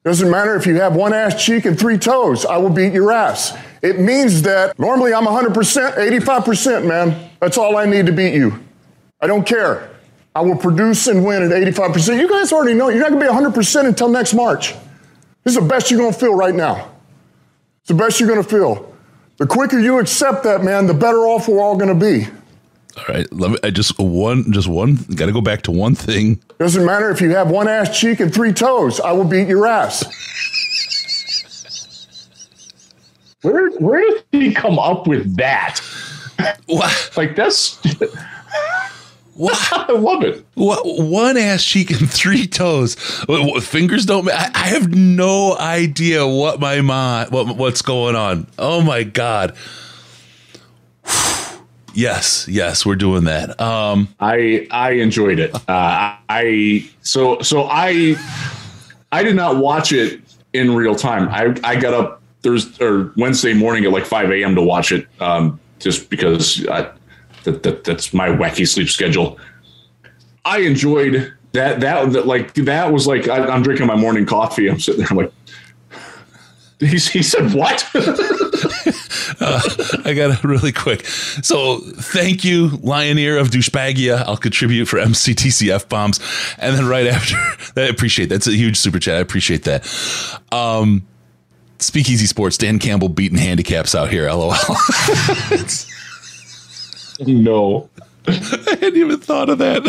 Doesn't 0.08 0.30
matter 0.30 0.56
if 0.56 0.64
you 0.64 0.76
have 0.76 0.96
one 0.96 1.12
ass 1.12 1.44
cheek 1.44 1.66
and 1.66 1.78
three 1.78 1.98
toes, 1.98 2.46
I 2.46 2.56
will 2.56 2.70
beat 2.70 2.94
your 2.94 3.12
ass. 3.12 3.54
It 3.82 4.00
means 4.00 4.40
that 4.40 4.78
normally 4.78 5.12
I'm 5.12 5.26
100%, 5.26 5.52
85%, 5.52 6.86
man. 6.86 7.28
That's 7.40 7.58
all 7.58 7.76
I 7.76 7.84
need 7.84 8.06
to 8.06 8.12
beat 8.12 8.32
you. 8.32 8.58
I 9.20 9.26
don't 9.26 9.46
care. 9.46 9.90
I 10.34 10.40
will 10.40 10.56
produce 10.56 11.08
and 11.08 11.26
win 11.26 11.42
at 11.42 11.50
85%. 11.50 12.18
You 12.18 12.26
guys 12.26 12.54
already 12.54 12.72
know 12.72 12.88
you're 12.88 13.00
not 13.00 13.10
gonna 13.10 13.20
be 13.20 13.30
100% 13.30 13.84
until 13.84 14.08
next 14.08 14.32
March. 14.32 14.72
This 15.44 15.54
is 15.54 15.56
the 15.56 15.68
best 15.68 15.90
you're 15.90 16.00
gonna 16.00 16.14
feel 16.14 16.34
right 16.34 16.54
now. 16.54 16.90
It's 17.80 17.88
the 17.88 17.94
best 17.94 18.18
you're 18.18 18.30
gonna 18.30 18.42
feel. 18.42 18.90
The 19.36 19.46
quicker 19.46 19.78
you 19.78 19.98
accept 19.98 20.42
that, 20.44 20.64
man, 20.64 20.86
the 20.86 20.94
better 20.94 21.26
off 21.26 21.48
we're 21.48 21.60
all 21.60 21.76
gonna 21.76 21.94
be. 21.94 22.28
All 22.98 23.04
right, 23.08 23.32
let 23.32 23.50
me. 23.52 23.58
I 23.62 23.70
just 23.70 23.96
one, 23.98 24.50
just 24.52 24.66
one. 24.66 24.96
Got 25.14 25.26
to 25.26 25.32
go 25.32 25.40
back 25.40 25.62
to 25.62 25.70
one 25.70 25.94
thing. 25.94 26.40
Doesn't 26.58 26.84
matter 26.84 27.10
if 27.10 27.20
you 27.20 27.30
have 27.30 27.48
one 27.50 27.68
ass 27.68 27.96
cheek 27.98 28.18
and 28.18 28.34
three 28.34 28.52
toes, 28.52 28.98
I 28.98 29.12
will 29.12 29.24
beat 29.24 29.46
your 29.46 29.66
ass. 29.66 30.04
Where 33.42 33.70
where 33.78 34.04
did 34.04 34.24
he 34.32 34.52
come 34.52 34.80
up 34.80 35.06
with 35.06 35.36
that? 35.36 35.78
What? 36.66 37.10
Like 37.16 37.36
that's 37.36 37.78
What? 39.34 39.56
I 39.72 39.92
love 39.92 40.24
it. 40.24 40.44
What? 40.54 40.82
One 40.84 41.36
ass 41.36 41.62
cheek 41.62 41.92
and 41.92 42.10
three 42.10 42.48
toes. 42.48 42.96
What, 43.26 43.44
what, 43.44 43.62
fingers 43.62 44.06
don't. 44.06 44.28
I, 44.28 44.50
I 44.52 44.66
have 44.66 44.92
no 44.92 45.56
idea 45.56 46.26
what 46.26 46.58
my 46.58 46.80
mind. 46.80 47.30
What 47.30 47.56
what's 47.56 47.80
going 47.80 48.16
on? 48.16 48.48
Oh 48.58 48.82
my 48.82 49.04
god. 49.04 49.56
Yes, 51.98 52.46
yes, 52.46 52.86
we're 52.86 52.94
doing 52.94 53.24
that. 53.24 53.60
Um, 53.60 54.06
I 54.20 54.68
I 54.70 54.92
enjoyed 54.92 55.40
it. 55.40 55.52
Uh, 55.52 56.14
I 56.28 56.88
so 57.02 57.40
so 57.40 57.64
I 57.68 58.14
I 59.10 59.24
did 59.24 59.34
not 59.34 59.56
watch 59.56 59.90
it 59.90 60.20
in 60.52 60.76
real 60.76 60.94
time. 60.94 61.28
I 61.28 61.56
I 61.64 61.74
got 61.74 61.94
up 61.94 62.22
Thursday 62.44 62.84
or 62.84 63.12
Wednesday 63.16 63.52
morning 63.52 63.84
at 63.84 63.90
like 63.90 64.06
five 64.06 64.30
a.m. 64.30 64.54
to 64.54 64.62
watch 64.62 64.92
it, 64.92 65.08
um, 65.20 65.58
just 65.80 66.08
because 66.08 66.64
I, 66.68 66.88
that, 67.42 67.64
that 67.64 67.82
that's 67.82 68.14
my 68.14 68.28
wacky 68.28 68.68
sleep 68.68 68.90
schedule. 68.90 69.36
I 70.44 70.58
enjoyed 70.58 71.34
that 71.50 71.80
that, 71.80 72.12
that 72.12 72.28
like 72.28 72.54
that 72.54 72.92
was 72.92 73.08
like 73.08 73.26
I, 73.26 73.44
I'm 73.44 73.64
drinking 73.64 73.88
my 73.88 73.96
morning 73.96 74.24
coffee. 74.24 74.68
I'm 74.68 74.78
sitting 74.78 75.00
there. 75.00 75.08
I'm 75.10 75.16
like. 75.16 75.32
He, 76.80 76.86
he 76.86 77.22
said 77.22 77.52
what? 77.54 77.84
I 79.40 80.12
got 80.14 80.30
it 80.30 80.44
really 80.44 80.70
quick. 80.72 81.04
So 81.06 81.78
thank 81.78 82.44
you, 82.44 82.68
Lion 82.82 83.18
Ear 83.18 83.36
of 83.38 83.48
Douchebagia. 83.48 84.18
I'll 84.26 84.36
contribute 84.36 84.86
for 84.86 84.98
MCTCF 84.98 85.88
bombs. 85.88 86.20
And 86.58 86.76
then 86.76 86.86
right 86.86 87.06
after 87.08 87.34
that, 87.74 87.84
I 87.86 87.88
appreciate 87.88 88.26
that's 88.28 88.46
a 88.46 88.52
huge 88.52 88.76
super 88.76 88.98
chat. 89.00 89.16
I 89.16 89.20
appreciate 89.20 89.64
that. 89.64 89.86
Um, 90.52 91.04
Speakeasy 91.80 92.26
Sports, 92.26 92.56
Dan 92.58 92.78
Campbell 92.78 93.08
beating 93.08 93.38
handicaps 93.38 93.94
out 93.94 94.10
here. 94.10 94.28
LOL. 94.30 94.52
no, 97.20 97.88
I 98.26 98.32
hadn't 98.80 98.96
even 98.96 99.18
thought 99.20 99.48
of 99.48 99.58
that. 99.58 99.82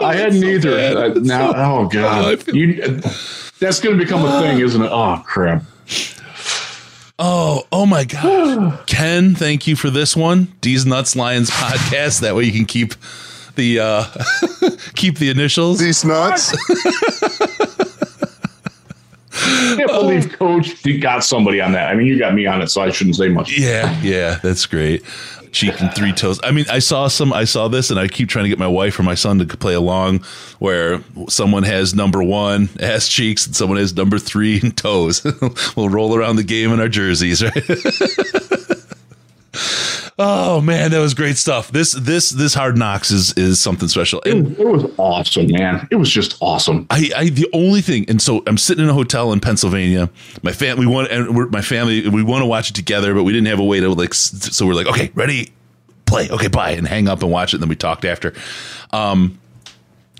I 0.00 0.14
hadn't 0.14 0.40
so 0.40 0.46
either. 0.46 0.76
Uh, 0.78 1.08
now, 1.20 1.52
so- 1.52 1.58
oh 1.58 1.78
Oh, 1.84 1.88
god, 1.88 2.42
feel- 2.42 2.56
you, 2.56 3.00
that's 3.60 3.80
going 3.80 3.96
to 3.98 4.04
become 4.04 4.24
a 4.24 4.40
thing, 4.40 4.58
isn't 4.60 4.82
it? 4.82 4.90
Oh 4.92 5.22
crap! 5.26 5.62
Oh, 7.18 7.62
oh 7.70 7.86
my 7.86 8.04
God. 8.04 8.80
Ken, 8.86 9.34
thank 9.34 9.66
you 9.66 9.76
for 9.76 9.90
this 9.90 10.16
one. 10.16 10.52
D's 10.60 10.84
Nuts 10.84 11.14
Lions 11.14 11.50
podcast. 11.50 12.20
That 12.20 12.34
way 12.34 12.44
you 12.44 12.52
can 12.52 12.66
keep 12.66 12.94
the 13.56 13.78
uh 13.80 14.04
keep 14.94 15.18
the 15.18 15.30
initials. 15.30 15.78
These 15.78 16.04
nuts. 16.04 16.54
I 19.36 19.76
can't 19.76 19.90
believe 19.90 20.32
Coach 20.32 20.82
got 21.00 21.24
somebody 21.24 21.60
on 21.60 21.72
that. 21.72 21.88
I 21.88 21.94
mean, 21.94 22.06
you 22.06 22.18
got 22.18 22.34
me 22.34 22.46
on 22.46 22.62
it, 22.62 22.68
so 22.68 22.82
I 22.82 22.90
shouldn't 22.90 23.16
say 23.16 23.28
much. 23.28 23.56
Yeah, 23.56 24.00
yeah, 24.02 24.38
that's 24.42 24.66
great. 24.66 25.04
Cheek 25.54 25.80
and 25.80 25.94
three 25.94 26.12
toes. 26.12 26.40
I 26.42 26.50
mean, 26.50 26.64
I 26.68 26.80
saw 26.80 27.06
some. 27.06 27.32
I 27.32 27.44
saw 27.44 27.68
this, 27.68 27.90
and 27.90 27.98
I 27.98 28.08
keep 28.08 28.28
trying 28.28 28.44
to 28.44 28.48
get 28.48 28.58
my 28.58 28.66
wife 28.66 28.98
or 28.98 29.04
my 29.04 29.14
son 29.14 29.38
to 29.38 29.56
play 29.56 29.74
along, 29.74 30.18
where 30.58 31.00
someone 31.28 31.62
has 31.62 31.94
number 31.94 32.22
one 32.22 32.68
ass 32.80 33.08
cheeks 33.08 33.46
and 33.46 33.54
someone 33.54 33.78
has 33.78 33.94
number 33.94 34.18
three 34.18 34.60
and 34.60 34.76
toes. 34.76 35.24
we'll 35.76 35.88
roll 35.88 36.16
around 36.16 36.36
the 36.36 36.42
game 36.42 36.72
in 36.72 36.80
our 36.80 36.88
jerseys, 36.88 37.42
right? 37.42 37.54
oh 40.18 40.60
man, 40.60 40.90
that 40.90 41.00
was 41.00 41.14
great 41.14 41.36
stuff. 41.36 41.70
This 41.70 41.92
this 41.92 42.30
this 42.30 42.54
hard 42.54 42.76
knocks 42.76 43.10
is 43.10 43.32
is 43.34 43.60
something 43.60 43.88
special. 43.88 44.22
And 44.24 44.58
It 44.58 44.66
was 44.66 44.90
awesome, 44.96 45.48
man. 45.48 45.88
It 45.90 45.96
was 45.96 46.10
just 46.10 46.36
awesome. 46.40 46.86
I, 46.90 47.10
I 47.16 47.28
the 47.30 47.48
only 47.52 47.80
thing, 47.80 48.04
and 48.08 48.20
so 48.20 48.42
I'm 48.46 48.58
sitting 48.58 48.84
in 48.84 48.90
a 48.90 48.94
hotel 48.94 49.32
in 49.32 49.40
Pennsylvania. 49.40 50.10
My 50.42 50.52
family, 50.52 50.86
we 50.86 50.92
want, 50.92 51.10
and 51.10 51.36
we're, 51.36 51.48
my 51.48 51.62
family, 51.62 52.08
we 52.08 52.22
want 52.22 52.42
to 52.42 52.46
watch 52.46 52.70
it 52.70 52.74
together, 52.74 53.14
but 53.14 53.24
we 53.24 53.32
didn't 53.32 53.48
have 53.48 53.60
a 53.60 53.64
way 53.64 53.80
to 53.80 53.88
like. 53.88 54.14
So 54.14 54.66
we're 54.66 54.74
like, 54.74 54.86
okay, 54.86 55.10
ready, 55.14 55.52
play, 56.06 56.28
okay, 56.30 56.48
bye, 56.48 56.70
and 56.70 56.86
hang 56.86 57.08
up 57.08 57.22
and 57.22 57.30
watch 57.30 57.52
it. 57.52 57.56
And 57.56 57.62
then 57.62 57.68
we 57.68 57.76
talked 57.76 58.04
after. 58.04 58.34
Um, 58.92 59.40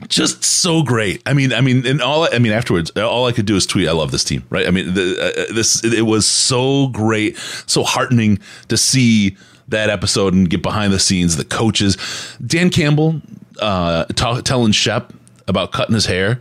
just 0.09 0.43
so 0.43 0.83
great. 0.83 1.23
I 1.25 1.35
mean, 1.35 1.53
I 1.53 1.61
mean, 1.61 1.87
and 1.87 2.03
all 2.03 2.29
I 2.31 2.39
mean 2.39 2.53
afterwards, 2.53 2.91
all 2.91 3.27
I 3.27 3.33
could 3.33 3.47
do 3.47 3.57
is 3.57 3.65
tweet, 3.65 3.89
"I 3.89 3.93
love 3.93 4.11
this 4.11 4.25
team." 4.25 4.45
Right? 4.51 4.67
I 4.67 4.71
mean, 4.71 4.93
the, 4.95 5.47
uh, 5.51 5.55
this 5.55 5.85
it 5.85 6.03
was 6.03 6.27
so 6.27 6.89
great, 6.89 7.37
so 7.67 7.85
heartening 7.85 8.41
to 8.69 8.77
see 8.77 9.37
that 9.69 9.91
episode 9.91 10.35
and 10.35 10.49
get 10.49 10.63
behind 10.63 10.93
the 10.93 10.99
scenes. 10.99 11.37
The 11.37 11.45
coaches, 11.45 11.97
Dan 12.45 12.71
Campbell, 12.71 13.21
uh, 13.61 14.05
telling 14.07 14.73
Shep 14.73 15.13
about 15.47 15.73
cutting 15.73 15.95
his 15.95 16.07
hair. 16.07 16.41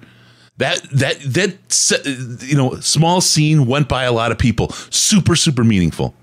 That 0.57 0.81
that 0.91 1.19
that 1.19 2.39
you 2.41 2.55
know 2.55 2.75
small 2.75 3.21
scene 3.21 3.65
went 3.65 3.89
by 3.89 4.03
a 4.03 4.11
lot 4.11 4.31
of 4.31 4.37
people. 4.37 4.69
Super 4.89 5.35
super 5.35 5.63
meaningful 5.63 6.13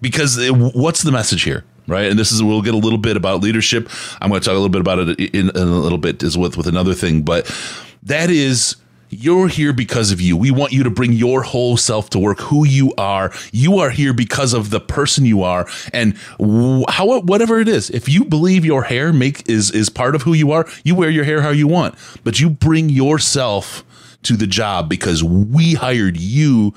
because 0.00 0.38
it, 0.38 0.50
what's 0.50 1.02
the 1.02 1.12
message 1.12 1.42
here? 1.42 1.64
right? 1.88 2.10
And 2.10 2.18
this 2.18 2.30
is 2.30 2.42
we'll 2.42 2.62
get 2.62 2.74
a 2.74 2.78
little 2.78 2.98
bit 2.98 3.16
about 3.16 3.42
leadership. 3.42 3.88
I'm 4.20 4.28
going 4.28 4.40
to 4.40 4.44
talk 4.44 4.52
a 4.52 4.58
little 4.58 4.68
bit 4.68 4.80
about 4.80 4.98
it 5.00 5.18
in, 5.34 5.48
in 5.48 5.56
a 5.56 5.64
little 5.64 5.98
bit 5.98 6.22
as 6.22 6.38
with 6.38 6.56
with 6.56 6.66
another 6.66 6.94
thing, 6.94 7.22
but 7.22 7.46
that 8.04 8.30
is 8.30 8.76
you're 9.10 9.48
here 9.48 9.72
because 9.72 10.12
of 10.12 10.20
you. 10.20 10.36
We 10.36 10.50
want 10.50 10.72
you 10.72 10.82
to 10.82 10.90
bring 10.90 11.12
your 11.12 11.42
whole 11.42 11.76
self 11.76 12.10
to 12.10 12.18
work, 12.18 12.40
who 12.40 12.66
you 12.66 12.92
are. 12.98 13.32
You 13.52 13.78
are 13.78 13.90
here 13.90 14.12
because 14.12 14.52
of 14.52 14.70
the 14.70 14.80
person 14.80 15.24
you 15.24 15.42
are, 15.42 15.66
and 15.92 16.16
how 16.88 17.20
whatever 17.20 17.60
it 17.60 17.68
is. 17.68 17.90
If 17.90 18.08
you 18.08 18.24
believe 18.24 18.64
your 18.64 18.84
hair 18.84 19.12
make 19.12 19.48
is 19.48 19.70
is 19.70 19.88
part 19.88 20.14
of 20.14 20.22
who 20.22 20.32
you 20.32 20.52
are, 20.52 20.66
you 20.84 20.94
wear 20.94 21.10
your 21.10 21.24
hair 21.24 21.42
how 21.42 21.50
you 21.50 21.66
want, 21.66 21.94
but 22.24 22.40
you 22.40 22.50
bring 22.50 22.88
yourself 22.88 23.84
to 24.24 24.36
the 24.36 24.46
job 24.46 24.88
because 24.88 25.22
we 25.22 25.74
hired 25.74 26.16
you 26.16 26.74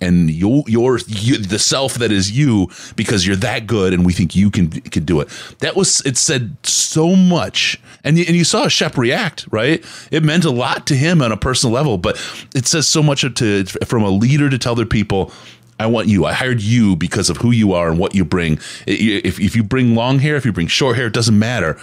and 0.00 0.30
your 0.30 0.64
your 0.66 0.98
you, 1.06 1.38
the 1.38 1.58
self 1.58 1.94
that 1.94 2.10
is 2.10 2.30
you 2.30 2.70
because 2.96 3.26
you're 3.26 3.36
that 3.36 3.66
good 3.66 3.92
and 3.92 4.04
we 4.06 4.12
think 4.12 4.34
you 4.34 4.50
can 4.50 4.70
can 4.70 5.04
do 5.04 5.20
it. 5.20 5.28
That 5.58 5.76
was 5.76 6.00
it 6.06 6.16
said 6.16 6.56
so 6.62 7.14
much, 7.14 7.80
and 8.04 8.18
you, 8.18 8.24
and 8.26 8.36
you 8.36 8.44
saw 8.44 8.68
Shep 8.68 8.96
react 8.96 9.46
right. 9.50 9.84
It 10.10 10.22
meant 10.22 10.44
a 10.44 10.50
lot 10.50 10.86
to 10.88 10.96
him 10.96 11.22
on 11.22 11.32
a 11.32 11.36
personal 11.36 11.74
level, 11.74 11.98
but 11.98 12.16
it 12.54 12.66
says 12.66 12.86
so 12.86 13.02
much 13.02 13.22
to 13.22 13.64
from 13.64 14.02
a 14.02 14.10
leader 14.10 14.48
to 14.50 14.58
tell 14.58 14.74
their 14.74 14.86
people. 14.86 15.32
I 15.78 15.86
want 15.86 16.08
you. 16.08 16.26
I 16.26 16.34
hired 16.34 16.60
you 16.60 16.94
because 16.94 17.30
of 17.30 17.38
who 17.38 17.52
you 17.52 17.72
are 17.72 17.88
and 17.88 17.98
what 17.98 18.14
you 18.14 18.22
bring. 18.22 18.58
If, 18.86 19.40
if 19.40 19.56
you 19.56 19.62
bring 19.62 19.94
long 19.94 20.18
hair, 20.18 20.36
if 20.36 20.44
you 20.44 20.52
bring 20.52 20.66
short 20.66 20.96
hair, 20.96 21.06
it 21.06 21.14
doesn't 21.14 21.38
matter. 21.38 21.80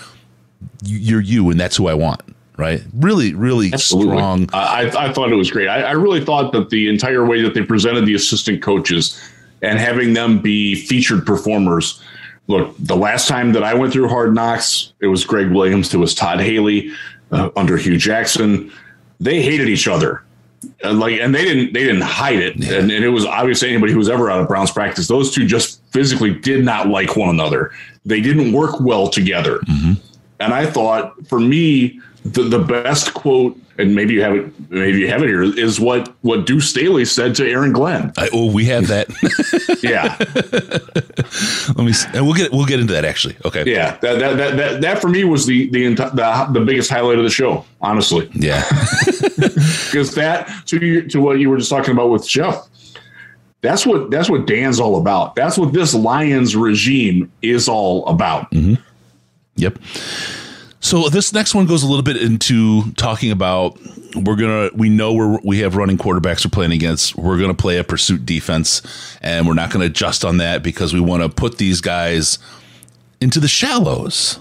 You're 0.84 1.20
you, 1.20 1.49
and 1.49 1.59
that's 1.59 1.78
who 1.78 1.88
I 1.88 1.95
want 1.95 2.22
right? 2.57 2.81
Really, 2.93 3.33
really 3.33 3.71
Absolutely. 3.71 4.17
strong. 4.17 4.49
I, 4.51 4.91
I 4.97 5.13
thought 5.13 5.31
it 5.31 5.35
was 5.35 5.51
great. 5.51 5.67
I, 5.67 5.83
I 5.83 5.91
really 5.91 6.23
thought 6.23 6.51
that 6.53 6.69
the 6.69 6.89
entire 6.89 7.25
way 7.25 7.41
that 7.41 7.53
they 7.53 7.63
presented 7.63 8.05
the 8.05 8.15
assistant 8.15 8.61
coaches 8.61 9.21
and 9.61 9.79
having 9.79 10.13
them 10.13 10.39
be 10.39 10.75
featured 10.75 11.25
performers. 11.25 12.01
Look, 12.47 12.75
the 12.79 12.95
last 12.95 13.27
time 13.27 13.53
that 13.53 13.63
I 13.63 13.73
went 13.73 13.93
through 13.93 14.09
Hard 14.09 14.33
Knocks, 14.33 14.93
it 14.99 15.07
was 15.07 15.23
Gregg 15.23 15.51
Williams, 15.51 15.93
it 15.93 15.97
was 15.97 16.15
Todd 16.15 16.39
Haley 16.39 16.91
uh, 17.31 17.49
under 17.55 17.77
Hue 17.77 17.97
Jackson. 17.97 18.71
They 19.19 19.41
hated 19.41 19.67
each 19.69 19.87
other. 19.87 20.23
And 20.83 20.99
like 20.99 21.19
and 21.19 21.35
they 21.35 21.43
didn't 21.43 21.73
they 21.73 21.83
didn't 21.83 22.01
hide 22.01 22.39
it 22.39 22.55
yeah. 22.57 22.79
and, 22.79 22.91
and, 22.91 23.05
it 23.05 23.09
was 23.09 23.25
obvious 23.25 23.59
to 23.59 23.69
anybody 23.69 23.91
who 23.91 23.99
was 23.99 24.09
ever 24.09 24.31
out 24.31 24.41
of 24.41 24.47
browns 24.47 24.71
practice 24.71 25.07
those 25.07 25.31
two 25.31 25.45
just 25.45 25.83
physically 25.91 26.33
did 26.33 26.65
not 26.65 26.87
like 26.87 27.15
one 27.15 27.29
another 27.29 27.71
they 28.05 28.19
didn't 28.19 28.51
work 28.51 28.79
well 28.79 29.07
together 29.07 29.59
mm-hmm. 29.59 29.93
and 30.39 30.53
i 30.55 30.65
thought 30.65 31.13
for 31.27 31.39
me 31.39 32.01
the, 32.24 32.43
the 32.43 32.59
best 32.59 33.13
quote, 33.13 33.57
and 33.78 33.95
maybe 33.95 34.13
you 34.13 34.22
have 34.22 34.36
it, 34.36 34.70
maybe 34.70 34.99
you 34.99 35.07
have 35.07 35.22
it 35.22 35.28
here, 35.28 35.43
is 35.43 35.80
what 35.80 36.13
what 36.22 36.45
Duce 36.45 36.70
Staley 36.70 37.05
said 37.05 37.36
to 37.36 37.49
Aaron 37.49 37.72
Glenn. 37.72 38.11
I, 38.18 38.30
oh, 38.34 38.51
we 38.51 38.65
have 38.65 38.88
that. 38.88 39.07
yeah. 39.84 40.18
Let 41.76 41.86
me. 41.86 41.93
See. 41.93 42.07
And 42.13 42.26
we'll 42.26 42.36
get 42.36 42.51
we'll 42.51 42.65
get 42.65 42.80
into 42.80 42.93
that 42.93 43.05
actually. 43.05 43.38
Okay. 43.45 43.63
Yeah. 43.65 43.97
That 43.97 44.20
that 44.20 44.38
that 44.38 44.57
that, 44.57 44.82
that 44.82 45.01
for 45.01 45.09
me 45.09 45.24
was 45.24 45.45
the 45.45 45.70
the, 45.70 45.93
the 45.93 46.47
the 46.51 46.65
biggest 46.65 46.89
highlight 46.89 47.18
of 47.18 47.24
the 47.24 47.30
show. 47.30 47.65
Honestly. 47.82 48.30
Yeah. 48.34 48.63
Because 49.88 50.15
that 50.15 50.68
to 50.68 50.86
you, 50.86 51.07
to 51.09 51.22
what 51.22 51.39
you 51.39 51.49
were 51.49 51.57
just 51.57 51.70
talking 51.70 51.91
about 51.91 52.09
with 52.09 52.28
Jeff. 52.28 52.68
That's 53.61 53.86
what 53.86 54.11
that's 54.11 54.30
what 54.30 54.45
Dan's 54.45 54.80
all 54.80 54.97
about. 54.97 55.36
That's 55.36 55.57
what 55.57 55.74
this 55.74 55.93
Lions 55.93 56.55
regime 56.55 57.32
is 57.41 57.68
all 57.68 58.05
about. 58.07 58.51
Mm-hmm. 58.51 58.82
Yep. 59.55 59.80
So 60.88 61.09
this 61.09 61.33
next 61.33 61.53
one 61.53 61.65
goes 61.65 61.83
a 61.83 61.85
little 61.85 62.01
bit 62.01 62.15
into 62.15 62.93
talking 62.93 63.31
about 63.31 63.77
we're 64.15 64.38
gonna 64.38 64.69
we 64.73 64.88
know 64.88 65.11
we're 65.11 65.38
we 65.43 65.59
have 65.59 65.75
running 65.75 65.97
quarterbacks 65.97 66.45
we're 66.45 66.49
playing 66.49 66.71
against. 66.71 67.17
We're 67.17 67.38
gonna 67.38 67.53
play 67.53 67.77
a 67.77 67.83
pursuit 67.83 68.25
defense, 68.25 68.81
and 69.21 69.45
we're 69.45 69.53
not 69.53 69.69
gonna 69.69 69.88
adjust 69.88 70.23
on 70.23 70.38
that 70.38 70.63
because 70.63 70.93
we 70.93 71.01
want 71.01 71.23
to 71.23 71.27
put 71.27 71.57
these 71.57 71.81
guys 71.81 72.39
into 73.19 73.41
the 73.41 73.49
shallows. 73.49 74.39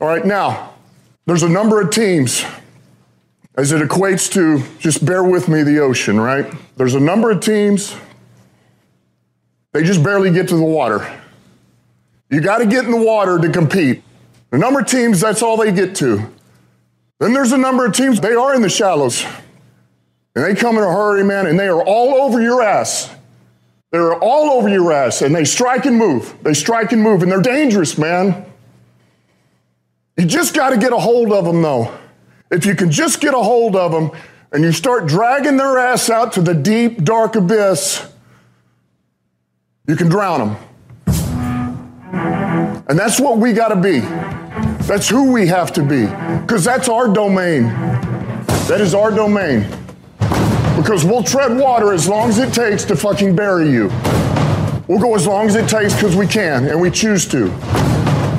All 0.00 0.08
right, 0.08 0.24
now 0.24 0.72
there's 1.26 1.42
a 1.42 1.48
number 1.48 1.78
of 1.78 1.90
teams 1.90 2.42
as 3.58 3.70
it 3.70 3.86
equates 3.86 4.32
to 4.32 4.62
just 4.78 5.04
bear 5.04 5.22
with 5.22 5.46
me 5.46 5.62
the 5.62 5.80
ocean, 5.80 6.18
right? 6.18 6.50
There's 6.78 6.94
a 6.94 7.00
number 7.00 7.30
of 7.30 7.40
teams. 7.40 7.94
They 9.72 9.82
just 9.82 10.02
barely 10.02 10.30
get 10.30 10.48
to 10.48 10.56
the 10.56 10.64
water. 10.64 11.20
You 12.30 12.40
got 12.40 12.58
to 12.58 12.66
get 12.66 12.86
in 12.86 12.92
the 12.92 13.04
water 13.04 13.38
to 13.38 13.50
compete. 13.50 14.02
The 14.50 14.58
number 14.58 14.80
of 14.80 14.86
teams, 14.86 15.20
that's 15.20 15.42
all 15.42 15.56
they 15.56 15.72
get 15.72 15.94
to. 15.96 16.28
Then 17.20 17.32
there's 17.32 17.52
a 17.52 17.58
number 17.58 17.86
of 17.86 17.94
teams, 17.94 18.20
they 18.20 18.34
are 18.34 18.54
in 18.54 18.62
the 18.62 18.68
shallows. 18.68 19.24
And 20.34 20.44
they 20.44 20.54
come 20.54 20.76
in 20.76 20.82
a 20.82 20.92
hurry, 20.92 21.24
man, 21.24 21.46
and 21.46 21.58
they 21.58 21.68
are 21.68 21.82
all 21.82 22.14
over 22.22 22.40
your 22.40 22.62
ass. 22.62 23.14
They're 23.90 24.14
all 24.14 24.50
over 24.50 24.68
your 24.68 24.92
ass, 24.92 25.22
and 25.22 25.34
they 25.34 25.44
strike 25.44 25.84
and 25.86 25.96
move. 25.96 26.34
They 26.42 26.54
strike 26.54 26.92
and 26.92 27.02
move, 27.02 27.22
and 27.22 27.30
they're 27.30 27.42
dangerous, 27.42 27.98
man. 27.98 28.46
You 30.16 30.26
just 30.26 30.54
got 30.54 30.70
to 30.70 30.76
get 30.76 30.92
a 30.92 30.98
hold 30.98 31.32
of 31.32 31.44
them, 31.44 31.62
though. 31.62 31.96
If 32.50 32.66
you 32.66 32.74
can 32.74 32.90
just 32.90 33.20
get 33.20 33.34
a 33.34 33.38
hold 33.38 33.76
of 33.76 33.92
them 33.92 34.10
and 34.52 34.64
you 34.64 34.72
start 34.72 35.06
dragging 35.06 35.56
their 35.56 35.78
ass 35.78 36.10
out 36.10 36.32
to 36.32 36.42
the 36.42 36.54
deep, 36.54 37.04
dark 37.04 37.36
abyss, 37.36 38.06
you 39.86 39.96
can 39.96 40.08
drown 40.08 40.40
them. 40.40 40.56
And 42.88 42.98
that's 42.98 43.20
what 43.20 43.38
we 43.38 43.52
got 43.52 43.68
to 43.68 43.76
be. 43.76 44.00
That's 44.90 45.08
who 45.08 45.30
we 45.30 45.46
have 45.46 45.72
to 45.74 45.84
be. 45.84 46.06
Because 46.42 46.64
that's 46.64 46.88
our 46.88 47.06
domain. 47.06 47.62
That 48.66 48.80
is 48.80 48.92
our 48.92 49.12
domain. 49.12 49.60
Because 50.76 51.04
we'll 51.04 51.22
tread 51.22 51.56
water 51.56 51.92
as 51.92 52.08
long 52.08 52.28
as 52.28 52.38
it 52.38 52.52
takes 52.52 52.82
to 52.86 52.96
fucking 52.96 53.36
bury 53.36 53.70
you. 53.70 53.86
We'll 54.88 54.98
go 54.98 55.14
as 55.14 55.28
long 55.28 55.46
as 55.46 55.54
it 55.54 55.68
takes 55.68 55.94
because 55.94 56.16
we 56.16 56.26
can 56.26 56.66
and 56.66 56.80
we 56.80 56.90
choose 56.90 57.24
to. 57.28 57.50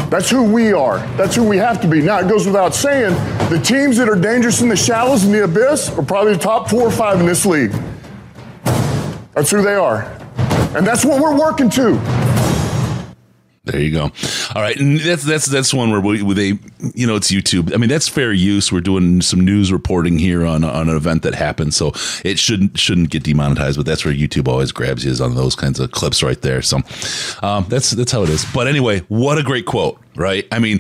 That's 0.09 0.29
who 0.29 0.43
we 0.43 0.73
are. 0.73 0.97
That's 1.15 1.37
who 1.37 1.47
we 1.47 1.55
have 1.55 1.79
to 1.83 1.87
be. 1.87 2.01
Now, 2.01 2.19
it 2.19 2.27
goes 2.27 2.45
without 2.45 2.75
saying, 2.75 3.13
the 3.49 3.61
teams 3.63 3.95
that 3.95 4.09
are 4.09 4.19
dangerous 4.19 4.59
in 4.59 4.67
the 4.67 4.75
shallows 4.75 5.23
and 5.23 5.33
the 5.33 5.45
abyss 5.45 5.89
are 5.91 6.03
probably 6.03 6.33
the 6.33 6.39
top 6.39 6.69
four 6.69 6.81
or 6.81 6.91
five 6.91 7.21
in 7.21 7.25
this 7.25 7.45
league. 7.45 7.71
That's 9.35 9.51
who 9.51 9.61
they 9.61 9.75
are. 9.75 10.01
And 10.75 10.85
that's 10.85 11.05
what 11.05 11.21
we're 11.21 11.39
working 11.39 11.69
to. 11.69 12.30
There 13.71 13.79
you 13.79 13.91
go. 13.91 14.11
All 14.53 14.61
right, 14.61 14.77
and 14.77 14.99
that's 14.99 15.23
that's 15.23 15.45
that's 15.45 15.73
one 15.73 15.91
where, 15.91 16.01
we, 16.01 16.33
they, 16.33 16.59
you 16.93 17.07
know, 17.07 17.15
it's 17.15 17.31
YouTube. 17.31 17.73
I 17.73 17.77
mean, 17.77 17.89
that's 17.89 18.09
fair 18.09 18.33
use. 18.33 18.69
We're 18.69 18.81
doing 18.81 19.21
some 19.21 19.39
news 19.39 19.71
reporting 19.71 20.19
here 20.19 20.45
on 20.45 20.65
on 20.65 20.89
an 20.89 20.95
event 20.97 21.23
that 21.23 21.35
happened, 21.35 21.73
so 21.73 21.93
it 22.25 22.37
shouldn't 22.37 22.77
shouldn't 22.77 23.11
get 23.11 23.23
demonetized. 23.23 23.77
But 23.77 23.85
that's 23.85 24.03
where 24.03 24.13
YouTube 24.13 24.49
always 24.49 24.73
grabs 24.73 25.05
you 25.05 25.11
is 25.11 25.21
on 25.21 25.35
those 25.35 25.55
kinds 25.55 25.79
of 25.79 25.91
clips 25.91 26.21
right 26.21 26.41
there. 26.41 26.61
So 26.61 26.79
um, 27.41 27.65
that's 27.69 27.91
that's 27.91 28.11
how 28.11 28.23
it 28.23 28.29
is. 28.29 28.45
But 28.53 28.67
anyway, 28.67 28.99
what 29.07 29.37
a 29.37 29.43
great 29.43 29.65
quote 29.65 30.01
right? 30.15 30.47
I 30.51 30.59
mean, 30.59 30.79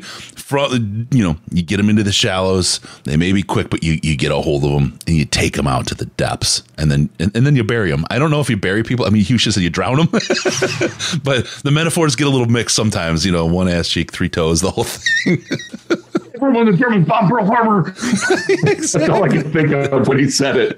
from 0.51 1.07
you 1.11 1.23
know, 1.23 1.37
you 1.51 1.63
get 1.63 1.77
them 1.77 1.89
into 1.89 2.03
the 2.03 2.11
shallows. 2.11 2.81
They 3.05 3.15
may 3.15 3.31
be 3.31 3.41
quick, 3.41 3.69
but 3.69 3.83
you 3.83 3.99
you 4.03 4.17
get 4.17 4.31
a 4.31 4.35
hold 4.35 4.65
of 4.65 4.71
them 4.71 4.99
and 5.07 5.15
you 5.15 5.25
take 5.25 5.55
them 5.55 5.65
out 5.65 5.87
to 5.87 5.95
the 5.95 6.05
depths, 6.05 6.61
and 6.77 6.91
then 6.91 7.09
and, 7.19 7.35
and 7.35 7.45
then 7.45 7.55
you 7.55 7.63
bury 7.63 7.89
them. 7.89 8.05
I 8.09 8.19
don't 8.19 8.31
know 8.31 8.41
if 8.41 8.49
you 8.49 8.57
bury 8.57 8.83
people. 8.83 9.05
I 9.05 9.09
mean, 9.09 9.23
you 9.25 9.37
should 9.37 9.53
say 9.53 9.61
you 9.61 9.69
drown 9.69 9.97
them, 9.97 10.07
but 10.11 11.47
the 11.63 11.71
metaphors 11.71 12.15
get 12.15 12.27
a 12.27 12.29
little 12.29 12.47
mixed 12.47 12.75
sometimes. 12.75 13.25
You 13.25 13.31
know, 13.31 13.45
one 13.45 13.69
ass 13.69 13.87
cheek, 13.87 14.11
three 14.11 14.29
toes, 14.29 14.59
the 14.59 14.71
whole 14.71 14.83
thing. 14.83 15.43
when 16.41 16.65
the 16.65 16.73
Germans 16.73 17.07
bomb 17.07 17.29
Pearl 17.29 17.45
Harbor. 17.45 17.91
That's 18.63 18.95
all 18.95 19.23
I 19.23 19.29
can 19.29 19.51
think 19.51 19.71
of 19.71 20.07
when 20.07 20.17
he 20.19 20.29
said 20.29 20.55
it. 20.57 20.77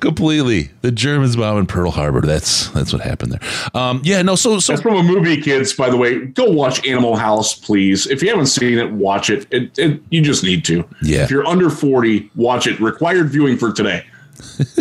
Completely, 0.00 0.70
the 0.82 0.92
Germans 0.92 1.36
bombing 1.36 1.66
Pearl 1.66 1.90
Harbor. 1.90 2.20
That's 2.20 2.68
that's 2.68 2.92
what 2.92 3.02
happened 3.02 3.32
there. 3.32 3.40
Um, 3.74 4.00
yeah, 4.04 4.22
no. 4.22 4.36
So, 4.36 4.60
so 4.60 4.72
that's 4.72 4.82
from 4.82 4.94
a 4.94 5.02
movie, 5.02 5.40
kids. 5.40 5.72
By 5.72 5.90
the 5.90 5.96
way, 5.96 6.26
go 6.26 6.50
watch 6.50 6.86
Animal 6.86 7.16
House, 7.16 7.54
please. 7.54 7.81
If 7.90 8.22
you 8.22 8.28
haven't 8.28 8.46
seen 8.46 8.78
it, 8.78 8.90
watch 8.92 9.30
it. 9.30 9.46
It, 9.50 9.78
it 9.78 10.00
you 10.10 10.22
just 10.22 10.44
need 10.44 10.64
to. 10.66 10.84
Yeah. 11.02 11.24
If 11.24 11.30
you're 11.30 11.46
under 11.46 11.70
forty, 11.70 12.30
watch 12.34 12.66
it. 12.66 12.80
Required 12.80 13.30
viewing 13.30 13.58
for 13.58 13.72
today. 13.72 14.04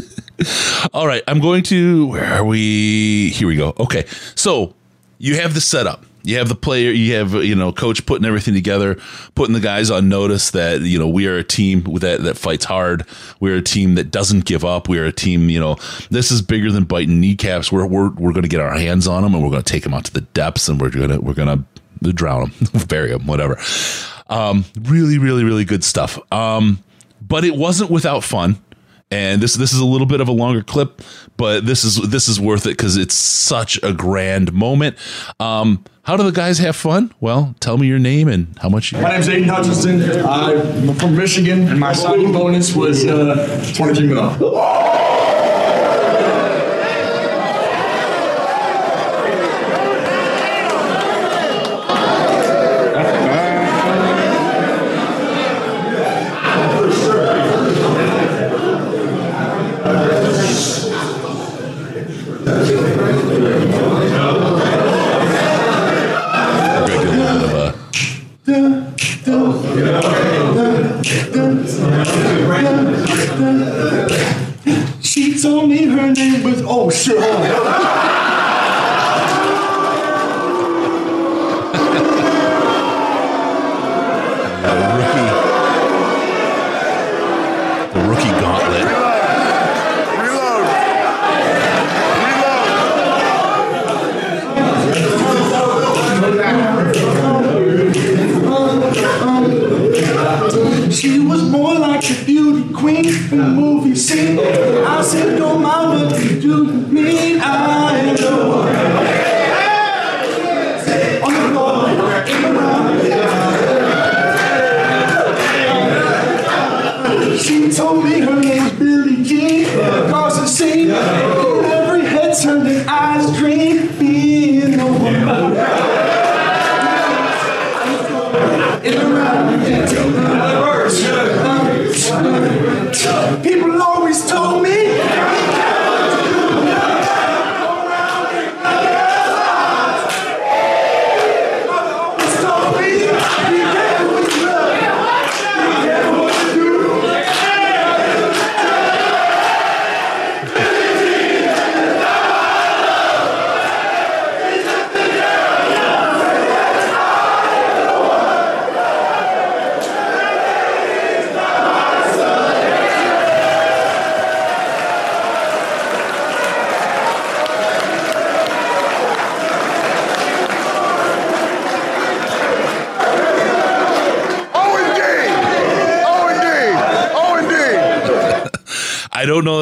all 0.94 1.08
right, 1.08 1.24
I'm 1.28 1.40
going 1.40 1.64
to. 1.64 2.08
Where 2.08 2.26
are 2.26 2.44
we? 2.44 3.30
Here 3.30 3.48
we 3.48 3.56
go. 3.56 3.74
Okay, 3.80 4.06
so 4.36 4.74
you 5.18 5.36
have 5.36 5.54
the 5.54 5.62
setup 5.62 6.06
you 6.24 6.38
have 6.38 6.50
the 6.50 6.56
player, 6.56 6.92
you 6.92 7.16
have 7.16 7.34
you 7.34 7.56
know 7.56 7.72
coach 7.72 8.06
putting 8.06 8.26
everything 8.26 8.54
together, 8.54 8.98
putting 9.36 9.54
the 9.54 9.60
guys 9.60 9.90
on 9.90 10.10
notice 10.10 10.52
that 10.52 10.82
you 10.82 11.00
know 11.00 11.08
we 11.08 11.28
are 11.28 11.38
a 11.38 11.44
team 11.44 11.84
that 12.00 12.22
that 12.24 12.38
fights 12.38 12.66
hard. 12.66 13.06
We're 13.40 13.58
a 13.58 13.62
team 13.62 13.96
that 13.96 14.12
doesn't 14.12 14.46
give 14.46 14.64
up. 14.64 14.88
We're 14.88 15.06
a 15.06 15.12
team, 15.12 15.50
you 15.50 15.60
know, 15.60 15.78
this 16.10 16.32
is 16.32 16.42
bigger 16.42 16.72
than 16.72 16.84
biting 16.84 17.20
kneecaps. 17.20 17.72
We're 17.72 17.86
we're 17.86 18.10
we're 18.12 18.34
going 18.34 18.44
to 18.44 18.50
get 18.50 18.62
our 18.62 18.78
hands 18.78 19.08
on 19.08 19.24
them 19.24 19.34
and 19.34 19.44
we're 19.44 19.50
going 19.50 19.64
to 19.64 19.72
take 19.72 19.84
them 19.84 19.94
out 19.94 20.06
to 20.06 20.14
the 20.14 20.22
depths 20.22 20.70
and 20.70 20.80
we're 20.80 20.90
gonna 20.90 21.20
we're 21.20 21.34
gonna 21.34 21.64
drown 22.02 22.52
them, 22.60 22.86
bury 22.88 23.10
them, 23.10 23.28
whatever. 23.28 23.58
Um, 24.28 24.66
really, 24.80 25.18
really, 25.18 25.44
really 25.44 25.66
good 25.66 25.84
stuff. 25.84 26.20
Um, 26.32 26.84
but 27.22 27.44
it 27.44 27.56
wasn't 27.56 27.92
without 27.92 28.24
fun 28.24 28.62
and 29.12 29.42
this 29.42 29.56
this 29.56 29.74
is 29.74 29.80
a 29.80 29.86
little 29.86 30.08
bit 30.08 30.22
of 30.22 30.28
a 30.30 30.32
longer 30.32 30.64
clip, 30.64 31.02
but 31.36 31.66
this 31.66 31.84
is 31.84 31.98
this 32.10 32.30
is 32.30 32.40
worth 32.40 32.66
it 32.66 32.78
because 32.78 32.96
it's 32.98 33.14
such 33.14 33.82
a 33.84 33.94
grand 33.94 34.54
moment. 34.54 34.98
Um, 35.40 35.84
how 36.04 36.16
do 36.16 36.24
the 36.24 36.32
guys 36.32 36.58
have 36.60 36.76
fun? 36.76 37.14
Well, 37.20 37.54
tell 37.60 37.78
me 37.78 37.88
your 37.88 38.00
name 38.00 38.30
and 38.30 38.58
how 38.60 38.70
much. 38.70 38.94
You 38.94 39.02
my 39.02 39.10
name's 39.10 39.28
Aidan 39.28 39.50
Hutchinson. 39.50 40.02
I'm 40.26 40.96
from 40.96 41.16
Michigan, 41.16 41.68
and 41.68 41.80
my 41.80 41.92
signing 41.92 42.32
bonus 42.32 42.74
was 42.74 43.06
uh, 43.06 43.74
23 43.76 44.08
mil. 44.08 45.01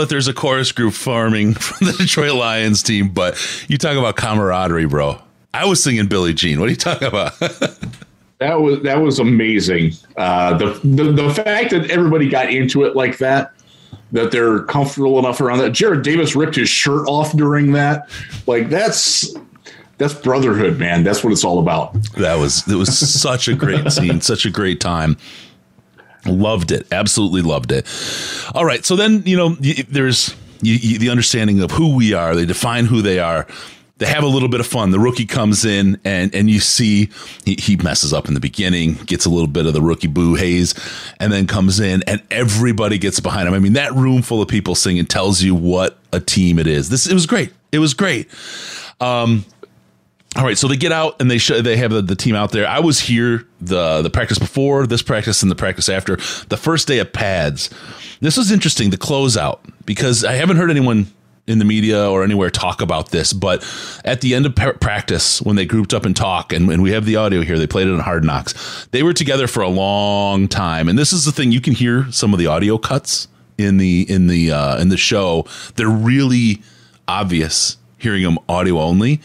I 0.09 0.11
don't 0.11 0.15
know 0.15 0.15
that 0.15 0.15
there's 0.15 0.27
a 0.27 0.33
chorus 0.33 0.71
group 0.71 0.93
farming 0.93 1.53
from 1.59 1.87
the 1.87 1.93
Detroit 1.93 2.33
Lions 2.33 2.83
team, 2.83 3.09
but 3.09 3.37
you 3.69 3.77
talk 3.77 3.95
about 3.95 4.15
camaraderie, 4.15 4.85
bro. 4.85 5.19
I 5.53 5.65
was 5.65 5.83
singing 5.83 6.07
Billie 6.07 6.33
Jean. 6.33 6.59
What 6.59 6.67
are 6.67 6.71
you 6.71 6.75
talking 6.75 7.07
about? 7.07 7.33
That 8.39 8.61
was 8.61 8.81
that 8.83 9.01
was 9.01 9.19
amazing. 9.19 9.91
Uh, 10.15 10.57
the, 10.57 10.67
the 10.81 11.11
the 11.11 11.33
fact 11.33 11.71
that 11.71 11.91
everybody 11.91 12.29
got 12.29 12.49
into 12.49 12.85
it 12.85 12.95
like 12.95 13.17
that, 13.17 13.51
that 14.13 14.31
they're 14.31 14.61
comfortable 14.61 15.19
enough 15.19 15.41
around 15.41 15.57
that. 15.57 15.73
Jarrad 15.73 16.03
Davis 16.03 16.37
ripped 16.37 16.55
his 16.55 16.69
shirt 16.69 17.05
off 17.09 17.35
during 17.35 17.73
that. 17.73 18.09
Like 18.47 18.69
that's 18.69 19.35
that's 19.97 20.13
brotherhood, 20.13 20.79
man. 20.79 21.03
That's 21.03 21.21
what 21.21 21.33
it's 21.33 21.43
all 21.43 21.59
about. 21.59 21.91
that 22.13 22.35
was 22.35 22.65
it 22.65 22.75
was 22.75 22.97
such 22.97 23.49
a 23.49 23.55
great 23.55 23.91
scene, 23.91 24.21
such 24.21 24.45
a 24.45 24.49
great 24.49 24.79
time. 24.79 25.17
Loved 26.25 26.71
it, 26.71 26.87
absolutely 26.91 27.41
loved 27.41 27.71
it. 27.71 27.87
All 28.53 28.65
right, 28.65 28.85
so 28.85 28.95
then 28.95 29.23
you 29.25 29.37
know 29.37 29.49
there's 29.49 30.35
y 30.61 30.77
y 30.83 30.97
the 30.97 31.09
understanding 31.09 31.61
of 31.61 31.71
who 31.71 31.95
we 31.95 32.13
are. 32.13 32.35
They 32.35 32.45
define 32.45 32.85
who 32.85 33.01
they 33.01 33.19
are. 33.19 33.47
They 33.99 34.05
have 34.05 34.23
a 34.23 34.27
little 34.27 34.47
bit 34.47 34.61
of 34.61 34.67
fun. 34.67 34.91
The 34.91 34.99
rookie 34.99 35.25
comes 35.25 35.65
in 35.65 35.99
and 36.05 36.33
and 36.33 36.49
you 36.49 36.59
see 36.59 37.09
he, 37.45 37.55
he 37.59 37.75
messes 37.77 38.13
up 38.13 38.27
in 38.27 38.33
the 38.33 38.39
beginning, 38.39 38.93
gets 39.05 39.25
a 39.25 39.29
little 39.29 39.47
bit 39.47 39.65
of 39.65 39.73
the 39.73 39.81
rookie 39.81 40.07
boo 40.07 40.35
haze, 40.35 40.73
and 41.19 41.31
then 41.31 41.47
comes 41.47 41.79
in 41.79 42.03
and 42.07 42.21
everybody 42.31 42.97
gets 42.97 43.19
behind 43.19 43.47
him. 43.47 43.53
I 43.53 43.59
mean, 43.59 43.73
that 43.73 43.93
room 43.93 44.21
full 44.21 44.41
of 44.41 44.47
people 44.47 44.75
singing 44.75 45.05
tells 45.05 45.41
you 45.41 45.53
what 45.53 45.97
a 46.13 46.19
team 46.19 46.59
it 46.59 46.67
is. 46.67 46.89
This 46.89 47.07
it 47.07 47.13
was 47.13 47.25
great. 47.25 47.51
It 47.71 47.79
was 47.79 47.93
great. 47.93 48.29
Um, 49.01 49.45
all 50.35 50.43
right, 50.43 50.57
so 50.57 50.67
they 50.67 50.77
get 50.77 50.91
out 50.91 51.19
and 51.19 51.29
they 51.29 51.39
show 51.39 51.61
they 51.61 51.77
have 51.77 51.91
the, 51.91 52.03
the 52.03 52.15
team 52.15 52.35
out 52.35 52.51
there. 52.51 52.67
I 52.67 52.79
was 52.79 52.99
here 52.99 53.47
the 53.59 54.03
the 54.03 54.11
practice 54.11 54.37
before 54.37 54.85
this 54.85 55.01
practice 55.01 55.41
and 55.41 55.49
the 55.49 55.55
practice 55.55 55.89
after 55.89 56.17
the 56.49 56.57
first 56.57 56.87
day 56.87 56.99
of 56.99 57.11
pads. 57.11 57.69
This 58.21 58.37
was 58.37 58.51
interesting, 58.51 58.91
the 58.91 58.97
closeout, 58.97 59.59
because 59.85 60.23
I 60.23 60.33
haven't 60.33 60.57
heard 60.57 60.69
anyone 60.69 61.07
in 61.47 61.57
the 61.57 61.65
media 61.65 62.07
or 62.07 62.23
anywhere 62.23 62.51
talk 62.51 62.79
about 62.79 63.09
this. 63.09 63.33
But 63.33 63.65
at 64.05 64.21
the 64.21 64.35
end 64.35 64.45
of 64.45 64.55
practice, 64.55 65.41
when 65.41 65.55
they 65.55 65.65
grouped 65.65 65.95
up 65.95 66.05
and 66.05 66.15
talk, 66.15 66.53
and, 66.53 66.69
and 66.69 66.83
we 66.83 66.91
have 66.91 67.05
the 67.05 67.15
audio 67.15 67.41
here, 67.41 67.57
they 67.57 67.65
played 67.65 67.87
it 67.87 67.93
on 67.93 67.99
Hard 67.99 68.23
Knocks. 68.23 68.87
They 68.91 69.01
were 69.01 69.13
together 69.13 69.47
for 69.47 69.63
a 69.63 69.69
long 69.69 70.47
time, 70.47 70.87
and 70.87 70.97
this 70.97 71.11
is 71.11 71.25
the 71.25 71.31
thing 71.31 71.51
you 71.51 71.61
can 71.61 71.73
hear 71.73 72.05
some 72.11 72.33
of 72.33 72.39
the 72.39 72.45
audio 72.45 72.77
cuts 72.77 73.27
in 73.57 73.77
the 73.77 74.05
in 74.07 74.27
the 74.27 74.51
uh, 74.51 74.77
in 74.79 74.89
the 74.89 74.97
show. 74.97 75.47
They're 75.75 75.89
really 75.89 76.61
obvious 77.07 77.77
hearing 77.99 78.23
them 78.23 78.39
audio 78.47 78.79
only. 78.79 79.21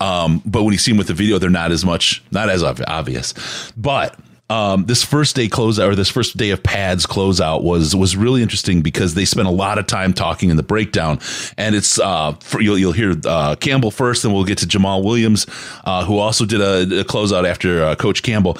Um, 0.00 0.42
but 0.44 0.62
when 0.62 0.72
you 0.72 0.78
see 0.78 0.92
them 0.92 0.98
with 0.98 1.08
the 1.08 1.14
video, 1.14 1.38
they're 1.38 1.50
not 1.50 1.72
as 1.72 1.84
much, 1.84 2.22
not 2.30 2.48
as 2.48 2.62
ob- 2.62 2.82
obvious. 2.86 3.34
But 3.76 4.18
um, 4.50 4.86
this 4.86 5.04
first 5.04 5.36
day 5.36 5.48
closeout 5.48 5.88
or 5.88 5.94
this 5.94 6.08
first 6.08 6.36
day 6.36 6.50
of 6.50 6.62
pads 6.62 7.06
closeout 7.06 7.62
was 7.62 7.94
was 7.94 8.16
really 8.16 8.42
interesting 8.42 8.80
because 8.80 9.14
they 9.14 9.24
spent 9.24 9.46
a 9.46 9.52
lot 9.52 9.78
of 9.78 9.86
time 9.86 10.14
talking 10.14 10.48
in 10.48 10.56
the 10.56 10.62
breakdown, 10.62 11.18
and 11.58 11.74
it's 11.74 11.98
uh, 11.98 12.32
for, 12.40 12.60
you'll 12.60 12.78
you'll 12.78 12.92
hear 12.92 13.14
uh, 13.26 13.56
Campbell 13.56 13.90
first, 13.90 14.24
and 14.24 14.32
we'll 14.32 14.44
get 14.44 14.58
to 14.58 14.66
Jamaal 14.66 15.04
Williams, 15.04 15.46
uh, 15.84 16.04
who 16.04 16.18
also 16.18 16.46
did 16.46 16.60
a, 16.60 17.00
a 17.00 17.04
closeout 17.04 17.46
after 17.46 17.82
uh, 17.82 17.94
Coach 17.94 18.22
Campbell. 18.22 18.56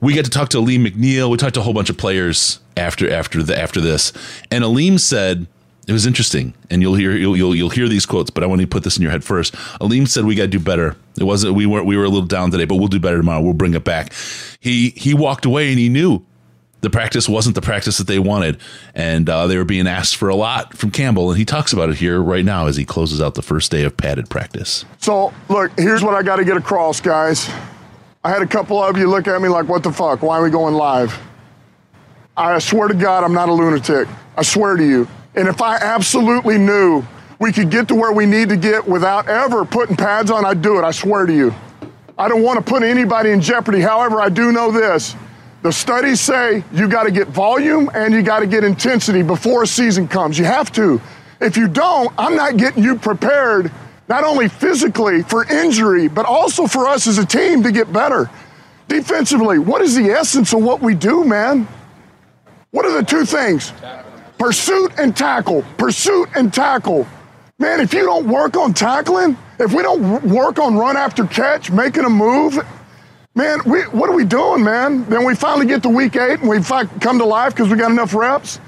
We 0.00 0.14
get 0.14 0.24
to 0.24 0.30
talk 0.30 0.48
to 0.50 0.58
Alim 0.58 0.86
McNeill. 0.86 1.28
We 1.28 1.36
talked 1.36 1.54
to 1.54 1.60
a 1.60 1.62
whole 1.62 1.74
bunch 1.74 1.90
of 1.90 1.98
players 1.98 2.58
after 2.76 3.10
after 3.12 3.42
the 3.42 3.58
after 3.60 3.80
this, 3.80 4.14
and 4.50 4.64
Aleem 4.64 4.98
said 4.98 5.46
it 5.90 5.92
was 5.92 6.06
interesting, 6.06 6.54
and 6.70 6.82
you'll 6.82 6.94
hear 6.94 7.10
you'll, 7.16 7.36
you'll 7.36 7.54
you'll 7.56 7.68
hear 7.68 7.88
these 7.88 8.06
quotes, 8.06 8.30
but 8.30 8.44
I 8.44 8.46
want 8.46 8.60
to 8.60 8.66
put 8.68 8.84
this 8.84 8.96
in 8.96 9.02
your 9.02 9.10
head 9.10 9.24
first. 9.24 9.56
Alim 9.80 10.06
said 10.06 10.24
we 10.24 10.36
got 10.36 10.44
to 10.44 10.48
do 10.48 10.60
better. 10.60 10.94
It 11.18 11.24
wasn't 11.24 11.56
we 11.56 11.66
weren't 11.66 11.84
we 11.84 11.96
were 11.96 12.04
a 12.04 12.08
little 12.08 12.28
down 12.28 12.52
today, 12.52 12.64
but 12.64 12.76
we'll 12.76 12.86
do 12.86 13.00
better 13.00 13.16
tomorrow. 13.16 13.40
We'll 13.40 13.54
bring 13.54 13.74
it 13.74 13.82
back. 13.82 14.12
He 14.60 14.90
he 14.90 15.14
walked 15.14 15.44
away 15.44 15.70
and 15.70 15.80
he 15.80 15.88
knew 15.88 16.24
the 16.80 16.90
practice 16.90 17.28
wasn't 17.28 17.56
the 17.56 17.60
practice 17.60 17.98
that 17.98 18.06
they 18.06 18.20
wanted, 18.20 18.58
and 18.94 19.28
uh, 19.28 19.48
they 19.48 19.56
were 19.56 19.64
being 19.64 19.88
asked 19.88 20.14
for 20.14 20.28
a 20.28 20.36
lot 20.36 20.76
from 20.76 20.92
Campbell, 20.92 21.28
and 21.28 21.38
he 21.40 21.44
talks 21.44 21.72
about 21.72 21.90
it 21.90 21.96
here 21.96 22.22
right 22.22 22.44
now 22.44 22.68
as 22.68 22.76
he 22.76 22.84
closes 22.84 23.20
out 23.20 23.34
the 23.34 23.42
first 23.42 23.72
day 23.72 23.82
of 23.82 23.96
padded 23.96 24.30
practice. 24.30 24.84
So, 24.98 25.34
look, 25.48 25.72
here's 25.76 26.04
what 26.04 26.14
I 26.14 26.22
got 26.22 26.36
to 26.36 26.44
get 26.44 26.56
across, 26.56 27.00
guys. 27.00 27.50
I 28.22 28.30
had 28.30 28.42
a 28.42 28.46
couple 28.46 28.80
of 28.80 28.96
you 28.96 29.10
look 29.10 29.26
at 29.26 29.42
me 29.42 29.48
like, 29.48 29.68
what 29.68 29.82
the 29.82 29.92
fuck? 29.92 30.22
Why 30.22 30.38
are 30.38 30.42
we 30.44 30.50
going 30.50 30.74
live? 30.74 31.18
I 32.36 32.60
swear 32.60 32.86
to 32.86 32.94
God, 32.94 33.24
I'm 33.24 33.34
not 33.34 33.48
a 33.48 33.52
lunatic. 33.52 34.06
I 34.36 34.42
swear 34.42 34.76
to 34.76 34.84
you. 34.84 35.08
And 35.34 35.48
if 35.48 35.62
I 35.62 35.76
absolutely 35.76 36.58
knew 36.58 37.04
we 37.38 37.52
could 37.52 37.70
get 37.70 37.88
to 37.88 37.94
where 37.94 38.12
we 38.12 38.26
need 38.26 38.48
to 38.48 38.56
get 38.56 38.86
without 38.86 39.28
ever 39.28 39.64
putting 39.64 39.96
pads 39.96 40.30
on, 40.30 40.44
I'd 40.44 40.62
do 40.62 40.78
it. 40.78 40.84
I 40.84 40.90
swear 40.90 41.26
to 41.26 41.32
you. 41.32 41.54
I 42.18 42.28
don't 42.28 42.42
want 42.42 42.64
to 42.64 42.70
put 42.70 42.82
anybody 42.82 43.30
in 43.30 43.40
jeopardy. 43.40 43.80
However, 43.80 44.20
I 44.20 44.28
do 44.28 44.52
know 44.52 44.70
this. 44.70 45.16
The 45.62 45.72
studies 45.72 46.20
say 46.20 46.64
you 46.72 46.88
got 46.88 47.04
to 47.04 47.10
get 47.10 47.28
volume 47.28 47.90
and 47.94 48.12
you 48.12 48.22
got 48.22 48.40
to 48.40 48.46
get 48.46 48.64
intensity 48.64 49.22
before 49.22 49.62
a 49.62 49.66
season 49.66 50.08
comes. 50.08 50.38
You 50.38 50.46
have 50.46 50.72
to. 50.72 51.00
If 51.40 51.56
you 51.56 51.68
don't, 51.68 52.12
I'm 52.18 52.36
not 52.36 52.56
getting 52.56 52.82
you 52.82 52.96
prepared, 52.96 53.70
not 54.08 54.24
only 54.24 54.48
physically 54.48 55.22
for 55.22 55.44
injury, 55.50 56.08
but 56.08 56.26
also 56.26 56.66
for 56.66 56.86
us 56.86 57.06
as 57.06 57.18
a 57.18 57.26
team 57.26 57.62
to 57.62 57.72
get 57.72 57.92
better. 57.92 58.28
Defensively, 58.88 59.58
what 59.58 59.80
is 59.80 59.94
the 59.94 60.10
essence 60.10 60.52
of 60.52 60.62
what 60.62 60.82
we 60.82 60.94
do, 60.94 61.24
man? 61.24 61.68
What 62.70 62.84
are 62.84 62.92
the 62.92 63.04
two 63.04 63.24
things? 63.24 63.72
Pursuit 64.40 64.92
and 64.96 65.14
tackle. 65.14 65.62
Pursuit 65.76 66.30
and 66.34 66.50
tackle. 66.52 67.06
Man, 67.58 67.78
if 67.78 67.92
you 67.92 68.06
don't 68.06 68.26
work 68.26 68.56
on 68.56 68.72
tackling, 68.72 69.36
if 69.58 69.74
we 69.74 69.82
don't 69.82 70.22
work 70.22 70.58
on 70.58 70.78
run 70.78 70.96
after 70.96 71.26
catch, 71.26 71.70
making 71.70 72.06
a 72.06 72.08
move, 72.08 72.58
man, 73.34 73.60
we, 73.66 73.82
what 73.82 74.08
are 74.08 74.14
we 74.14 74.24
doing, 74.24 74.64
man? 74.64 75.04
Then 75.10 75.26
we 75.26 75.34
finally 75.34 75.66
get 75.66 75.82
to 75.82 75.90
week 75.90 76.16
eight 76.16 76.40
and 76.40 76.48
we 76.48 76.58
come 76.62 77.18
to 77.18 77.24
life 77.26 77.54
because 77.54 77.68
we 77.68 77.76
got 77.76 77.90
enough 77.90 78.14
reps. 78.14 78.58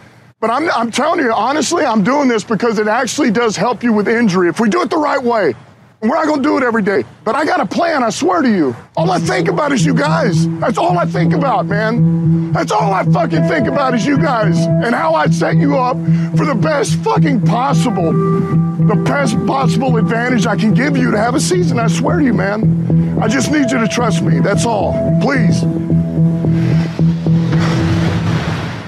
But 0.41 0.51
I'm, 0.51 0.71
I'm 0.73 0.91
telling 0.91 1.21
you, 1.21 1.33
honestly, 1.33 1.85
I'm 1.85 2.05
doing 2.05 2.29
this 2.29 2.45
because 2.45 2.79
it 2.79 2.87
actually 2.87 3.31
does 3.31 3.57
help 3.57 3.83
you 3.83 3.95
with 3.95 4.09
injury. 4.09 4.51
If 4.51 4.61
we 4.61 4.69
do 4.69 4.83
it 4.83 4.91
the 4.91 4.99
right 4.99 5.23
way, 5.23 5.55
we're 6.03 6.17
not 6.17 6.27
going 6.27 6.43
to 6.43 6.49
do 6.49 6.57
it 6.57 6.65
every 6.65 6.83
day, 6.83 7.05
but 7.25 7.37
I 7.37 7.45
got 7.45 7.61
a 7.61 7.67
plan, 7.67 8.03
I 8.03 8.11
swear 8.11 8.43
to 8.43 8.51
you. 8.51 8.75
All 8.97 9.09
I 9.13 9.21
think 9.21 9.47
about 9.47 9.71
is 9.71 9.87
you 9.87 9.95
guys. 9.95 10.49
That's 10.59 10.77
all 10.77 10.99
I 10.99 11.07
think 11.07 11.33
about, 11.33 11.67
man. 11.67 12.51
That's 12.53 12.73
all 12.73 12.93
I 12.93 13.05
fucking 13.05 13.47
think 13.47 13.69
about 13.69 13.95
is 13.95 14.05
you 14.05 14.19
guys 14.19 14.59
and 14.59 14.97
how 14.97 15.15
I 15.15 15.29
set 15.29 15.57
you 15.57 15.79
up 15.79 15.97
for 16.37 16.45
the 16.45 16.57
best 16.57 16.97
fucking 16.97 17.43
possible, 17.47 18.13
the 18.13 19.01
best 19.07 19.37
possible 19.47 19.97
advantage 19.97 20.45
I 20.45 20.57
can 20.57 20.75
give 20.75 20.97
you 20.97 21.13
to 21.13 21.19
have 21.19 21.37
a 21.37 21.41
season. 21.41 21.79
I 21.79 21.87
swear 21.87 22.19
to 22.19 22.25
you, 22.25 22.35
man. 22.35 23.23
I 23.23 23.29
just 23.29 23.53
need 23.53 23.71
you 23.71 23.79
to 23.79 23.87
trust 23.87 24.23
me. 24.23 24.41
That's 24.41 24.67
all. 24.67 24.93
Please. 25.21 25.63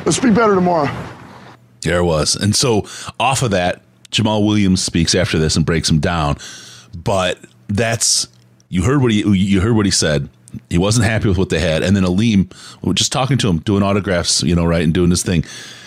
Let's 0.05 0.19
be 0.19 0.31
better 0.31 0.57
tomorrow. 0.57 0.91
There 1.83 1.99
it 1.99 2.05
was. 2.05 2.35
And 2.35 2.57
so 2.57 2.87
off 3.21 3.43
of 3.43 3.53
that, 3.53 3.83
Jamaal 4.11 4.45
Williams 4.45 4.83
speaks 4.83 5.15
after 5.15 5.39
this 5.39 5.57
and 5.57 5.65
breaks 5.65 5.89
him 5.89 6.01
down. 6.01 6.39
But 6.95 7.38
that's 7.68 8.28
you 8.68 8.82
heard 8.82 9.03
what 9.03 9.12
he 9.12 9.20
you 9.36 9.61
heard 9.61 9.76
what 9.76 9.86
he 9.86 9.92
said. 9.92 10.28
He 10.70 10.78
wasn't 10.78 11.07
happy 11.07 11.28
with 11.28 11.36
what 11.36 11.49
they 11.49 11.59
had, 11.59 11.82
and 11.82 11.97
then 11.97 12.05
Alim, 12.05 12.49
just 12.92 13.11
talking 13.11 13.38
to 13.38 13.49
him, 13.49 13.59
doing 13.59 13.82
autographs, 13.82 14.42
you 14.45 14.55
know, 14.55 14.64
right, 14.64 14.82
and 14.82 14.95
doing 14.95 15.11
his 15.11 15.24
thing, 15.24 15.45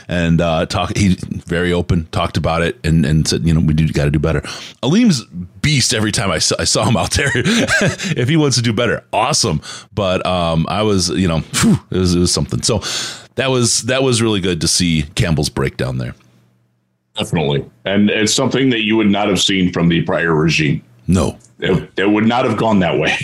and 0.09 0.41
uh, 0.41 0.65
talk. 0.65 0.95
He 0.97 1.15
very 1.21 1.71
open, 1.71 2.07
talked 2.07 2.35
about 2.35 2.61
it, 2.63 2.77
and 2.85 3.05
and 3.05 3.27
said, 3.27 3.45
you 3.45 3.53
know, 3.53 3.61
we 3.61 3.73
do 3.73 3.87
got 3.87 4.05
to 4.05 4.11
do 4.11 4.19
better. 4.19 4.41
Alim's 4.83 5.23
beast 5.61 5.93
every 5.93 6.11
time 6.11 6.31
I 6.31 6.39
saw, 6.39 6.55
I 6.59 6.65
saw 6.65 6.85
him 6.85 6.97
out 6.97 7.11
there. 7.11 7.31
if 7.35 8.27
he 8.27 8.35
wants 8.35 8.57
to 8.57 8.61
do 8.61 8.73
better, 8.73 9.03
awesome. 9.13 9.61
But 9.93 10.25
um, 10.25 10.65
I 10.69 10.83
was, 10.83 11.09
you 11.09 11.27
know, 11.27 11.39
whew, 11.39 11.79
it 11.91 11.97
was 11.97 12.15
it 12.15 12.19
was 12.19 12.33
something. 12.33 12.61
So 12.61 12.79
that 13.35 13.49
was 13.49 13.83
that 13.83 14.03
was 14.03 14.21
really 14.21 14.41
good 14.41 14.61
to 14.61 14.67
see 14.67 15.03
Campbell's 15.15 15.49
breakdown 15.49 15.97
there. 15.97 16.15
Definitely. 17.17 17.69
And 17.85 18.09
it's 18.09 18.33
something 18.33 18.69
that 18.69 18.81
you 18.81 18.95
would 18.95 19.09
not 19.09 19.27
have 19.27 19.39
seen 19.39 19.73
from 19.73 19.89
the 19.89 20.03
prior 20.03 20.35
regime. 20.35 20.83
It, 21.59 21.91
it 21.97 22.07
would 22.07 22.27
not 22.27 22.45
have 22.45 22.55
gone 22.55 22.79
that 22.79 22.99
way. 22.99 23.09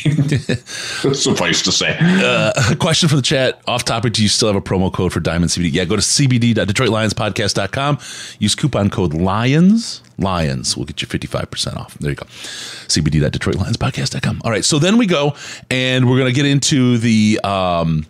Suffice 1.13 1.61
to 1.61 1.71
say. 1.71 1.95
Uh, 1.99 2.51
a 2.71 2.75
question 2.75 3.07
from 3.07 3.17
the 3.17 3.21
chat. 3.21 3.61
Off 3.67 3.85
topic, 3.85 4.13
do 4.13 4.23
you 4.23 4.29
still 4.29 4.47
have 4.47 4.55
a 4.55 4.61
promo 4.61 4.91
code 4.91 5.13
for 5.13 5.19
Diamond 5.19 5.51
CBD? 5.51 5.73
Yeah, 5.73 5.85
go 5.85 5.95
to 5.95 6.01
cbd.detroitlionspodcast.com. 6.01 7.99
Use 8.39 8.55
coupon 8.55 8.89
code 8.89 9.13
LIONS. 9.13 10.01
Lions 10.17 10.75
will 10.75 10.85
get 10.85 10.99
you 11.01 11.07
55% 11.07 11.77
off. 11.77 11.95
There 11.99 12.09
you 12.09 12.15
go. 12.15 12.25
cbd.detroitlionspodcast.com. 12.25 14.41
All 14.43 14.49
right, 14.49 14.65
so 14.65 14.79
then 14.79 14.97
we 14.97 15.05
go 15.05 15.35
and 15.69 16.09
we're 16.09 16.17
going 16.17 16.33
to 16.33 16.35
get 16.35 16.47
into 16.47 16.97
the 16.97 17.39
um 17.43 18.07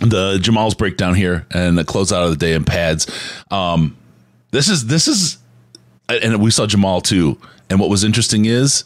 the 0.00 0.38
Jamaal's 0.38 0.74
breakdown 0.74 1.14
here 1.14 1.46
and 1.50 1.76
the 1.76 1.84
closeout 1.84 2.24
of 2.24 2.30
the 2.30 2.36
day 2.36 2.54
in 2.54 2.64
pads. 2.64 3.06
Um 3.50 3.98
this 4.50 4.68
is 4.68 4.86
this 4.86 5.08
is 5.08 5.36
and 6.08 6.40
we 6.40 6.50
saw 6.50 6.66
Jamal 6.66 7.02
too. 7.02 7.38
And 7.68 7.80
what 7.80 7.90
was 7.90 8.04
interesting 8.04 8.44
is 8.44 8.84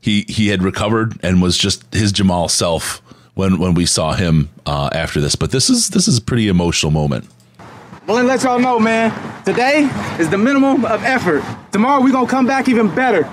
he 0.00 0.24
he 0.28 0.48
had 0.48 0.62
recovered 0.62 1.18
and 1.22 1.42
was 1.42 1.56
just 1.58 1.92
his 1.94 2.12
Jamaal 2.12 2.50
self 2.50 3.02
when 3.34 3.58
when 3.58 3.74
we 3.74 3.86
saw 3.86 4.14
him 4.14 4.48
uh, 4.66 4.90
after 4.92 5.20
this. 5.20 5.36
But 5.36 5.50
this 5.50 5.70
is 5.70 5.90
this 5.90 6.08
is 6.08 6.18
a 6.18 6.22
pretty 6.22 6.48
emotional 6.48 6.92
moment. 6.92 7.28
Well, 8.06 8.24
let 8.24 8.42
y'all 8.42 8.58
know, 8.58 8.78
man. 8.78 9.12
Today 9.44 9.88
is 10.18 10.30
the 10.30 10.38
minimum 10.38 10.84
of 10.86 11.04
effort. 11.04 11.44
Tomorrow 11.72 12.02
we're 12.02 12.12
gonna 12.12 12.26
come 12.26 12.46
back 12.46 12.68
even 12.68 12.94
better. 12.94 13.28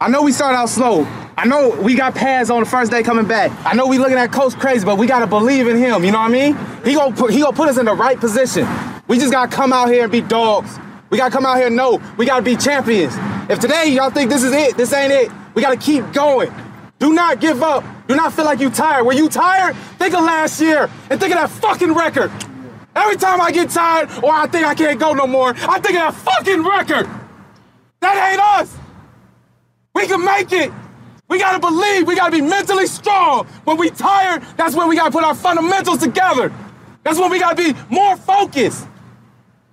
I 0.00 0.08
know 0.08 0.22
we 0.22 0.32
started 0.32 0.56
out 0.56 0.68
slow. 0.68 1.06
I 1.36 1.46
know 1.46 1.70
we 1.80 1.94
got 1.94 2.14
pads 2.14 2.48
on 2.48 2.60
the 2.60 2.68
first 2.68 2.90
day 2.90 3.02
coming 3.02 3.26
back. 3.26 3.50
I 3.66 3.74
know 3.74 3.86
we 3.86 3.98
looking 3.98 4.16
at 4.16 4.32
Coach 4.32 4.54
crazy, 4.54 4.84
but 4.84 4.98
we 4.98 5.06
gotta 5.06 5.26
believe 5.26 5.66
in 5.66 5.76
him. 5.76 6.04
You 6.04 6.12
know 6.12 6.18
what 6.18 6.30
I 6.30 6.32
mean? 6.32 6.56
He 6.84 6.94
gonna 6.94 7.14
put 7.14 7.32
he 7.32 7.40
gonna 7.40 7.56
put 7.56 7.68
us 7.68 7.76
in 7.76 7.86
the 7.86 7.94
right 7.94 8.18
position. 8.18 8.66
We 9.08 9.18
just 9.18 9.32
gotta 9.32 9.54
come 9.54 9.72
out 9.72 9.88
here 9.88 10.04
and 10.04 10.12
be 10.12 10.20
dogs. 10.20 10.78
We 11.10 11.18
gotta 11.18 11.30
come 11.30 11.44
out 11.44 11.58
here 11.58 11.66
and 11.66 11.76
know 11.76 12.00
we 12.16 12.26
gotta 12.26 12.42
be 12.42 12.56
champions. 12.56 13.14
If 13.50 13.60
today 13.60 13.88
y'all 13.88 14.10
think 14.10 14.30
this 14.30 14.42
is 14.42 14.52
it, 14.52 14.76
this 14.76 14.92
ain't 14.92 15.12
it, 15.12 15.30
we 15.54 15.62
gotta 15.62 15.76
keep 15.76 16.12
going. 16.12 16.52
Do 16.98 17.12
not 17.12 17.40
give 17.40 17.62
up. 17.62 17.84
Do 18.06 18.16
not 18.16 18.32
feel 18.32 18.44
like 18.44 18.60
you 18.60 18.70
tired. 18.70 19.04
When 19.04 19.16
you 19.16 19.28
tired, 19.28 19.76
think 19.98 20.14
of 20.14 20.24
last 20.24 20.60
year 20.60 20.90
and 21.10 21.20
think 21.20 21.34
of 21.34 21.40
that 21.40 21.50
fucking 21.50 21.94
record. 21.94 22.30
Every 22.94 23.16
time 23.16 23.40
I 23.40 23.50
get 23.50 23.70
tired 23.70 24.08
or 24.22 24.30
I 24.30 24.46
think 24.46 24.66
I 24.66 24.74
can't 24.74 25.00
go 25.00 25.12
no 25.12 25.26
more, 25.26 25.50
I 25.50 25.80
think 25.80 25.98
of 25.98 26.14
that 26.14 26.14
fucking 26.14 26.62
record. 26.62 27.08
That 28.00 28.30
ain't 28.32 28.40
us. 28.40 28.76
We 29.94 30.06
can 30.06 30.24
make 30.24 30.52
it. 30.52 30.72
We 31.28 31.38
gotta 31.38 31.58
believe. 31.58 32.06
We 32.06 32.14
gotta 32.16 32.32
be 32.32 32.42
mentally 32.42 32.86
strong. 32.86 33.46
When 33.64 33.76
we 33.76 33.90
tired, 33.90 34.42
that's 34.56 34.76
when 34.76 34.88
we 34.88 34.96
gotta 34.96 35.10
put 35.10 35.24
our 35.24 35.34
fundamentals 35.34 35.98
together. 35.98 36.52
That's 37.02 37.18
when 37.18 37.30
we 37.30 37.38
gotta 37.38 37.56
be 37.56 37.74
more 37.88 38.16
focused. 38.16 38.86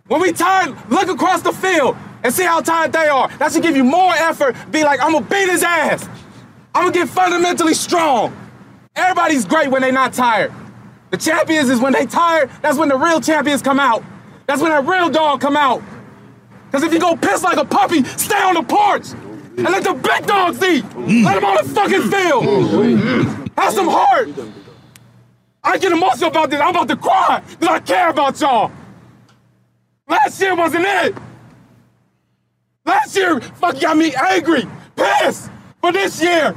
When 0.08 0.22
we 0.22 0.32
tired, 0.32 0.76
look 0.90 1.10
across 1.10 1.42
the 1.42 1.52
field 1.52 1.96
and 2.24 2.34
see 2.34 2.44
how 2.44 2.62
tired 2.62 2.94
they 2.94 3.08
are. 3.08 3.28
That 3.38 3.52
should 3.52 3.64
give 3.64 3.76
you 3.76 3.84
more 3.84 4.14
effort. 4.14 4.56
Be 4.72 4.84
like, 4.84 5.00
I'm 5.02 5.14
gonna 5.14 5.26
beat 5.26 5.50
his 5.50 5.64
ass. 5.64 6.08
I'm 6.74 6.84
gonna 6.84 6.94
get 6.94 7.10
fundamentally 7.10 7.74
strong. 7.74 8.36
Everybody's 8.96 9.46
great 9.46 9.70
when 9.70 9.82
they're 9.82 9.92
not 9.92 10.14
tired. 10.14 10.54
The 11.12 11.18
champions 11.18 11.70
is 11.70 11.80
when 11.80 11.94
they 11.94 12.06
tired, 12.06 12.50
that's 12.62 12.78
when 12.78 12.90
the 12.90 12.98
real 12.98 13.20
champions 13.20 13.62
come 13.62 13.80
out. 13.80 14.04
That's 14.48 14.62
when 14.62 14.72
that 14.72 14.86
real 14.86 15.10
dog 15.10 15.42
come 15.42 15.58
out. 15.58 15.82
Cause 16.72 16.84
if 16.84 16.94
you 16.94 17.00
go 17.00 17.16
piss 17.16 17.44
like 17.44 17.58
a 17.58 17.66
puppy, 17.66 18.04
stay 18.04 18.42
on 18.42 18.54
the 18.54 18.64
porch. 18.64 19.12
And 19.58 19.64
let 19.66 19.84
the 19.84 19.94
big 19.94 20.26
dogs 20.26 20.64
eat. 20.64 20.84
Let 20.96 21.36
them 21.36 21.46
on 21.46 21.58
the 21.58 21.74
fucking 21.74 22.10
field. 22.10 23.52
Have 23.58 23.74
some 23.74 23.90
heart. 23.90 24.30
I 25.64 25.78
get 25.78 25.92
emotional 25.92 26.30
about 26.30 26.50
this. 26.50 26.62
I'm 26.62 26.70
about 26.70 26.88
to 26.88 26.96
cry 26.96 27.44
because 27.50 27.68
I 27.68 27.80
care 27.80 28.10
about 28.10 28.40
y'all. 28.40 28.72
Last 30.08 30.40
year 30.42 30.56
wasn't 30.56 30.86
it. 30.86 31.16
Last 32.86 33.16
year 33.16 33.40
fucking 33.40 33.82
got 33.82 33.98
me 33.98 34.14
angry, 34.16 34.64
pissed. 34.96 35.52
But 35.82 35.92
this 35.94 36.22
year, 36.22 36.56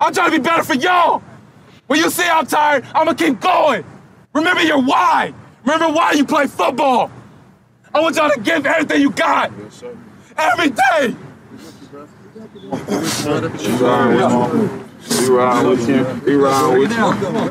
I'm 0.00 0.12
trying 0.14 0.30
to 0.30 0.38
be 0.38 0.42
better 0.42 0.62
for 0.62 0.74
y'all. 0.74 1.22
When 1.86 1.98
you 1.98 2.08
say 2.10 2.28
I'm 2.28 2.46
tired, 2.46 2.84
I'm 2.94 3.06
gonna 3.06 3.14
keep 3.14 3.40
going. 3.40 3.84
Remember 4.32 4.62
your 4.62 4.80
why. 4.80 5.34
Remember 5.64 5.88
why 5.88 6.12
you 6.12 6.24
play 6.24 6.46
football. 6.46 7.10
I 7.92 8.00
want 8.00 8.16
y'all 8.16 8.30
to 8.30 8.40
give 8.40 8.64
everything 8.66 9.00
you 9.00 9.10
got. 9.10 9.52
Every 10.36 10.70
day. 10.70 11.16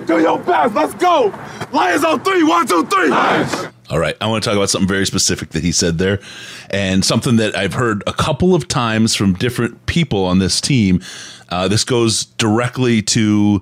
Do 0.05 0.19
your 0.19 0.39
best. 0.39 0.75
Let's 0.75 0.93
go. 0.95 1.33
Lions 1.71 2.03
on 2.03 2.23
three. 2.23 2.43
One, 2.43 2.67
two, 2.67 2.85
three. 2.85 3.71
All 3.93 3.99
right, 3.99 4.17
I 4.19 4.25
want 4.25 4.43
to 4.43 4.49
talk 4.49 4.57
about 4.57 4.71
something 4.71 4.87
very 4.87 5.05
specific 5.05 5.49
that 5.49 5.63
he 5.63 5.71
said 5.71 5.99
there, 5.99 6.19
and 6.71 7.05
something 7.05 7.35
that 7.35 7.55
I've 7.55 7.75
heard 7.75 8.01
a 8.07 8.11
couple 8.11 8.55
of 8.55 8.67
times 8.67 9.13
from 9.13 9.33
different 9.33 9.85
people 9.85 10.25
on 10.25 10.39
this 10.39 10.59
team. 10.59 10.99
Uh, 11.49 11.67
this 11.67 11.83
goes 11.83 12.25
directly 12.25 13.03
to 13.03 13.61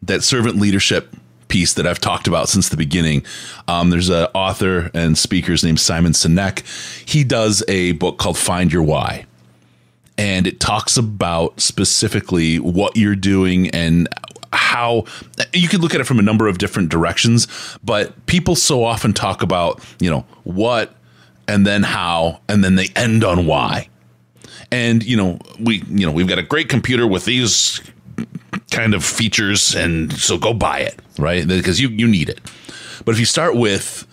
that 0.00 0.24
servant 0.24 0.56
leadership 0.56 1.14
piece 1.48 1.74
that 1.74 1.86
I've 1.86 1.98
talked 1.98 2.26
about 2.26 2.48
since 2.48 2.70
the 2.70 2.78
beginning. 2.78 3.26
Um, 3.68 3.90
there's 3.90 4.08
an 4.08 4.26
author 4.32 4.90
and 4.94 5.18
speaker 5.18 5.54
named 5.62 5.80
Simon 5.80 6.12
Sinek. 6.12 6.62
He 7.06 7.22
does 7.22 7.62
a 7.68 7.92
book 7.92 8.16
called 8.16 8.38
Find 8.38 8.72
Your 8.72 8.84
Why. 8.84 9.26
And 10.18 10.46
it 10.46 10.60
talks 10.60 10.96
about 10.96 11.60
specifically 11.60 12.58
what 12.58 12.96
you're 12.96 13.16
doing 13.16 13.68
and 13.70 14.08
how 14.52 15.04
you 15.52 15.68
could 15.68 15.80
look 15.80 15.94
at 15.94 16.00
it 16.00 16.04
from 16.04 16.18
a 16.18 16.22
number 16.22 16.48
of 16.48 16.58
different 16.58 16.88
directions, 16.88 17.46
but 17.84 18.26
people 18.26 18.56
so 18.56 18.84
often 18.84 19.12
talk 19.12 19.42
about, 19.42 19.82
you 20.00 20.10
know, 20.10 20.24
what 20.44 20.94
and 21.46 21.66
then 21.66 21.82
how, 21.82 22.40
and 22.48 22.64
then 22.64 22.76
they 22.76 22.88
end 22.96 23.22
on 23.22 23.46
why. 23.46 23.88
And, 24.72 25.04
you 25.04 25.16
know, 25.16 25.38
we, 25.60 25.82
you 25.88 26.06
know, 26.06 26.12
we've 26.12 26.26
got 26.26 26.38
a 26.38 26.42
great 26.42 26.68
computer 26.68 27.06
with 27.06 27.24
these 27.24 27.80
kind 28.70 28.94
of 28.94 29.04
features 29.04 29.74
and 29.74 30.12
so 30.12 30.38
go 30.38 30.52
buy 30.52 30.80
it 30.80 31.00
right 31.18 31.46
because 31.46 31.80
you 31.80 31.88
you 31.88 32.06
need 32.06 32.28
it 32.28 32.40
but 33.04 33.12
if 33.12 33.18
you 33.18 33.26
start 33.26 33.54
with 33.54 34.06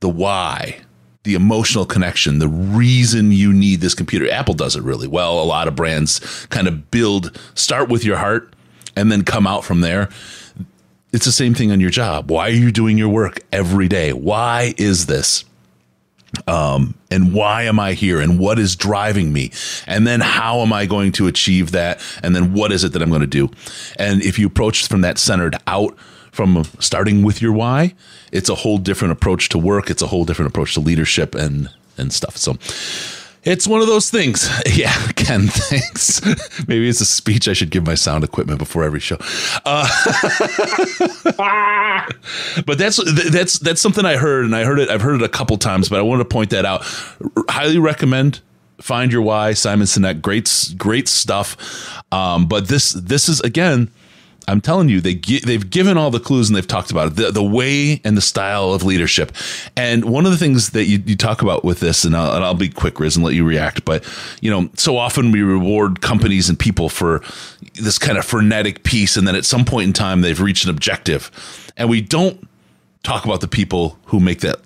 the 0.00 0.08
why 0.08 0.80
the 1.24 1.34
emotional 1.34 1.84
connection 1.84 2.38
the 2.38 2.48
reason 2.48 3.32
you 3.32 3.52
need 3.52 3.80
this 3.80 3.94
computer. 3.94 4.30
Apple 4.30 4.54
does 4.54 4.76
it 4.76 4.82
really 4.82 5.08
well. 5.08 5.42
A 5.42 5.44
lot 5.44 5.68
of 5.68 5.74
brands 5.74 6.46
kind 6.50 6.68
of 6.68 6.90
build 6.90 7.38
start 7.54 7.88
with 7.88 8.04
your 8.04 8.16
heart 8.16 8.54
and 8.94 9.10
then 9.10 9.24
come 9.24 9.46
out 9.46 9.64
from 9.64 9.80
there. 9.80 10.08
It's 11.12 11.24
the 11.24 11.32
same 11.32 11.54
thing 11.54 11.70
on 11.70 11.80
your 11.80 11.90
job. 11.90 12.30
Why 12.30 12.48
are 12.48 12.52
you 12.52 12.72
doing 12.72 12.98
your 12.98 13.08
work 13.08 13.40
every 13.52 13.88
day? 13.88 14.12
Why 14.12 14.74
is 14.76 15.06
this? 15.06 15.44
Um, 16.48 16.94
and 17.10 17.32
why 17.32 17.62
am 17.62 17.78
I 17.78 17.92
here? 17.92 18.20
And 18.20 18.38
what 18.38 18.58
is 18.58 18.74
driving 18.76 19.32
me? 19.32 19.52
And 19.86 20.06
then 20.06 20.20
how 20.20 20.60
am 20.60 20.72
I 20.72 20.86
going 20.86 21.12
to 21.12 21.28
achieve 21.28 21.70
that? 21.70 22.00
And 22.22 22.34
then 22.34 22.52
what 22.52 22.72
is 22.72 22.84
it 22.84 22.92
that 22.92 23.02
I'm 23.02 23.10
going 23.10 23.20
to 23.20 23.26
do? 23.26 23.50
And 23.98 24.22
if 24.22 24.38
you 24.38 24.46
approach 24.46 24.88
from 24.88 25.02
that 25.02 25.18
centered 25.18 25.56
out 25.66 25.96
from 26.34 26.64
starting 26.80 27.22
with 27.22 27.40
your 27.40 27.52
why, 27.52 27.94
it's 28.32 28.48
a 28.48 28.56
whole 28.56 28.78
different 28.78 29.12
approach 29.12 29.48
to 29.50 29.58
work. 29.58 29.88
It's 29.88 30.02
a 30.02 30.08
whole 30.08 30.24
different 30.24 30.50
approach 30.50 30.74
to 30.74 30.80
leadership 30.80 31.34
and, 31.36 31.70
and 31.96 32.12
stuff. 32.12 32.36
So 32.36 32.56
It's 33.44 33.66
one 33.68 33.80
of 33.82 33.86
those 33.86 34.10
things. 34.10 34.50
Yeah, 34.66 34.92
Ken, 35.14 35.46
thanks. 35.70 36.20
Maybe 36.68 36.88
it's 36.88 37.00
a 37.00 37.04
speech 37.04 37.46
I 37.46 37.52
should 37.52 37.70
give 37.70 37.86
my 37.86 37.94
sound 37.94 38.24
equipment 38.24 38.58
before 38.58 38.82
every 38.82 38.98
show. 39.00 39.16
Uh, 39.64 39.86
but 42.66 42.78
that's 42.78 42.98
that's 43.30 43.58
that's 43.60 43.80
something 43.80 44.04
I 44.04 44.16
heard, 44.16 44.44
and 44.44 44.56
I 44.56 44.64
heard 44.64 44.80
it. 44.80 44.90
I've 44.90 45.02
heard 45.02 45.20
it 45.20 45.22
a 45.22 45.28
couple 45.28 45.56
times, 45.58 45.88
but 45.88 45.98
I 45.98 46.02
wanted 46.02 46.24
to 46.24 46.28
point 46.28 46.50
that 46.50 46.64
out. 46.64 46.82
Highly 47.48 47.78
recommend. 47.78 48.40
Find 48.80 49.12
your 49.12 49.22
why, 49.22 49.52
Simon 49.52 49.86
Sinek. 49.86 50.20
Great, 50.20 50.74
great 50.76 51.06
stuff. 51.06 51.56
Um, 52.12 52.46
but 52.46 52.66
this 52.68 52.92
this 52.92 53.28
is 53.28 53.40
again 53.42 53.90
I'm 54.46 54.60
telling 54.60 54.88
you, 54.88 55.00
they 55.00 55.14
gi- 55.14 55.40
they've 55.40 55.68
given 55.68 55.96
all 55.96 56.10
the 56.10 56.20
clues 56.20 56.48
and 56.48 56.56
they've 56.56 56.66
talked 56.66 56.90
about 56.90 57.08
it, 57.08 57.16
the, 57.16 57.30
the 57.30 57.42
way 57.42 58.00
and 58.04 58.16
the 58.16 58.20
style 58.22 58.72
of 58.72 58.82
leadership. 58.82 59.32
And 59.76 60.04
one 60.04 60.26
of 60.26 60.32
the 60.32 60.38
things 60.38 60.70
that 60.70 60.84
you, 60.84 61.02
you 61.06 61.16
talk 61.16 61.42
about 61.42 61.64
with 61.64 61.80
this, 61.80 62.04
and 62.04 62.16
I'll, 62.16 62.34
and 62.34 62.44
I'll 62.44 62.54
be 62.54 62.68
quick, 62.68 63.00
Riz, 63.00 63.16
and 63.16 63.24
let 63.24 63.34
you 63.34 63.44
react. 63.44 63.84
But 63.84 64.04
you 64.40 64.50
know, 64.50 64.68
so 64.74 64.96
often 64.96 65.32
we 65.32 65.42
reward 65.42 66.00
companies 66.00 66.48
and 66.48 66.58
people 66.58 66.88
for 66.88 67.22
this 67.74 67.98
kind 67.98 68.18
of 68.18 68.24
frenetic 68.24 68.84
piece, 68.84 69.16
and 69.16 69.26
then 69.26 69.34
at 69.34 69.44
some 69.44 69.64
point 69.64 69.86
in 69.86 69.92
time 69.92 70.20
they've 70.20 70.40
reached 70.40 70.64
an 70.64 70.70
objective, 70.70 71.30
and 71.76 71.88
we 71.88 72.00
don't 72.00 72.48
talk 73.02 73.24
about 73.24 73.40
the 73.40 73.48
people 73.48 73.98
who 74.06 74.20
make 74.20 74.40
that 74.40 74.60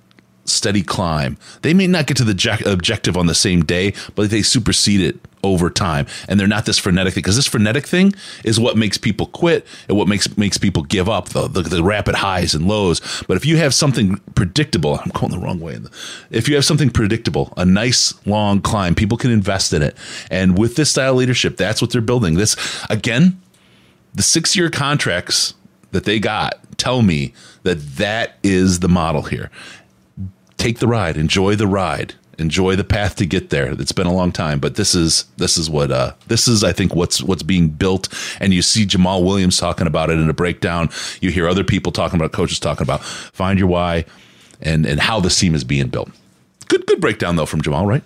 steady 0.49 0.83
climb. 0.83 1.39
They 1.63 1.75
may 1.75 1.87
not 1.87 2.07
get 2.07 2.17
to 2.19 2.25
the 2.25 2.63
objective 2.67 3.17
on 3.17 3.27
the 3.27 3.35
same 3.35 3.65
day, 3.65 3.95
but 4.15 4.31
they 4.31 4.43
supersede 4.43 5.01
it 5.01 5.21
over 5.43 5.71
time. 5.71 6.07
And 6.29 6.39
they're 6.39 6.49
not 6.49 6.67
this 6.67 6.79
frenetic 6.79 7.15
because 7.15 7.37
this 7.37 7.47
frenetic 7.47 7.87
thing 7.87 8.15
is 8.45 8.59
what 8.59 8.77
makes 8.77 8.99
people 8.99 9.27
quit 9.27 9.67
and 9.89 9.97
what 9.97 10.09
makes 10.09 10.37
makes 10.37 10.59
people 10.59 10.83
give 10.83 11.09
up 11.09 11.31
the, 11.31 11.49
the, 11.49 11.63
the 11.63 11.83
rapid 11.83 12.17
highs 12.17 12.55
and 12.55 12.67
lows. 12.67 13.01
But 13.27 13.37
if 13.37 13.47
you 13.47 13.57
have 13.59 13.75
something 13.75 14.17
predictable, 14.35 14.99
I'm 14.99 15.11
going 15.11 15.33
the 15.33 15.39
wrong 15.39 15.61
way. 15.61 15.79
If 16.31 16.49
you 16.49 16.55
have 16.55 16.65
something 16.65 16.91
predictable, 16.91 17.53
a 17.57 17.65
nice 17.65 18.15
long 18.27 18.61
climb, 18.61 18.95
people 18.95 19.19
can 19.19 19.31
invest 19.31 19.73
in 19.73 19.83
it. 19.83 19.97
And 20.31 20.59
with 20.59 20.77
this 20.77 20.91
style 20.91 21.13
of 21.13 21.19
leadership, 21.19 21.57
that's 21.57 21.81
what 21.81 21.93
they're 21.93 22.01
building. 22.01 22.35
This 22.35 22.57
again, 22.91 23.41
the 24.15 24.23
six 24.23 24.57
year 24.57 24.71
contracts 24.71 25.55
that 25.93 26.05
they 26.05 26.19
got 26.19 26.59
tell 26.79 27.03
me 27.03 27.33
that 27.63 27.97
that 27.97 28.39
is 28.43 28.81
the 28.81 28.89
model 28.89 29.23
here 29.23 29.51
take 30.59 30.81
the 30.81 30.87
ride, 30.87 31.17
enjoy 31.17 31.55
the 31.57 31.67
ride, 31.67 32.15
enjoy 32.39 32.77
the 32.77 32.85
path 32.85 33.17
to 33.17 33.27
get 33.27 33.51
there. 33.51 33.73
It's 33.73 33.93
been 33.93 34.07
a 34.07 34.13
long 34.13 34.33
time, 34.33 34.61
but 34.61 34.75
this 34.75 34.95
is 34.95 35.25
this 35.37 35.57
is 35.57 35.71
what 35.71 35.91
uh, 35.91 36.13
this 36.27 36.47
is. 36.47 36.63
I 36.63 36.73
think 36.73 36.95
what's 36.95 37.23
what's 37.23 37.43
being 37.43 37.69
built, 37.69 38.09
and 38.41 38.53
you 38.53 38.63
see 38.63 38.85
Jamaal 38.85 39.25
Williams 39.25 39.59
talking 39.59 39.87
about 39.87 40.11
it 40.11 40.19
in 40.19 40.29
a 40.29 40.35
breakdown. 40.35 40.91
You 41.21 41.31
hear 41.31 41.49
other 41.49 41.65
people 41.65 41.93
talking 41.93 42.19
about, 42.19 42.33
coaches 42.33 42.61
talking 42.61 42.83
about, 42.83 43.03
find 43.03 43.59
your 43.59 43.69
why, 43.69 44.05
and 44.61 44.85
and 44.85 45.01
how 45.01 45.21
this 45.21 45.39
team 45.39 45.55
is 45.55 45.65
being 45.65 45.89
built. 45.89 46.11
Good 46.69 46.87
good 46.87 47.01
breakdown 47.01 47.37
though 47.37 47.47
from 47.47 47.63
Jamal, 47.63 47.87
right? 47.87 48.03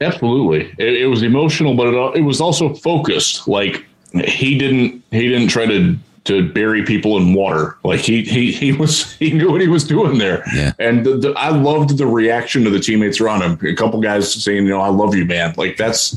Absolutely, 0.00 0.74
it, 0.78 1.02
it 1.02 1.06
was 1.06 1.22
emotional, 1.22 1.74
but 1.74 1.88
it, 1.88 2.18
it 2.18 2.22
was 2.22 2.40
also 2.40 2.74
focused. 2.74 3.46
Like 3.48 3.84
he 4.24 4.58
didn't 4.58 5.02
he 5.10 5.28
didn't 5.28 5.48
try 5.48 5.66
to 5.66 5.96
to 6.24 6.48
bury 6.52 6.84
people 6.84 7.16
in 7.16 7.34
water. 7.34 7.76
Like 7.84 8.00
he 8.00 8.22
he 8.22 8.52
he 8.52 8.72
was 8.72 9.12
he 9.14 9.32
knew 9.32 9.50
what 9.50 9.60
he 9.60 9.68
was 9.68 9.84
doing 9.84 10.18
there. 10.18 10.44
Yeah. 10.54 10.72
And 10.78 11.04
the, 11.04 11.16
the, 11.16 11.32
I 11.32 11.50
loved 11.50 11.98
the 11.98 12.06
reaction 12.06 12.66
of 12.66 12.72
the 12.72 12.80
teammates 12.80 13.20
around 13.20 13.42
him. 13.42 13.58
A 13.66 13.74
couple 13.74 14.00
guys 14.00 14.32
saying, 14.32 14.64
you 14.64 14.70
know, 14.70 14.80
I 14.80 14.88
love 14.88 15.14
you, 15.14 15.24
man. 15.24 15.54
Like 15.56 15.76
that's 15.76 16.16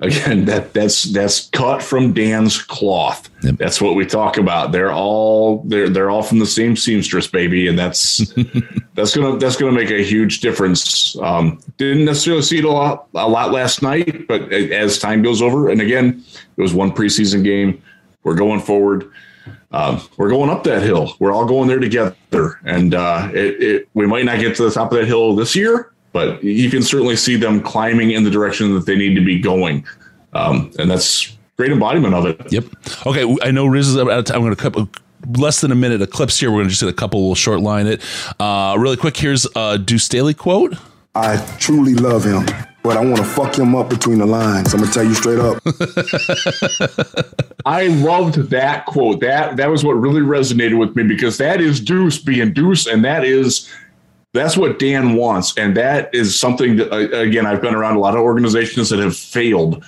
again 0.00 0.46
that 0.46 0.72
that's 0.72 1.04
that's 1.04 1.48
cut 1.50 1.82
from 1.82 2.14
Dan's 2.14 2.62
cloth. 2.62 3.28
Yep. 3.42 3.56
That's 3.56 3.80
what 3.80 3.94
we 3.94 4.06
talk 4.06 4.38
about. 4.38 4.72
They're 4.72 4.92
all 4.92 5.62
they're 5.66 5.90
they're 5.90 6.10
all 6.10 6.22
from 6.22 6.38
the 6.38 6.46
same 6.46 6.74
seamstress, 6.74 7.26
baby, 7.26 7.68
and 7.68 7.78
that's 7.78 8.32
that's 8.94 9.14
gonna 9.14 9.36
that's 9.36 9.56
gonna 9.56 9.72
make 9.72 9.90
a 9.90 10.02
huge 10.02 10.40
difference. 10.40 11.14
Um, 11.20 11.60
didn't 11.76 12.06
necessarily 12.06 12.42
see 12.42 12.58
it 12.58 12.64
a 12.64 12.70
lot 12.70 13.06
a 13.14 13.28
lot 13.28 13.52
last 13.52 13.82
night, 13.82 14.26
but 14.28 14.50
as 14.50 14.98
time 14.98 15.22
goes 15.22 15.42
over, 15.42 15.68
and 15.68 15.82
again, 15.82 16.24
it 16.56 16.62
was 16.62 16.72
one 16.72 16.90
preseason 16.90 17.44
game 17.44 17.82
we're 18.24 18.34
going 18.34 18.60
forward. 18.60 19.10
Um, 19.70 20.00
we're 20.16 20.30
going 20.30 20.50
up 20.50 20.64
that 20.64 20.82
hill. 20.82 21.14
We're 21.18 21.32
all 21.32 21.44
going 21.46 21.68
there 21.68 21.78
together, 21.78 22.60
and 22.64 22.94
uh, 22.94 23.28
it, 23.32 23.62
it, 23.62 23.88
we 23.94 24.06
might 24.06 24.24
not 24.24 24.38
get 24.40 24.56
to 24.56 24.64
the 24.64 24.70
top 24.70 24.90
of 24.92 24.98
that 24.98 25.06
hill 25.06 25.36
this 25.36 25.54
year, 25.54 25.92
but 26.12 26.42
you 26.42 26.70
can 26.70 26.82
certainly 26.82 27.16
see 27.16 27.36
them 27.36 27.60
climbing 27.60 28.12
in 28.12 28.24
the 28.24 28.30
direction 28.30 28.74
that 28.74 28.86
they 28.86 28.96
need 28.96 29.14
to 29.14 29.24
be 29.24 29.38
going, 29.38 29.84
um, 30.32 30.72
and 30.78 30.90
that's 30.90 31.36
great 31.56 31.72
embodiment 31.72 32.14
of 32.14 32.26
it. 32.26 32.52
Yep. 32.52 32.64
Okay, 33.06 33.36
I 33.42 33.50
know 33.50 33.66
Riz 33.66 33.88
is 33.88 33.96
out 33.98 34.08
of 34.08 34.24
time. 34.24 34.36
I'm 34.36 34.42
going 34.42 34.56
to 34.56 34.70
cut 34.70 34.88
less 35.38 35.60
than 35.60 35.72
a 35.72 35.74
minute 35.74 36.02
of 36.02 36.10
clips 36.10 36.38
here. 36.38 36.50
We're 36.50 36.58
going 36.58 36.66
to 36.66 36.70
just 36.70 36.82
get 36.82 36.90
a 36.90 36.92
couple. 36.92 37.26
We'll 37.26 37.34
short 37.34 37.60
line 37.60 37.86
it 37.86 38.02
uh, 38.40 38.76
really 38.78 38.96
quick. 38.96 39.16
Here's 39.16 39.46
a 39.56 39.78
Duce 39.78 40.04
Staley 40.04 40.34
quote. 40.34 40.74
I 41.14 41.36
truly 41.58 41.94
love 41.94 42.24
him, 42.24 42.46
but 42.84 42.98
I 42.98 43.00
want 43.00 43.16
to 43.16 43.24
fuck 43.24 43.58
him 43.58 43.74
up 43.74 43.88
between 43.88 44.18
the 44.18 44.26
lines. 44.26 44.74
I'm 44.74 44.80
gonna 44.80 44.92
tell 44.92 45.04
you 45.04 45.14
straight 45.14 45.38
up. 45.38 45.62
I 47.64 47.86
loved 47.86 48.50
that 48.50 48.84
quote. 48.84 49.20
That 49.20 49.56
that 49.56 49.70
was 49.70 49.82
what 49.82 49.94
really 49.94 50.20
resonated 50.20 50.78
with 50.78 50.94
me 50.94 51.02
because 51.02 51.38
that 51.38 51.62
is 51.62 51.80
Duce 51.80 52.18
being 52.18 52.52
Duce, 52.52 52.86
and 52.86 53.02
that 53.02 53.24
is 53.24 53.72
that's 54.34 54.58
what 54.58 54.78
Dan 54.78 55.14
wants, 55.14 55.56
and 55.56 55.74
that 55.78 56.14
is 56.14 56.38
something 56.38 56.76
that 56.76 57.18
again 57.18 57.46
I've 57.46 57.62
been 57.62 57.74
around 57.74 57.96
a 57.96 58.00
lot 58.00 58.14
of 58.14 58.20
organizations 58.20 58.90
that 58.90 58.98
have 58.98 59.16
failed. 59.16 59.82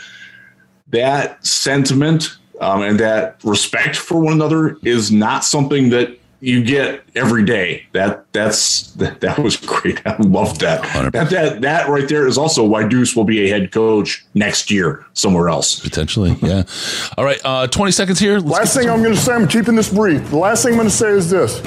That 0.88 1.44
sentiment 1.44 2.38
um, 2.62 2.80
and 2.80 2.98
that 2.98 3.36
respect 3.44 3.96
for 3.96 4.18
one 4.18 4.32
another 4.32 4.78
is 4.82 5.12
not 5.12 5.44
something 5.44 5.90
that 5.90 6.18
you 6.46 6.62
get 6.62 7.02
every 7.16 7.44
day. 7.44 7.86
That 7.92 8.32
that's 8.32 8.92
that, 8.92 9.20
that 9.22 9.38
was 9.38 9.56
great. 9.56 10.00
I 10.06 10.16
love 10.18 10.60
that. 10.60 10.82
That 11.12 11.30
that 11.30 11.60
that 11.62 11.88
right 11.88 12.08
there 12.08 12.26
is 12.26 12.38
also 12.38 12.64
why 12.64 12.86
Duce 12.86 13.16
will 13.16 13.24
be 13.24 13.44
a 13.44 13.48
head 13.48 13.72
coach 13.72 14.24
next 14.34 14.70
year 14.70 15.04
somewhere 15.12 15.48
else. 15.48 15.80
Potentially, 15.80 16.36
yeah. 16.42 16.62
All 17.18 17.24
right, 17.24 17.40
uh, 17.44 17.66
20 17.66 17.90
seconds 17.90 18.20
here. 18.20 18.34
Let's 18.38 18.46
last 18.46 18.76
thing 18.76 18.88
I'm 18.88 19.02
going 19.02 19.14
to 19.14 19.20
say, 19.20 19.32
I'm 19.32 19.48
keeping 19.48 19.74
this 19.74 19.92
brief. 19.92 20.30
The 20.30 20.36
last 20.36 20.62
thing 20.62 20.74
I'm 20.74 20.78
going 20.78 20.88
to 20.88 20.94
say 20.94 21.10
is 21.10 21.28
this 21.28 21.60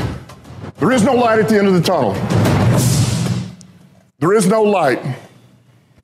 there 0.79 0.91
is 0.93 1.03
no 1.03 1.13
light 1.13 1.39
at 1.39 1.49
the 1.49 1.57
end 1.57 1.67
of 1.67 1.73
the 1.73 1.81
tunnel. 1.81 2.13
There 4.19 4.33
is 4.33 4.47
no 4.47 4.63
light. 4.63 5.01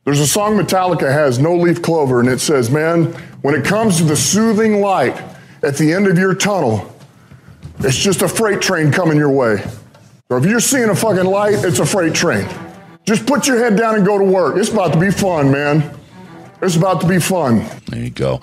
There's 0.03 0.19
a 0.19 0.27
song 0.27 0.57
Metallica 0.57 1.11
has, 1.11 1.39
No 1.39 1.55
Leaf 1.55 1.81
Clover, 1.81 2.19
and 2.19 2.29
it 2.29 2.39
says, 2.39 2.69
Man, 2.69 3.13
when 3.41 3.55
it 3.55 3.63
comes 3.65 3.97
to 3.97 4.03
the 4.03 4.15
soothing 4.15 4.81
light 4.81 5.19
at 5.63 5.77
the 5.77 5.93
end 5.93 6.07
of 6.07 6.17
your 6.17 6.35
tunnel, 6.35 6.94
it's 7.79 7.97
just 7.97 8.21
a 8.21 8.27
freight 8.27 8.61
train 8.61 8.91
coming 8.91 9.17
your 9.17 9.31
way. 9.31 9.57
So 10.29 10.37
if 10.37 10.45
you're 10.45 10.59
seeing 10.59 10.89
a 10.89 10.95
fucking 10.95 11.25
light, 11.25 11.63
it's 11.63 11.79
a 11.79 11.85
freight 11.85 12.13
train. 12.13 12.47
Just 13.05 13.27
put 13.27 13.47
your 13.47 13.57
head 13.57 13.77
down 13.77 13.95
and 13.95 14.05
go 14.05 14.17
to 14.17 14.23
work. 14.23 14.57
It's 14.57 14.69
about 14.69 14.93
to 14.93 14.99
be 14.99 15.11
fun, 15.11 15.51
man. 15.51 15.95
It's 16.61 16.75
about 16.75 17.01
to 17.01 17.07
be 17.07 17.19
fun. 17.19 17.63
There 17.87 17.99
you 17.99 18.09
go. 18.09 18.41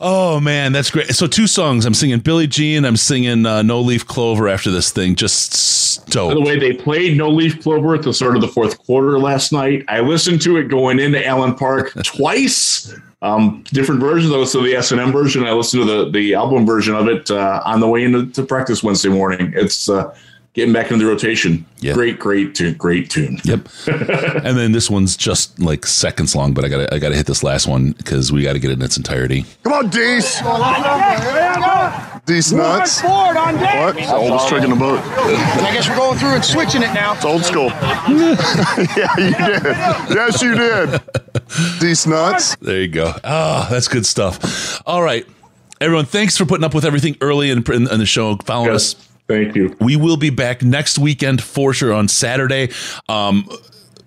Oh 0.00 0.38
man, 0.38 0.72
that's 0.72 0.90
great. 0.90 1.08
So 1.08 1.26
two 1.26 1.48
songs. 1.48 1.84
I'm 1.84 1.94
singing 1.94 2.20
Billie 2.20 2.46
Jean. 2.46 2.84
I'm 2.84 2.96
singing 2.96 3.44
uh, 3.44 3.62
No 3.62 3.80
Leaf 3.80 4.06
Clover 4.06 4.48
after 4.48 4.70
this 4.70 4.90
thing. 4.92 5.16
Just 5.16 5.52
stoked. 5.52 6.30
By 6.30 6.34
the 6.34 6.40
way, 6.40 6.58
they 6.58 6.72
played 6.72 7.16
No 7.16 7.28
Leaf 7.28 7.60
Clover 7.60 7.96
at 7.96 8.02
the 8.02 8.14
start 8.14 8.36
of 8.36 8.40
the 8.40 8.48
fourth 8.48 8.78
quarter 8.86 9.18
last 9.18 9.52
night. 9.52 9.84
I 9.88 10.00
listened 10.00 10.40
to 10.42 10.56
it 10.58 10.68
going 10.68 11.00
into 11.00 11.24
Allen 11.26 11.54
Park 11.54 11.92
twice. 12.04 12.94
Um, 13.22 13.64
different 13.72 14.00
versions. 14.00 14.32
I 14.32 14.36
listened 14.36 14.64
to 14.64 14.70
the 14.70 14.76
S 14.76 14.92
and 14.92 15.00
M 15.00 15.10
version. 15.10 15.44
I 15.44 15.52
listened 15.52 15.84
to 15.84 16.04
the 16.04 16.10
the 16.10 16.34
album 16.34 16.64
version 16.64 16.94
of 16.94 17.08
it 17.08 17.28
uh, 17.32 17.60
on 17.64 17.80
the 17.80 17.88
way 17.88 18.04
into 18.04 18.26
to 18.26 18.44
practice 18.44 18.84
Wednesday 18.84 19.08
morning. 19.08 19.52
It's 19.56 19.88
uh, 19.88 20.14
getting 20.54 20.72
back 20.72 20.90
into 20.90 21.04
the 21.04 21.10
rotation. 21.10 21.64
Yeah. 21.78 21.94
Great, 21.94 22.18
great 22.18 22.54
tune. 22.54 22.74
Great 22.74 23.10
tune. 23.10 23.38
Yep. 23.44 23.68
and 23.86 24.56
then 24.56 24.72
this 24.72 24.90
one's 24.90 25.16
just 25.16 25.58
like 25.60 25.86
seconds 25.86 26.34
long, 26.34 26.52
but 26.52 26.64
I 26.64 26.68
gotta 26.68 26.92
I 26.94 26.98
gotta 26.98 27.16
hit 27.16 27.26
this 27.26 27.42
last 27.42 27.66
one 27.66 27.92
because 27.92 28.32
we 28.32 28.42
gotta 28.42 28.58
get 28.58 28.70
it 28.70 28.74
in 28.74 28.82
its 28.82 28.96
entirety. 28.96 29.44
Come 29.62 29.72
on, 29.72 29.88
Dees. 29.88 30.40
Dees 32.26 32.52
nuts. 32.52 33.00
Forward 33.00 33.36
on 33.36 33.54
deck. 33.54 33.94
What? 33.94 33.96
It's 33.98 34.08
the 34.08 34.16
oldest 34.16 34.48
trick 34.48 34.62
in 34.62 34.70
the 34.70 34.76
boat. 34.76 34.98
I 35.04 35.70
guess 35.72 35.88
we're 35.88 35.96
going 35.96 36.18
through 36.18 36.30
and 36.30 36.44
switching 36.44 36.82
it 36.82 36.92
now. 36.92 37.14
It's 37.14 37.24
old 37.24 37.44
school. 37.44 37.66
yeah, 37.68 39.16
you 39.16 39.30
did. 39.30 39.62
Yes, 40.14 40.42
you 40.42 40.54
did. 40.54 41.00
Dees 41.80 42.06
nuts. 42.06 42.56
There 42.56 42.82
you 42.82 42.88
go. 42.88 43.14
Ah, 43.24 43.68
that's 43.70 43.88
good 43.88 44.04
stuff. 44.04 44.82
All 44.86 45.02
right, 45.02 45.26
everyone. 45.80 46.04
Thanks 46.04 46.36
for 46.36 46.44
putting 46.44 46.64
up 46.64 46.74
with 46.74 46.84
everything 46.84 47.16
early 47.20 47.50
in, 47.50 47.62
in, 47.72 47.90
in 47.90 47.98
the 47.98 48.06
show. 48.06 48.36
Following 48.36 48.74
us. 48.74 49.07
Thank 49.28 49.54
you. 49.54 49.76
We 49.78 49.96
will 49.96 50.16
be 50.16 50.30
back 50.30 50.62
next 50.62 50.98
weekend 50.98 51.42
for 51.42 51.74
sure 51.74 51.92
on 51.92 52.08
Saturday. 52.08 52.70
Um, 53.10 53.46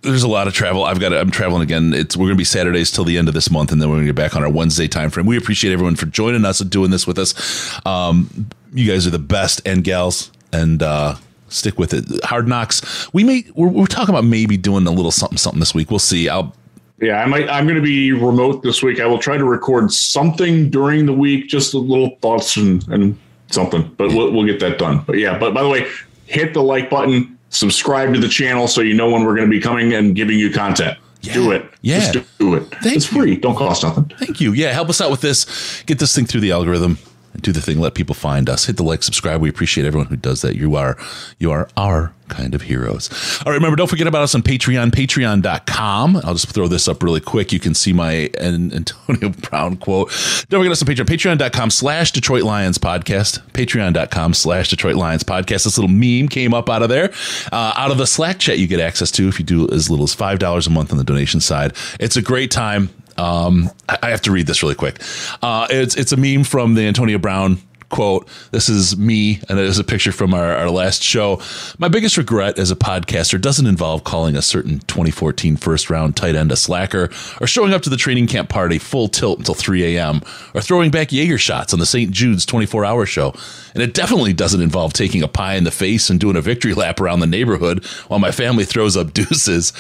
there's 0.02 0.24
a 0.24 0.28
lot 0.28 0.48
of 0.48 0.54
travel. 0.54 0.84
I've 0.84 1.00
got. 1.00 1.10
To, 1.10 1.20
I'm 1.20 1.30
traveling 1.30 1.62
again. 1.62 1.94
It's 1.94 2.18
we're 2.18 2.26
gonna 2.26 2.36
be 2.36 2.44
Saturdays 2.44 2.90
till 2.90 3.04
the 3.04 3.20
end 3.20 3.28
of 3.28 3.36
this 3.36 3.52
month, 3.52 3.72
and 3.72 3.80
then 3.80 3.90
we're 3.90 3.98
gonna 3.98 4.08
get 4.08 4.16
back 4.16 4.36
on 4.36 4.44
our 4.44 4.50
Wednesday 4.50 4.88
time 4.88 5.12
frame. 5.12 5.28
We 5.28 5.38
appreciate 5.38 5.74
everyone 5.74 5.96
for 5.96 6.08
joining 6.08 6.44
us 6.44 6.60
and 6.60 6.72
doing 6.72 6.90
this 6.90 7.06
with 7.06 7.20
us. 7.20 7.86
Um, 7.86 8.50
you 8.74 8.92
guys 8.92 9.06
are 9.06 9.12
the 9.12 9.20
best 9.20 9.62
and 9.64 9.84
gals, 9.84 10.32
and 10.52 10.82
uh, 10.82 11.16
stick 11.50 11.78
with 11.78 11.94
it. 11.94 12.06
Hard 12.24 12.48
knocks. 12.48 13.14
We 13.14 13.24
may. 13.24 13.46
We're, 13.54 13.68
we're 13.68 13.86
talking 13.86 14.16
about 14.16 14.26
maybe 14.26 14.58
doing 14.58 14.88
a 14.88 14.92
little 14.92 15.12
something 15.12 15.38
something 15.38 15.60
this 15.60 15.76
week. 15.76 15.92
We'll 15.92 16.00
see. 16.00 16.30
I'll. 16.30 16.56
Yeah, 17.00 17.22
I 17.22 17.26
might. 17.26 17.50
I'm 17.50 17.66
going 17.66 17.78
to 17.78 17.82
be 17.82 18.12
remote 18.12 18.62
this 18.62 18.84
week. 18.84 19.00
I 19.00 19.08
will 19.08 19.18
try 19.18 19.36
to 19.36 19.44
record 19.46 19.92
something 19.92 20.70
during 20.70 21.08
the 21.08 21.14
week, 21.14 21.48
just 21.48 21.74
a 21.74 21.80
little 21.80 22.16
thoughts 22.22 22.58
and, 22.58 22.88
and 22.90 23.18
something, 23.54 23.94
but 23.98 24.10
we'll, 24.10 24.32
we'll 24.32 24.46
get 24.46 24.60
that 24.60 24.78
done. 24.78 25.04
But 25.06 25.18
yeah, 25.18 25.38
but 25.38 25.54
by 25.54 25.64
the 25.64 25.70
way, 25.70 25.88
hit 26.26 26.54
the 26.54 26.64
like 26.64 26.90
button, 26.90 27.38
subscribe 27.50 28.14
to 28.14 28.20
the 28.20 28.30
channel 28.30 28.68
so 28.68 28.82
you 28.82 28.94
know 28.94 29.10
when 29.10 29.24
we're 29.24 29.36
going 29.36 29.48
to 29.48 29.52
be 29.52 29.62
coming 29.62 29.94
and 29.94 30.16
giving 30.16 30.40
you 30.40 30.52
content. 30.52 30.98
Do 31.22 31.52
it. 31.52 31.66
Yeah. 31.82 32.12
Just 32.12 32.38
do 32.40 32.56
it. 32.56 32.64
Thank 32.82 32.98
it's 32.98 33.06
free. 33.06 33.36
Don't 33.36 33.56
cost 33.56 33.84
nothing. 33.84 34.06
Thank 34.18 34.42
you. 34.42 34.54
Yeah, 34.54 34.74
help 34.74 34.90
us 34.90 35.00
out 35.00 35.12
with 35.12 35.22
this. 35.22 35.84
Get 35.84 36.00
this 36.00 36.16
thing 36.16 36.26
through 36.26 36.42
the 36.42 36.52
algorithm 36.52 36.98
and 37.34 37.42
do 37.42 37.52
the 37.52 37.62
thing. 37.62 37.80
Let 37.80 37.94
people 37.94 38.16
find 38.16 38.50
us. 38.50 38.66
Hit 38.66 38.78
the 38.78 38.84
like, 38.84 39.04
subscribe. 39.04 39.40
We 39.40 39.50
appreciate 39.50 39.86
everyone 39.86 40.08
who 40.08 40.16
does 40.16 40.42
that. 40.42 40.56
You 40.56 40.76
are 40.76 40.98
you 41.38 41.52
are 41.52 41.70
our 41.78 42.14
kind 42.32 42.56
of 42.56 42.64
heroes. 42.64 43.10
All 43.46 43.52
right, 43.52 43.58
remember, 43.58 43.76
don't 43.76 43.90
forget 43.90 44.08
about 44.08 44.24
us 44.24 44.34
on 44.34 44.42
Patreon, 44.42 44.90
patreon.com. 44.90 46.16
I'll 46.24 46.34
just 46.34 46.50
throw 46.50 46.68
this 46.68 46.88
up 46.88 47.04
really 47.04 47.22
quick. 47.22 47.52
You 47.52 47.60
can 47.60 47.76
see 47.76 47.94
my 47.94 48.32
Antonio 48.40 49.30
Brown 49.30 49.78
quote. 49.78 50.10
Don't 50.50 50.62
forget 50.62 50.72
us 50.72 50.82
on 50.82 50.88
Patreon, 50.88 51.06
patreon.com 51.06 51.70
slash 51.70 52.12
Detroit 52.12 52.44
Lions 52.44 52.78
podcast, 52.80 53.40
patreon.com 53.52 54.34
slash 54.34 54.70
Detroit 54.70 54.96
Lions 54.96 55.24
podcast. 55.24 55.66
This 55.66 55.78
little 55.78 55.92
meme 55.92 56.28
came 56.28 56.54
up 56.54 56.70
out 56.70 56.82
of 56.82 56.90
there. 56.90 57.12
Uh, 57.52 57.74
out 57.76 57.92
of 57.92 57.98
the 57.98 58.08
Slack 58.08 58.40
chat 58.40 58.58
you 58.58 58.68
get 58.68 58.80
access 58.80 59.12
to 59.12 59.28
if 59.28 59.38
you 59.38 59.46
do 59.46 59.70
as 59.70 59.90
little 59.90 60.06
as 60.06 60.16
$5 60.16 60.68
a 60.68 60.70
month 60.70 60.92
on 60.92 60.98
the 60.98 61.04
donation 61.04 61.40
side. 61.40 61.74
It's 62.00 62.16
a 62.16 62.22
great 62.22 62.50
time. 62.50 62.90
Um, 63.18 63.70
I 63.88 64.10
have 64.10 64.22
to 64.22 64.32
read 64.32 64.48
this 64.48 64.64
really 64.64 64.76
quick. 64.76 65.00
Uh, 65.42 65.68
it's 65.70 65.96
it's 65.96 66.12
a 66.12 66.18
meme 66.18 66.44
from 66.44 66.74
the 66.76 66.84
Antonio 66.84 67.18
Brown 67.18 67.60
quote. 67.92 68.28
This 68.50 68.70
is 68.70 68.98
me, 68.98 69.42
and 69.48 69.60
it 69.60 69.66
is 69.66 69.78
a 69.78 69.84
picture 69.84 70.12
from 70.12 70.34
our, 70.34 70.56
our 70.56 70.70
last 70.70 71.04
show. 71.04 71.40
My 71.78 71.88
biggest 71.88 72.18
regret 72.18 72.58
as 72.58 72.72
a 72.72 72.76
podcaster 72.76 73.40
doesn't 73.40 73.68
involve 73.68 74.04
calling 74.04 74.36
a 74.36 74.42
certain 74.42 74.80
2014 74.80 75.58
first 75.58 75.90
round 75.90 76.16
tight 76.16 76.36
end 76.36 76.52
a 76.52 76.56
slacker, 76.56 77.10
or 77.40 77.48
showing 77.48 77.74
up 77.74 77.84
to 77.84 77.90
the 77.90 77.98
training 77.98 78.28
camp 78.28 78.50
party 78.50 78.80
full 78.80 79.08
tilt 79.08 79.38
until 79.38 79.54
3 79.54 79.96
a.m., 79.96 80.22
or 80.56 80.62
throwing 80.62 80.90
back 80.90 81.12
Jaeger 81.12 81.38
shots 81.38 81.74
on 81.74 81.80
the 81.80 81.86
St. 81.86 82.12
Jude's 82.12 82.46
24 82.46 82.86
hour 82.86 83.06
show. 83.06 83.34
And 83.74 83.84
it 83.84 83.94
definitely 83.94 84.34
doesn't 84.34 84.62
involve 84.62 84.94
taking 84.94 85.22
a 85.22 85.28
pie 85.28 85.56
in 85.56 85.64
the 85.64 85.72
face 85.72 86.10
and 86.10 86.20
doing 86.20 86.36
a 86.36 86.42
victory 86.42 86.74
lap 86.74 87.00
around 87.00 87.20
the 87.20 87.28
neighborhood 87.28 87.86
while 88.08 88.20
my 88.20 88.32
family 88.32 88.66
throws 88.66 88.98
up 88.98 89.14
deuces. 89.14 89.74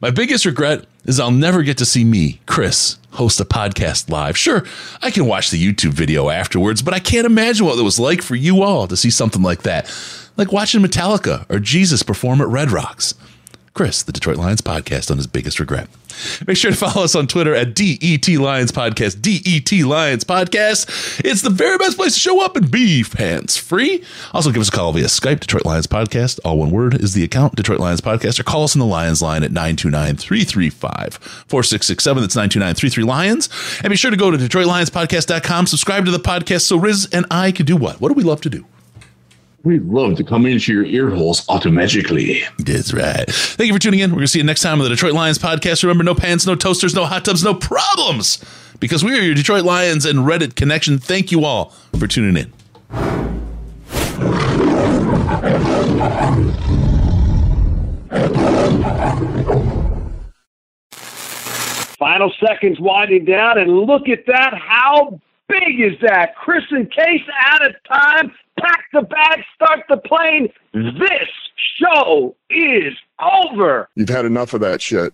My 0.00 0.10
biggest 0.10 0.46
regret 0.46 0.86
is 1.06 1.18
I'll 1.20 1.30
never 1.30 1.62
get 1.62 1.78
to 1.78 1.86
see 1.86 2.04
me, 2.04 2.40
Chris, 2.46 2.98
host 3.12 3.40
a 3.40 3.44
podcast 3.44 4.10
live. 4.10 4.36
Sure, 4.36 4.64
I 5.00 5.10
can 5.10 5.26
watch 5.26 5.50
the 5.50 5.62
YouTube 5.62 5.92
video 5.92 6.28
afterwards, 6.28 6.82
but 6.82 6.92
I 6.92 6.98
can't 6.98 7.26
imagine 7.26 7.64
what 7.64 7.78
it 7.78 7.82
was 7.82 7.98
like 7.98 8.20
for 8.20 8.34
you 8.34 8.62
all 8.62 8.86
to 8.88 8.96
see 8.96 9.10
something 9.10 9.42
like 9.42 9.62
that. 9.62 9.90
Like 10.36 10.52
watching 10.52 10.82
Metallica 10.82 11.46
or 11.48 11.58
Jesus 11.58 12.02
perform 12.02 12.40
at 12.40 12.48
Red 12.48 12.70
Rocks. 12.70 13.14
Chris, 13.76 14.02
the 14.02 14.10
Detroit 14.10 14.38
Lions 14.38 14.62
podcast, 14.62 15.10
on 15.10 15.18
his 15.18 15.26
biggest 15.26 15.60
regret. 15.60 15.86
Make 16.46 16.56
sure 16.56 16.70
to 16.70 16.76
follow 16.78 17.04
us 17.04 17.14
on 17.14 17.26
Twitter 17.26 17.54
at 17.54 17.74
DET 17.74 18.26
Lions 18.26 18.72
Podcast, 18.72 19.20
DET 19.20 19.86
Lions 19.86 20.24
Podcast. 20.24 21.20
It's 21.22 21.42
the 21.42 21.50
very 21.50 21.76
best 21.76 21.98
place 21.98 22.14
to 22.14 22.20
show 22.20 22.42
up 22.42 22.56
and 22.56 22.70
be 22.70 23.04
pants 23.04 23.58
free. 23.58 24.02
Also, 24.32 24.50
give 24.50 24.62
us 24.62 24.68
a 24.68 24.72
call 24.72 24.94
via 24.94 25.04
Skype, 25.04 25.40
Detroit 25.40 25.66
Lions 25.66 25.86
Podcast. 25.86 26.40
All 26.42 26.56
one 26.56 26.70
word 26.70 26.94
is 26.94 27.12
the 27.12 27.22
account, 27.22 27.54
Detroit 27.54 27.78
Lions 27.78 28.00
Podcast, 28.00 28.40
or 28.40 28.44
call 28.44 28.64
us 28.64 28.74
on 28.74 28.80
the 28.80 28.86
Lions 28.86 29.20
line 29.20 29.42
at 29.42 29.52
929 29.52 30.16
335 30.16 31.14
4667. 31.46 32.22
That's 32.22 32.34
929 32.34 32.74
33 32.76 33.04
Lions. 33.04 33.50
And 33.82 33.90
be 33.90 33.96
sure 33.96 34.10
to 34.10 34.16
go 34.16 34.30
to 34.30 34.38
DetroitLionsPodcast.com, 34.38 35.66
subscribe 35.66 36.06
to 36.06 36.10
the 36.10 36.18
podcast 36.18 36.62
so 36.62 36.78
Riz 36.78 37.10
and 37.12 37.26
I 37.30 37.52
can 37.52 37.66
do 37.66 37.76
what? 37.76 38.00
What 38.00 38.08
do 38.08 38.14
we 38.14 38.24
love 38.24 38.40
to 38.40 38.48
do? 38.48 38.64
We'd 39.66 39.84
love 39.86 40.16
to 40.18 40.22
come 40.22 40.46
into 40.46 40.72
your 40.72 40.84
ear 40.84 41.10
holes 41.10 41.44
automatically. 41.48 42.44
That's 42.60 42.94
right. 42.94 43.28
Thank 43.28 43.66
you 43.66 43.74
for 43.74 43.80
tuning 43.80 43.98
in. 43.98 44.10
We're 44.10 44.18
going 44.18 44.26
to 44.26 44.28
see 44.28 44.38
you 44.38 44.44
next 44.44 44.60
time 44.60 44.78
on 44.78 44.84
the 44.84 44.90
Detroit 44.90 45.12
Lions 45.12 45.40
podcast. 45.40 45.82
Remember, 45.82 46.04
no 46.04 46.14
pants, 46.14 46.46
no 46.46 46.54
toasters, 46.54 46.94
no 46.94 47.04
hot 47.04 47.24
tubs, 47.24 47.42
no 47.42 47.52
problems, 47.52 48.44
because 48.78 49.02
we 49.02 49.18
are 49.18 49.20
your 49.20 49.34
Detroit 49.34 49.64
Lions 49.64 50.04
and 50.04 50.20
Reddit 50.20 50.54
connection. 50.54 50.98
Thank 50.98 51.32
you 51.32 51.44
all 51.44 51.70
for 51.98 52.06
tuning 52.06 52.36
in. 52.36 52.52
Final 61.98 62.32
seconds 62.38 62.78
winding 62.78 63.24
down, 63.24 63.58
and 63.58 63.80
look 63.80 64.08
at 64.08 64.26
that. 64.26 64.54
How 64.54 65.20
big 65.48 65.80
is 65.80 65.98
that? 66.02 66.36
Chris 66.36 66.62
and 66.70 66.88
Case 66.88 67.22
out 67.36 67.66
of 67.66 67.74
time. 67.82 68.32
Pack 68.58 68.84
the 68.92 69.02
bag, 69.02 69.42
start 69.54 69.80
the 69.88 69.98
plane. 69.98 70.48
This 70.72 71.28
show 71.78 72.34
is 72.50 72.94
over. 73.20 73.88
You've 73.94 74.08
had 74.08 74.24
enough 74.24 74.54
of 74.54 74.60
that 74.60 74.80
shit. 74.80 75.04